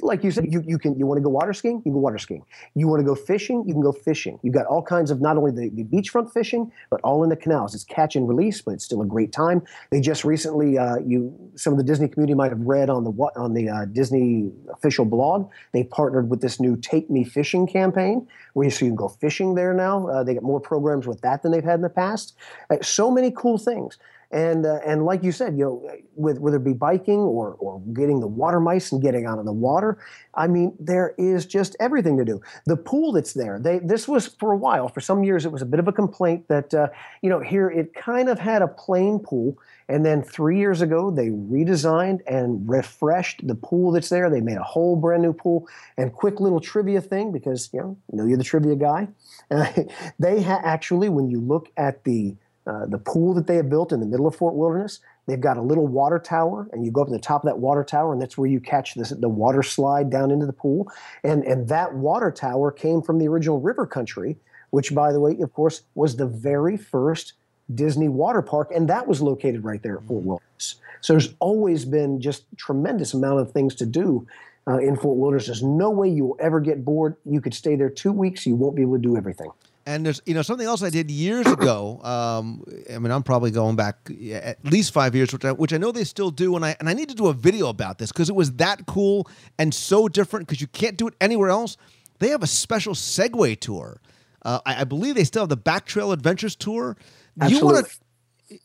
Like 0.00 0.24
you 0.24 0.32
said, 0.32 0.52
you, 0.52 0.62
you 0.66 0.78
can 0.78 0.98
you 0.98 1.06
want 1.06 1.18
to 1.18 1.22
go 1.22 1.30
water 1.30 1.52
skiing, 1.52 1.76
you 1.76 1.82
can 1.82 1.92
go 1.92 1.98
water 1.98 2.18
skiing. 2.18 2.44
You 2.74 2.88
want 2.88 3.00
to 3.00 3.06
go 3.06 3.14
fishing, 3.14 3.64
you 3.66 3.72
can 3.72 3.82
go 3.82 3.92
fishing. 3.92 4.38
You've 4.42 4.54
got 4.54 4.66
all 4.66 4.82
kinds 4.82 5.12
of 5.12 5.20
not 5.20 5.36
only 5.36 5.52
the, 5.52 5.68
the 5.70 5.84
beachfront 5.84 6.32
fishing, 6.32 6.72
but 6.90 7.00
all 7.02 7.22
in 7.22 7.30
the 7.30 7.36
canals. 7.36 7.74
It's 7.74 7.84
catch 7.84 8.16
and 8.16 8.28
release, 8.28 8.60
but 8.60 8.74
it's 8.74 8.84
still 8.84 9.00
a 9.00 9.06
great 9.06 9.32
time. 9.32 9.62
They 9.90 10.00
just 10.00 10.24
recently, 10.24 10.76
uh, 10.76 10.96
you 10.98 11.32
some 11.54 11.72
of 11.72 11.78
the 11.78 11.84
Disney 11.84 12.08
community 12.08 12.34
might 12.34 12.50
have 12.50 12.60
read 12.60 12.90
on 12.90 13.04
the 13.04 13.12
on 13.36 13.54
the 13.54 13.68
uh, 13.68 13.84
Disney 13.86 14.50
official 14.72 15.04
blog. 15.04 15.48
They 15.72 15.84
partnered 15.84 16.28
with 16.28 16.40
this 16.40 16.58
new 16.58 16.76
Take 16.76 17.08
Me 17.10 17.22
Fishing 17.22 17.66
campaign, 17.66 18.26
where 18.54 18.64
you, 18.64 18.70
so 18.70 18.84
you 18.84 18.90
can 18.90 18.96
go 18.96 19.08
fishing 19.08 19.54
there 19.54 19.72
now. 19.72 20.08
Uh, 20.08 20.24
they 20.24 20.34
got 20.34 20.42
more 20.42 20.60
programs 20.60 21.06
with 21.06 21.20
that 21.20 21.42
than 21.42 21.52
they've 21.52 21.62
had 21.62 21.76
in 21.76 21.82
the 21.82 21.88
past. 21.88 22.34
Uh, 22.70 22.78
so 22.82 23.10
many 23.10 23.30
cool 23.30 23.56
things. 23.56 23.98
And 24.32 24.64
uh, 24.64 24.78
and 24.86 25.04
like 25.04 25.22
you 25.22 25.30
said, 25.30 25.58
you 25.58 25.64
know, 25.64 25.90
with, 26.14 26.38
whether 26.38 26.56
it 26.56 26.64
be 26.64 26.72
biking 26.72 27.18
or 27.18 27.54
or 27.58 27.80
getting 27.92 28.20
the 28.20 28.26
water 28.26 28.60
mice 28.60 28.90
and 28.90 29.02
getting 29.02 29.26
out 29.26 29.38
on 29.38 29.44
the 29.44 29.52
water, 29.52 29.98
I 30.34 30.46
mean, 30.46 30.74
there 30.80 31.14
is 31.18 31.44
just 31.44 31.76
everything 31.78 32.16
to 32.16 32.24
do. 32.24 32.40
The 32.64 32.78
pool 32.78 33.12
that's 33.12 33.34
there, 33.34 33.58
they 33.58 33.78
this 33.78 34.08
was 34.08 34.28
for 34.28 34.52
a 34.52 34.56
while. 34.56 34.88
For 34.88 35.02
some 35.02 35.22
years, 35.22 35.44
it 35.44 35.52
was 35.52 35.60
a 35.60 35.66
bit 35.66 35.80
of 35.80 35.86
a 35.86 35.92
complaint 35.92 36.48
that 36.48 36.72
uh, 36.72 36.88
you 37.20 37.28
know 37.28 37.40
here 37.40 37.68
it 37.68 37.92
kind 37.92 38.30
of 38.30 38.38
had 38.38 38.62
a 38.62 38.68
plain 38.68 39.18
pool, 39.18 39.58
and 39.86 40.02
then 40.04 40.22
three 40.22 40.58
years 40.58 40.80
ago 40.80 41.10
they 41.10 41.28
redesigned 41.28 42.20
and 42.26 42.66
refreshed 42.66 43.46
the 43.46 43.54
pool 43.54 43.92
that's 43.92 44.08
there. 44.08 44.30
They 44.30 44.40
made 44.40 44.56
a 44.56 44.62
whole 44.62 44.96
brand 44.96 45.22
new 45.22 45.34
pool. 45.34 45.68
And 45.98 46.10
quick 46.10 46.40
little 46.40 46.60
trivia 46.60 47.02
thing 47.02 47.32
because 47.32 47.68
you 47.74 47.80
know, 47.80 47.98
you 48.10 48.18
know 48.18 48.24
you're 48.24 48.38
the 48.38 48.44
trivia 48.44 48.76
guy. 48.76 49.08
they 50.18 50.42
ha- 50.42 50.62
actually, 50.64 51.10
when 51.10 51.28
you 51.28 51.38
look 51.38 51.68
at 51.76 52.04
the 52.04 52.34
uh, 52.66 52.86
the 52.86 52.98
pool 52.98 53.34
that 53.34 53.46
they 53.46 53.56
have 53.56 53.68
built 53.68 53.92
in 53.92 54.00
the 54.00 54.06
middle 54.06 54.26
of 54.26 54.36
Fort 54.36 54.54
Wilderness. 54.54 55.00
They've 55.26 55.40
got 55.40 55.56
a 55.56 55.62
little 55.62 55.86
water 55.86 56.18
tower, 56.18 56.68
and 56.72 56.84
you 56.84 56.90
go 56.90 57.02
up 57.02 57.08
to 57.08 57.12
the 57.12 57.18
top 57.18 57.42
of 57.42 57.46
that 57.46 57.58
water 57.58 57.84
tower, 57.84 58.12
and 58.12 58.20
that's 58.20 58.38
where 58.38 58.48
you 58.48 58.60
catch 58.60 58.94
this, 58.94 59.10
the 59.10 59.28
water 59.28 59.62
slide 59.62 60.10
down 60.10 60.30
into 60.30 60.46
the 60.46 60.52
pool. 60.52 60.90
And, 61.24 61.44
and 61.44 61.68
that 61.68 61.94
water 61.94 62.30
tower 62.30 62.70
came 62.70 63.02
from 63.02 63.18
the 63.18 63.28
original 63.28 63.60
River 63.60 63.86
Country, 63.86 64.36
which, 64.70 64.94
by 64.94 65.12
the 65.12 65.20
way, 65.20 65.38
of 65.40 65.52
course, 65.52 65.82
was 65.94 66.16
the 66.16 66.26
very 66.26 66.76
first 66.76 67.34
Disney 67.74 68.08
water 68.08 68.42
park, 68.42 68.70
and 68.74 68.88
that 68.88 69.06
was 69.06 69.20
located 69.20 69.64
right 69.64 69.82
there 69.82 69.98
at 69.98 70.04
Fort 70.04 70.24
Wilderness. 70.24 70.76
So 71.00 71.12
there's 71.12 71.34
always 71.40 71.84
been 71.84 72.20
just 72.20 72.44
tremendous 72.56 73.14
amount 73.14 73.40
of 73.40 73.52
things 73.52 73.74
to 73.76 73.86
do 73.86 74.26
uh, 74.68 74.78
in 74.78 74.96
Fort 74.96 75.18
Wilderness. 75.18 75.46
There's 75.46 75.62
no 75.62 75.90
way 75.90 76.08
you 76.08 76.26
will 76.26 76.36
ever 76.40 76.60
get 76.60 76.84
bored. 76.84 77.16
You 77.24 77.40
could 77.40 77.54
stay 77.54 77.76
there 77.76 77.90
two 77.90 78.12
weeks, 78.12 78.46
you 78.46 78.54
won't 78.54 78.76
be 78.76 78.82
able 78.82 78.96
to 78.96 79.02
do 79.02 79.16
everything. 79.16 79.50
And 79.84 80.06
there's, 80.06 80.22
you 80.26 80.34
know, 80.34 80.42
something 80.42 80.66
else 80.66 80.82
I 80.82 80.90
did 80.90 81.10
years 81.10 81.46
ago. 81.46 82.00
Um, 82.04 82.64
I 82.92 82.98
mean, 82.98 83.10
I'm 83.10 83.22
probably 83.22 83.50
going 83.50 83.74
back 83.74 83.96
at 84.32 84.64
least 84.64 84.92
five 84.92 85.14
years, 85.14 85.32
which 85.32 85.44
I, 85.44 85.52
which 85.52 85.72
I 85.72 85.78
know 85.78 85.90
they 85.90 86.04
still 86.04 86.30
do. 86.30 86.54
And 86.54 86.64
I 86.64 86.76
and 86.78 86.88
I 86.88 86.94
need 86.94 87.08
to 87.08 87.14
do 87.14 87.26
a 87.26 87.32
video 87.32 87.68
about 87.68 87.98
this 87.98 88.12
because 88.12 88.28
it 88.28 88.36
was 88.36 88.52
that 88.54 88.86
cool 88.86 89.28
and 89.58 89.74
so 89.74 90.06
different 90.08 90.46
because 90.46 90.60
you 90.60 90.68
can't 90.68 90.96
do 90.96 91.08
it 91.08 91.14
anywhere 91.20 91.50
else. 91.50 91.76
They 92.20 92.28
have 92.28 92.44
a 92.44 92.46
special 92.46 92.94
Segway 92.94 93.58
tour. 93.58 94.00
Uh, 94.44 94.60
I, 94.64 94.82
I 94.82 94.84
believe 94.84 95.16
they 95.16 95.24
still 95.24 95.42
have 95.42 95.48
the 95.48 95.56
Back 95.56 95.86
Trail 95.86 96.12
Adventures 96.12 96.54
tour. 96.54 96.96
Absolutely. 97.40 97.68
You 97.68 97.74
want 97.74 97.86
to? 97.86 98.58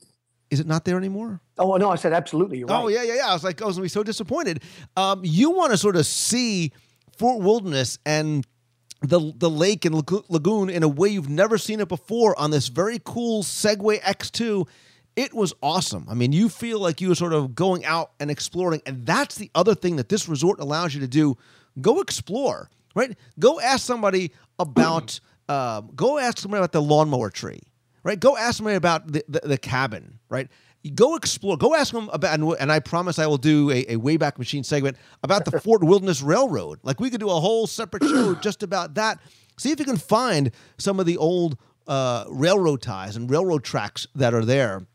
Is 0.49 0.59
it 0.59 0.67
not 0.67 0.85
there 0.85 0.97
anymore? 0.97 1.41
Oh 1.57 1.75
no, 1.77 1.89
I 1.89 1.95
said 1.95 2.13
absolutely. 2.13 2.59
You're 2.59 2.67
right. 2.67 2.83
Oh 2.83 2.87
yeah, 2.87 3.03
yeah, 3.03 3.15
yeah. 3.15 3.27
I 3.29 3.33
was 3.33 3.43
like, 3.43 3.61
I 3.61 3.65
was 3.65 3.75
gonna 3.75 3.83
be 3.85 3.89
so 3.89 4.03
disappointed. 4.03 4.63
Um, 4.95 5.21
you 5.23 5.51
want 5.51 5.71
to 5.71 5.77
sort 5.77 5.95
of 5.95 6.05
see 6.05 6.71
Fort 7.17 7.41
Wilderness 7.41 7.97
and 8.05 8.45
the 9.01 9.33
the 9.35 9.49
lake 9.49 9.85
and 9.85 9.95
lagoon 10.29 10.69
in 10.69 10.83
a 10.83 10.87
way 10.87 11.09
you've 11.09 11.29
never 11.29 11.57
seen 11.57 11.79
it 11.79 11.87
before 11.87 12.37
on 12.39 12.51
this 12.51 12.67
very 12.67 12.99
cool 13.03 13.43
Segway 13.43 14.01
X2. 14.01 14.67
It 15.15 15.33
was 15.33 15.53
awesome. 15.63 16.05
I 16.09 16.13
mean, 16.13 16.31
you 16.31 16.47
feel 16.47 16.79
like 16.79 17.01
you 17.01 17.09
were 17.09 17.15
sort 17.15 17.33
of 17.33 17.55
going 17.55 17.85
out 17.85 18.11
and 18.19 18.29
exploring, 18.29 18.81
and 18.85 19.05
that's 19.05 19.35
the 19.35 19.49
other 19.55 19.73
thing 19.73 19.95
that 19.95 20.09
this 20.09 20.29
resort 20.29 20.59
allows 20.59 20.93
you 20.93 21.01
to 21.01 21.07
do. 21.07 21.37
Go 21.81 22.01
explore, 22.01 22.69
right? 22.95 23.17
Go 23.39 23.59
ask 23.59 23.85
somebody 23.85 24.31
about. 24.59 25.19
Um, 25.49 25.91
go 25.95 26.17
ask 26.17 26.39
somebody 26.39 26.59
about 26.59 26.73
the 26.73 26.81
lawnmower 26.81 27.29
tree, 27.29 27.61
right? 28.03 28.19
Go 28.19 28.35
ask 28.35 28.57
somebody 28.57 28.75
about 28.75 29.09
the, 29.09 29.23
the, 29.29 29.39
the 29.45 29.57
cabin, 29.57 30.19
right? 30.27 30.49
Go 30.89 31.15
explore. 31.15 31.57
Go 31.57 31.75
ask 31.75 31.93
them 31.93 32.09
about, 32.09 32.33
and, 32.39 32.55
and 32.59 32.71
I 32.71 32.79
promise 32.79 33.19
I 33.19 33.27
will 33.27 33.37
do 33.37 33.71
a, 33.71 33.93
a 33.93 33.95
Wayback 33.97 34.37
Machine 34.37 34.63
segment 34.63 34.97
about 35.23 35.45
the 35.45 35.59
Fort 35.59 35.83
Wilderness 35.83 36.21
Railroad. 36.21 36.79
Like 36.83 36.99
we 36.99 37.09
could 37.09 37.19
do 37.19 37.29
a 37.29 37.39
whole 37.39 37.67
separate 37.67 38.03
show 38.03 38.35
just 38.41 38.63
about 38.63 38.95
that. 38.95 39.19
See 39.57 39.71
if 39.71 39.79
you 39.79 39.85
can 39.85 39.97
find 39.97 40.51
some 40.77 40.99
of 40.99 41.05
the 41.05 41.17
old 41.17 41.57
uh, 41.87 42.25
railroad 42.29 42.81
ties 42.81 43.15
and 43.15 43.29
railroad 43.29 43.63
tracks 43.63 44.07
that 44.15 44.33
are 44.33 44.45
there. 44.45 44.85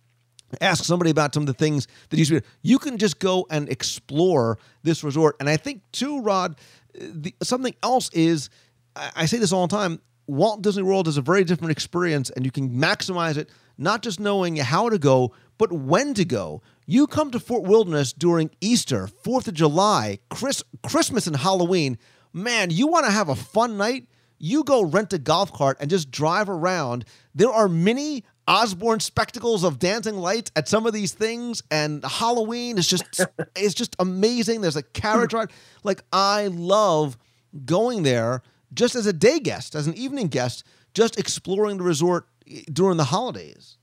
Ask 0.60 0.84
somebody 0.84 1.10
about 1.10 1.32
some 1.32 1.44
of 1.44 1.46
the 1.46 1.54
things 1.54 1.88
that 2.10 2.18
used 2.18 2.30
to 2.30 2.40
be. 2.40 2.46
You 2.62 2.78
can 2.78 2.98
just 2.98 3.18
go 3.18 3.46
and 3.50 3.68
explore 3.70 4.58
this 4.82 5.02
resort. 5.02 5.36
And 5.40 5.48
I 5.48 5.56
think 5.56 5.82
too, 5.92 6.20
Rod, 6.20 6.56
the, 6.94 7.34
something 7.42 7.74
else 7.82 8.10
is 8.12 8.50
I, 8.96 9.10
I 9.16 9.26
say 9.26 9.38
this 9.38 9.52
all 9.52 9.66
the 9.66 9.76
time. 9.76 10.00
Walt 10.26 10.62
Disney 10.62 10.82
World 10.82 11.08
is 11.08 11.16
a 11.16 11.22
very 11.22 11.44
different 11.44 11.72
experience, 11.72 12.30
and 12.30 12.44
you 12.44 12.50
can 12.50 12.70
maximize 12.70 13.36
it 13.36 13.50
not 13.78 14.02
just 14.02 14.20
knowing 14.20 14.56
how 14.56 14.88
to 14.88 14.98
go, 14.98 15.32
but 15.62 15.72
when 15.72 16.12
to 16.12 16.24
go. 16.24 16.60
You 16.86 17.06
come 17.06 17.30
to 17.30 17.38
Fort 17.38 17.62
Wilderness 17.62 18.12
during 18.12 18.50
Easter, 18.60 19.06
4th 19.06 19.46
of 19.46 19.54
July, 19.54 20.18
Chris, 20.28 20.60
Christmas, 20.82 21.28
and 21.28 21.36
Halloween. 21.36 21.98
Man, 22.32 22.70
you 22.70 22.88
want 22.88 23.06
to 23.06 23.12
have 23.12 23.28
a 23.28 23.36
fun 23.36 23.76
night? 23.76 24.08
You 24.40 24.64
go 24.64 24.82
rent 24.82 25.12
a 25.12 25.18
golf 25.18 25.52
cart 25.52 25.76
and 25.78 25.88
just 25.88 26.10
drive 26.10 26.48
around. 26.48 27.04
There 27.32 27.52
are 27.52 27.68
many 27.68 28.24
Osborne 28.48 28.98
spectacles 28.98 29.62
of 29.62 29.78
dancing 29.78 30.16
lights 30.16 30.50
at 30.56 30.66
some 30.66 30.84
of 30.84 30.92
these 30.92 31.12
things, 31.12 31.62
and 31.70 32.04
Halloween 32.04 32.76
is 32.76 32.88
just 32.88 33.04
it's 33.54 33.74
just 33.74 33.94
amazing. 34.00 34.62
There's 34.62 34.74
a 34.74 34.82
carriage 34.82 35.30
hmm. 35.30 35.36
ride. 35.36 35.52
Like 35.84 36.02
I 36.12 36.48
love 36.48 37.16
going 37.64 38.02
there 38.02 38.42
just 38.74 38.96
as 38.96 39.06
a 39.06 39.12
day 39.12 39.38
guest, 39.38 39.76
as 39.76 39.86
an 39.86 39.94
evening 39.94 40.26
guest, 40.26 40.64
just 40.92 41.20
exploring 41.20 41.76
the 41.76 41.84
resort 41.84 42.26
eh, 42.50 42.62
during 42.72 42.96
the 42.96 43.04
holidays. 43.04 43.76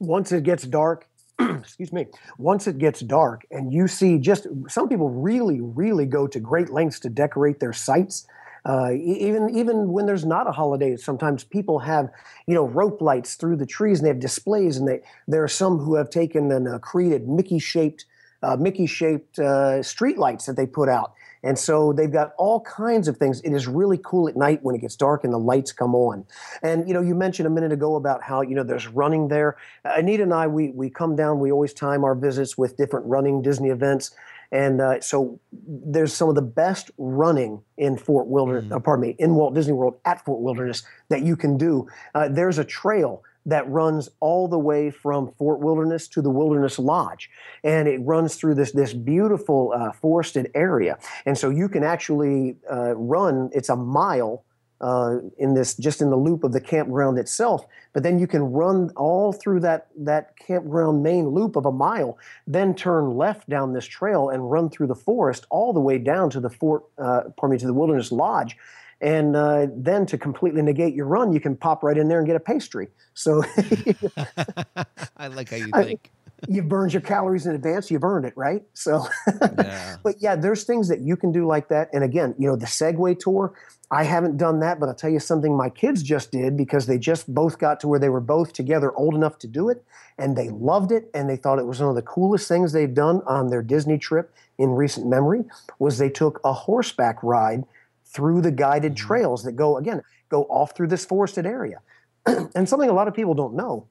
Once 0.00 0.32
it 0.32 0.42
gets 0.42 0.64
dark, 0.64 1.06
excuse 1.60 1.92
me, 1.92 2.06
once 2.38 2.66
it 2.66 2.78
gets 2.78 3.00
dark 3.00 3.46
and 3.50 3.72
you 3.72 3.88
see 3.88 4.18
just 4.18 4.46
some 4.68 4.88
people 4.88 5.10
really, 5.10 5.60
really 5.60 6.06
go 6.06 6.26
to 6.26 6.40
great 6.40 6.70
lengths 6.70 7.00
to 7.00 7.08
decorate 7.08 7.60
their 7.60 7.72
sites. 7.72 8.26
Uh, 8.66 8.92
even 8.92 9.48
even 9.56 9.90
when 9.90 10.04
there's 10.04 10.26
not 10.26 10.46
a 10.46 10.52
holiday, 10.52 10.94
sometimes 10.94 11.44
people 11.44 11.78
have 11.78 12.10
you 12.46 12.54
know 12.54 12.66
rope 12.66 13.00
lights 13.00 13.34
through 13.36 13.56
the 13.56 13.64
trees 13.64 13.98
and 13.98 14.04
they 14.04 14.10
have 14.10 14.20
displays, 14.20 14.76
and 14.76 14.86
they 14.86 15.00
there 15.26 15.42
are 15.42 15.48
some 15.48 15.78
who 15.78 15.94
have 15.94 16.10
taken 16.10 16.52
and 16.52 16.68
uh, 16.68 16.78
created 16.78 17.26
Mickey 17.26 17.58
shaped 17.58 18.04
uh, 18.42 18.56
Mickey 18.56 18.86
shaped 18.86 19.38
uh, 19.38 19.82
street 19.82 20.18
lights 20.18 20.46
that 20.46 20.56
they 20.56 20.66
put 20.66 20.88
out, 20.88 21.14
and 21.42 21.58
so 21.58 21.92
they've 21.92 22.12
got 22.12 22.32
all 22.36 22.60
kinds 22.60 23.08
of 23.08 23.16
things. 23.16 23.40
It 23.40 23.52
is 23.52 23.66
really 23.66 23.98
cool 24.02 24.28
at 24.28 24.36
night 24.36 24.60
when 24.62 24.74
it 24.74 24.80
gets 24.80 24.96
dark 24.96 25.24
and 25.24 25.32
the 25.32 25.38
lights 25.38 25.72
come 25.72 25.94
on. 25.94 26.24
And 26.62 26.86
you 26.86 26.94
know, 26.94 27.00
you 27.00 27.14
mentioned 27.14 27.46
a 27.46 27.50
minute 27.50 27.72
ago 27.72 27.96
about 27.96 28.22
how 28.22 28.42
you 28.42 28.54
know 28.54 28.62
there's 28.62 28.88
running 28.88 29.28
there. 29.28 29.56
Anita 29.84 30.22
and 30.22 30.34
I, 30.34 30.46
we 30.46 30.70
we 30.70 30.90
come 30.90 31.16
down. 31.16 31.40
We 31.40 31.50
always 31.52 31.72
time 31.72 32.04
our 32.04 32.14
visits 32.14 32.58
with 32.58 32.76
different 32.76 33.06
running 33.06 33.42
Disney 33.42 33.70
events. 33.70 34.10
And 34.52 34.80
uh, 34.80 35.00
so 35.00 35.38
there's 35.52 36.12
some 36.12 36.28
of 36.28 36.34
the 36.34 36.42
best 36.42 36.90
running 36.98 37.62
in 37.76 37.96
Fort 37.96 38.26
Wilderness, 38.26 38.64
mm. 38.64 38.76
uh, 38.76 38.80
pardon 38.80 39.02
me, 39.02 39.16
in 39.18 39.36
Walt 39.36 39.54
Disney 39.54 39.72
World 39.72 39.98
at 40.04 40.24
Fort 40.24 40.40
Wilderness 40.40 40.82
that 41.08 41.22
you 41.22 41.36
can 41.36 41.56
do. 41.56 41.86
Uh, 42.16 42.28
there's 42.28 42.58
a 42.58 42.64
trail 42.64 43.22
that 43.50 43.68
runs 43.68 44.08
all 44.20 44.48
the 44.48 44.58
way 44.58 44.90
from 44.90 45.32
Fort 45.38 45.60
Wilderness 45.60 46.08
to 46.08 46.22
the 46.22 46.30
Wilderness 46.30 46.78
Lodge, 46.78 47.30
and 47.62 47.86
it 47.86 48.00
runs 48.02 48.36
through 48.36 48.54
this 48.54 48.72
this 48.72 48.92
beautiful 48.92 49.72
uh, 49.74 49.92
forested 49.92 50.50
area. 50.54 50.98
And 51.26 51.36
so 51.36 51.50
you 51.50 51.68
can 51.68 51.84
actually 51.84 52.56
uh, 52.70 52.94
run. 52.96 53.50
It's 53.52 53.68
a 53.68 53.76
mile 53.76 54.44
uh, 54.80 55.18
in 55.36 55.54
this 55.54 55.74
just 55.74 56.00
in 56.00 56.10
the 56.10 56.16
loop 56.16 56.44
of 56.44 56.52
the 56.52 56.60
campground 56.60 57.18
itself. 57.18 57.66
But 57.92 58.02
then 58.02 58.18
you 58.18 58.26
can 58.26 58.42
run 58.42 58.90
all 58.96 59.32
through 59.32 59.60
that 59.60 59.88
that 59.98 60.36
campground 60.36 61.02
main 61.02 61.28
loop 61.28 61.56
of 61.56 61.66
a 61.66 61.72
mile, 61.72 62.18
then 62.46 62.74
turn 62.74 63.16
left 63.16 63.48
down 63.48 63.72
this 63.72 63.86
trail 63.86 64.30
and 64.30 64.50
run 64.50 64.70
through 64.70 64.86
the 64.86 64.94
forest 64.94 65.46
all 65.50 65.72
the 65.72 65.80
way 65.80 65.98
down 65.98 66.30
to 66.30 66.40
the 66.40 66.50
fort, 66.50 66.84
uh, 66.98 67.22
pardon 67.36 67.56
me, 67.56 67.58
to 67.58 67.66
the 67.66 67.74
Wilderness 67.74 68.12
Lodge. 68.12 68.56
And 69.00 69.34
uh, 69.34 69.66
then 69.74 70.04
to 70.06 70.18
completely 70.18 70.60
negate 70.62 70.94
your 70.94 71.06
run, 71.06 71.32
you 71.32 71.40
can 71.40 71.56
pop 71.56 71.82
right 71.82 71.96
in 71.96 72.08
there 72.08 72.18
and 72.18 72.26
get 72.26 72.36
a 72.36 72.40
pastry. 72.40 72.88
So 73.14 73.42
I 75.16 75.28
like 75.28 75.50
how 75.50 75.56
you 75.56 75.70
think. 75.74 76.10
you've 76.48 76.68
burned 76.68 76.92
your 76.92 77.00
calories 77.00 77.46
in 77.46 77.54
advance. 77.54 77.90
You've 77.90 78.04
earned 78.04 78.26
it, 78.26 78.34
right? 78.36 78.62
So, 78.74 79.06
yeah. 79.58 79.96
but 80.02 80.16
yeah, 80.20 80.36
there's 80.36 80.64
things 80.64 80.88
that 80.88 81.00
you 81.00 81.16
can 81.16 81.32
do 81.32 81.46
like 81.46 81.68
that. 81.68 81.88
And 81.94 82.04
again, 82.04 82.34
you 82.38 82.46
know, 82.46 82.56
the 82.56 82.66
Segway 82.66 83.18
tour, 83.18 83.54
I 83.90 84.04
haven't 84.04 84.36
done 84.36 84.60
that, 84.60 84.78
but 84.78 84.88
I'll 84.88 84.94
tell 84.94 85.10
you 85.10 85.18
something 85.18 85.56
my 85.56 85.70
kids 85.70 86.02
just 86.02 86.30
did 86.30 86.56
because 86.56 86.86
they 86.86 86.98
just 86.98 87.34
both 87.34 87.58
got 87.58 87.80
to 87.80 87.88
where 87.88 87.98
they 87.98 88.10
were 88.10 88.20
both 88.20 88.52
together 88.52 88.92
old 88.92 89.14
enough 89.14 89.38
to 89.40 89.46
do 89.46 89.70
it. 89.70 89.82
And 90.18 90.36
they 90.36 90.50
loved 90.50 90.92
it. 90.92 91.10
And 91.14 91.28
they 91.28 91.36
thought 91.36 91.58
it 91.58 91.66
was 91.66 91.80
one 91.80 91.88
of 91.88 91.96
the 91.96 92.02
coolest 92.02 92.46
things 92.46 92.72
they've 92.72 92.92
done 92.92 93.22
on 93.26 93.48
their 93.48 93.62
Disney 93.62 93.96
trip 93.96 94.32
in 94.58 94.70
recent 94.72 95.06
memory 95.06 95.44
was 95.78 95.96
they 95.96 96.10
took 96.10 96.38
a 96.44 96.52
horseback 96.52 97.22
ride 97.22 97.64
through 98.12 98.40
the 98.40 98.50
guided 98.50 98.94
mm-hmm. 98.94 99.06
trails 99.06 99.44
that 99.44 99.52
go, 99.52 99.76
again, 99.76 100.02
go 100.28 100.44
off 100.44 100.76
through 100.76 100.88
this 100.88 101.04
forested 101.04 101.46
area. 101.46 101.80
and 102.54 102.68
something 102.68 102.90
a 102.90 102.92
lot 102.92 103.08
of 103.08 103.14
people 103.14 103.34
don't 103.34 103.54
know 103.54 103.86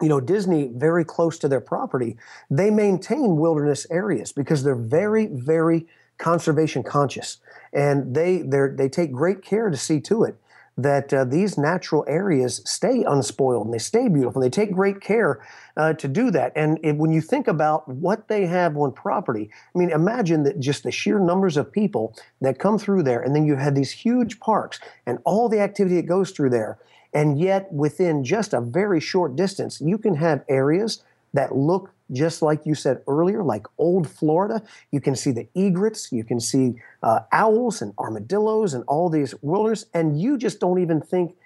you 0.00 0.08
know 0.08 0.20
disney 0.20 0.70
very 0.74 1.04
close 1.04 1.38
to 1.38 1.48
their 1.48 1.60
property 1.60 2.16
they 2.50 2.70
maintain 2.70 3.36
wilderness 3.36 3.86
areas 3.90 4.32
because 4.32 4.64
they're 4.64 4.74
very 4.74 5.26
very 5.26 5.86
conservation 6.16 6.82
conscious 6.82 7.38
and 7.74 8.14
they 8.14 8.38
they 8.38 8.68
they 8.74 8.88
take 8.88 9.12
great 9.12 9.42
care 9.42 9.68
to 9.68 9.76
see 9.76 10.00
to 10.00 10.24
it 10.24 10.36
that 10.76 11.12
uh, 11.12 11.24
these 11.24 11.58
natural 11.58 12.04
areas 12.08 12.62
stay 12.64 13.04
unspoiled 13.06 13.66
and 13.66 13.74
they 13.74 13.78
stay 13.78 14.08
beautiful. 14.08 14.42
and 14.42 14.50
They 14.50 14.54
take 14.54 14.72
great 14.72 15.00
care 15.00 15.40
uh, 15.76 15.92
to 15.94 16.08
do 16.08 16.30
that. 16.30 16.52
And 16.56 16.78
it, 16.82 16.96
when 16.96 17.12
you 17.12 17.20
think 17.20 17.48
about 17.48 17.88
what 17.88 18.28
they 18.28 18.46
have 18.46 18.76
on 18.76 18.92
property, 18.92 19.50
I 19.74 19.78
mean, 19.78 19.90
imagine 19.90 20.42
that 20.44 20.60
just 20.60 20.82
the 20.82 20.90
sheer 20.90 21.18
numbers 21.18 21.56
of 21.56 21.72
people 21.72 22.14
that 22.40 22.58
come 22.58 22.78
through 22.78 23.02
there, 23.04 23.20
and 23.20 23.34
then 23.34 23.44
you 23.44 23.56
have 23.56 23.74
these 23.74 23.90
huge 23.90 24.40
parks 24.40 24.80
and 25.06 25.18
all 25.24 25.48
the 25.48 25.60
activity 25.60 25.96
that 25.96 26.06
goes 26.06 26.30
through 26.30 26.50
there. 26.50 26.78
And 27.14 27.38
yet, 27.38 27.70
within 27.72 28.24
just 28.24 28.54
a 28.54 28.60
very 28.60 29.00
short 29.00 29.36
distance, 29.36 29.80
you 29.80 29.98
can 29.98 30.14
have 30.16 30.44
areas 30.48 31.02
that 31.34 31.54
look 31.54 31.92
just 32.10 32.42
like 32.42 32.66
you 32.66 32.74
said 32.74 33.02
earlier, 33.08 33.42
like 33.42 33.66
old 33.78 34.08
Florida. 34.08 34.62
You 34.90 35.00
can 35.00 35.16
see 35.16 35.30
the 35.30 35.48
egrets, 35.54 36.12
you 36.12 36.24
can 36.24 36.40
see 36.40 36.74
uh, 37.02 37.20
owls 37.32 37.80
and 37.80 37.94
armadillos 37.98 38.74
and 38.74 38.84
all 38.86 39.08
these 39.08 39.34
wilderness, 39.42 39.86
and 39.94 40.20
you 40.20 40.36
just 40.36 40.60
don't 40.60 40.78
even 40.78 41.00
think 41.00 41.36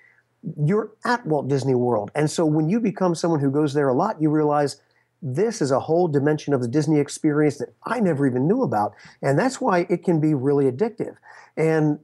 you're 0.65 0.93
at 1.05 1.27
Walt 1.27 1.49
Disney 1.49 1.75
World. 1.75 2.11
And 2.15 2.31
so 2.31 2.45
when 2.45 2.69
you 2.69 2.81
become 2.81 3.15
someone 3.15 3.41
who 3.41 3.51
goes 3.51 3.75
there 3.75 3.89
a 3.89 3.95
lot, 3.95 4.21
you 4.21 4.31
realize 4.31 4.81
this 5.23 5.61
is 5.61 5.71
a 5.71 5.81
whole 5.81 6.09
dimension 6.09 6.53
of 6.53 6.61
the 6.61 6.69
Disney 6.69 7.01
experience 7.01 7.59
that 7.59 7.75
I 7.85 8.01
never 8.01 8.27
even 8.27 8.47
knew 8.47 8.63
about. 8.63 8.95
And 9.23 9.39
that's 9.39 9.61
why 9.61 9.87
it 9.89 10.05
can 10.05 10.21
be 10.21 10.35
really 10.35 10.71
addictive. 10.71 11.17
And 11.57 11.99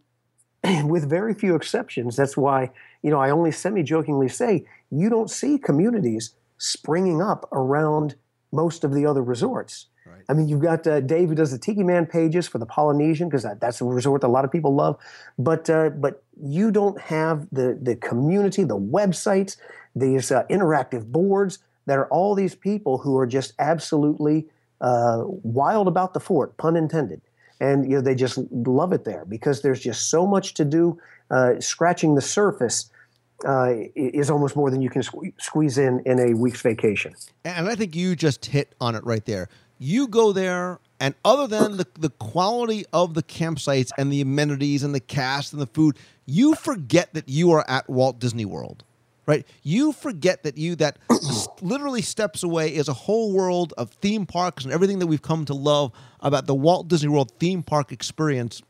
with 0.90 1.08
very 1.08 1.34
few 1.34 1.54
exceptions, 1.54 2.16
that's 2.16 2.36
why, 2.36 2.70
you 3.02 3.10
know, 3.10 3.20
I 3.20 3.30
only 3.30 3.52
semi 3.52 3.82
jokingly 3.82 4.28
say 4.28 4.64
you 4.90 5.08
don't 5.08 5.30
see 5.30 5.58
communities 5.58 6.34
springing 6.58 7.20
up 7.20 7.48
around 7.52 8.16
most 8.50 8.84
of 8.84 8.92
the 8.92 9.06
other 9.06 9.22
resorts. 9.22 9.86
I 10.28 10.34
mean, 10.34 10.48
you've 10.48 10.60
got 10.60 10.86
uh, 10.86 11.00
Dave 11.00 11.28
who 11.28 11.34
does 11.34 11.50
the 11.50 11.58
Tiki 11.58 11.82
Man 11.82 12.06
pages 12.06 12.48
for 12.48 12.58
the 12.58 12.66
Polynesian 12.66 13.28
because 13.28 13.42
that, 13.42 13.60
that's 13.60 13.80
a 13.80 13.84
resort 13.84 14.20
that 14.22 14.26
a 14.26 14.28
lot 14.28 14.44
of 14.44 14.52
people 14.52 14.74
love. 14.74 14.98
But 15.38 15.68
uh, 15.70 15.90
but 15.90 16.22
you 16.42 16.70
don't 16.70 17.00
have 17.00 17.46
the 17.52 17.78
the 17.80 17.96
community, 17.96 18.64
the 18.64 18.78
websites, 18.78 19.56
these 19.94 20.30
uh, 20.30 20.44
interactive 20.50 21.06
boards 21.06 21.58
that 21.86 21.98
are 21.98 22.06
all 22.08 22.34
these 22.34 22.54
people 22.54 22.98
who 22.98 23.16
are 23.18 23.26
just 23.26 23.54
absolutely 23.58 24.46
uh, 24.80 25.22
wild 25.26 25.88
about 25.88 26.14
the 26.14 26.20
fort, 26.20 26.56
pun 26.56 26.76
intended. 26.76 27.20
And 27.60 27.88
you 27.88 27.96
know 27.96 28.02
they 28.02 28.14
just 28.14 28.38
love 28.50 28.92
it 28.92 29.04
there 29.04 29.24
because 29.24 29.62
there's 29.62 29.80
just 29.80 30.10
so 30.10 30.26
much 30.26 30.54
to 30.54 30.64
do. 30.64 30.98
Uh, 31.30 31.58
scratching 31.60 32.14
the 32.14 32.20
surface 32.20 32.90
uh, 33.44 33.74
is 33.94 34.30
almost 34.30 34.56
more 34.56 34.70
than 34.70 34.82
you 34.82 34.90
can 34.90 35.02
squeeze 35.38 35.78
in 35.78 36.02
in 36.06 36.18
a 36.18 36.34
week's 36.34 36.60
vacation. 36.60 37.14
And 37.44 37.68
I 37.68 37.74
think 37.74 37.96
you 37.96 38.14
just 38.14 38.46
hit 38.46 38.74
on 38.80 38.94
it 38.94 39.04
right 39.04 39.24
there. 39.24 39.48
You 39.82 40.06
go 40.06 40.32
there, 40.32 40.78
and 41.00 41.16
other 41.24 41.48
than 41.48 41.76
the, 41.76 41.86
the 41.98 42.10
quality 42.10 42.84
of 42.92 43.14
the 43.14 43.22
campsites 43.22 43.90
and 43.98 44.12
the 44.12 44.20
amenities 44.20 44.84
and 44.84 44.94
the 44.94 45.00
cast 45.00 45.52
and 45.52 45.60
the 45.60 45.66
food, 45.66 45.98
you 46.24 46.54
forget 46.54 47.12
that 47.14 47.28
you 47.28 47.50
are 47.50 47.64
at 47.68 47.90
Walt 47.90 48.20
Disney 48.20 48.44
World. 48.44 48.84
Right? 49.26 49.44
You 49.64 49.92
forget 49.92 50.44
that 50.44 50.56
you 50.56 50.76
that 50.76 50.98
literally 51.60 52.02
steps 52.02 52.44
away 52.44 52.74
is 52.74 52.88
a 52.88 52.92
whole 52.92 53.32
world 53.32 53.72
of 53.76 53.90
theme 53.90 54.24
parks 54.24 54.64
and 54.64 54.72
everything 54.72 55.00
that 55.00 55.06
we've 55.06 55.22
come 55.22 55.44
to 55.46 55.54
love 55.54 55.92
about 56.20 56.46
the 56.46 56.54
Walt 56.54 56.86
Disney 56.86 57.08
World 57.08 57.32
theme 57.40 57.62
park 57.62 57.90
experience 57.90 58.62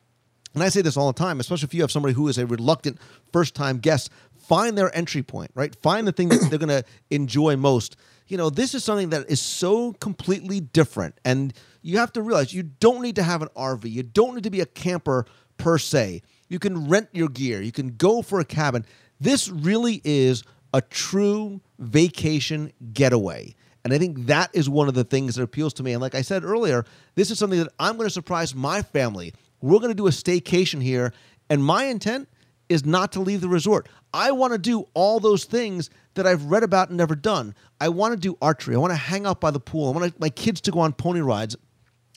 and 0.55 0.63
I 0.63 0.69
say 0.69 0.83
this 0.83 0.97
all 0.97 1.11
the 1.11 1.19
time, 1.19 1.41
especially 1.41 1.67
if 1.67 1.75
you 1.75 1.81
have 1.81 1.91
somebody 1.91 2.15
who 2.15 2.29
is 2.29 2.39
a 2.39 2.47
reluctant 2.47 2.99
first 3.33 3.55
time 3.55 3.79
guest, 3.79 4.11
find 4.39 4.77
their 4.77 4.95
entry 4.95 5.23
point, 5.23 5.51
right? 5.55 5.75
Find 5.77 6.07
the 6.07 6.13
thing 6.13 6.29
that 6.29 6.47
they're 6.51 6.59
going 6.59 6.69
to 6.69 6.85
enjoy 7.11 7.57
most. 7.57 7.97
You 8.29 8.37
know, 8.37 8.51
this 8.51 8.75
is 8.75 8.85
something 8.85 9.11
that 9.11 9.31
is 9.31 9.41
so 9.41 9.93
completely 9.95 10.61
different. 10.61 11.19
And 11.25 11.53
you 11.83 11.99
have 11.99 12.13
to 12.13 12.23
realize 12.23 12.55
you 12.55 12.63
don't 12.63 13.03
need 13.03 13.17
to 13.17 13.23
have 13.23 13.43
an 13.43 13.49
RV, 13.57 13.91
you 13.91 14.03
don't 14.03 14.35
need 14.35 14.45
to 14.45 14.51
be 14.51 14.61
a 14.61 14.67
camper 14.67 15.27
per 15.57 15.79
se. 15.79 16.23
You 16.49 16.59
can 16.59 16.89
rent 16.89 17.09
your 17.13 17.29
gear, 17.29 17.61
you 17.63 17.73
can 17.73 17.97
go 17.97 18.23
for 18.23 18.41
a 18.41 18.45
cabin. 18.45 18.85
This 19.21 19.49
really 19.49 20.01
is 20.05 20.43
a 20.75 20.81
true 20.81 21.61
vacation 21.79 22.73
getaway. 22.93 23.55
And 23.85 23.93
I 23.93 23.99
think 23.99 24.27
that 24.27 24.51
is 24.53 24.69
one 24.69 24.89
of 24.89 24.95
the 24.95 25.05
things 25.05 25.35
that 25.35 25.43
appeals 25.43 25.75
to 25.75 25.83
me. 25.83 25.93
And 25.93 26.01
like 26.01 26.15
I 26.15 26.23
said 26.23 26.45
earlier, 26.45 26.85
this 27.15 27.31
is 27.31 27.39
something 27.39 27.59
that 27.59 27.73
I'm 27.79 27.97
going 27.97 28.07
to 28.07 28.13
surprise 28.13 28.55
my 28.55 28.83
family. 28.83 29.35
We're 29.61 29.79
going 29.79 29.91
to 29.91 29.95
do 29.95 30.07
a 30.07 30.11
staycation 30.11 30.83
here. 30.83 31.13
And 31.51 31.65
my 31.65 31.85
intent 31.85 32.29
is 32.69 32.85
not 32.85 33.13
to 33.13 33.21
leave 33.21 33.41
the 33.41 33.49
resort. 33.49 33.89
I 34.15 34.33
want 34.33 34.53
to 34.53 34.59
do 34.59 34.89
all 34.95 35.21
those 35.21 35.45
things 35.45 35.91
that 36.15 36.27
I've 36.27 36.45
read 36.45 36.63
about 36.63 36.89
and 36.89 36.99
never 36.99 37.15
done. 37.15 37.55
I 37.81 37.89
want 37.89 38.13
to 38.13 38.19
do 38.19 38.37
archery. 38.43 38.75
I 38.75 38.79
want 38.79 38.93
to 38.93 38.97
hang 38.97 39.27
out 39.27 39.41
by 39.41 39.51
the 39.51 39.61
pool. 39.61 39.89
I 39.89 39.99
want 39.99 40.21
my 40.21 40.29
kids 40.29 40.61
to 40.63 40.71
go 40.71 40.81
on 40.81 40.93
pony 40.93 41.21
rides. 41.21 41.57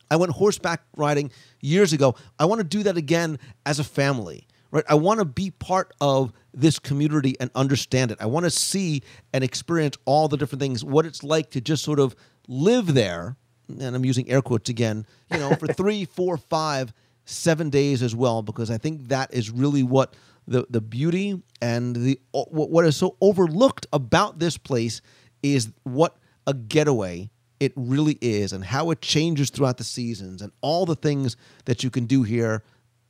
I 0.09 0.17
went 0.17 0.33
horseback 0.33 0.81
riding 0.95 1.31
years 1.61 1.93
ago. 1.93 2.15
I 2.37 2.45
want 2.45 2.59
to 2.59 2.63
do 2.63 2.83
that 2.83 2.97
again 2.97 3.39
as 3.65 3.79
a 3.79 3.83
family, 3.83 4.47
right? 4.71 4.83
I 4.87 4.95
want 4.95 5.19
to 5.19 5.25
be 5.25 5.51
part 5.51 5.93
of 5.99 6.31
this 6.53 6.79
community 6.79 7.35
and 7.39 7.49
understand 7.55 8.11
it. 8.11 8.17
I 8.21 8.27
want 8.27 8.45
to 8.45 8.51
see 8.51 9.01
and 9.33 9.43
experience 9.43 9.97
all 10.05 10.27
the 10.27 10.37
different 10.37 10.61
things, 10.61 10.83
what 10.83 11.05
it's 11.05 11.23
like 11.23 11.49
to 11.51 11.61
just 11.61 11.83
sort 11.83 11.99
of 11.99 12.15
live 12.47 12.93
there. 12.93 13.35
And 13.67 13.95
I'm 13.95 14.05
using 14.05 14.29
air 14.29 14.41
quotes 14.41 14.69
again, 14.69 15.07
you 15.31 15.39
know, 15.39 15.55
for 15.55 15.67
three, 15.73 16.05
four, 16.05 16.37
five, 16.37 16.93
seven 17.25 17.69
days 17.69 18.01
as 18.01 18.15
well, 18.15 18.41
because 18.41 18.71
I 18.71 18.77
think 18.77 19.09
that 19.09 19.33
is 19.33 19.49
really 19.51 19.83
what 19.83 20.15
the 20.47 20.65
the 20.69 20.81
beauty 20.81 21.41
and 21.61 21.95
the 21.95 22.19
what 22.31 22.85
is 22.85 22.95
so 22.95 23.17
overlooked 23.19 23.87
about 23.91 24.39
this 24.39 24.57
place 24.57 25.01
is 25.41 25.71
what 25.83 26.17
a 26.47 26.53
getaway 26.53 27.29
it 27.59 27.73
really 27.75 28.17
is 28.21 28.53
and 28.53 28.63
how 28.63 28.91
it 28.91 29.01
changes 29.01 29.49
throughout 29.49 29.77
the 29.77 29.83
seasons 29.83 30.41
and 30.41 30.51
all 30.61 30.85
the 30.85 30.95
things 30.95 31.37
that 31.65 31.83
you 31.83 31.89
can 31.89 32.05
do 32.05 32.23
here 32.23 32.63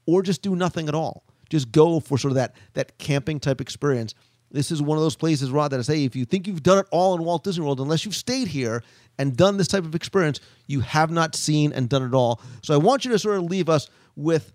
or 0.06 0.22
just 0.22 0.42
do 0.42 0.56
nothing 0.56 0.88
at 0.88 0.96
all. 0.96 1.24
Just 1.50 1.72
go 1.72 2.00
for 2.00 2.18
sort 2.18 2.32
of 2.32 2.36
that 2.36 2.56
that 2.74 2.98
camping 2.98 3.40
type 3.40 3.62
experience. 3.62 4.14
This 4.52 4.72
is 4.72 4.82
one 4.82 4.98
of 4.98 5.04
those 5.04 5.16
places 5.16 5.52
rod 5.52 5.72
that 5.72 5.80
i 5.80 5.84
say 5.84 6.06
if 6.06 6.16
you 6.16 6.24
think 6.24 6.48
you've 6.48 6.64
done 6.64 6.78
it 6.78 6.86
all 6.92 7.16
in 7.16 7.24
walt 7.24 7.44
disney 7.44 7.64
world 7.66 7.82
unless 7.82 8.06
you've 8.06 8.16
stayed 8.16 8.48
here 8.48 8.84
and 9.18 9.36
done 9.36 9.58
this 9.58 9.68
type 9.68 9.84
of 9.84 9.96
experience 9.96 10.40
you 10.68 10.80
have 10.80 11.12
not 11.12 11.36
seen 11.36 11.74
and 11.74 11.90
done 11.90 12.04
it 12.04 12.14
all. 12.14 12.42
So 12.62 12.74
i 12.74 12.78
want 12.78 13.04
you 13.04 13.12
to 13.12 13.20
sort 13.20 13.38
of 13.38 13.44
leave 13.44 13.68
us 13.68 13.90
with 14.16 14.54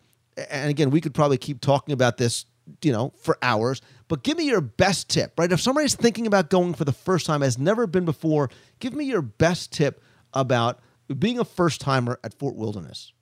and 0.50 0.70
again 0.70 0.90
we 0.90 1.00
could 1.00 1.14
probably 1.14 1.38
keep 1.38 1.60
talking 1.60 1.92
about 1.92 2.16
this 2.16 2.46
you 2.82 2.92
know, 2.92 3.12
for 3.18 3.38
hours. 3.42 3.80
But 4.08 4.22
give 4.22 4.36
me 4.36 4.44
your 4.44 4.60
best 4.60 5.08
tip, 5.08 5.38
right? 5.38 5.50
If 5.50 5.60
somebody's 5.60 5.94
thinking 5.94 6.26
about 6.26 6.50
going 6.50 6.74
for 6.74 6.84
the 6.84 6.92
first 6.92 7.26
time, 7.26 7.42
has 7.42 7.58
never 7.58 7.86
been 7.86 8.04
before, 8.04 8.50
give 8.78 8.94
me 8.94 9.04
your 9.04 9.22
best 9.22 9.72
tip 9.72 10.02
about 10.32 10.80
being 11.18 11.38
a 11.38 11.44
first 11.44 11.80
timer 11.80 12.18
at 12.24 12.34
Fort 12.34 12.56
Wilderness. 12.56 13.12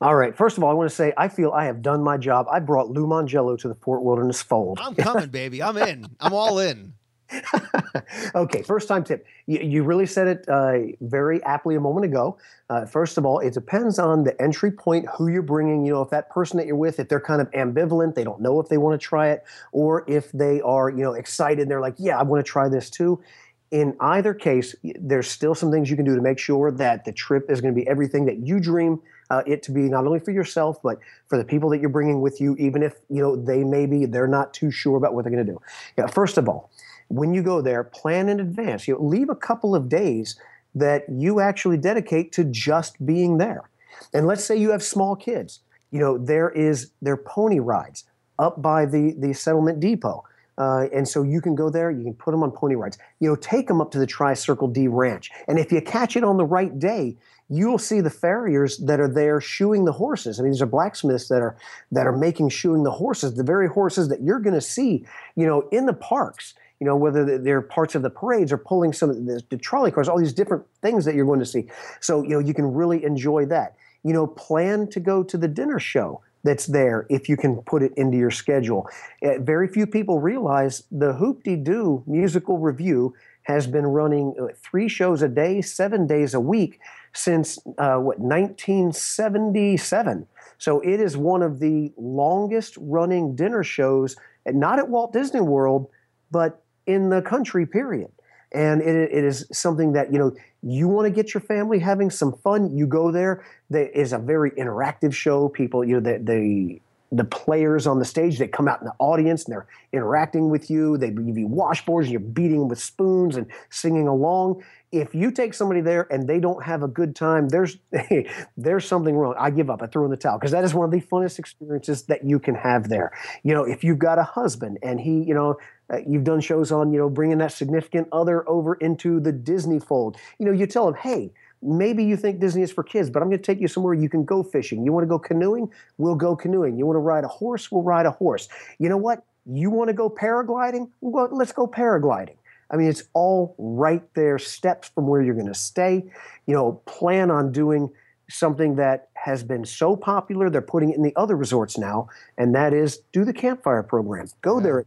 All 0.00 0.16
right. 0.16 0.34
First 0.34 0.56
of 0.56 0.64
all, 0.64 0.70
I 0.70 0.74
want 0.74 0.88
to 0.88 0.94
say 0.94 1.12
I 1.16 1.28
feel 1.28 1.50
I 1.50 1.66
have 1.66 1.82
done 1.82 2.02
my 2.02 2.16
job. 2.16 2.46
I 2.50 2.58
brought 2.60 2.88
Lou 2.88 3.06
Mongello 3.06 3.58
to 3.58 3.68
the 3.68 3.74
Fort 3.74 4.02
Wilderness 4.02 4.40
fold. 4.40 4.78
I'm 4.80 4.94
coming, 4.94 5.28
baby. 5.28 5.62
I'm 5.62 5.76
in. 5.76 6.06
I'm 6.18 6.32
all 6.32 6.58
in. 6.58 6.94
okay, 8.34 8.62
first 8.62 8.88
time 8.88 9.04
tip. 9.04 9.26
You, 9.46 9.60
you 9.60 9.82
really 9.82 10.06
said 10.06 10.26
it 10.26 10.48
uh, 10.48 10.96
very 11.00 11.42
aptly 11.44 11.76
a 11.76 11.80
moment 11.80 12.06
ago. 12.06 12.38
Uh, 12.68 12.86
first 12.86 13.18
of 13.18 13.24
all, 13.24 13.38
it 13.40 13.54
depends 13.54 13.98
on 13.98 14.24
the 14.24 14.40
entry 14.40 14.70
point, 14.70 15.06
who 15.16 15.28
you're 15.28 15.42
bringing. 15.42 15.84
You 15.84 15.92
know, 15.92 16.02
if 16.02 16.10
that 16.10 16.30
person 16.30 16.56
that 16.58 16.66
you're 16.66 16.76
with, 16.76 16.98
if 16.98 17.08
they're 17.08 17.20
kind 17.20 17.40
of 17.40 17.50
ambivalent, 17.52 18.14
they 18.14 18.24
don't 18.24 18.40
know 18.40 18.60
if 18.60 18.68
they 18.68 18.78
want 18.78 19.00
to 19.00 19.04
try 19.04 19.28
it, 19.28 19.44
or 19.72 20.04
if 20.08 20.30
they 20.32 20.60
are, 20.60 20.90
you 20.90 21.02
know, 21.02 21.12
excited, 21.12 21.68
they're 21.68 21.80
like, 21.80 21.94
yeah, 21.98 22.18
I 22.18 22.22
want 22.22 22.44
to 22.44 22.50
try 22.50 22.68
this 22.68 22.90
too. 22.90 23.22
In 23.70 23.96
either 24.00 24.34
case, 24.34 24.74
there's 24.82 25.28
still 25.28 25.54
some 25.54 25.70
things 25.70 25.90
you 25.90 25.96
can 25.96 26.04
do 26.04 26.16
to 26.16 26.22
make 26.22 26.40
sure 26.40 26.72
that 26.72 27.04
the 27.04 27.12
trip 27.12 27.48
is 27.48 27.60
going 27.60 27.72
to 27.72 27.80
be 27.80 27.86
everything 27.86 28.26
that 28.26 28.44
you 28.44 28.58
dream 28.58 29.00
uh, 29.30 29.42
it 29.46 29.62
to 29.62 29.72
be, 29.72 29.82
not 29.82 30.06
only 30.06 30.18
for 30.18 30.32
yourself, 30.32 30.82
but 30.82 30.98
for 31.28 31.38
the 31.38 31.44
people 31.44 31.70
that 31.70 31.80
you're 31.80 31.88
bringing 31.88 32.20
with 32.20 32.40
you, 32.40 32.56
even 32.56 32.82
if, 32.82 32.94
you 33.08 33.22
know, 33.22 33.36
they 33.36 33.62
maybe 33.62 34.04
they're 34.04 34.26
not 34.26 34.52
too 34.52 34.70
sure 34.70 34.96
about 34.96 35.14
what 35.14 35.24
they're 35.24 35.32
going 35.32 35.46
to 35.46 35.52
do. 35.52 35.60
Yeah, 35.96 36.08
first 36.08 36.36
of 36.36 36.48
all, 36.48 36.70
when 37.10 37.34
you 37.34 37.42
go 37.42 37.60
there, 37.60 37.82
plan 37.82 38.28
in 38.28 38.38
advance. 38.38 38.86
You 38.86 38.96
leave 38.98 39.28
a 39.28 39.34
couple 39.34 39.74
of 39.74 39.88
days 39.88 40.38
that 40.76 41.04
you 41.10 41.40
actually 41.40 41.76
dedicate 41.76 42.30
to 42.32 42.44
just 42.44 43.04
being 43.04 43.38
there. 43.38 43.68
And 44.14 44.26
let's 44.26 44.44
say 44.44 44.56
you 44.56 44.70
have 44.70 44.82
small 44.82 45.16
kids. 45.16 45.60
You 45.90 45.98
know, 45.98 46.16
there 46.16 46.50
is 46.50 46.92
their 47.02 47.16
pony 47.16 47.58
rides 47.58 48.04
up 48.38 48.62
by 48.62 48.86
the 48.86 49.14
the 49.18 49.32
settlement 49.32 49.80
depot. 49.80 50.24
Uh, 50.56 50.86
and 50.92 51.08
so 51.08 51.22
you 51.22 51.40
can 51.40 51.54
go 51.54 51.70
there, 51.70 51.90
you 51.90 52.04
can 52.04 52.14
put 52.14 52.30
them 52.32 52.42
on 52.42 52.50
pony 52.50 52.74
rides. 52.74 52.98
You 53.18 53.28
know, 53.28 53.36
take 53.36 53.66
them 53.66 53.80
up 53.80 53.90
to 53.92 53.98
the 53.98 54.06
Tri 54.06 54.34
Circle 54.34 54.68
D 54.68 54.86
Ranch. 54.86 55.30
And 55.48 55.58
if 55.58 55.72
you 55.72 55.80
catch 55.80 56.16
it 56.16 56.22
on 56.22 56.36
the 56.36 56.44
right 56.44 56.78
day, 56.78 57.16
you'll 57.48 57.78
see 57.78 58.00
the 58.00 58.10
farriers 58.10 58.78
that 58.78 59.00
are 59.00 59.08
there 59.08 59.40
shoeing 59.40 59.84
the 59.84 59.92
horses. 59.92 60.38
I 60.38 60.44
mean, 60.44 60.52
these 60.52 60.62
are 60.62 60.66
blacksmiths 60.66 61.28
that 61.28 61.42
are 61.42 61.56
that 61.90 62.06
are 62.06 62.16
making 62.16 62.50
shoeing 62.50 62.84
the 62.84 62.92
horses, 62.92 63.34
the 63.34 63.42
very 63.42 63.68
horses 63.68 64.08
that 64.10 64.22
you're 64.22 64.38
going 64.38 64.54
to 64.54 64.60
see, 64.60 65.04
you 65.34 65.46
know, 65.46 65.68
in 65.72 65.86
the 65.86 65.94
parks 65.94 66.54
you 66.80 66.86
know, 66.86 66.96
whether 66.96 67.38
they're 67.38 67.60
parts 67.60 67.94
of 67.94 68.02
the 68.02 68.10
parades 68.10 68.52
or 68.52 68.58
pulling 68.58 68.92
some 68.92 69.10
of 69.10 69.26
the, 69.26 69.42
the 69.50 69.58
trolley 69.58 69.90
cars, 69.90 70.08
all 70.08 70.18
these 70.18 70.32
different 70.32 70.64
things 70.80 71.04
that 71.04 71.14
you're 71.14 71.26
going 71.26 71.40
to 71.40 71.46
see. 71.46 71.68
So, 72.00 72.22
you 72.22 72.30
know, 72.30 72.38
you 72.38 72.54
can 72.54 72.72
really 72.72 73.04
enjoy 73.04 73.46
that. 73.46 73.76
You 74.02 74.14
know, 74.14 74.26
plan 74.26 74.88
to 74.88 75.00
go 75.00 75.22
to 75.22 75.36
the 75.36 75.46
dinner 75.46 75.78
show 75.78 76.22
that's 76.42 76.66
there 76.66 77.06
if 77.10 77.28
you 77.28 77.36
can 77.36 77.56
put 77.62 77.82
it 77.82 77.92
into 77.98 78.16
your 78.16 78.30
schedule. 78.30 78.88
Uh, 79.22 79.38
very 79.40 79.68
few 79.68 79.86
people 79.86 80.20
realize 80.20 80.84
the 80.90 81.12
Hoop-Dee-Doo 81.12 82.04
musical 82.06 82.58
revue 82.58 83.12
has 83.42 83.66
been 83.66 83.86
running 83.86 84.34
uh, 84.40 84.46
three 84.54 84.88
shows 84.88 85.20
a 85.20 85.28
day, 85.28 85.60
seven 85.60 86.06
days 86.06 86.32
a 86.32 86.40
week 86.40 86.80
since 87.12 87.58
uh, 87.76 87.96
what 87.96 88.18
1977. 88.18 90.26
So 90.56 90.80
it 90.80 91.00
is 91.00 91.16
one 91.16 91.42
of 91.42 91.58
the 91.58 91.92
longest 91.98 92.78
running 92.80 93.34
dinner 93.34 93.64
shows, 93.64 94.16
not 94.46 94.78
at 94.78 94.88
Walt 94.88 95.12
Disney 95.12 95.40
World, 95.40 95.90
but 96.30 96.62
in 96.92 97.10
the 97.10 97.22
country, 97.22 97.66
period. 97.66 98.10
And 98.52 98.82
it, 98.82 99.12
it 99.12 99.24
is 99.24 99.46
something 99.52 99.92
that, 99.92 100.12
you 100.12 100.18
know, 100.18 100.34
you 100.62 100.88
want 100.88 101.06
to 101.06 101.10
get 101.10 101.32
your 101.32 101.40
family 101.40 101.78
having 101.78 102.10
some 102.10 102.32
fun, 102.32 102.76
you 102.76 102.86
go 102.86 103.12
there. 103.12 103.44
There 103.70 103.88
is 103.88 104.12
a 104.12 104.18
very 104.18 104.50
interactive 104.52 105.14
show. 105.14 105.48
People, 105.48 105.84
you 105.84 106.00
know, 106.00 106.00
the, 106.00 106.18
the 106.18 106.80
the 107.12 107.24
players 107.24 107.86
on 107.86 107.98
the 107.98 108.04
stage 108.04 108.38
they 108.38 108.46
come 108.46 108.68
out 108.68 108.80
in 108.80 108.86
the 108.86 108.94
audience 108.98 109.44
and 109.44 109.52
they're 109.52 109.66
interacting 109.92 110.48
with 110.48 110.70
you 110.70 110.96
they 110.96 111.10
give 111.10 111.36
you 111.36 111.48
washboards 111.48 112.02
and 112.02 112.10
you're 112.10 112.20
beating 112.20 112.60
them 112.60 112.68
with 112.68 112.80
spoons 112.80 113.36
and 113.36 113.46
singing 113.68 114.06
along 114.06 114.62
if 114.92 115.14
you 115.14 115.30
take 115.30 115.54
somebody 115.54 115.80
there 115.80 116.06
and 116.12 116.28
they 116.28 116.38
don't 116.38 116.62
have 116.62 116.82
a 116.82 116.88
good 116.88 117.16
time 117.16 117.48
there's 117.48 117.78
there's 118.56 118.84
something 118.84 119.16
wrong 119.16 119.34
i 119.38 119.50
give 119.50 119.70
up 119.70 119.82
i 119.82 119.86
throw 119.86 120.04
in 120.04 120.10
the 120.10 120.16
towel 120.16 120.38
because 120.38 120.52
that 120.52 120.62
is 120.62 120.72
one 120.72 120.84
of 120.84 120.92
the 120.92 121.00
funnest 121.00 121.38
experiences 121.38 122.04
that 122.04 122.24
you 122.24 122.38
can 122.38 122.54
have 122.54 122.88
there 122.88 123.12
you 123.42 123.52
know 123.52 123.64
if 123.64 123.82
you've 123.82 123.98
got 123.98 124.18
a 124.18 124.24
husband 124.24 124.78
and 124.82 125.00
he 125.00 125.22
you 125.22 125.34
know 125.34 125.56
uh, 125.92 125.98
you've 126.06 126.24
done 126.24 126.40
shows 126.40 126.70
on, 126.72 126.92
you 126.92 126.98
know, 126.98 127.08
bringing 127.08 127.38
that 127.38 127.52
significant 127.52 128.08
other 128.12 128.48
over 128.48 128.74
into 128.74 129.20
the 129.20 129.32
Disney 129.32 129.78
fold. 129.78 130.16
You 130.38 130.46
know, 130.46 130.52
you 130.52 130.66
tell 130.66 130.86
them, 130.86 130.94
hey, 130.94 131.32
maybe 131.62 132.04
you 132.04 132.16
think 132.16 132.40
Disney 132.40 132.62
is 132.62 132.72
for 132.72 132.82
kids, 132.82 133.10
but 133.10 133.22
I'm 133.22 133.28
going 133.28 133.38
to 133.38 133.44
take 133.44 133.60
you 133.60 133.68
somewhere 133.68 133.94
you 133.94 134.08
can 134.08 134.24
go 134.24 134.42
fishing. 134.42 134.84
You 134.84 134.92
want 134.92 135.04
to 135.04 135.08
go 135.08 135.18
canoeing? 135.18 135.70
We'll 135.98 136.14
go 136.14 136.36
canoeing. 136.36 136.78
You 136.78 136.86
want 136.86 136.96
to 136.96 137.00
ride 137.00 137.24
a 137.24 137.28
horse? 137.28 137.70
We'll 137.70 137.82
ride 137.82 138.06
a 138.06 138.10
horse. 138.10 138.48
You 138.78 138.88
know 138.88 138.96
what? 138.96 139.24
You 139.46 139.70
want 139.70 139.88
to 139.88 139.94
go 139.94 140.08
paragliding? 140.08 140.90
Well, 141.00 141.28
let's 141.32 141.52
go 141.52 141.66
paragliding. 141.66 142.36
I 142.70 142.76
mean, 142.76 142.88
it's 142.88 143.04
all 143.14 143.56
right 143.58 144.02
there, 144.14 144.38
steps 144.38 144.90
from 144.90 145.08
where 145.08 145.20
you're 145.20 145.34
going 145.34 145.48
to 145.48 145.54
stay. 145.54 146.04
You 146.46 146.54
know, 146.54 146.80
plan 146.86 147.30
on 147.30 147.50
doing 147.50 147.90
something 148.30 148.76
that 148.76 149.08
has 149.14 149.42
been 149.42 149.64
so 149.64 149.96
popular, 149.96 150.48
they're 150.48 150.62
putting 150.62 150.90
it 150.90 150.96
in 150.96 151.02
the 151.02 151.12
other 151.16 151.36
resorts 151.36 151.76
now, 151.76 152.08
and 152.38 152.54
that 152.54 152.72
is 152.72 152.98
do 153.12 153.24
the 153.24 153.32
campfire 153.32 153.82
program. 153.82 154.26
Go 154.40 154.60
there 154.60 154.86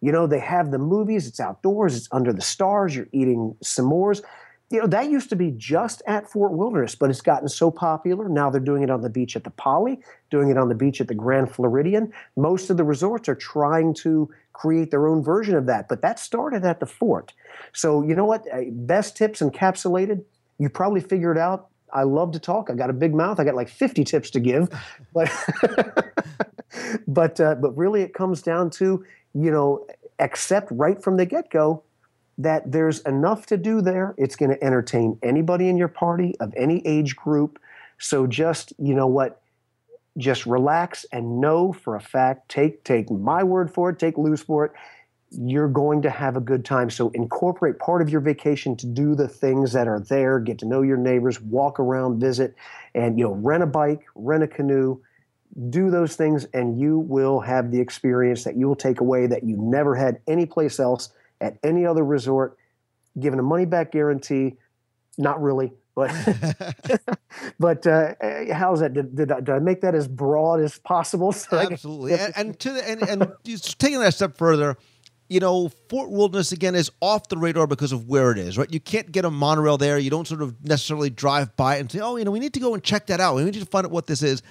you 0.00 0.12
know, 0.12 0.26
they 0.26 0.38
have 0.38 0.70
the 0.70 0.78
movies, 0.78 1.26
it's 1.26 1.40
outdoors, 1.40 1.96
it's 1.96 2.08
under 2.12 2.32
the 2.32 2.42
stars, 2.42 2.94
you're 2.94 3.08
eating 3.12 3.56
s'mores. 3.62 4.22
You 4.70 4.80
know, 4.80 4.86
that 4.86 5.10
used 5.10 5.28
to 5.30 5.36
be 5.36 5.50
just 5.50 6.00
at 6.06 6.30
Fort 6.30 6.52
Wilderness, 6.52 6.94
but 6.94 7.10
it's 7.10 7.20
gotten 7.20 7.48
so 7.48 7.72
popular. 7.72 8.28
Now 8.28 8.50
they're 8.50 8.60
doing 8.60 8.84
it 8.84 8.90
on 8.90 9.00
the 9.00 9.10
beach 9.10 9.34
at 9.34 9.42
the 9.42 9.50
Poly, 9.50 10.00
doing 10.30 10.48
it 10.48 10.56
on 10.56 10.68
the 10.68 10.76
beach 10.76 11.00
at 11.00 11.08
the 11.08 11.14
Grand 11.14 11.52
Floridian. 11.52 12.12
Most 12.36 12.70
of 12.70 12.76
the 12.76 12.84
resorts 12.84 13.28
are 13.28 13.34
trying 13.34 13.94
to 13.94 14.30
create 14.52 14.92
their 14.92 15.08
own 15.08 15.24
version 15.24 15.56
of 15.56 15.66
that, 15.66 15.88
but 15.88 16.02
that 16.02 16.20
started 16.20 16.64
at 16.64 16.78
the 16.78 16.86
fort. 16.86 17.32
So, 17.72 18.02
you 18.02 18.14
know 18.14 18.24
what? 18.24 18.46
Best 18.70 19.16
tips 19.16 19.40
encapsulated. 19.40 20.24
You 20.58 20.68
probably 20.68 21.00
figured 21.00 21.38
out 21.38 21.70
I 21.92 22.04
love 22.04 22.32
to 22.32 22.38
talk. 22.38 22.70
I 22.70 22.74
got 22.74 22.90
a 22.90 22.94
big 22.94 23.14
mouth. 23.14 23.40
I 23.40 23.44
got 23.44 23.54
like 23.54 23.68
50 23.68 24.04
tips 24.04 24.30
to 24.30 24.40
give, 24.40 24.68
but 25.12 25.30
but 27.08 27.40
uh, 27.40 27.56
but 27.56 27.76
really, 27.76 28.02
it 28.02 28.14
comes 28.14 28.42
down 28.42 28.70
to 28.70 29.04
you 29.34 29.50
know, 29.50 29.86
accept 30.18 30.68
right 30.70 31.02
from 31.02 31.16
the 31.16 31.26
get 31.26 31.50
go 31.50 31.82
that 32.38 32.72
there's 32.72 33.00
enough 33.00 33.46
to 33.46 33.56
do 33.56 33.82
there. 33.82 34.14
It's 34.16 34.36
going 34.36 34.50
to 34.50 34.64
entertain 34.64 35.18
anybody 35.22 35.68
in 35.68 35.76
your 35.76 35.88
party 35.88 36.34
of 36.40 36.54
any 36.56 36.86
age 36.86 37.14
group. 37.14 37.58
So 37.98 38.26
just, 38.26 38.72
you 38.78 38.94
know 38.94 39.06
what, 39.06 39.42
just 40.16 40.46
relax 40.46 41.04
and 41.12 41.40
know 41.40 41.72
for 41.72 41.96
a 41.96 42.00
fact, 42.00 42.48
take 42.48 42.82
take 42.82 43.10
my 43.10 43.42
word 43.42 43.72
for 43.72 43.90
it, 43.90 43.98
take 43.98 44.16
Lou's 44.16 44.40
for 44.40 44.64
it, 44.64 44.72
you're 45.30 45.68
going 45.68 46.02
to 46.02 46.10
have 46.10 46.36
a 46.36 46.40
good 46.40 46.64
time. 46.64 46.90
So 46.90 47.10
incorporate 47.10 47.78
part 47.78 48.02
of 48.02 48.08
your 48.08 48.20
vacation 48.20 48.74
to 48.76 48.86
do 48.86 49.14
the 49.14 49.28
things 49.28 49.72
that 49.72 49.86
are 49.86 50.00
there, 50.00 50.40
get 50.40 50.58
to 50.60 50.66
know 50.66 50.82
your 50.82 50.96
neighbors, 50.96 51.40
walk 51.40 51.78
around, 51.78 52.20
visit, 52.20 52.54
and 52.94 53.18
you 53.18 53.24
know, 53.24 53.34
rent 53.34 53.62
a 53.62 53.66
bike, 53.66 54.00
rent 54.14 54.42
a 54.42 54.48
canoe, 54.48 55.00
do 55.68 55.90
those 55.90 56.16
things, 56.16 56.46
and 56.54 56.78
you 56.78 56.98
will 56.98 57.40
have 57.40 57.70
the 57.70 57.80
experience 57.80 58.44
that 58.44 58.56
you 58.56 58.68
will 58.68 58.76
take 58.76 59.00
away 59.00 59.26
that 59.26 59.44
you 59.44 59.56
never 59.56 59.94
had 59.94 60.20
anyplace 60.26 60.78
else 60.78 61.10
at 61.40 61.58
any 61.62 61.84
other 61.84 62.04
resort. 62.04 62.56
Given 63.18 63.38
a 63.40 63.42
money 63.42 63.64
back 63.64 63.90
guarantee, 63.90 64.56
not 65.18 65.42
really, 65.42 65.72
but 65.96 66.12
but 67.58 67.86
uh, 67.86 68.14
how's 68.52 68.80
that? 68.80 68.94
Did, 68.94 69.16
did 69.16 69.32
I, 69.32 69.40
did, 69.40 69.50
I, 69.50 69.58
make 69.58 69.80
that 69.80 69.94
as 69.94 70.06
broad 70.06 70.60
as 70.60 70.78
possible? 70.78 71.32
So 71.40 71.58
Absolutely, 71.58 72.12
and, 72.14 72.32
and, 72.36 72.58
to 72.60 72.72
the, 72.72 72.88
and 72.88 73.02
and 73.02 73.32
taking 73.78 73.98
that 74.00 74.14
step 74.14 74.36
further, 74.36 74.76
you 75.30 75.40
know, 75.40 75.70
Fort 75.88 76.10
Wilderness 76.10 76.52
again 76.52 76.74
is 76.74 76.90
off 77.00 77.28
the 77.28 77.36
radar 77.36 77.66
because 77.66 77.92
of 77.92 78.08
where 78.08 78.32
it 78.32 78.38
is, 78.38 78.58
right? 78.58 78.70
You 78.70 78.80
can't 78.80 79.10
get 79.10 79.24
a 79.24 79.30
monorail 79.30 79.78
there. 79.78 79.96
You 79.96 80.10
don't 80.10 80.26
sort 80.26 80.42
of 80.42 80.62
necessarily 80.64 81.08
drive 81.08 81.56
by 81.56 81.76
and 81.76 81.90
say, 81.90 82.00
oh, 82.00 82.16
you 82.16 82.24
know, 82.24 82.32
we 82.32 82.40
need 82.40 82.54
to 82.54 82.60
go 82.60 82.74
and 82.74 82.82
check 82.82 83.06
that 83.06 83.20
out. 83.20 83.36
We 83.36 83.44
need 83.44 83.54
to 83.54 83.64
find 83.64 83.86
out 83.86 83.92
what 83.92 84.06
this 84.06 84.22
is. 84.22 84.42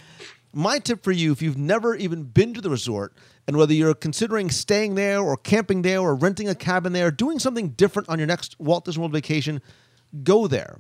My 0.53 0.80
tip 0.80 1.03
for 1.03 1.11
you, 1.11 1.31
if 1.31 1.41
you've 1.41 1.57
never 1.57 1.95
even 1.95 2.23
been 2.23 2.53
to 2.55 2.61
the 2.61 2.69
resort, 2.69 3.13
and 3.47 3.57
whether 3.57 3.73
you're 3.73 3.93
considering 3.93 4.49
staying 4.49 4.95
there 4.95 5.19
or 5.21 5.38
camping 5.38 5.84
there 5.84 5.99
or 5.99 6.15
renting 6.15 6.49
a 6.49 6.55
cabin 6.55 6.93
there, 6.93 7.11
doing 7.11 7.39
something 7.39 7.69
different 7.69 8.09
on 8.09 8.17
your 8.17 8.27
next 8.27 8.59
Walt 8.59 8.85
Disney 8.85 9.01
World 9.01 9.11
vacation, 9.11 9.61
go 10.23 10.47
there. 10.47 10.80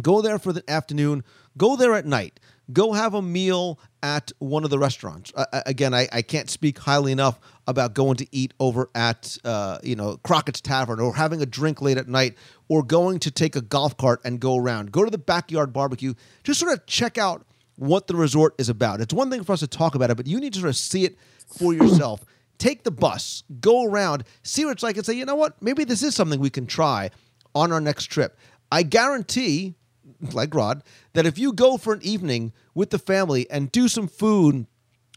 Go 0.00 0.20
there 0.20 0.38
for 0.38 0.52
the 0.52 0.68
afternoon. 0.68 1.24
Go 1.56 1.76
there 1.76 1.94
at 1.94 2.06
night. 2.06 2.38
Go 2.72 2.92
have 2.92 3.14
a 3.14 3.22
meal 3.22 3.80
at 4.02 4.30
one 4.38 4.62
of 4.62 4.70
the 4.70 4.78
restaurants. 4.78 5.32
Uh, 5.34 5.46
again, 5.66 5.94
I, 5.94 6.06
I 6.12 6.22
can't 6.22 6.50
speak 6.50 6.78
highly 6.78 7.12
enough 7.12 7.40
about 7.66 7.94
going 7.94 8.16
to 8.16 8.26
eat 8.30 8.52
over 8.60 8.90
at 8.94 9.38
uh, 9.44 9.78
you 9.82 9.96
know 9.96 10.18
Crockett's 10.18 10.60
Tavern 10.60 11.00
or 11.00 11.14
having 11.14 11.40
a 11.40 11.46
drink 11.46 11.80
late 11.80 11.98
at 11.98 12.08
night 12.08 12.36
or 12.68 12.82
going 12.82 13.18
to 13.20 13.30
take 13.30 13.56
a 13.56 13.60
golf 13.60 13.96
cart 13.96 14.20
and 14.24 14.38
go 14.38 14.56
around. 14.56 14.92
Go 14.92 15.04
to 15.04 15.10
the 15.10 15.18
backyard 15.18 15.72
barbecue. 15.72 16.14
Just 16.44 16.60
sort 16.60 16.72
of 16.72 16.84
check 16.86 17.16
out 17.16 17.46
what 17.78 18.06
the 18.06 18.16
resort 18.16 18.54
is 18.58 18.68
about. 18.68 19.00
It's 19.00 19.14
one 19.14 19.30
thing 19.30 19.44
for 19.44 19.52
us 19.52 19.60
to 19.60 19.66
talk 19.66 19.94
about 19.94 20.10
it, 20.10 20.16
but 20.16 20.26
you 20.26 20.40
need 20.40 20.52
to 20.54 20.60
sort 20.60 20.70
of 20.70 20.76
see 20.76 21.04
it 21.04 21.16
for 21.46 21.72
yourself. 21.72 22.24
Take 22.58 22.82
the 22.82 22.90
bus, 22.90 23.44
go 23.60 23.84
around, 23.84 24.24
see 24.42 24.64
what 24.64 24.72
it's 24.72 24.82
like, 24.82 24.96
and 24.96 25.06
say, 25.06 25.12
you 25.14 25.24
know 25.24 25.36
what? 25.36 25.62
Maybe 25.62 25.84
this 25.84 26.02
is 26.02 26.14
something 26.14 26.40
we 26.40 26.50
can 26.50 26.66
try 26.66 27.10
on 27.54 27.72
our 27.72 27.80
next 27.80 28.06
trip. 28.06 28.36
I 28.72 28.82
guarantee 28.82 29.74
like 30.32 30.54
Rod, 30.54 30.82
that 31.12 31.26
if 31.26 31.38
you 31.38 31.52
go 31.52 31.76
for 31.76 31.92
an 31.92 32.02
evening 32.02 32.52
with 32.74 32.90
the 32.90 32.98
family 32.98 33.48
and 33.50 33.70
do 33.70 33.88
some 33.88 34.08
food, 34.08 34.66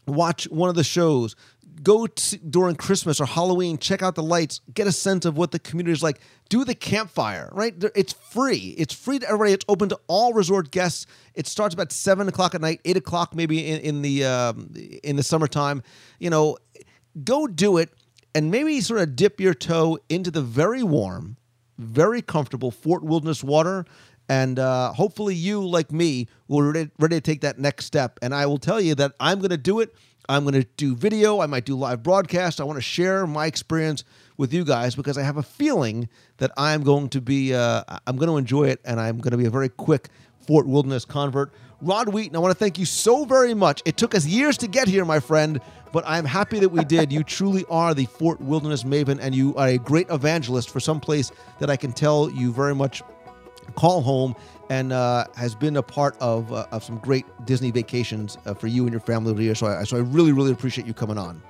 watch 0.06 0.44
one 0.44 0.68
of 0.68 0.74
the 0.74 0.84
shows, 0.84 1.34
go 1.82 2.06
to, 2.06 2.36
during 2.38 2.76
Christmas 2.76 3.20
or 3.20 3.26
Halloween, 3.26 3.78
check 3.78 4.02
out 4.02 4.14
the 4.14 4.22
lights, 4.22 4.60
get 4.72 4.86
a 4.86 4.92
sense 4.92 5.24
of 5.24 5.36
what 5.36 5.50
the 5.50 5.58
community 5.58 5.92
is 5.92 6.02
like. 6.02 6.20
Do 6.48 6.64
the 6.64 6.74
campfire, 6.74 7.48
right? 7.52 7.74
It's 7.94 8.12
free. 8.12 8.74
It's 8.78 8.94
free 8.94 9.18
to 9.18 9.26
everybody. 9.26 9.52
It's 9.52 9.64
open 9.68 9.88
to 9.88 9.98
all 10.06 10.32
resort 10.32 10.70
guests. 10.70 11.06
It 11.34 11.46
starts 11.46 11.74
about 11.74 11.92
seven 11.92 12.28
o'clock 12.28 12.54
at 12.54 12.60
night, 12.60 12.80
eight 12.84 12.96
o'clock 12.96 13.34
maybe 13.34 13.66
in, 13.66 13.80
in 13.80 14.02
the 14.02 14.24
um, 14.24 14.72
in 15.02 15.16
the 15.16 15.22
summertime. 15.22 15.82
You 16.18 16.30
know, 16.30 16.58
go 17.24 17.46
do 17.46 17.78
it 17.78 17.90
and 18.34 18.50
maybe 18.50 18.80
sort 18.80 19.00
of 19.00 19.16
dip 19.16 19.40
your 19.40 19.54
toe 19.54 19.98
into 20.08 20.30
the 20.30 20.42
very 20.42 20.82
warm, 20.82 21.36
very 21.78 22.22
comfortable 22.22 22.70
Fort 22.70 23.02
Wilderness 23.02 23.42
water 23.42 23.86
and 24.28 24.58
uh, 24.58 24.92
hopefully, 24.92 25.34
you, 25.34 25.66
like 25.66 25.92
me, 25.92 26.28
will 26.48 26.62
ready, 26.62 26.90
ready 26.98 27.16
to 27.16 27.20
take 27.20 27.42
that 27.42 27.58
next 27.58 27.86
step. 27.86 28.18
And 28.22 28.34
I 28.34 28.46
will 28.46 28.58
tell 28.58 28.80
you 28.80 28.94
that 28.94 29.12
I'm 29.20 29.38
going 29.38 29.50
to 29.50 29.58
do 29.58 29.80
it. 29.80 29.94
I'm 30.28 30.44
going 30.44 30.54
to 30.54 30.66
do 30.76 30.94
video. 30.94 31.40
I 31.40 31.46
might 31.46 31.64
do 31.64 31.76
live 31.76 32.02
broadcast. 32.02 32.60
I 32.60 32.64
want 32.64 32.76
to 32.76 32.82
share 32.82 33.26
my 33.26 33.46
experience 33.46 34.04
with 34.36 34.52
you 34.52 34.64
guys 34.64 34.94
because 34.94 35.18
I 35.18 35.22
have 35.22 35.36
a 35.36 35.42
feeling 35.42 36.08
that 36.38 36.52
I'm 36.56 36.82
going 36.82 37.08
to 37.10 37.20
be, 37.20 37.54
uh, 37.54 37.82
I'm 38.06 38.16
going 38.16 38.28
to 38.28 38.36
enjoy 38.36 38.68
it, 38.68 38.80
and 38.84 39.00
I'm 39.00 39.18
going 39.18 39.32
to 39.32 39.36
be 39.36 39.46
a 39.46 39.50
very 39.50 39.68
quick 39.68 40.08
Fort 40.46 40.66
Wilderness 40.66 41.04
convert. 41.04 41.52
Rod 41.80 42.08
Wheaton, 42.08 42.36
I 42.36 42.38
want 42.38 42.52
to 42.52 42.58
thank 42.58 42.78
you 42.78 42.84
so 42.84 43.24
very 43.24 43.54
much. 43.54 43.82
It 43.84 43.96
took 43.96 44.14
us 44.14 44.24
years 44.24 44.56
to 44.58 44.68
get 44.68 44.86
here, 44.86 45.04
my 45.04 45.18
friend, 45.18 45.60
but 45.92 46.04
I'm 46.06 46.24
happy 46.24 46.60
that 46.60 46.68
we 46.68 46.84
did. 46.84 47.12
You 47.12 47.24
truly 47.24 47.64
are 47.68 47.92
the 47.92 48.06
Fort 48.06 48.40
Wilderness 48.40 48.84
maven, 48.84 49.18
and 49.20 49.34
you 49.34 49.54
are 49.56 49.68
a 49.68 49.78
great 49.78 50.08
evangelist 50.08 50.70
for 50.70 50.80
some 50.80 51.00
place 51.00 51.32
that 51.58 51.70
I 51.70 51.76
can 51.76 51.92
tell 51.92 52.30
you 52.30 52.52
very 52.52 52.74
much 52.74 53.02
call 53.74 54.02
home 54.02 54.34
and 54.70 54.92
uh, 54.92 55.26
has 55.36 55.54
been 55.54 55.76
a 55.76 55.82
part 55.82 56.16
of, 56.20 56.52
uh, 56.52 56.66
of 56.72 56.84
some 56.84 56.98
great 56.98 57.26
Disney 57.44 57.70
vacations 57.70 58.38
uh, 58.46 58.54
for 58.54 58.66
you 58.66 58.84
and 58.84 58.92
your 58.92 59.00
family 59.00 59.30
over 59.30 59.38
the 59.38 59.44
years. 59.44 59.58
So 59.58 59.66
I, 59.66 59.84
so 59.84 59.96
I 59.96 60.00
really, 60.00 60.32
really 60.32 60.52
appreciate 60.52 60.86
you 60.86 60.94
coming 60.94 61.18
on. 61.18 61.42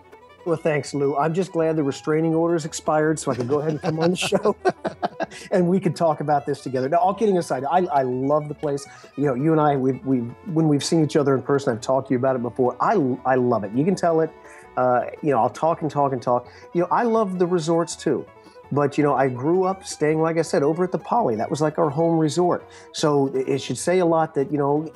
Well, 0.44 0.56
thanks, 0.56 0.92
Lou. 0.92 1.16
I'm 1.16 1.34
just 1.34 1.52
glad 1.52 1.76
the 1.76 1.84
restraining 1.84 2.34
orders 2.34 2.64
expired 2.64 3.18
so 3.18 3.30
I 3.30 3.36
can 3.36 3.46
go 3.46 3.60
ahead 3.60 3.72
and 3.72 3.80
come 3.80 4.00
on 4.00 4.10
the 4.10 4.16
show 4.16 4.56
and 5.52 5.68
we 5.68 5.78
could 5.78 5.94
talk 5.94 6.20
about 6.20 6.46
this 6.46 6.62
together. 6.62 6.88
Now, 6.88 6.98
all 6.98 7.14
kidding 7.14 7.38
aside, 7.38 7.64
I, 7.64 7.84
I 7.86 8.02
love 8.02 8.48
the 8.48 8.54
place. 8.54 8.86
You 9.16 9.26
know, 9.26 9.34
you 9.34 9.52
and 9.52 9.60
I, 9.60 9.76
we 9.76 9.92
we 10.04 10.18
when 10.52 10.68
we've 10.68 10.82
seen 10.82 11.04
each 11.04 11.16
other 11.16 11.34
in 11.34 11.42
person, 11.42 11.72
I've 11.72 11.80
talked 11.80 12.08
to 12.08 12.14
you 12.14 12.18
about 12.18 12.36
it 12.36 12.42
before. 12.42 12.76
I, 12.80 12.94
I 13.24 13.36
love 13.36 13.62
it. 13.64 13.72
You 13.72 13.84
can 13.84 13.94
tell 13.94 14.20
it. 14.20 14.30
Uh, 14.76 15.04
you 15.22 15.30
know, 15.30 15.38
I'll 15.38 15.50
talk 15.50 15.82
and 15.82 15.90
talk 15.90 16.12
and 16.12 16.20
talk. 16.20 16.48
You 16.72 16.82
know, 16.82 16.88
I 16.90 17.04
love 17.04 17.38
the 17.38 17.46
resorts 17.46 17.94
too. 17.94 18.26
But 18.72 18.96
you 18.96 19.04
know, 19.04 19.14
I 19.14 19.28
grew 19.28 19.64
up 19.64 19.84
staying, 19.84 20.20
like 20.20 20.38
I 20.38 20.42
said, 20.42 20.62
over 20.62 20.82
at 20.82 20.92
the 20.92 20.98
Poly. 20.98 21.36
That 21.36 21.50
was 21.50 21.60
like 21.60 21.78
our 21.78 21.90
home 21.90 22.18
resort. 22.18 22.66
So 22.94 23.26
it 23.34 23.58
should 23.58 23.78
say 23.78 23.98
a 23.98 24.06
lot 24.06 24.34
that 24.34 24.50
you 24.50 24.58
know, 24.58 24.90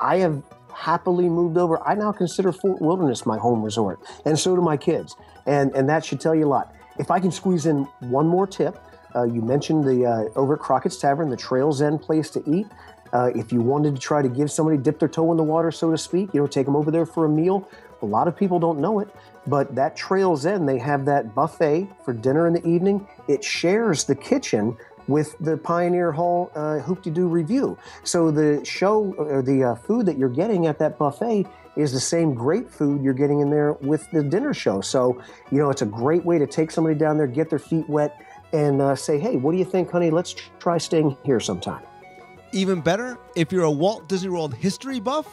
I 0.00 0.16
have 0.16 0.42
happily 0.74 1.28
moved 1.28 1.58
over. 1.58 1.86
I 1.86 1.94
now 1.94 2.12
consider 2.12 2.50
Fort 2.50 2.80
Wilderness 2.80 3.26
my 3.26 3.38
home 3.38 3.62
resort, 3.62 4.00
and 4.24 4.38
so 4.38 4.56
do 4.56 4.62
my 4.62 4.78
kids. 4.78 5.16
And 5.46 5.70
and 5.76 5.88
that 5.88 6.04
should 6.04 6.20
tell 6.20 6.34
you 6.34 6.46
a 6.46 6.48
lot. 6.48 6.74
If 6.98 7.10
I 7.10 7.20
can 7.20 7.30
squeeze 7.30 7.66
in 7.66 7.84
one 8.00 8.26
more 8.26 8.46
tip, 8.46 8.78
uh, 9.14 9.24
you 9.24 9.42
mentioned 9.42 9.84
the 9.84 10.06
uh, 10.06 10.38
over 10.38 10.54
at 10.54 10.60
Crockett's 10.60 10.96
Tavern, 10.96 11.28
the 11.28 11.36
Trails 11.36 11.82
End 11.82 12.00
place 12.00 12.30
to 12.30 12.42
eat. 12.50 12.66
Uh, 13.12 13.30
if 13.36 13.52
you 13.52 13.60
wanted 13.60 13.94
to 13.94 14.00
try 14.00 14.22
to 14.22 14.28
give 14.28 14.50
somebody 14.50 14.76
dip 14.76 14.98
their 14.98 15.08
toe 15.08 15.30
in 15.30 15.36
the 15.36 15.42
water, 15.42 15.70
so 15.70 15.90
to 15.90 15.98
speak, 15.98 16.34
you 16.34 16.40
know, 16.40 16.48
take 16.48 16.66
them 16.66 16.74
over 16.74 16.90
there 16.90 17.06
for 17.06 17.26
a 17.26 17.28
meal. 17.28 17.68
A 18.02 18.06
lot 18.06 18.26
of 18.26 18.36
people 18.36 18.58
don't 18.58 18.80
know 18.80 18.98
it, 18.98 19.08
but 19.46 19.74
that 19.74 19.96
Trails 19.96 20.46
End. 20.46 20.68
they 20.68 20.78
have 20.78 21.04
that 21.06 21.34
buffet 21.34 21.88
for 22.04 22.12
dinner 22.12 22.46
in 22.46 22.54
the 22.54 22.66
evening. 22.66 23.06
It 23.28 23.44
shares 23.44 24.04
the 24.04 24.14
kitchen 24.14 24.76
with 25.06 25.36
the 25.38 25.56
Pioneer 25.56 26.12
Hall 26.12 26.50
uh, 26.54 26.78
Hoop-Dee-Doo 26.78 27.28
revue. 27.28 27.76
So 28.04 28.30
the 28.30 28.64
show 28.64 29.14
or 29.18 29.42
the 29.42 29.64
uh, 29.64 29.74
food 29.74 30.06
that 30.06 30.16
you're 30.16 30.30
getting 30.30 30.66
at 30.66 30.78
that 30.78 30.98
buffet 30.98 31.46
is 31.76 31.92
the 31.92 32.00
same 32.00 32.34
great 32.34 32.70
food 32.70 33.02
you're 33.02 33.12
getting 33.12 33.40
in 33.40 33.50
there 33.50 33.74
with 33.74 34.10
the 34.12 34.22
dinner 34.22 34.54
show. 34.54 34.80
So, 34.80 35.20
you 35.50 35.58
know, 35.58 35.70
it's 35.70 35.82
a 35.82 35.86
great 35.86 36.24
way 36.24 36.38
to 36.38 36.46
take 36.46 36.70
somebody 36.70 36.94
down 36.94 37.18
there, 37.18 37.26
get 37.26 37.50
their 37.50 37.58
feet 37.58 37.88
wet, 37.88 38.18
and 38.52 38.80
uh, 38.80 38.94
say, 38.94 39.18
hey, 39.18 39.36
what 39.36 39.52
do 39.52 39.58
you 39.58 39.64
think, 39.64 39.90
honey? 39.90 40.10
Let's 40.10 40.34
try 40.58 40.78
staying 40.78 41.16
here 41.24 41.40
sometime. 41.40 41.82
Even 42.52 42.80
better, 42.80 43.18
if 43.34 43.50
you're 43.50 43.64
a 43.64 43.70
Walt 43.70 44.08
Disney 44.08 44.30
World 44.30 44.54
history 44.54 45.00
buff, 45.00 45.26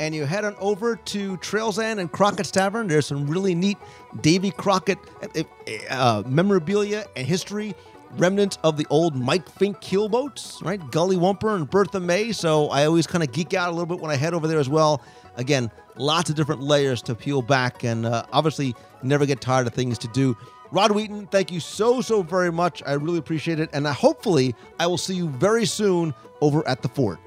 and 0.00 0.14
you 0.14 0.24
head 0.24 0.44
on 0.44 0.54
over 0.58 0.96
to 0.96 1.36
Trails 1.38 1.78
End 1.78 2.00
and 2.00 2.10
Crockett's 2.10 2.50
Tavern. 2.50 2.86
There's 2.86 3.06
some 3.06 3.26
really 3.26 3.54
neat 3.54 3.78
Davy 4.20 4.50
Crockett 4.50 4.98
uh, 5.22 5.42
uh, 5.90 6.22
memorabilia 6.26 7.06
and 7.16 7.26
history, 7.26 7.74
remnants 8.16 8.58
of 8.62 8.76
the 8.76 8.86
old 8.90 9.14
Mike 9.14 9.48
Fink 9.48 9.80
keelboats, 9.80 10.62
right? 10.64 10.80
Gullywhumper 10.80 11.54
and 11.54 11.68
Bertha 11.68 12.00
Mae. 12.00 12.32
So 12.32 12.68
I 12.68 12.84
always 12.84 13.06
kind 13.06 13.24
of 13.24 13.32
geek 13.32 13.54
out 13.54 13.68
a 13.68 13.72
little 13.72 13.86
bit 13.86 14.00
when 14.00 14.10
I 14.10 14.16
head 14.16 14.34
over 14.34 14.46
there 14.46 14.60
as 14.60 14.68
well. 14.68 15.02
Again, 15.36 15.70
lots 15.96 16.30
of 16.30 16.36
different 16.36 16.62
layers 16.62 17.02
to 17.02 17.14
peel 17.14 17.42
back, 17.42 17.84
and 17.84 18.06
uh, 18.06 18.24
obviously 18.32 18.74
never 19.02 19.26
get 19.26 19.40
tired 19.40 19.66
of 19.66 19.74
things 19.74 19.98
to 19.98 20.08
do. 20.08 20.36
Rod 20.72 20.92
Wheaton, 20.92 21.26
thank 21.28 21.52
you 21.52 21.60
so, 21.60 22.00
so 22.00 22.22
very 22.22 22.50
much. 22.50 22.82
I 22.84 22.94
really 22.94 23.18
appreciate 23.18 23.60
it. 23.60 23.70
And 23.72 23.86
uh, 23.86 23.92
hopefully, 23.92 24.54
I 24.80 24.86
will 24.86 24.98
see 24.98 25.14
you 25.14 25.28
very 25.28 25.64
soon 25.64 26.12
over 26.40 26.66
at 26.66 26.82
the 26.82 26.88
fort. 26.88 27.18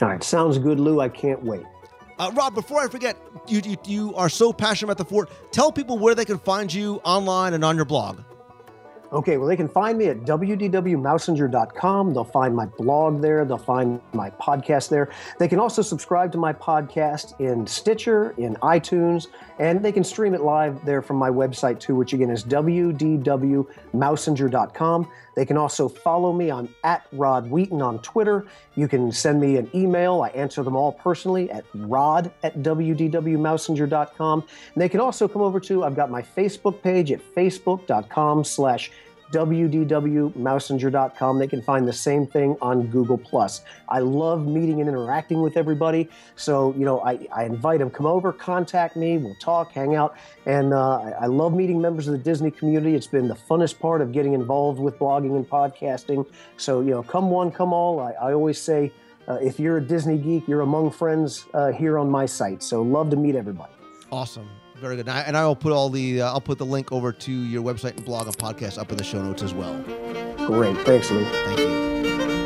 All 0.00 0.08
right. 0.08 0.22
Sounds 0.22 0.58
good, 0.58 0.80
Lou. 0.80 1.00
I 1.00 1.08
can't 1.08 1.42
wait. 1.42 1.64
Uh, 2.18 2.30
Rob, 2.34 2.54
before 2.54 2.80
I 2.80 2.88
forget, 2.88 3.16
you, 3.46 3.60
you, 3.64 3.76
you 3.86 4.14
are 4.14 4.28
so 4.28 4.52
passionate 4.52 4.92
about 4.92 4.98
the 4.98 5.04
fort. 5.04 5.30
Tell 5.50 5.72
people 5.72 5.98
where 5.98 6.14
they 6.14 6.24
can 6.24 6.38
find 6.38 6.72
you 6.72 7.00
online 7.04 7.54
and 7.54 7.64
on 7.64 7.74
your 7.76 7.84
blog. 7.84 8.20
Okay, 9.12 9.36
well, 9.36 9.46
they 9.46 9.56
can 9.56 9.68
find 9.68 9.96
me 9.96 10.06
at 10.06 10.22
wdwmousinger.com. 10.22 12.14
They'll 12.14 12.24
find 12.24 12.56
my 12.56 12.66
blog 12.66 13.22
there. 13.22 13.44
They'll 13.44 13.58
find 13.58 14.00
my 14.12 14.30
podcast 14.30 14.88
there. 14.88 15.08
They 15.38 15.46
can 15.46 15.60
also 15.60 15.82
subscribe 15.82 16.32
to 16.32 16.38
my 16.38 16.52
podcast 16.52 17.38
in 17.38 17.64
Stitcher, 17.64 18.34
in 18.38 18.56
iTunes, 18.56 19.28
and 19.60 19.84
they 19.84 19.92
can 19.92 20.02
stream 20.02 20.34
it 20.34 20.40
live 20.40 20.84
there 20.84 21.00
from 21.00 21.16
my 21.16 21.30
website 21.30 21.78
too, 21.78 21.94
which 21.94 22.12
again 22.12 22.30
is 22.30 22.42
wdwmousinger.com. 22.42 25.08
They 25.34 25.44
can 25.44 25.56
also 25.56 25.88
follow 25.88 26.32
me 26.32 26.50
on 26.50 26.68
at 26.84 27.06
Rod 27.12 27.50
Wheaton 27.50 27.82
on 27.82 28.00
Twitter. 28.00 28.46
You 28.74 28.88
can 28.88 29.10
send 29.12 29.40
me 29.40 29.56
an 29.56 29.70
email. 29.74 30.22
I 30.22 30.28
answer 30.28 30.62
them 30.62 30.76
all 30.76 30.92
personally 30.92 31.50
at 31.50 31.64
rod 31.74 32.32
at 32.42 32.58
wdwmousinger.com. 32.62 34.40
And 34.40 34.82
they 34.82 34.88
can 34.88 35.00
also 35.00 35.28
come 35.28 35.42
over 35.42 35.60
to, 35.60 35.84
I've 35.84 35.96
got 35.96 36.10
my 36.10 36.22
Facebook 36.22 36.82
page 36.82 37.12
at 37.12 37.20
facebook.com 37.34 38.44
slash 38.44 38.90
wdwmousinger.com. 39.34 41.38
They 41.38 41.46
can 41.46 41.62
find 41.62 41.88
the 41.88 41.92
same 41.92 42.26
thing 42.26 42.56
on 42.62 42.86
Google 42.86 43.18
Plus. 43.18 43.62
I 43.88 43.98
love 43.98 44.46
meeting 44.46 44.80
and 44.80 44.88
interacting 44.88 45.42
with 45.42 45.56
everybody. 45.56 46.08
So, 46.36 46.72
you 46.74 46.84
know, 46.84 47.00
I, 47.00 47.26
I 47.32 47.44
invite 47.44 47.80
them, 47.80 47.90
come 47.90 48.06
over, 48.06 48.32
contact 48.32 48.96
me, 48.96 49.18
we'll 49.18 49.34
talk, 49.36 49.72
hang 49.72 49.94
out. 49.94 50.16
And 50.46 50.72
uh, 50.72 51.00
I, 51.00 51.10
I 51.22 51.26
love 51.26 51.54
meeting 51.54 51.80
members 51.80 52.08
of 52.08 52.12
the 52.12 52.18
Disney 52.18 52.50
community. 52.50 52.94
It's 52.94 53.06
been 53.06 53.28
the 53.28 53.34
funnest 53.34 53.78
part 53.78 54.00
of 54.00 54.12
getting 54.12 54.34
involved 54.34 54.80
with 54.80 54.98
blogging 54.98 55.36
and 55.36 55.48
podcasting. 55.48 56.26
So, 56.56 56.80
you 56.80 56.90
know, 56.90 57.02
come 57.02 57.30
one, 57.30 57.50
come 57.50 57.72
all. 57.72 58.00
I, 58.00 58.12
I 58.12 58.32
always 58.32 58.60
say, 58.60 58.92
uh, 59.26 59.38
if 59.40 59.58
you're 59.58 59.78
a 59.78 59.80
Disney 59.80 60.18
geek, 60.18 60.46
you're 60.46 60.60
among 60.60 60.90
friends 60.90 61.46
uh, 61.54 61.72
here 61.72 61.98
on 61.98 62.10
my 62.10 62.26
site. 62.26 62.62
So, 62.62 62.82
love 62.82 63.08
to 63.10 63.16
meet 63.16 63.34
everybody. 63.34 63.72
Awesome. 64.12 64.48
Very 64.76 64.96
good. 64.96 65.08
And 65.08 65.16
I, 65.16 65.20
and 65.22 65.36
I 65.36 65.46
will 65.46 65.56
put 65.56 65.72
all 65.72 65.88
the 65.88 66.20
uh, 66.22 66.32
I'll 66.32 66.40
put 66.40 66.58
the 66.58 66.66
link 66.66 66.92
over 66.92 67.12
to 67.12 67.32
your 67.32 67.62
website 67.62 67.96
and 67.96 68.04
blog 68.04 68.26
and 68.26 68.36
podcast 68.36 68.78
up 68.78 68.90
in 68.90 68.98
the 68.98 69.04
show 69.04 69.22
notes 69.22 69.42
as 69.42 69.54
well. 69.54 69.76
Great. 70.46 70.76
Thanks, 70.78 71.10
Lou. 71.10 71.24
Thank 71.24 71.58
you. 71.60 72.43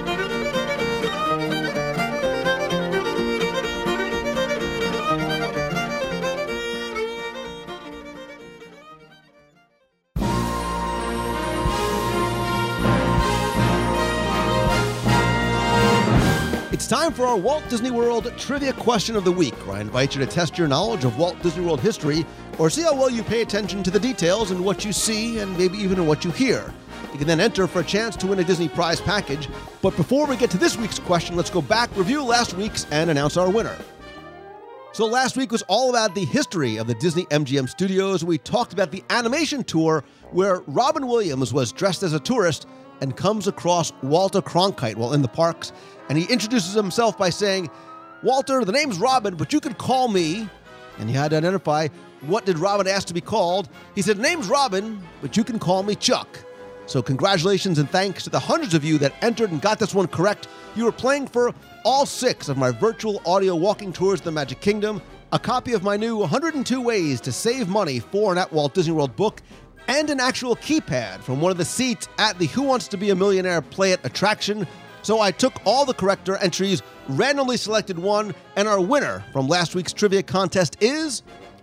It's 16.78 16.86
time 16.86 17.12
for 17.12 17.26
our 17.26 17.36
Walt 17.36 17.64
Disney 17.68 17.90
World 17.90 18.32
Trivia 18.38 18.72
Question 18.72 19.16
of 19.16 19.24
the 19.24 19.32
Week, 19.32 19.52
where 19.66 19.78
I 19.78 19.80
invite 19.80 20.14
you 20.14 20.24
to 20.24 20.30
test 20.30 20.56
your 20.56 20.68
knowledge 20.68 21.02
of 21.02 21.18
Walt 21.18 21.42
Disney 21.42 21.64
World 21.64 21.80
history 21.80 22.24
or 22.56 22.70
see 22.70 22.82
how 22.82 22.94
well 22.94 23.10
you 23.10 23.24
pay 23.24 23.42
attention 23.42 23.82
to 23.82 23.90
the 23.90 23.98
details 23.98 24.52
in 24.52 24.62
what 24.62 24.84
you 24.84 24.92
see 24.92 25.40
and 25.40 25.58
maybe 25.58 25.76
even 25.76 25.98
in 25.98 26.06
what 26.06 26.24
you 26.24 26.30
hear. 26.30 26.72
You 27.10 27.18
can 27.18 27.26
then 27.26 27.40
enter 27.40 27.66
for 27.66 27.80
a 27.80 27.84
chance 27.84 28.14
to 28.18 28.28
win 28.28 28.38
a 28.38 28.44
Disney 28.44 28.68
prize 28.68 29.00
package. 29.00 29.48
But 29.82 29.96
before 29.96 30.28
we 30.28 30.36
get 30.36 30.52
to 30.52 30.56
this 30.56 30.76
week's 30.76 31.00
question, 31.00 31.34
let's 31.34 31.50
go 31.50 31.60
back, 31.60 31.90
review 31.96 32.22
last 32.22 32.54
week's, 32.54 32.86
and 32.92 33.10
announce 33.10 33.36
our 33.36 33.50
winner. 33.50 33.76
So 34.92 35.04
last 35.04 35.36
week 35.36 35.50
was 35.50 35.62
all 35.62 35.90
about 35.90 36.14
the 36.14 36.26
history 36.26 36.76
of 36.76 36.86
the 36.86 36.94
Disney 36.94 37.24
MGM 37.24 37.68
studios. 37.68 38.24
We 38.24 38.38
talked 38.38 38.72
about 38.72 38.92
the 38.92 39.02
animation 39.10 39.64
tour 39.64 40.04
where 40.30 40.60
Robin 40.68 41.08
Williams 41.08 41.52
was 41.52 41.72
dressed 41.72 42.04
as 42.04 42.12
a 42.12 42.20
tourist 42.20 42.68
and 43.00 43.16
comes 43.16 43.46
across 43.46 43.92
Walter 44.02 44.40
Cronkite 44.40 44.96
while 44.96 45.12
in 45.12 45.22
the 45.22 45.28
parks. 45.28 45.72
And 46.08 46.18
he 46.18 46.24
introduces 46.24 46.74
himself 46.74 47.16
by 47.18 47.30
saying, 47.30 47.70
Walter, 48.22 48.64
the 48.64 48.72
name's 48.72 48.98
Robin, 48.98 49.36
but 49.36 49.52
you 49.52 49.60
can 49.60 49.74
call 49.74 50.08
me. 50.08 50.48
And 50.98 51.08
he 51.08 51.14
had 51.14 51.30
to 51.30 51.36
identify 51.36 51.88
what 52.22 52.44
did 52.44 52.58
Robin 52.58 52.88
ask 52.88 53.06
to 53.08 53.14
be 53.14 53.20
called. 53.20 53.68
He 53.94 54.02
said, 54.02 54.18
Name's 54.18 54.48
Robin, 54.48 55.00
but 55.22 55.36
you 55.36 55.44
can 55.44 55.58
call 55.58 55.82
me 55.82 55.94
Chuck. 55.94 56.28
So 56.86 57.02
congratulations 57.02 57.78
and 57.78 57.88
thanks 57.90 58.24
to 58.24 58.30
the 58.30 58.38
hundreds 58.40 58.74
of 58.74 58.82
you 58.82 58.98
that 58.98 59.12
entered 59.22 59.52
and 59.52 59.60
got 59.60 59.78
this 59.78 59.94
one 59.94 60.08
correct. 60.08 60.48
You 60.74 60.84
were 60.84 60.92
playing 60.92 61.26
for 61.28 61.54
all 61.84 62.06
six 62.06 62.48
of 62.48 62.56
my 62.56 62.70
virtual 62.70 63.20
audio 63.26 63.54
walking 63.54 63.92
tours 63.92 64.20
of 64.20 64.24
the 64.24 64.32
Magic 64.32 64.60
Kingdom, 64.60 65.02
a 65.30 65.38
copy 65.38 65.74
of 65.74 65.82
my 65.82 65.96
new 65.96 66.16
102 66.16 66.80
Ways 66.80 67.20
to 67.20 67.30
Save 67.30 67.68
Money 67.68 68.00
for 68.00 68.30
and 68.30 68.38
at 68.38 68.50
Walt 68.52 68.72
Disney 68.72 68.94
World 68.94 69.14
book, 69.16 69.42
and 69.88 70.10
an 70.10 70.20
actual 70.20 70.54
keypad 70.54 71.20
from 71.20 71.40
one 71.40 71.50
of 71.50 71.58
the 71.58 71.64
seats 71.64 72.08
at 72.18 72.38
the 72.38 72.46
Who 72.46 72.62
Wants 72.62 72.86
to 72.88 72.96
Be 72.96 73.10
a 73.10 73.16
Millionaire 73.16 73.62
Play 73.62 73.92
It 73.92 74.00
attraction. 74.04 74.66
So 75.02 75.20
I 75.20 75.30
took 75.30 75.54
all 75.64 75.84
the 75.84 75.94
corrector 75.94 76.36
entries, 76.36 76.82
randomly 77.08 77.56
selected 77.56 77.98
one, 77.98 78.34
and 78.56 78.68
our 78.68 78.80
winner 78.80 79.24
from 79.32 79.48
last 79.48 79.74
week's 79.74 79.92
trivia 79.92 80.22
contest 80.22 80.76
is 80.80 81.22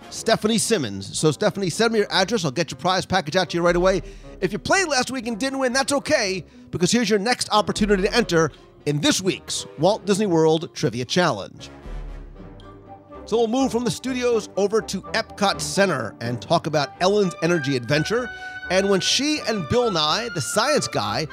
Stephanie 0.10 0.57
Simmons. 0.57 1.18
So, 1.18 1.31
Stephanie, 1.31 1.69
send 1.69 1.93
me 1.93 1.99
your 1.99 2.11
address. 2.11 2.45
I'll 2.45 2.52
get 2.52 2.72
your 2.72 2.80
prize 2.80 3.06
package 3.06 3.35
out 3.35 3.52
to 3.52 3.57
you 3.57 3.64
right 3.64 3.76
away. 3.76 4.02
If 4.41 4.52
you 4.52 4.60
played 4.60 4.88
last 4.88 5.11
week 5.11 5.27
and 5.27 5.39
didn't 5.39 5.60
win, 5.60 5.73
that's 5.73 5.93
okay, 5.93 6.43
because 6.72 6.91
here's 6.91 7.10
your 7.10 7.19
next 7.19 7.49
opportunity 7.52 8.03
to 8.03 8.14
enter 8.14 8.52
in 8.85 9.02
this 9.02 9.22
week's 9.22 9.65
Walt 9.77 10.06
Disney 10.06 10.26
World 10.26 10.73
Trivia 10.73 11.06
Challenge. 11.06 11.69
So 13.26 13.38
we'll 13.38 13.47
move 13.47 13.72
from 13.72 13.84
the 13.84 13.91
studios 13.91 14.49
over 14.56 14.81
to 14.81 15.02
Epcot 15.02 15.60
Center 15.60 16.15
and 16.22 16.39
talk 16.39 16.68
about 16.68 16.89
Ellen's 17.02 17.34
Energy 17.41 17.76
Adventure. 17.76 18.30
And 18.69 18.88
when 18.88 18.99
she 18.99 19.39
and 19.47 19.68
Bill 19.68 19.89
Nye, 19.89 20.30
the 20.35 20.41
science 20.41 20.88
guy, 20.88 21.26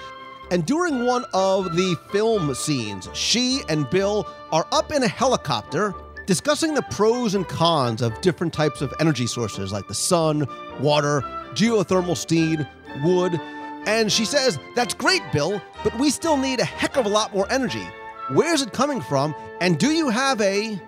and 0.51 0.65
during 0.65 1.05
one 1.05 1.27
of 1.35 1.77
the 1.77 1.97
film 2.11 2.55
scenes, 2.55 3.11
she 3.13 3.61
and 3.69 3.89
Bill 3.91 4.27
are 4.53 4.67
up 4.73 4.91
in 4.91 5.03
a 5.03 5.09
helicopter 5.09 5.95
discussing 6.25 6.73
the 6.73 6.83
pros 6.83 7.35
and 7.35 7.47
cons 7.47 8.01
of 8.01 8.19
different 8.23 8.55
types 8.55 8.81
of 8.81 8.95
energy 8.99 9.27
sources 9.27 9.71
like 9.71 9.87
the 9.87 9.95
sun, 9.95 10.47
water, 10.81 11.21
geothermal 11.53 12.17
steam, 12.17 12.67
wood. 13.05 13.39
And 13.87 14.11
she 14.11 14.25
says, 14.25 14.59
That's 14.75 14.95
great, 14.95 15.23
Bill, 15.31 15.61
but 15.85 15.99
we 15.99 16.09
still 16.09 16.39
need 16.39 16.61
a 16.61 16.65
heck 16.65 16.97
of 16.97 17.05
a 17.05 17.11
lot 17.11 17.35
more 17.35 17.51
energy. 17.53 17.87
Where's 18.31 18.63
it 18.63 18.73
coming 18.73 19.03
from? 19.03 19.35
And 19.61 19.79
do 19.79 19.91
you 19.91 20.09
have 20.09 20.41
a 20.41 20.81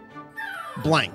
blank? 0.83 1.13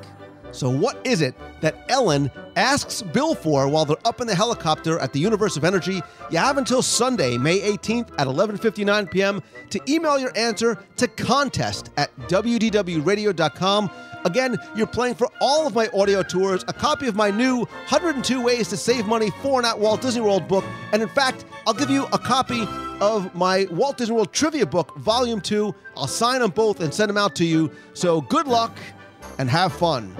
So, 0.51 0.69
what 0.69 0.99
is 1.03 1.21
it 1.21 1.35
that 1.61 1.85
Ellen 1.89 2.31
asks 2.55 3.01
Bill 3.01 3.35
for 3.35 3.67
while 3.67 3.85
they're 3.85 3.97
up 4.05 4.19
in 4.19 4.27
the 4.27 4.35
helicopter 4.35 4.99
at 4.99 5.13
the 5.13 5.19
Universe 5.19 5.57
of 5.57 5.63
Energy? 5.63 6.01
You 6.31 6.37
have 6.39 6.57
until 6.57 6.81
Sunday, 6.81 7.37
May 7.37 7.59
18th 7.59 8.09
at 8.17 8.27
11:59 8.27 9.11
p.m. 9.11 9.43
to 9.69 9.79
email 9.87 10.17
your 10.17 10.35
answer 10.35 10.83
to 10.97 11.07
contest 11.07 11.91
at 11.97 12.15
wdwradio.com. 12.27 13.91
Again, 14.25 14.57
you're 14.75 14.87
playing 14.87 15.15
for 15.15 15.29
all 15.39 15.65
of 15.65 15.73
my 15.73 15.87
audio 15.93 16.21
tours, 16.23 16.65
a 16.67 16.73
copy 16.73 17.07
of 17.07 17.15
my 17.15 17.31
new 17.31 17.59
102 17.59 18.41
Ways 18.41 18.67
to 18.69 18.75
Save 18.75 19.05
Money 19.05 19.31
for 19.41 19.59
and 19.59 19.65
at 19.65 19.79
Walt 19.79 20.01
Disney 20.01 20.21
World 20.21 20.47
book, 20.47 20.65
and 20.91 21.01
in 21.01 21.07
fact, 21.07 21.45
I'll 21.65 21.73
give 21.73 21.89
you 21.89 22.05
a 22.11 22.19
copy 22.19 22.67
of 22.99 23.33
my 23.33 23.65
Walt 23.71 23.97
Disney 23.97 24.15
World 24.15 24.33
Trivia 24.33 24.65
book, 24.65 24.97
Volume 24.97 25.39
2. 25.39 25.73
I'll 25.95 26.07
sign 26.07 26.41
them 26.41 26.51
both 26.51 26.81
and 26.81 26.93
send 26.93 27.09
them 27.09 27.17
out 27.17 27.33
to 27.35 27.45
you. 27.45 27.71
So, 27.93 28.19
good 28.21 28.47
luck 28.47 28.77
and 29.39 29.49
have 29.49 29.73
fun. 29.73 30.13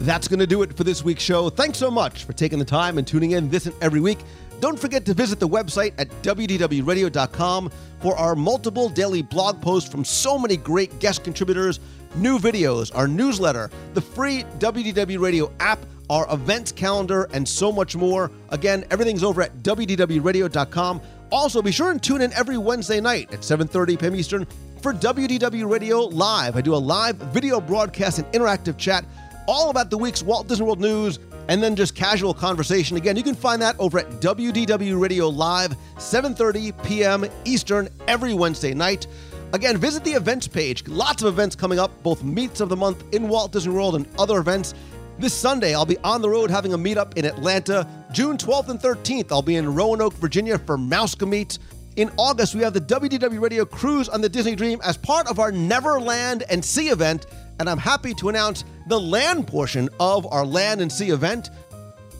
That's 0.00 0.26
going 0.26 0.38
to 0.38 0.46
do 0.46 0.62
it 0.62 0.74
for 0.74 0.84
this 0.84 1.04
week's 1.04 1.22
show. 1.22 1.50
Thanks 1.50 1.76
so 1.76 1.90
much 1.90 2.24
for 2.24 2.32
taking 2.32 2.58
the 2.58 2.64
time 2.64 2.96
and 2.96 3.06
tuning 3.06 3.32
in 3.32 3.50
this 3.50 3.66
and 3.66 3.74
every 3.82 4.00
week. 4.00 4.18
Don't 4.60 4.78
forget 4.78 5.04
to 5.04 5.14
visit 5.14 5.38
the 5.38 5.48
website 5.48 5.92
at 5.98 6.08
wdwradio.com 6.22 7.70
for 8.00 8.16
our 8.16 8.34
multiple 8.34 8.88
daily 8.88 9.22
blog 9.22 9.60
posts 9.60 9.90
from 9.90 10.04
so 10.04 10.38
many 10.38 10.56
great 10.56 10.98
guest 10.98 11.24
contributors, 11.24 11.78
new 12.16 12.38
videos, 12.38 12.94
our 12.94 13.06
newsletter, 13.06 13.70
the 13.94 14.00
free 14.00 14.44
WDW 14.58 15.20
Radio 15.20 15.52
app, 15.60 15.78
our 16.10 16.32
events 16.32 16.72
calendar, 16.72 17.28
and 17.32 17.48
so 17.48 17.70
much 17.70 17.96
more. 17.96 18.30
Again, 18.50 18.84
everything's 18.90 19.22
over 19.22 19.42
at 19.42 19.56
wdwradio.com. 19.62 21.00
Also, 21.30 21.60
be 21.60 21.72
sure 21.72 21.90
and 21.90 22.02
tune 22.02 22.22
in 22.22 22.32
every 22.32 22.58
Wednesday 22.58 23.00
night 23.00 23.32
at 23.32 23.40
7:30 23.40 24.00
p.m. 24.00 24.14
Eastern 24.16 24.46
for 24.80 24.92
WDW 24.92 25.70
Radio 25.70 26.00
Live. 26.00 26.56
I 26.56 26.60
do 26.60 26.74
a 26.74 26.76
live 26.76 27.16
video 27.16 27.60
broadcast 27.60 28.18
and 28.18 28.32
interactive 28.32 28.78
chat 28.78 29.04
all 29.46 29.70
about 29.70 29.90
the 29.90 29.98
week's 29.98 30.22
Walt 30.22 30.46
Disney 30.46 30.66
World 30.66 30.80
news 30.80 31.18
and 31.48 31.62
then 31.62 31.74
just 31.74 31.94
casual 31.94 32.34
conversation. 32.34 32.96
Again, 32.96 33.16
you 33.16 33.22
can 33.22 33.34
find 33.34 33.60
that 33.62 33.74
over 33.78 33.98
at 33.98 34.08
WDW 34.20 35.00
Radio 35.00 35.28
Live, 35.28 35.74
7:30 35.96 36.82
p.m. 36.84 37.26
Eastern 37.44 37.88
every 38.06 38.34
Wednesday 38.34 38.74
night. 38.74 39.06
Again, 39.54 39.78
visit 39.78 40.04
the 40.04 40.12
events 40.12 40.46
page. 40.46 40.86
Lots 40.86 41.22
of 41.22 41.32
events 41.32 41.56
coming 41.56 41.78
up, 41.78 41.90
both 42.02 42.22
meets 42.22 42.60
of 42.60 42.68
the 42.68 42.76
month 42.76 43.02
in 43.14 43.28
Walt 43.28 43.52
Disney 43.52 43.72
World 43.72 43.96
and 43.96 44.06
other 44.18 44.38
events. 44.38 44.74
This 45.18 45.34
Sunday, 45.34 45.74
I'll 45.74 45.84
be 45.84 45.98
on 46.04 46.22
the 46.22 46.28
road 46.28 46.48
having 46.48 46.74
a 46.74 46.78
meetup 46.78 47.16
in 47.16 47.24
Atlanta. 47.24 47.84
June 48.12 48.36
12th 48.36 48.68
and 48.68 48.78
13th, 48.78 49.32
I'll 49.32 49.42
be 49.42 49.56
in 49.56 49.74
Roanoke, 49.74 50.14
Virginia 50.14 50.56
for 50.60 50.78
Mouska 50.78 51.28
Meet. 51.28 51.58
In 51.96 52.08
August, 52.16 52.54
we 52.54 52.62
have 52.62 52.72
the 52.72 52.80
WDW 52.80 53.40
Radio 53.40 53.64
Cruise 53.64 54.08
on 54.08 54.20
the 54.20 54.28
Disney 54.28 54.54
Dream 54.54 54.80
as 54.84 54.96
part 54.96 55.28
of 55.28 55.40
our 55.40 55.50
Neverland 55.50 56.44
and 56.48 56.64
Sea 56.64 56.90
event. 56.90 57.26
And 57.58 57.68
I'm 57.68 57.78
happy 57.78 58.14
to 58.14 58.28
announce 58.28 58.64
the 58.86 59.00
land 59.00 59.48
portion 59.48 59.88
of 59.98 60.24
our 60.32 60.46
Land 60.46 60.80
and 60.80 60.90
Sea 60.90 61.10
event. 61.10 61.50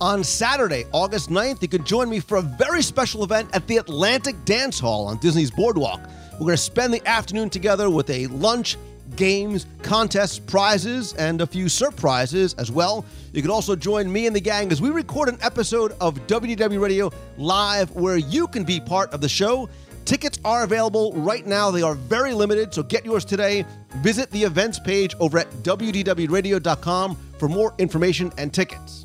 On 0.00 0.24
Saturday, 0.24 0.84
August 0.90 1.30
9th, 1.30 1.62
you 1.62 1.68
can 1.68 1.84
join 1.84 2.10
me 2.10 2.18
for 2.18 2.38
a 2.38 2.42
very 2.42 2.82
special 2.82 3.22
event 3.22 3.48
at 3.52 3.64
the 3.68 3.76
Atlantic 3.76 4.44
Dance 4.44 4.80
Hall 4.80 5.06
on 5.06 5.18
Disney's 5.18 5.52
Boardwalk. 5.52 6.00
We're 6.32 6.46
going 6.46 6.50
to 6.50 6.56
spend 6.56 6.92
the 6.92 7.06
afternoon 7.06 7.48
together 7.48 7.90
with 7.90 8.10
a 8.10 8.26
lunch, 8.26 8.76
games, 9.16 9.66
contests, 9.82 10.38
prizes, 10.38 11.12
and 11.14 11.40
a 11.40 11.46
few 11.46 11.68
surprises 11.68 12.54
as 12.54 12.70
well. 12.70 13.04
You 13.32 13.42
can 13.42 13.50
also 13.50 13.76
join 13.76 14.10
me 14.10 14.26
and 14.26 14.34
the 14.34 14.40
gang 14.40 14.72
as 14.72 14.80
we 14.80 14.90
record 14.90 15.28
an 15.28 15.38
episode 15.42 15.92
of 16.00 16.14
WDW 16.26 16.80
Radio 16.80 17.12
live 17.36 17.90
where 17.92 18.16
you 18.16 18.46
can 18.46 18.64
be 18.64 18.80
part 18.80 19.12
of 19.12 19.20
the 19.20 19.28
show. 19.28 19.68
Tickets 20.04 20.38
are 20.44 20.62
available 20.62 21.12
right 21.14 21.46
now. 21.46 21.70
They 21.70 21.82
are 21.82 21.94
very 21.94 22.32
limited, 22.32 22.72
so 22.72 22.82
get 22.82 23.04
yours 23.04 23.24
today. 23.24 23.66
Visit 23.96 24.30
the 24.30 24.42
events 24.42 24.78
page 24.78 25.14
over 25.20 25.38
at 25.38 25.50
wdwradio.com 25.62 27.16
for 27.38 27.48
more 27.48 27.74
information 27.78 28.32
and 28.38 28.52
tickets. 28.52 29.04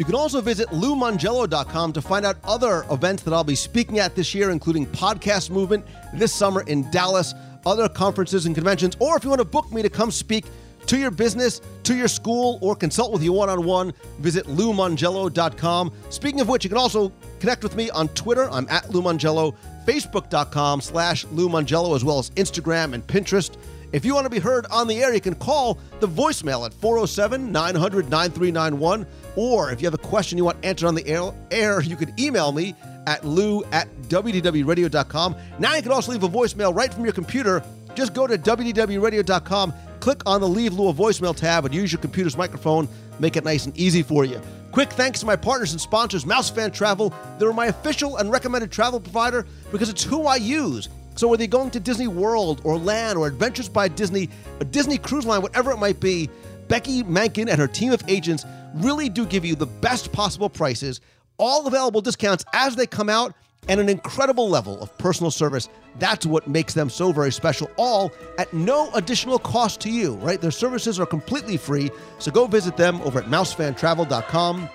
You 0.00 0.06
can 0.06 0.14
also 0.14 0.40
visit 0.40 0.68
loumongello.com 0.68 1.92
to 1.92 2.00
find 2.00 2.24
out 2.24 2.38
other 2.44 2.86
events 2.90 3.22
that 3.24 3.34
I'll 3.34 3.44
be 3.44 3.54
speaking 3.54 3.98
at 3.98 4.14
this 4.14 4.34
year, 4.34 4.50
including 4.50 4.86
Podcast 4.86 5.50
Movement 5.50 5.84
this 6.14 6.32
summer 6.32 6.62
in 6.62 6.90
Dallas, 6.90 7.34
other 7.66 7.88
conferences 7.88 8.46
and 8.46 8.54
conventions, 8.54 8.96
or 8.98 9.16
if 9.16 9.24
you 9.24 9.30
want 9.30 9.40
to 9.40 9.44
book 9.44 9.72
me 9.72 9.82
to 9.82 9.90
come 9.90 10.10
speak 10.10 10.44
to 10.86 10.98
your 10.98 11.10
business, 11.10 11.60
to 11.84 11.94
your 11.94 12.08
school, 12.08 12.58
or 12.62 12.74
consult 12.74 13.12
with 13.12 13.22
you 13.22 13.32
one 13.32 13.48
on 13.48 13.64
one, 13.64 13.92
visit 14.18 14.46
loumongello.com. 14.46 15.92
Speaking 16.08 16.40
of 16.40 16.48
which, 16.48 16.64
you 16.64 16.70
can 16.70 16.78
also 16.78 17.12
connect 17.38 17.62
with 17.62 17.76
me 17.76 17.90
on 17.90 18.08
Twitter. 18.08 18.50
I'm 18.50 18.68
at 18.68 18.90
Lou 18.90 19.02
Mongello, 19.02 19.54
Facebook.com 19.86 20.80
slash 20.80 21.24
Lou 21.26 21.48
Mongello, 21.48 21.94
as 21.94 22.04
well 22.04 22.18
as 22.18 22.30
Instagram 22.30 22.94
and 22.94 23.06
Pinterest. 23.06 23.56
If 23.92 24.04
you 24.04 24.14
want 24.14 24.24
to 24.24 24.30
be 24.30 24.38
heard 24.38 24.66
on 24.66 24.86
the 24.86 25.02
air, 25.02 25.12
you 25.12 25.20
can 25.20 25.34
call 25.34 25.78
the 25.98 26.06
voicemail 26.06 26.64
at 26.64 26.72
407 26.74 27.50
900 27.50 28.08
9391. 28.08 29.06
Or 29.36 29.70
if 29.70 29.80
you 29.80 29.86
have 29.86 29.94
a 29.94 29.98
question 29.98 30.38
you 30.38 30.44
want 30.44 30.64
answered 30.64 30.86
on 30.86 30.94
the 30.94 31.06
air, 31.06 31.32
air 31.50 31.80
you 31.80 31.96
could 31.96 32.18
email 32.18 32.52
me 32.52 32.74
at 33.10 33.24
lou 33.24 33.64
at 33.72 33.88
wdwradio.com. 34.02 35.36
Now 35.58 35.74
you 35.74 35.82
can 35.82 35.90
also 35.90 36.12
leave 36.12 36.22
a 36.22 36.28
voicemail 36.28 36.74
right 36.74 36.94
from 36.94 37.04
your 37.04 37.12
computer. 37.12 37.62
Just 37.96 38.14
go 38.14 38.26
to 38.28 38.38
wdwradio.com, 38.38 39.74
click 39.98 40.22
on 40.24 40.40
the 40.40 40.48
Leave 40.48 40.74
Lou 40.74 40.88
a 40.88 40.94
Voicemail 40.94 41.34
tab, 41.34 41.64
and 41.64 41.74
use 41.74 41.90
your 41.92 42.00
computer's 42.00 42.36
microphone. 42.36 42.88
Make 43.18 43.36
it 43.36 43.44
nice 43.44 43.66
and 43.66 43.76
easy 43.76 44.04
for 44.04 44.24
you. 44.24 44.40
Quick 44.70 44.92
thanks 44.92 45.18
to 45.20 45.26
my 45.26 45.34
partners 45.34 45.72
and 45.72 45.80
sponsors, 45.80 46.24
Mousefan 46.24 46.72
Travel. 46.72 47.12
They're 47.38 47.52
my 47.52 47.66
official 47.66 48.18
and 48.18 48.30
recommended 48.30 48.70
travel 48.70 49.00
provider 49.00 49.44
because 49.72 49.88
it's 49.88 50.04
who 50.04 50.26
I 50.26 50.36
use. 50.36 50.88
So 51.16 51.26
whether 51.26 51.42
you're 51.42 51.48
going 51.48 51.72
to 51.72 51.80
Disney 51.80 52.06
World 52.06 52.60
or 52.62 52.78
Land 52.78 53.18
or 53.18 53.26
Adventures 53.26 53.68
by 53.68 53.88
Disney, 53.88 54.30
a 54.60 54.64
Disney 54.64 54.96
Cruise 54.96 55.26
Line, 55.26 55.42
whatever 55.42 55.72
it 55.72 55.78
might 55.78 55.98
be, 55.98 56.30
Becky 56.68 57.02
Mankin 57.02 57.50
and 57.50 57.60
her 57.60 57.66
team 57.66 57.90
of 57.90 58.02
agents 58.06 58.44
really 58.74 59.08
do 59.08 59.26
give 59.26 59.44
you 59.44 59.56
the 59.56 59.66
best 59.66 60.12
possible 60.12 60.48
prices, 60.48 61.00
all 61.40 61.66
available 61.66 62.00
discounts 62.00 62.44
as 62.52 62.76
they 62.76 62.86
come 62.86 63.08
out, 63.08 63.34
and 63.68 63.80
an 63.80 63.88
incredible 63.88 64.48
level 64.48 64.80
of 64.82 64.96
personal 64.98 65.30
service. 65.30 65.68
That's 65.98 66.24
what 66.24 66.48
makes 66.48 66.74
them 66.74 66.88
so 66.88 67.12
very 67.12 67.32
special, 67.32 67.70
all 67.76 68.12
at 68.38 68.52
no 68.52 68.90
additional 68.94 69.38
cost 69.38 69.80
to 69.80 69.90
you, 69.90 70.14
right? 70.16 70.40
Their 70.40 70.50
services 70.50 70.98
are 70.98 71.06
completely 71.06 71.56
free, 71.56 71.90
so 72.18 72.30
go 72.30 72.46
visit 72.46 72.76
them 72.76 73.00
over 73.02 73.20
at 73.20 73.26
mousefantravel.com. 73.26 74.68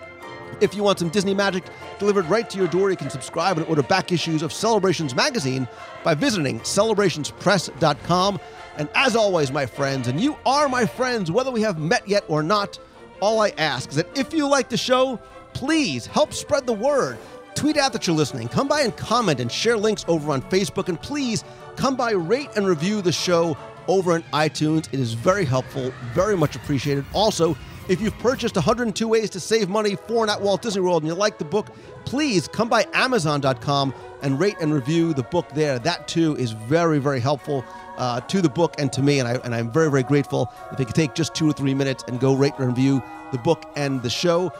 If 0.62 0.74
you 0.74 0.84
want 0.84 1.00
some 1.00 1.10
Disney 1.10 1.34
magic 1.34 1.66
delivered 2.00 2.26
right 2.28 2.50
to 2.50 2.58
your 2.58 2.68
door, 2.68 2.90
you 2.90 2.96
can 2.96 3.10
subscribe 3.10 3.58
and 3.58 3.68
order 3.68 3.84
back 3.84 4.12
issues 4.12 4.42
of 4.42 4.54
Celebrations 4.54 5.16
magazine 5.16 5.68
by 6.04 6.14
visiting 6.14 6.60
celebrationspress.com. 6.62 8.40
And 8.78 8.90
as 8.96 9.16
always, 9.16 9.52
my 9.52 9.66
friends, 9.66 10.08
and 10.08 10.20
you 10.20 10.38
are 10.46 10.70
my 10.70 10.86
friends, 10.86 11.32
whether 11.32 11.52
we 11.52 11.62
have 11.62 11.80
met 11.80 12.08
yet 12.08 12.24
or 12.28 12.44
not, 12.44 12.80
all 13.20 13.42
I 13.42 13.50
ask 13.58 13.90
is 13.90 13.96
that 13.96 14.18
if 14.18 14.34
you 14.34 14.48
like 14.48 14.70
the 14.70 14.78
show, 14.78 15.20
please 15.56 16.06
help 16.06 16.34
spread 16.34 16.68
the 16.68 16.74
word. 16.74 17.18
Tweet 17.56 17.78
out 17.78 17.94
that 17.94 18.06
you're 18.06 18.16
listening. 18.16 18.50
Come 18.50 18.68
by 18.68 18.82
and 18.82 18.96
comment 18.96 19.40
and 19.40 19.52
share 19.52 19.78
links 19.78 20.06
over 20.08 20.32
on 20.32 20.42
Facebook. 20.44 20.90
And 20.90 21.02
please 21.02 21.44
come 21.78 21.96
by, 21.96 22.12
rate, 22.12 22.50
and 22.56 22.68
review 22.68 23.02
the 23.02 23.14
show 23.14 23.58
over 23.88 24.14
on 24.14 24.24
iTunes. 24.34 24.88
It 24.94 25.00
is 25.00 25.14
very 25.14 25.46
helpful, 25.46 25.92
very 26.14 26.36
much 26.36 26.56
appreciated. 26.56 27.06
Also, 27.14 27.58
if 27.88 28.02
you've 28.02 28.18
purchased 28.20 28.56
102 28.56 29.08
Ways 29.08 29.30
to 29.30 29.40
Save 29.40 29.70
Money 29.70 29.96
for 29.96 30.24
and 30.24 30.32
at 30.32 30.42
Walt 30.42 30.62
Disney 30.62 30.82
World 30.82 31.04
and 31.04 31.08
you 31.08 31.16
like 31.16 31.38
the 31.38 31.46
book, 31.46 31.68
please 32.04 32.48
come 32.48 32.68
by 32.68 32.86
Amazon.com 32.94 33.94
and 34.22 34.40
rate 34.40 34.56
and 34.60 34.74
review 34.74 35.14
the 35.14 35.24
book 35.24 35.48
there. 35.54 35.80
That 35.80 36.08
too 36.08 36.36
is 36.36 36.52
very, 36.52 37.00
very 37.00 37.20
helpful 37.20 37.64
uh, 37.98 38.22
to 38.22 38.42
the 38.42 38.50
book 38.50 38.76
and 38.80 38.92
to 38.94 39.02
me, 39.02 39.20
and, 39.20 39.28
I, 39.28 39.36
and 39.36 39.54
I'm 39.54 39.72
very, 39.72 39.90
very 39.90 40.04
grateful 40.04 40.52
if 40.72 40.80
you 40.80 40.86
could 40.86 40.96
take 40.96 41.14
just 41.14 41.36
two 41.36 41.50
or 41.50 41.54
three 41.54 41.74
minutes 41.74 42.04
and 42.08 42.20
go 42.20 42.34
rate 42.34 42.54
and 42.58 42.68
review 42.68 43.02
the 43.32 43.38
book 43.38 43.72
and 43.76 44.02
the 44.02 44.10
show. 44.10 44.52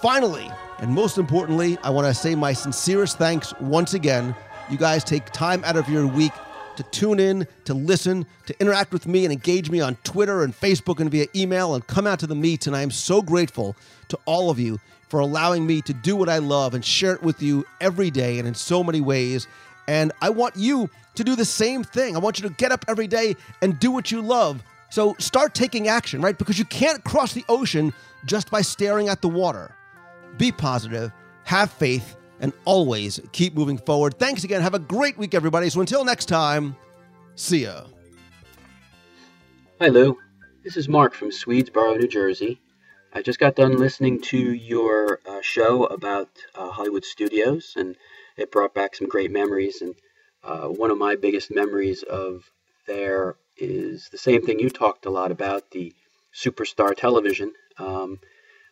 Finally, 0.00 0.48
and 0.78 0.92
most 0.92 1.18
importantly, 1.18 1.76
I 1.82 1.90
want 1.90 2.06
to 2.06 2.14
say 2.14 2.36
my 2.36 2.52
sincerest 2.52 3.18
thanks 3.18 3.52
once 3.58 3.94
again. 3.94 4.34
You 4.70 4.78
guys 4.78 5.02
take 5.02 5.26
time 5.32 5.64
out 5.64 5.76
of 5.76 5.88
your 5.88 6.06
week 6.06 6.32
to 6.76 6.84
tune 6.84 7.18
in, 7.18 7.48
to 7.64 7.74
listen, 7.74 8.24
to 8.46 8.60
interact 8.60 8.92
with 8.92 9.08
me 9.08 9.24
and 9.24 9.32
engage 9.32 9.70
me 9.70 9.80
on 9.80 9.96
Twitter 10.04 10.44
and 10.44 10.54
Facebook 10.54 11.00
and 11.00 11.10
via 11.10 11.26
email 11.34 11.74
and 11.74 11.84
come 11.88 12.06
out 12.06 12.20
to 12.20 12.28
the 12.28 12.36
meets. 12.36 12.68
And 12.68 12.76
I 12.76 12.82
am 12.82 12.92
so 12.92 13.20
grateful 13.20 13.74
to 14.06 14.18
all 14.24 14.50
of 14.50 14.60
you 14.60 14.78
for 15.08 15.18
allowing 15.18 15.66
me 15.66 15.82
to 15.82 15.92
do 15.92 16.14
what 16.14 16.28
I 16.28 16.38
love 16.38 16.74
and 16.74 16.84
share 16.84 17.14
it 17.14 17.22
with 17.24 17.42
you 17.42 17.66
every 17.80 18.10
day 18.10 18.38
and 18.38 18.46
in 18.46 18.54
so 18.54 18.84
many 18.84 19.00
ways. 19.00 19.48
And 19.88 20.12
I 20.22 20.30
want 20.30 20.54
you 20.54 20.88
to 21.16 21.24
do 21.24 21.34
the 21.34 21.44
same 21.44 21.82
thing. 21.82 22.14
I 22.14 22.20
want 22.20 22.38
you 22.38 22.48
to 22.48 22.54
get 22.54 22.70
up 22.70 22.84
every 22.86 23.08
day 23.08 23.34
and 23.62 23.80
do 23.80 23.90
what 23.90 24.12
you 24.12 24.22
love. 24.22 24.62
So 24.90 25.16
start 25.18 25.56
taking 25.56 25.88
action, 25.88 26.22
right? 26.22 26.38
Because 26.38 26.56
you 26.56 26.64
can't 26.66 27.02
cross 27.02 27.32
the 27.32 27.44
ocean 27.48 27.92
just 28.26 28.48
by 28.48 28.62
staring 28.62 29.08
at 29.08 29.22
the 29.22 29.28
water. 29.28 29.74
Be 30.36 30.52
positive, 30.52 31.12
have 31.44 31.70
faith, 31.70 32.16
and 32.40 32.52
always 32.64 33.20
keep 33.32 33.54
moving 33.54 33.78
forward. 33.78 34.18
Thanks 34.18 34.44
again. 34.44 34.62
Have 34.62 34.74
a 34.74 34.78
great 34.78 35.18
week, 35.18 35.34
everybody. 35.34 35.70
So 35.70 35.80
until 35.80 36.04
next 36.04 36.26
time, 36.26 36.76
see 37.34 37.64
ya. 37.64 37.84
Hi, 39.80 39.88
Lou. 39.88 40.18
This 40.64 40.76
is 40.76 40.88
Mark 40.88 41.14
from 41.14 41.30
Swedesboro, 41.30 41.98
New 41.98 42.08
Jersey. 42.08 42.60
I 43.12 43.22
just 43.22 43.38
got 43.38 43.56
done 43.56 43.78
listening 43.78 44.20
to 44.22 44.36
your 44.36 45.20
uh, 45.26 45.40
show 45.40 45.84
about 45.84 46.28
uh, 46.54 46.70
Hollywood 46.70 47.04
studios, 47.04 47.72
and 47.76 47.96
it 48.36 48.52
brought 48.52 48.74
back 48.74 48.94
some 48.94 49.08
great 49.08 49.30
memories. 49.30 49.80
And 49.80 49.94
uh, 50.44 50.68
one 50.68 50.90
of 50.90 50.98
my 50.98 51.16
biggest 51.16 51.50
memories 51.50 52.02
of 52.02 52.50
there 52.86 53.36
is 53.56 54.08
the 54.10 54.18
same 54.18 54.42
thing 54.42 54.60
you 54.60 54.68
talked 54.68 55.06
a 55.06 55.10
lot 55.10 55.30
about 55.30 55.70
the 55.70 55.94
superstar 56.34 56.94
television. 56.96 57.52
Um, 57.78 58.20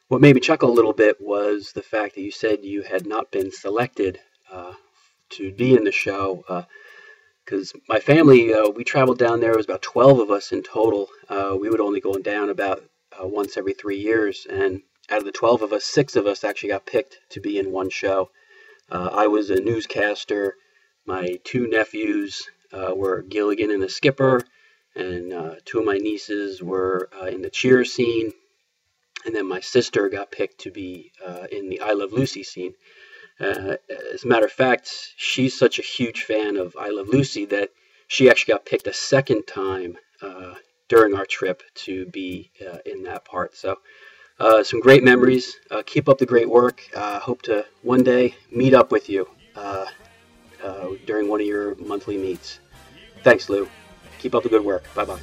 what 0.08 0.20
made 0.20 0.34
me 0.34 0.40
chuckle 0.40 0.70
a 0.70 0.72
little 0.72 0.92
bit 0.92 1.20
was 1.20 1.72
the 1.72 1.82
fact 1.82 2.14
that 2.14 2.22
you 2.22 2.30
said 2.30 2.64
you 2.64 2.82
had 2.82 3.06
not 3.06 3.30
been 3.30 3.50
selected 3.50 4.20
uh, 4.50 4.72
to 5.30 5.52
be 5.52 5.74
in 5.74 5.84
the 5.84 5.92
show. 5.92 6.64
Because 7.44 7.72
my 7.88 8.00
family, 8.00 8.52
uh, 8.54 8.68
we 8.68 8.84
traveled 8.84 9.18
down 9.18 9.40
there. 9.40 9.52
It 9.52 9.56
was 9.56 9.66
about 9.66 9.82
12 9.82 10.20
of 10.20 10.30
us 10.30 10.52
in 10.52 10.62
total. 10.62 11.08
Uh, 11.28 11.56
we 11.58 11.68
would 11.68 11.80
only 11.80 12.00
go 12.00 12.14
down 12.18 12.50
about 12.50 12.84
uh, 13.12 13.26
once 13.26 13.56
every 13.56 13.72
three 13.72 13.98
years. 13.98 14.46
And 14.48 14.82
out 15.10 15.18
of 15.18 15.24
the 15.24 15.32
12 15.32 15.62
of 15.62 15.72
us, 15.72 15.84
six 15.84 16.16
of 16.16 16.26
us 16.26 16.44
actually 16.44 16.70
got 16.70 16.86
picked 16.86 17.18
to 17.30 17.40
be 17.40 17.58
in 17.58 17.72
one 17.72 17.90
show. 17.90 18.30
Uh, 18.90 19.10
I 19.12 19.26
was 19.26 19.50
a 19.50 19.60
newscaster. 19.60 20.54
My 21.04 21.38
two 21.44 21.68
nephews 21.68 22.48
uh, 22.72 22.92
were 22.94 23.22
Gilligan 23.22 23.70
and 23.70 23.82
the 23.82 23.88
Skipper, 23.88 24.42
and 24.94 25.32
uh, 25.32 25.54
two 25.64 25.78
of 25.78 25.84
my 25.84 25.98
nieces 25.98 26.62
were 26.62 27.08
in 27.28 27.42
the 27.42 27.50
cheer 27.50 27.84
scene. 27.84 28.32
And 29.26 29.34
then 29.34 29.46
my 29.48 29.60
sister 29.60 30.08
got 30.08 30.30
picked 30.30 30.60
to 30.60 30.70
be 30.70 31.12
in 31.50 31.68
the 31.68 31.80
I 31.80 31.92
Love 31.92 32.12
Lucy 32.12 32.44
scene. 32.44 32.74
Uh, 33.38 33.76
as 34.14 34.24
a 34.24 34.28
matter 34.28 34.46
of 34.46 34.52
fact, 34.52 34.90
she's 35.16 35.56
such 35.58 35.78
a 35.78 35.82
huge 35.82 36.22
fan 36.22 36.56
of 36.56 36.74
I 36.78 36.88
Love 36.88 37.08
Lucy 37.08 37.44
that 37.46 37.70
she 38.08 38.30
actually 38.30 38.54
got 38.54 38.64
picked 38.64 38.86
a 38.86 38.94
second 38.94 39.46
time 39.46 39.98
uh, 40.22 40.54
during 40.88 41.14
our 41.14 41.26
trip 41.26 41.62
to 41.74 42.06
be 42.06 42.50
uh, 42.66 42.78
in 42.86 43.02
that 43.04 43.24
part. 43.24 43.56
So, 43.56 43.78
uh, 44.38 44.62
some 44.62 44.80
great 44.80 45.02
memories. 45.02 45.56
Uh, 45.70 45.82
keep 45.84 46.08
up 46.08 46.18
the 46.18 46.26
great 46.26 46.48
work. 46.48 46.82
Uh, 46.94 47.20
hope 47.20 47.42
to 47.42 47.66
one 47.82 48.02
day 48.02 48.34
meet 48.50 48.74
up 48.74 48.90
with 48.90 49.08
you 49.08 49.28
during 51.04 51.28
one 51.28 51.40
of 51.40 51.46
your 51.46 51.74
monthly 51.76 52.16
meets. 52.16 52.60
Thanks, 53.22 53.48
Lou. 53.48 53.68
Keep 54.18 54.34
up 54.34 54.42
the 54.42 54.48
good 54.48 54.64
work. 54.64 54.84
Bye 54.94 55.04
bye. 55.04 55.20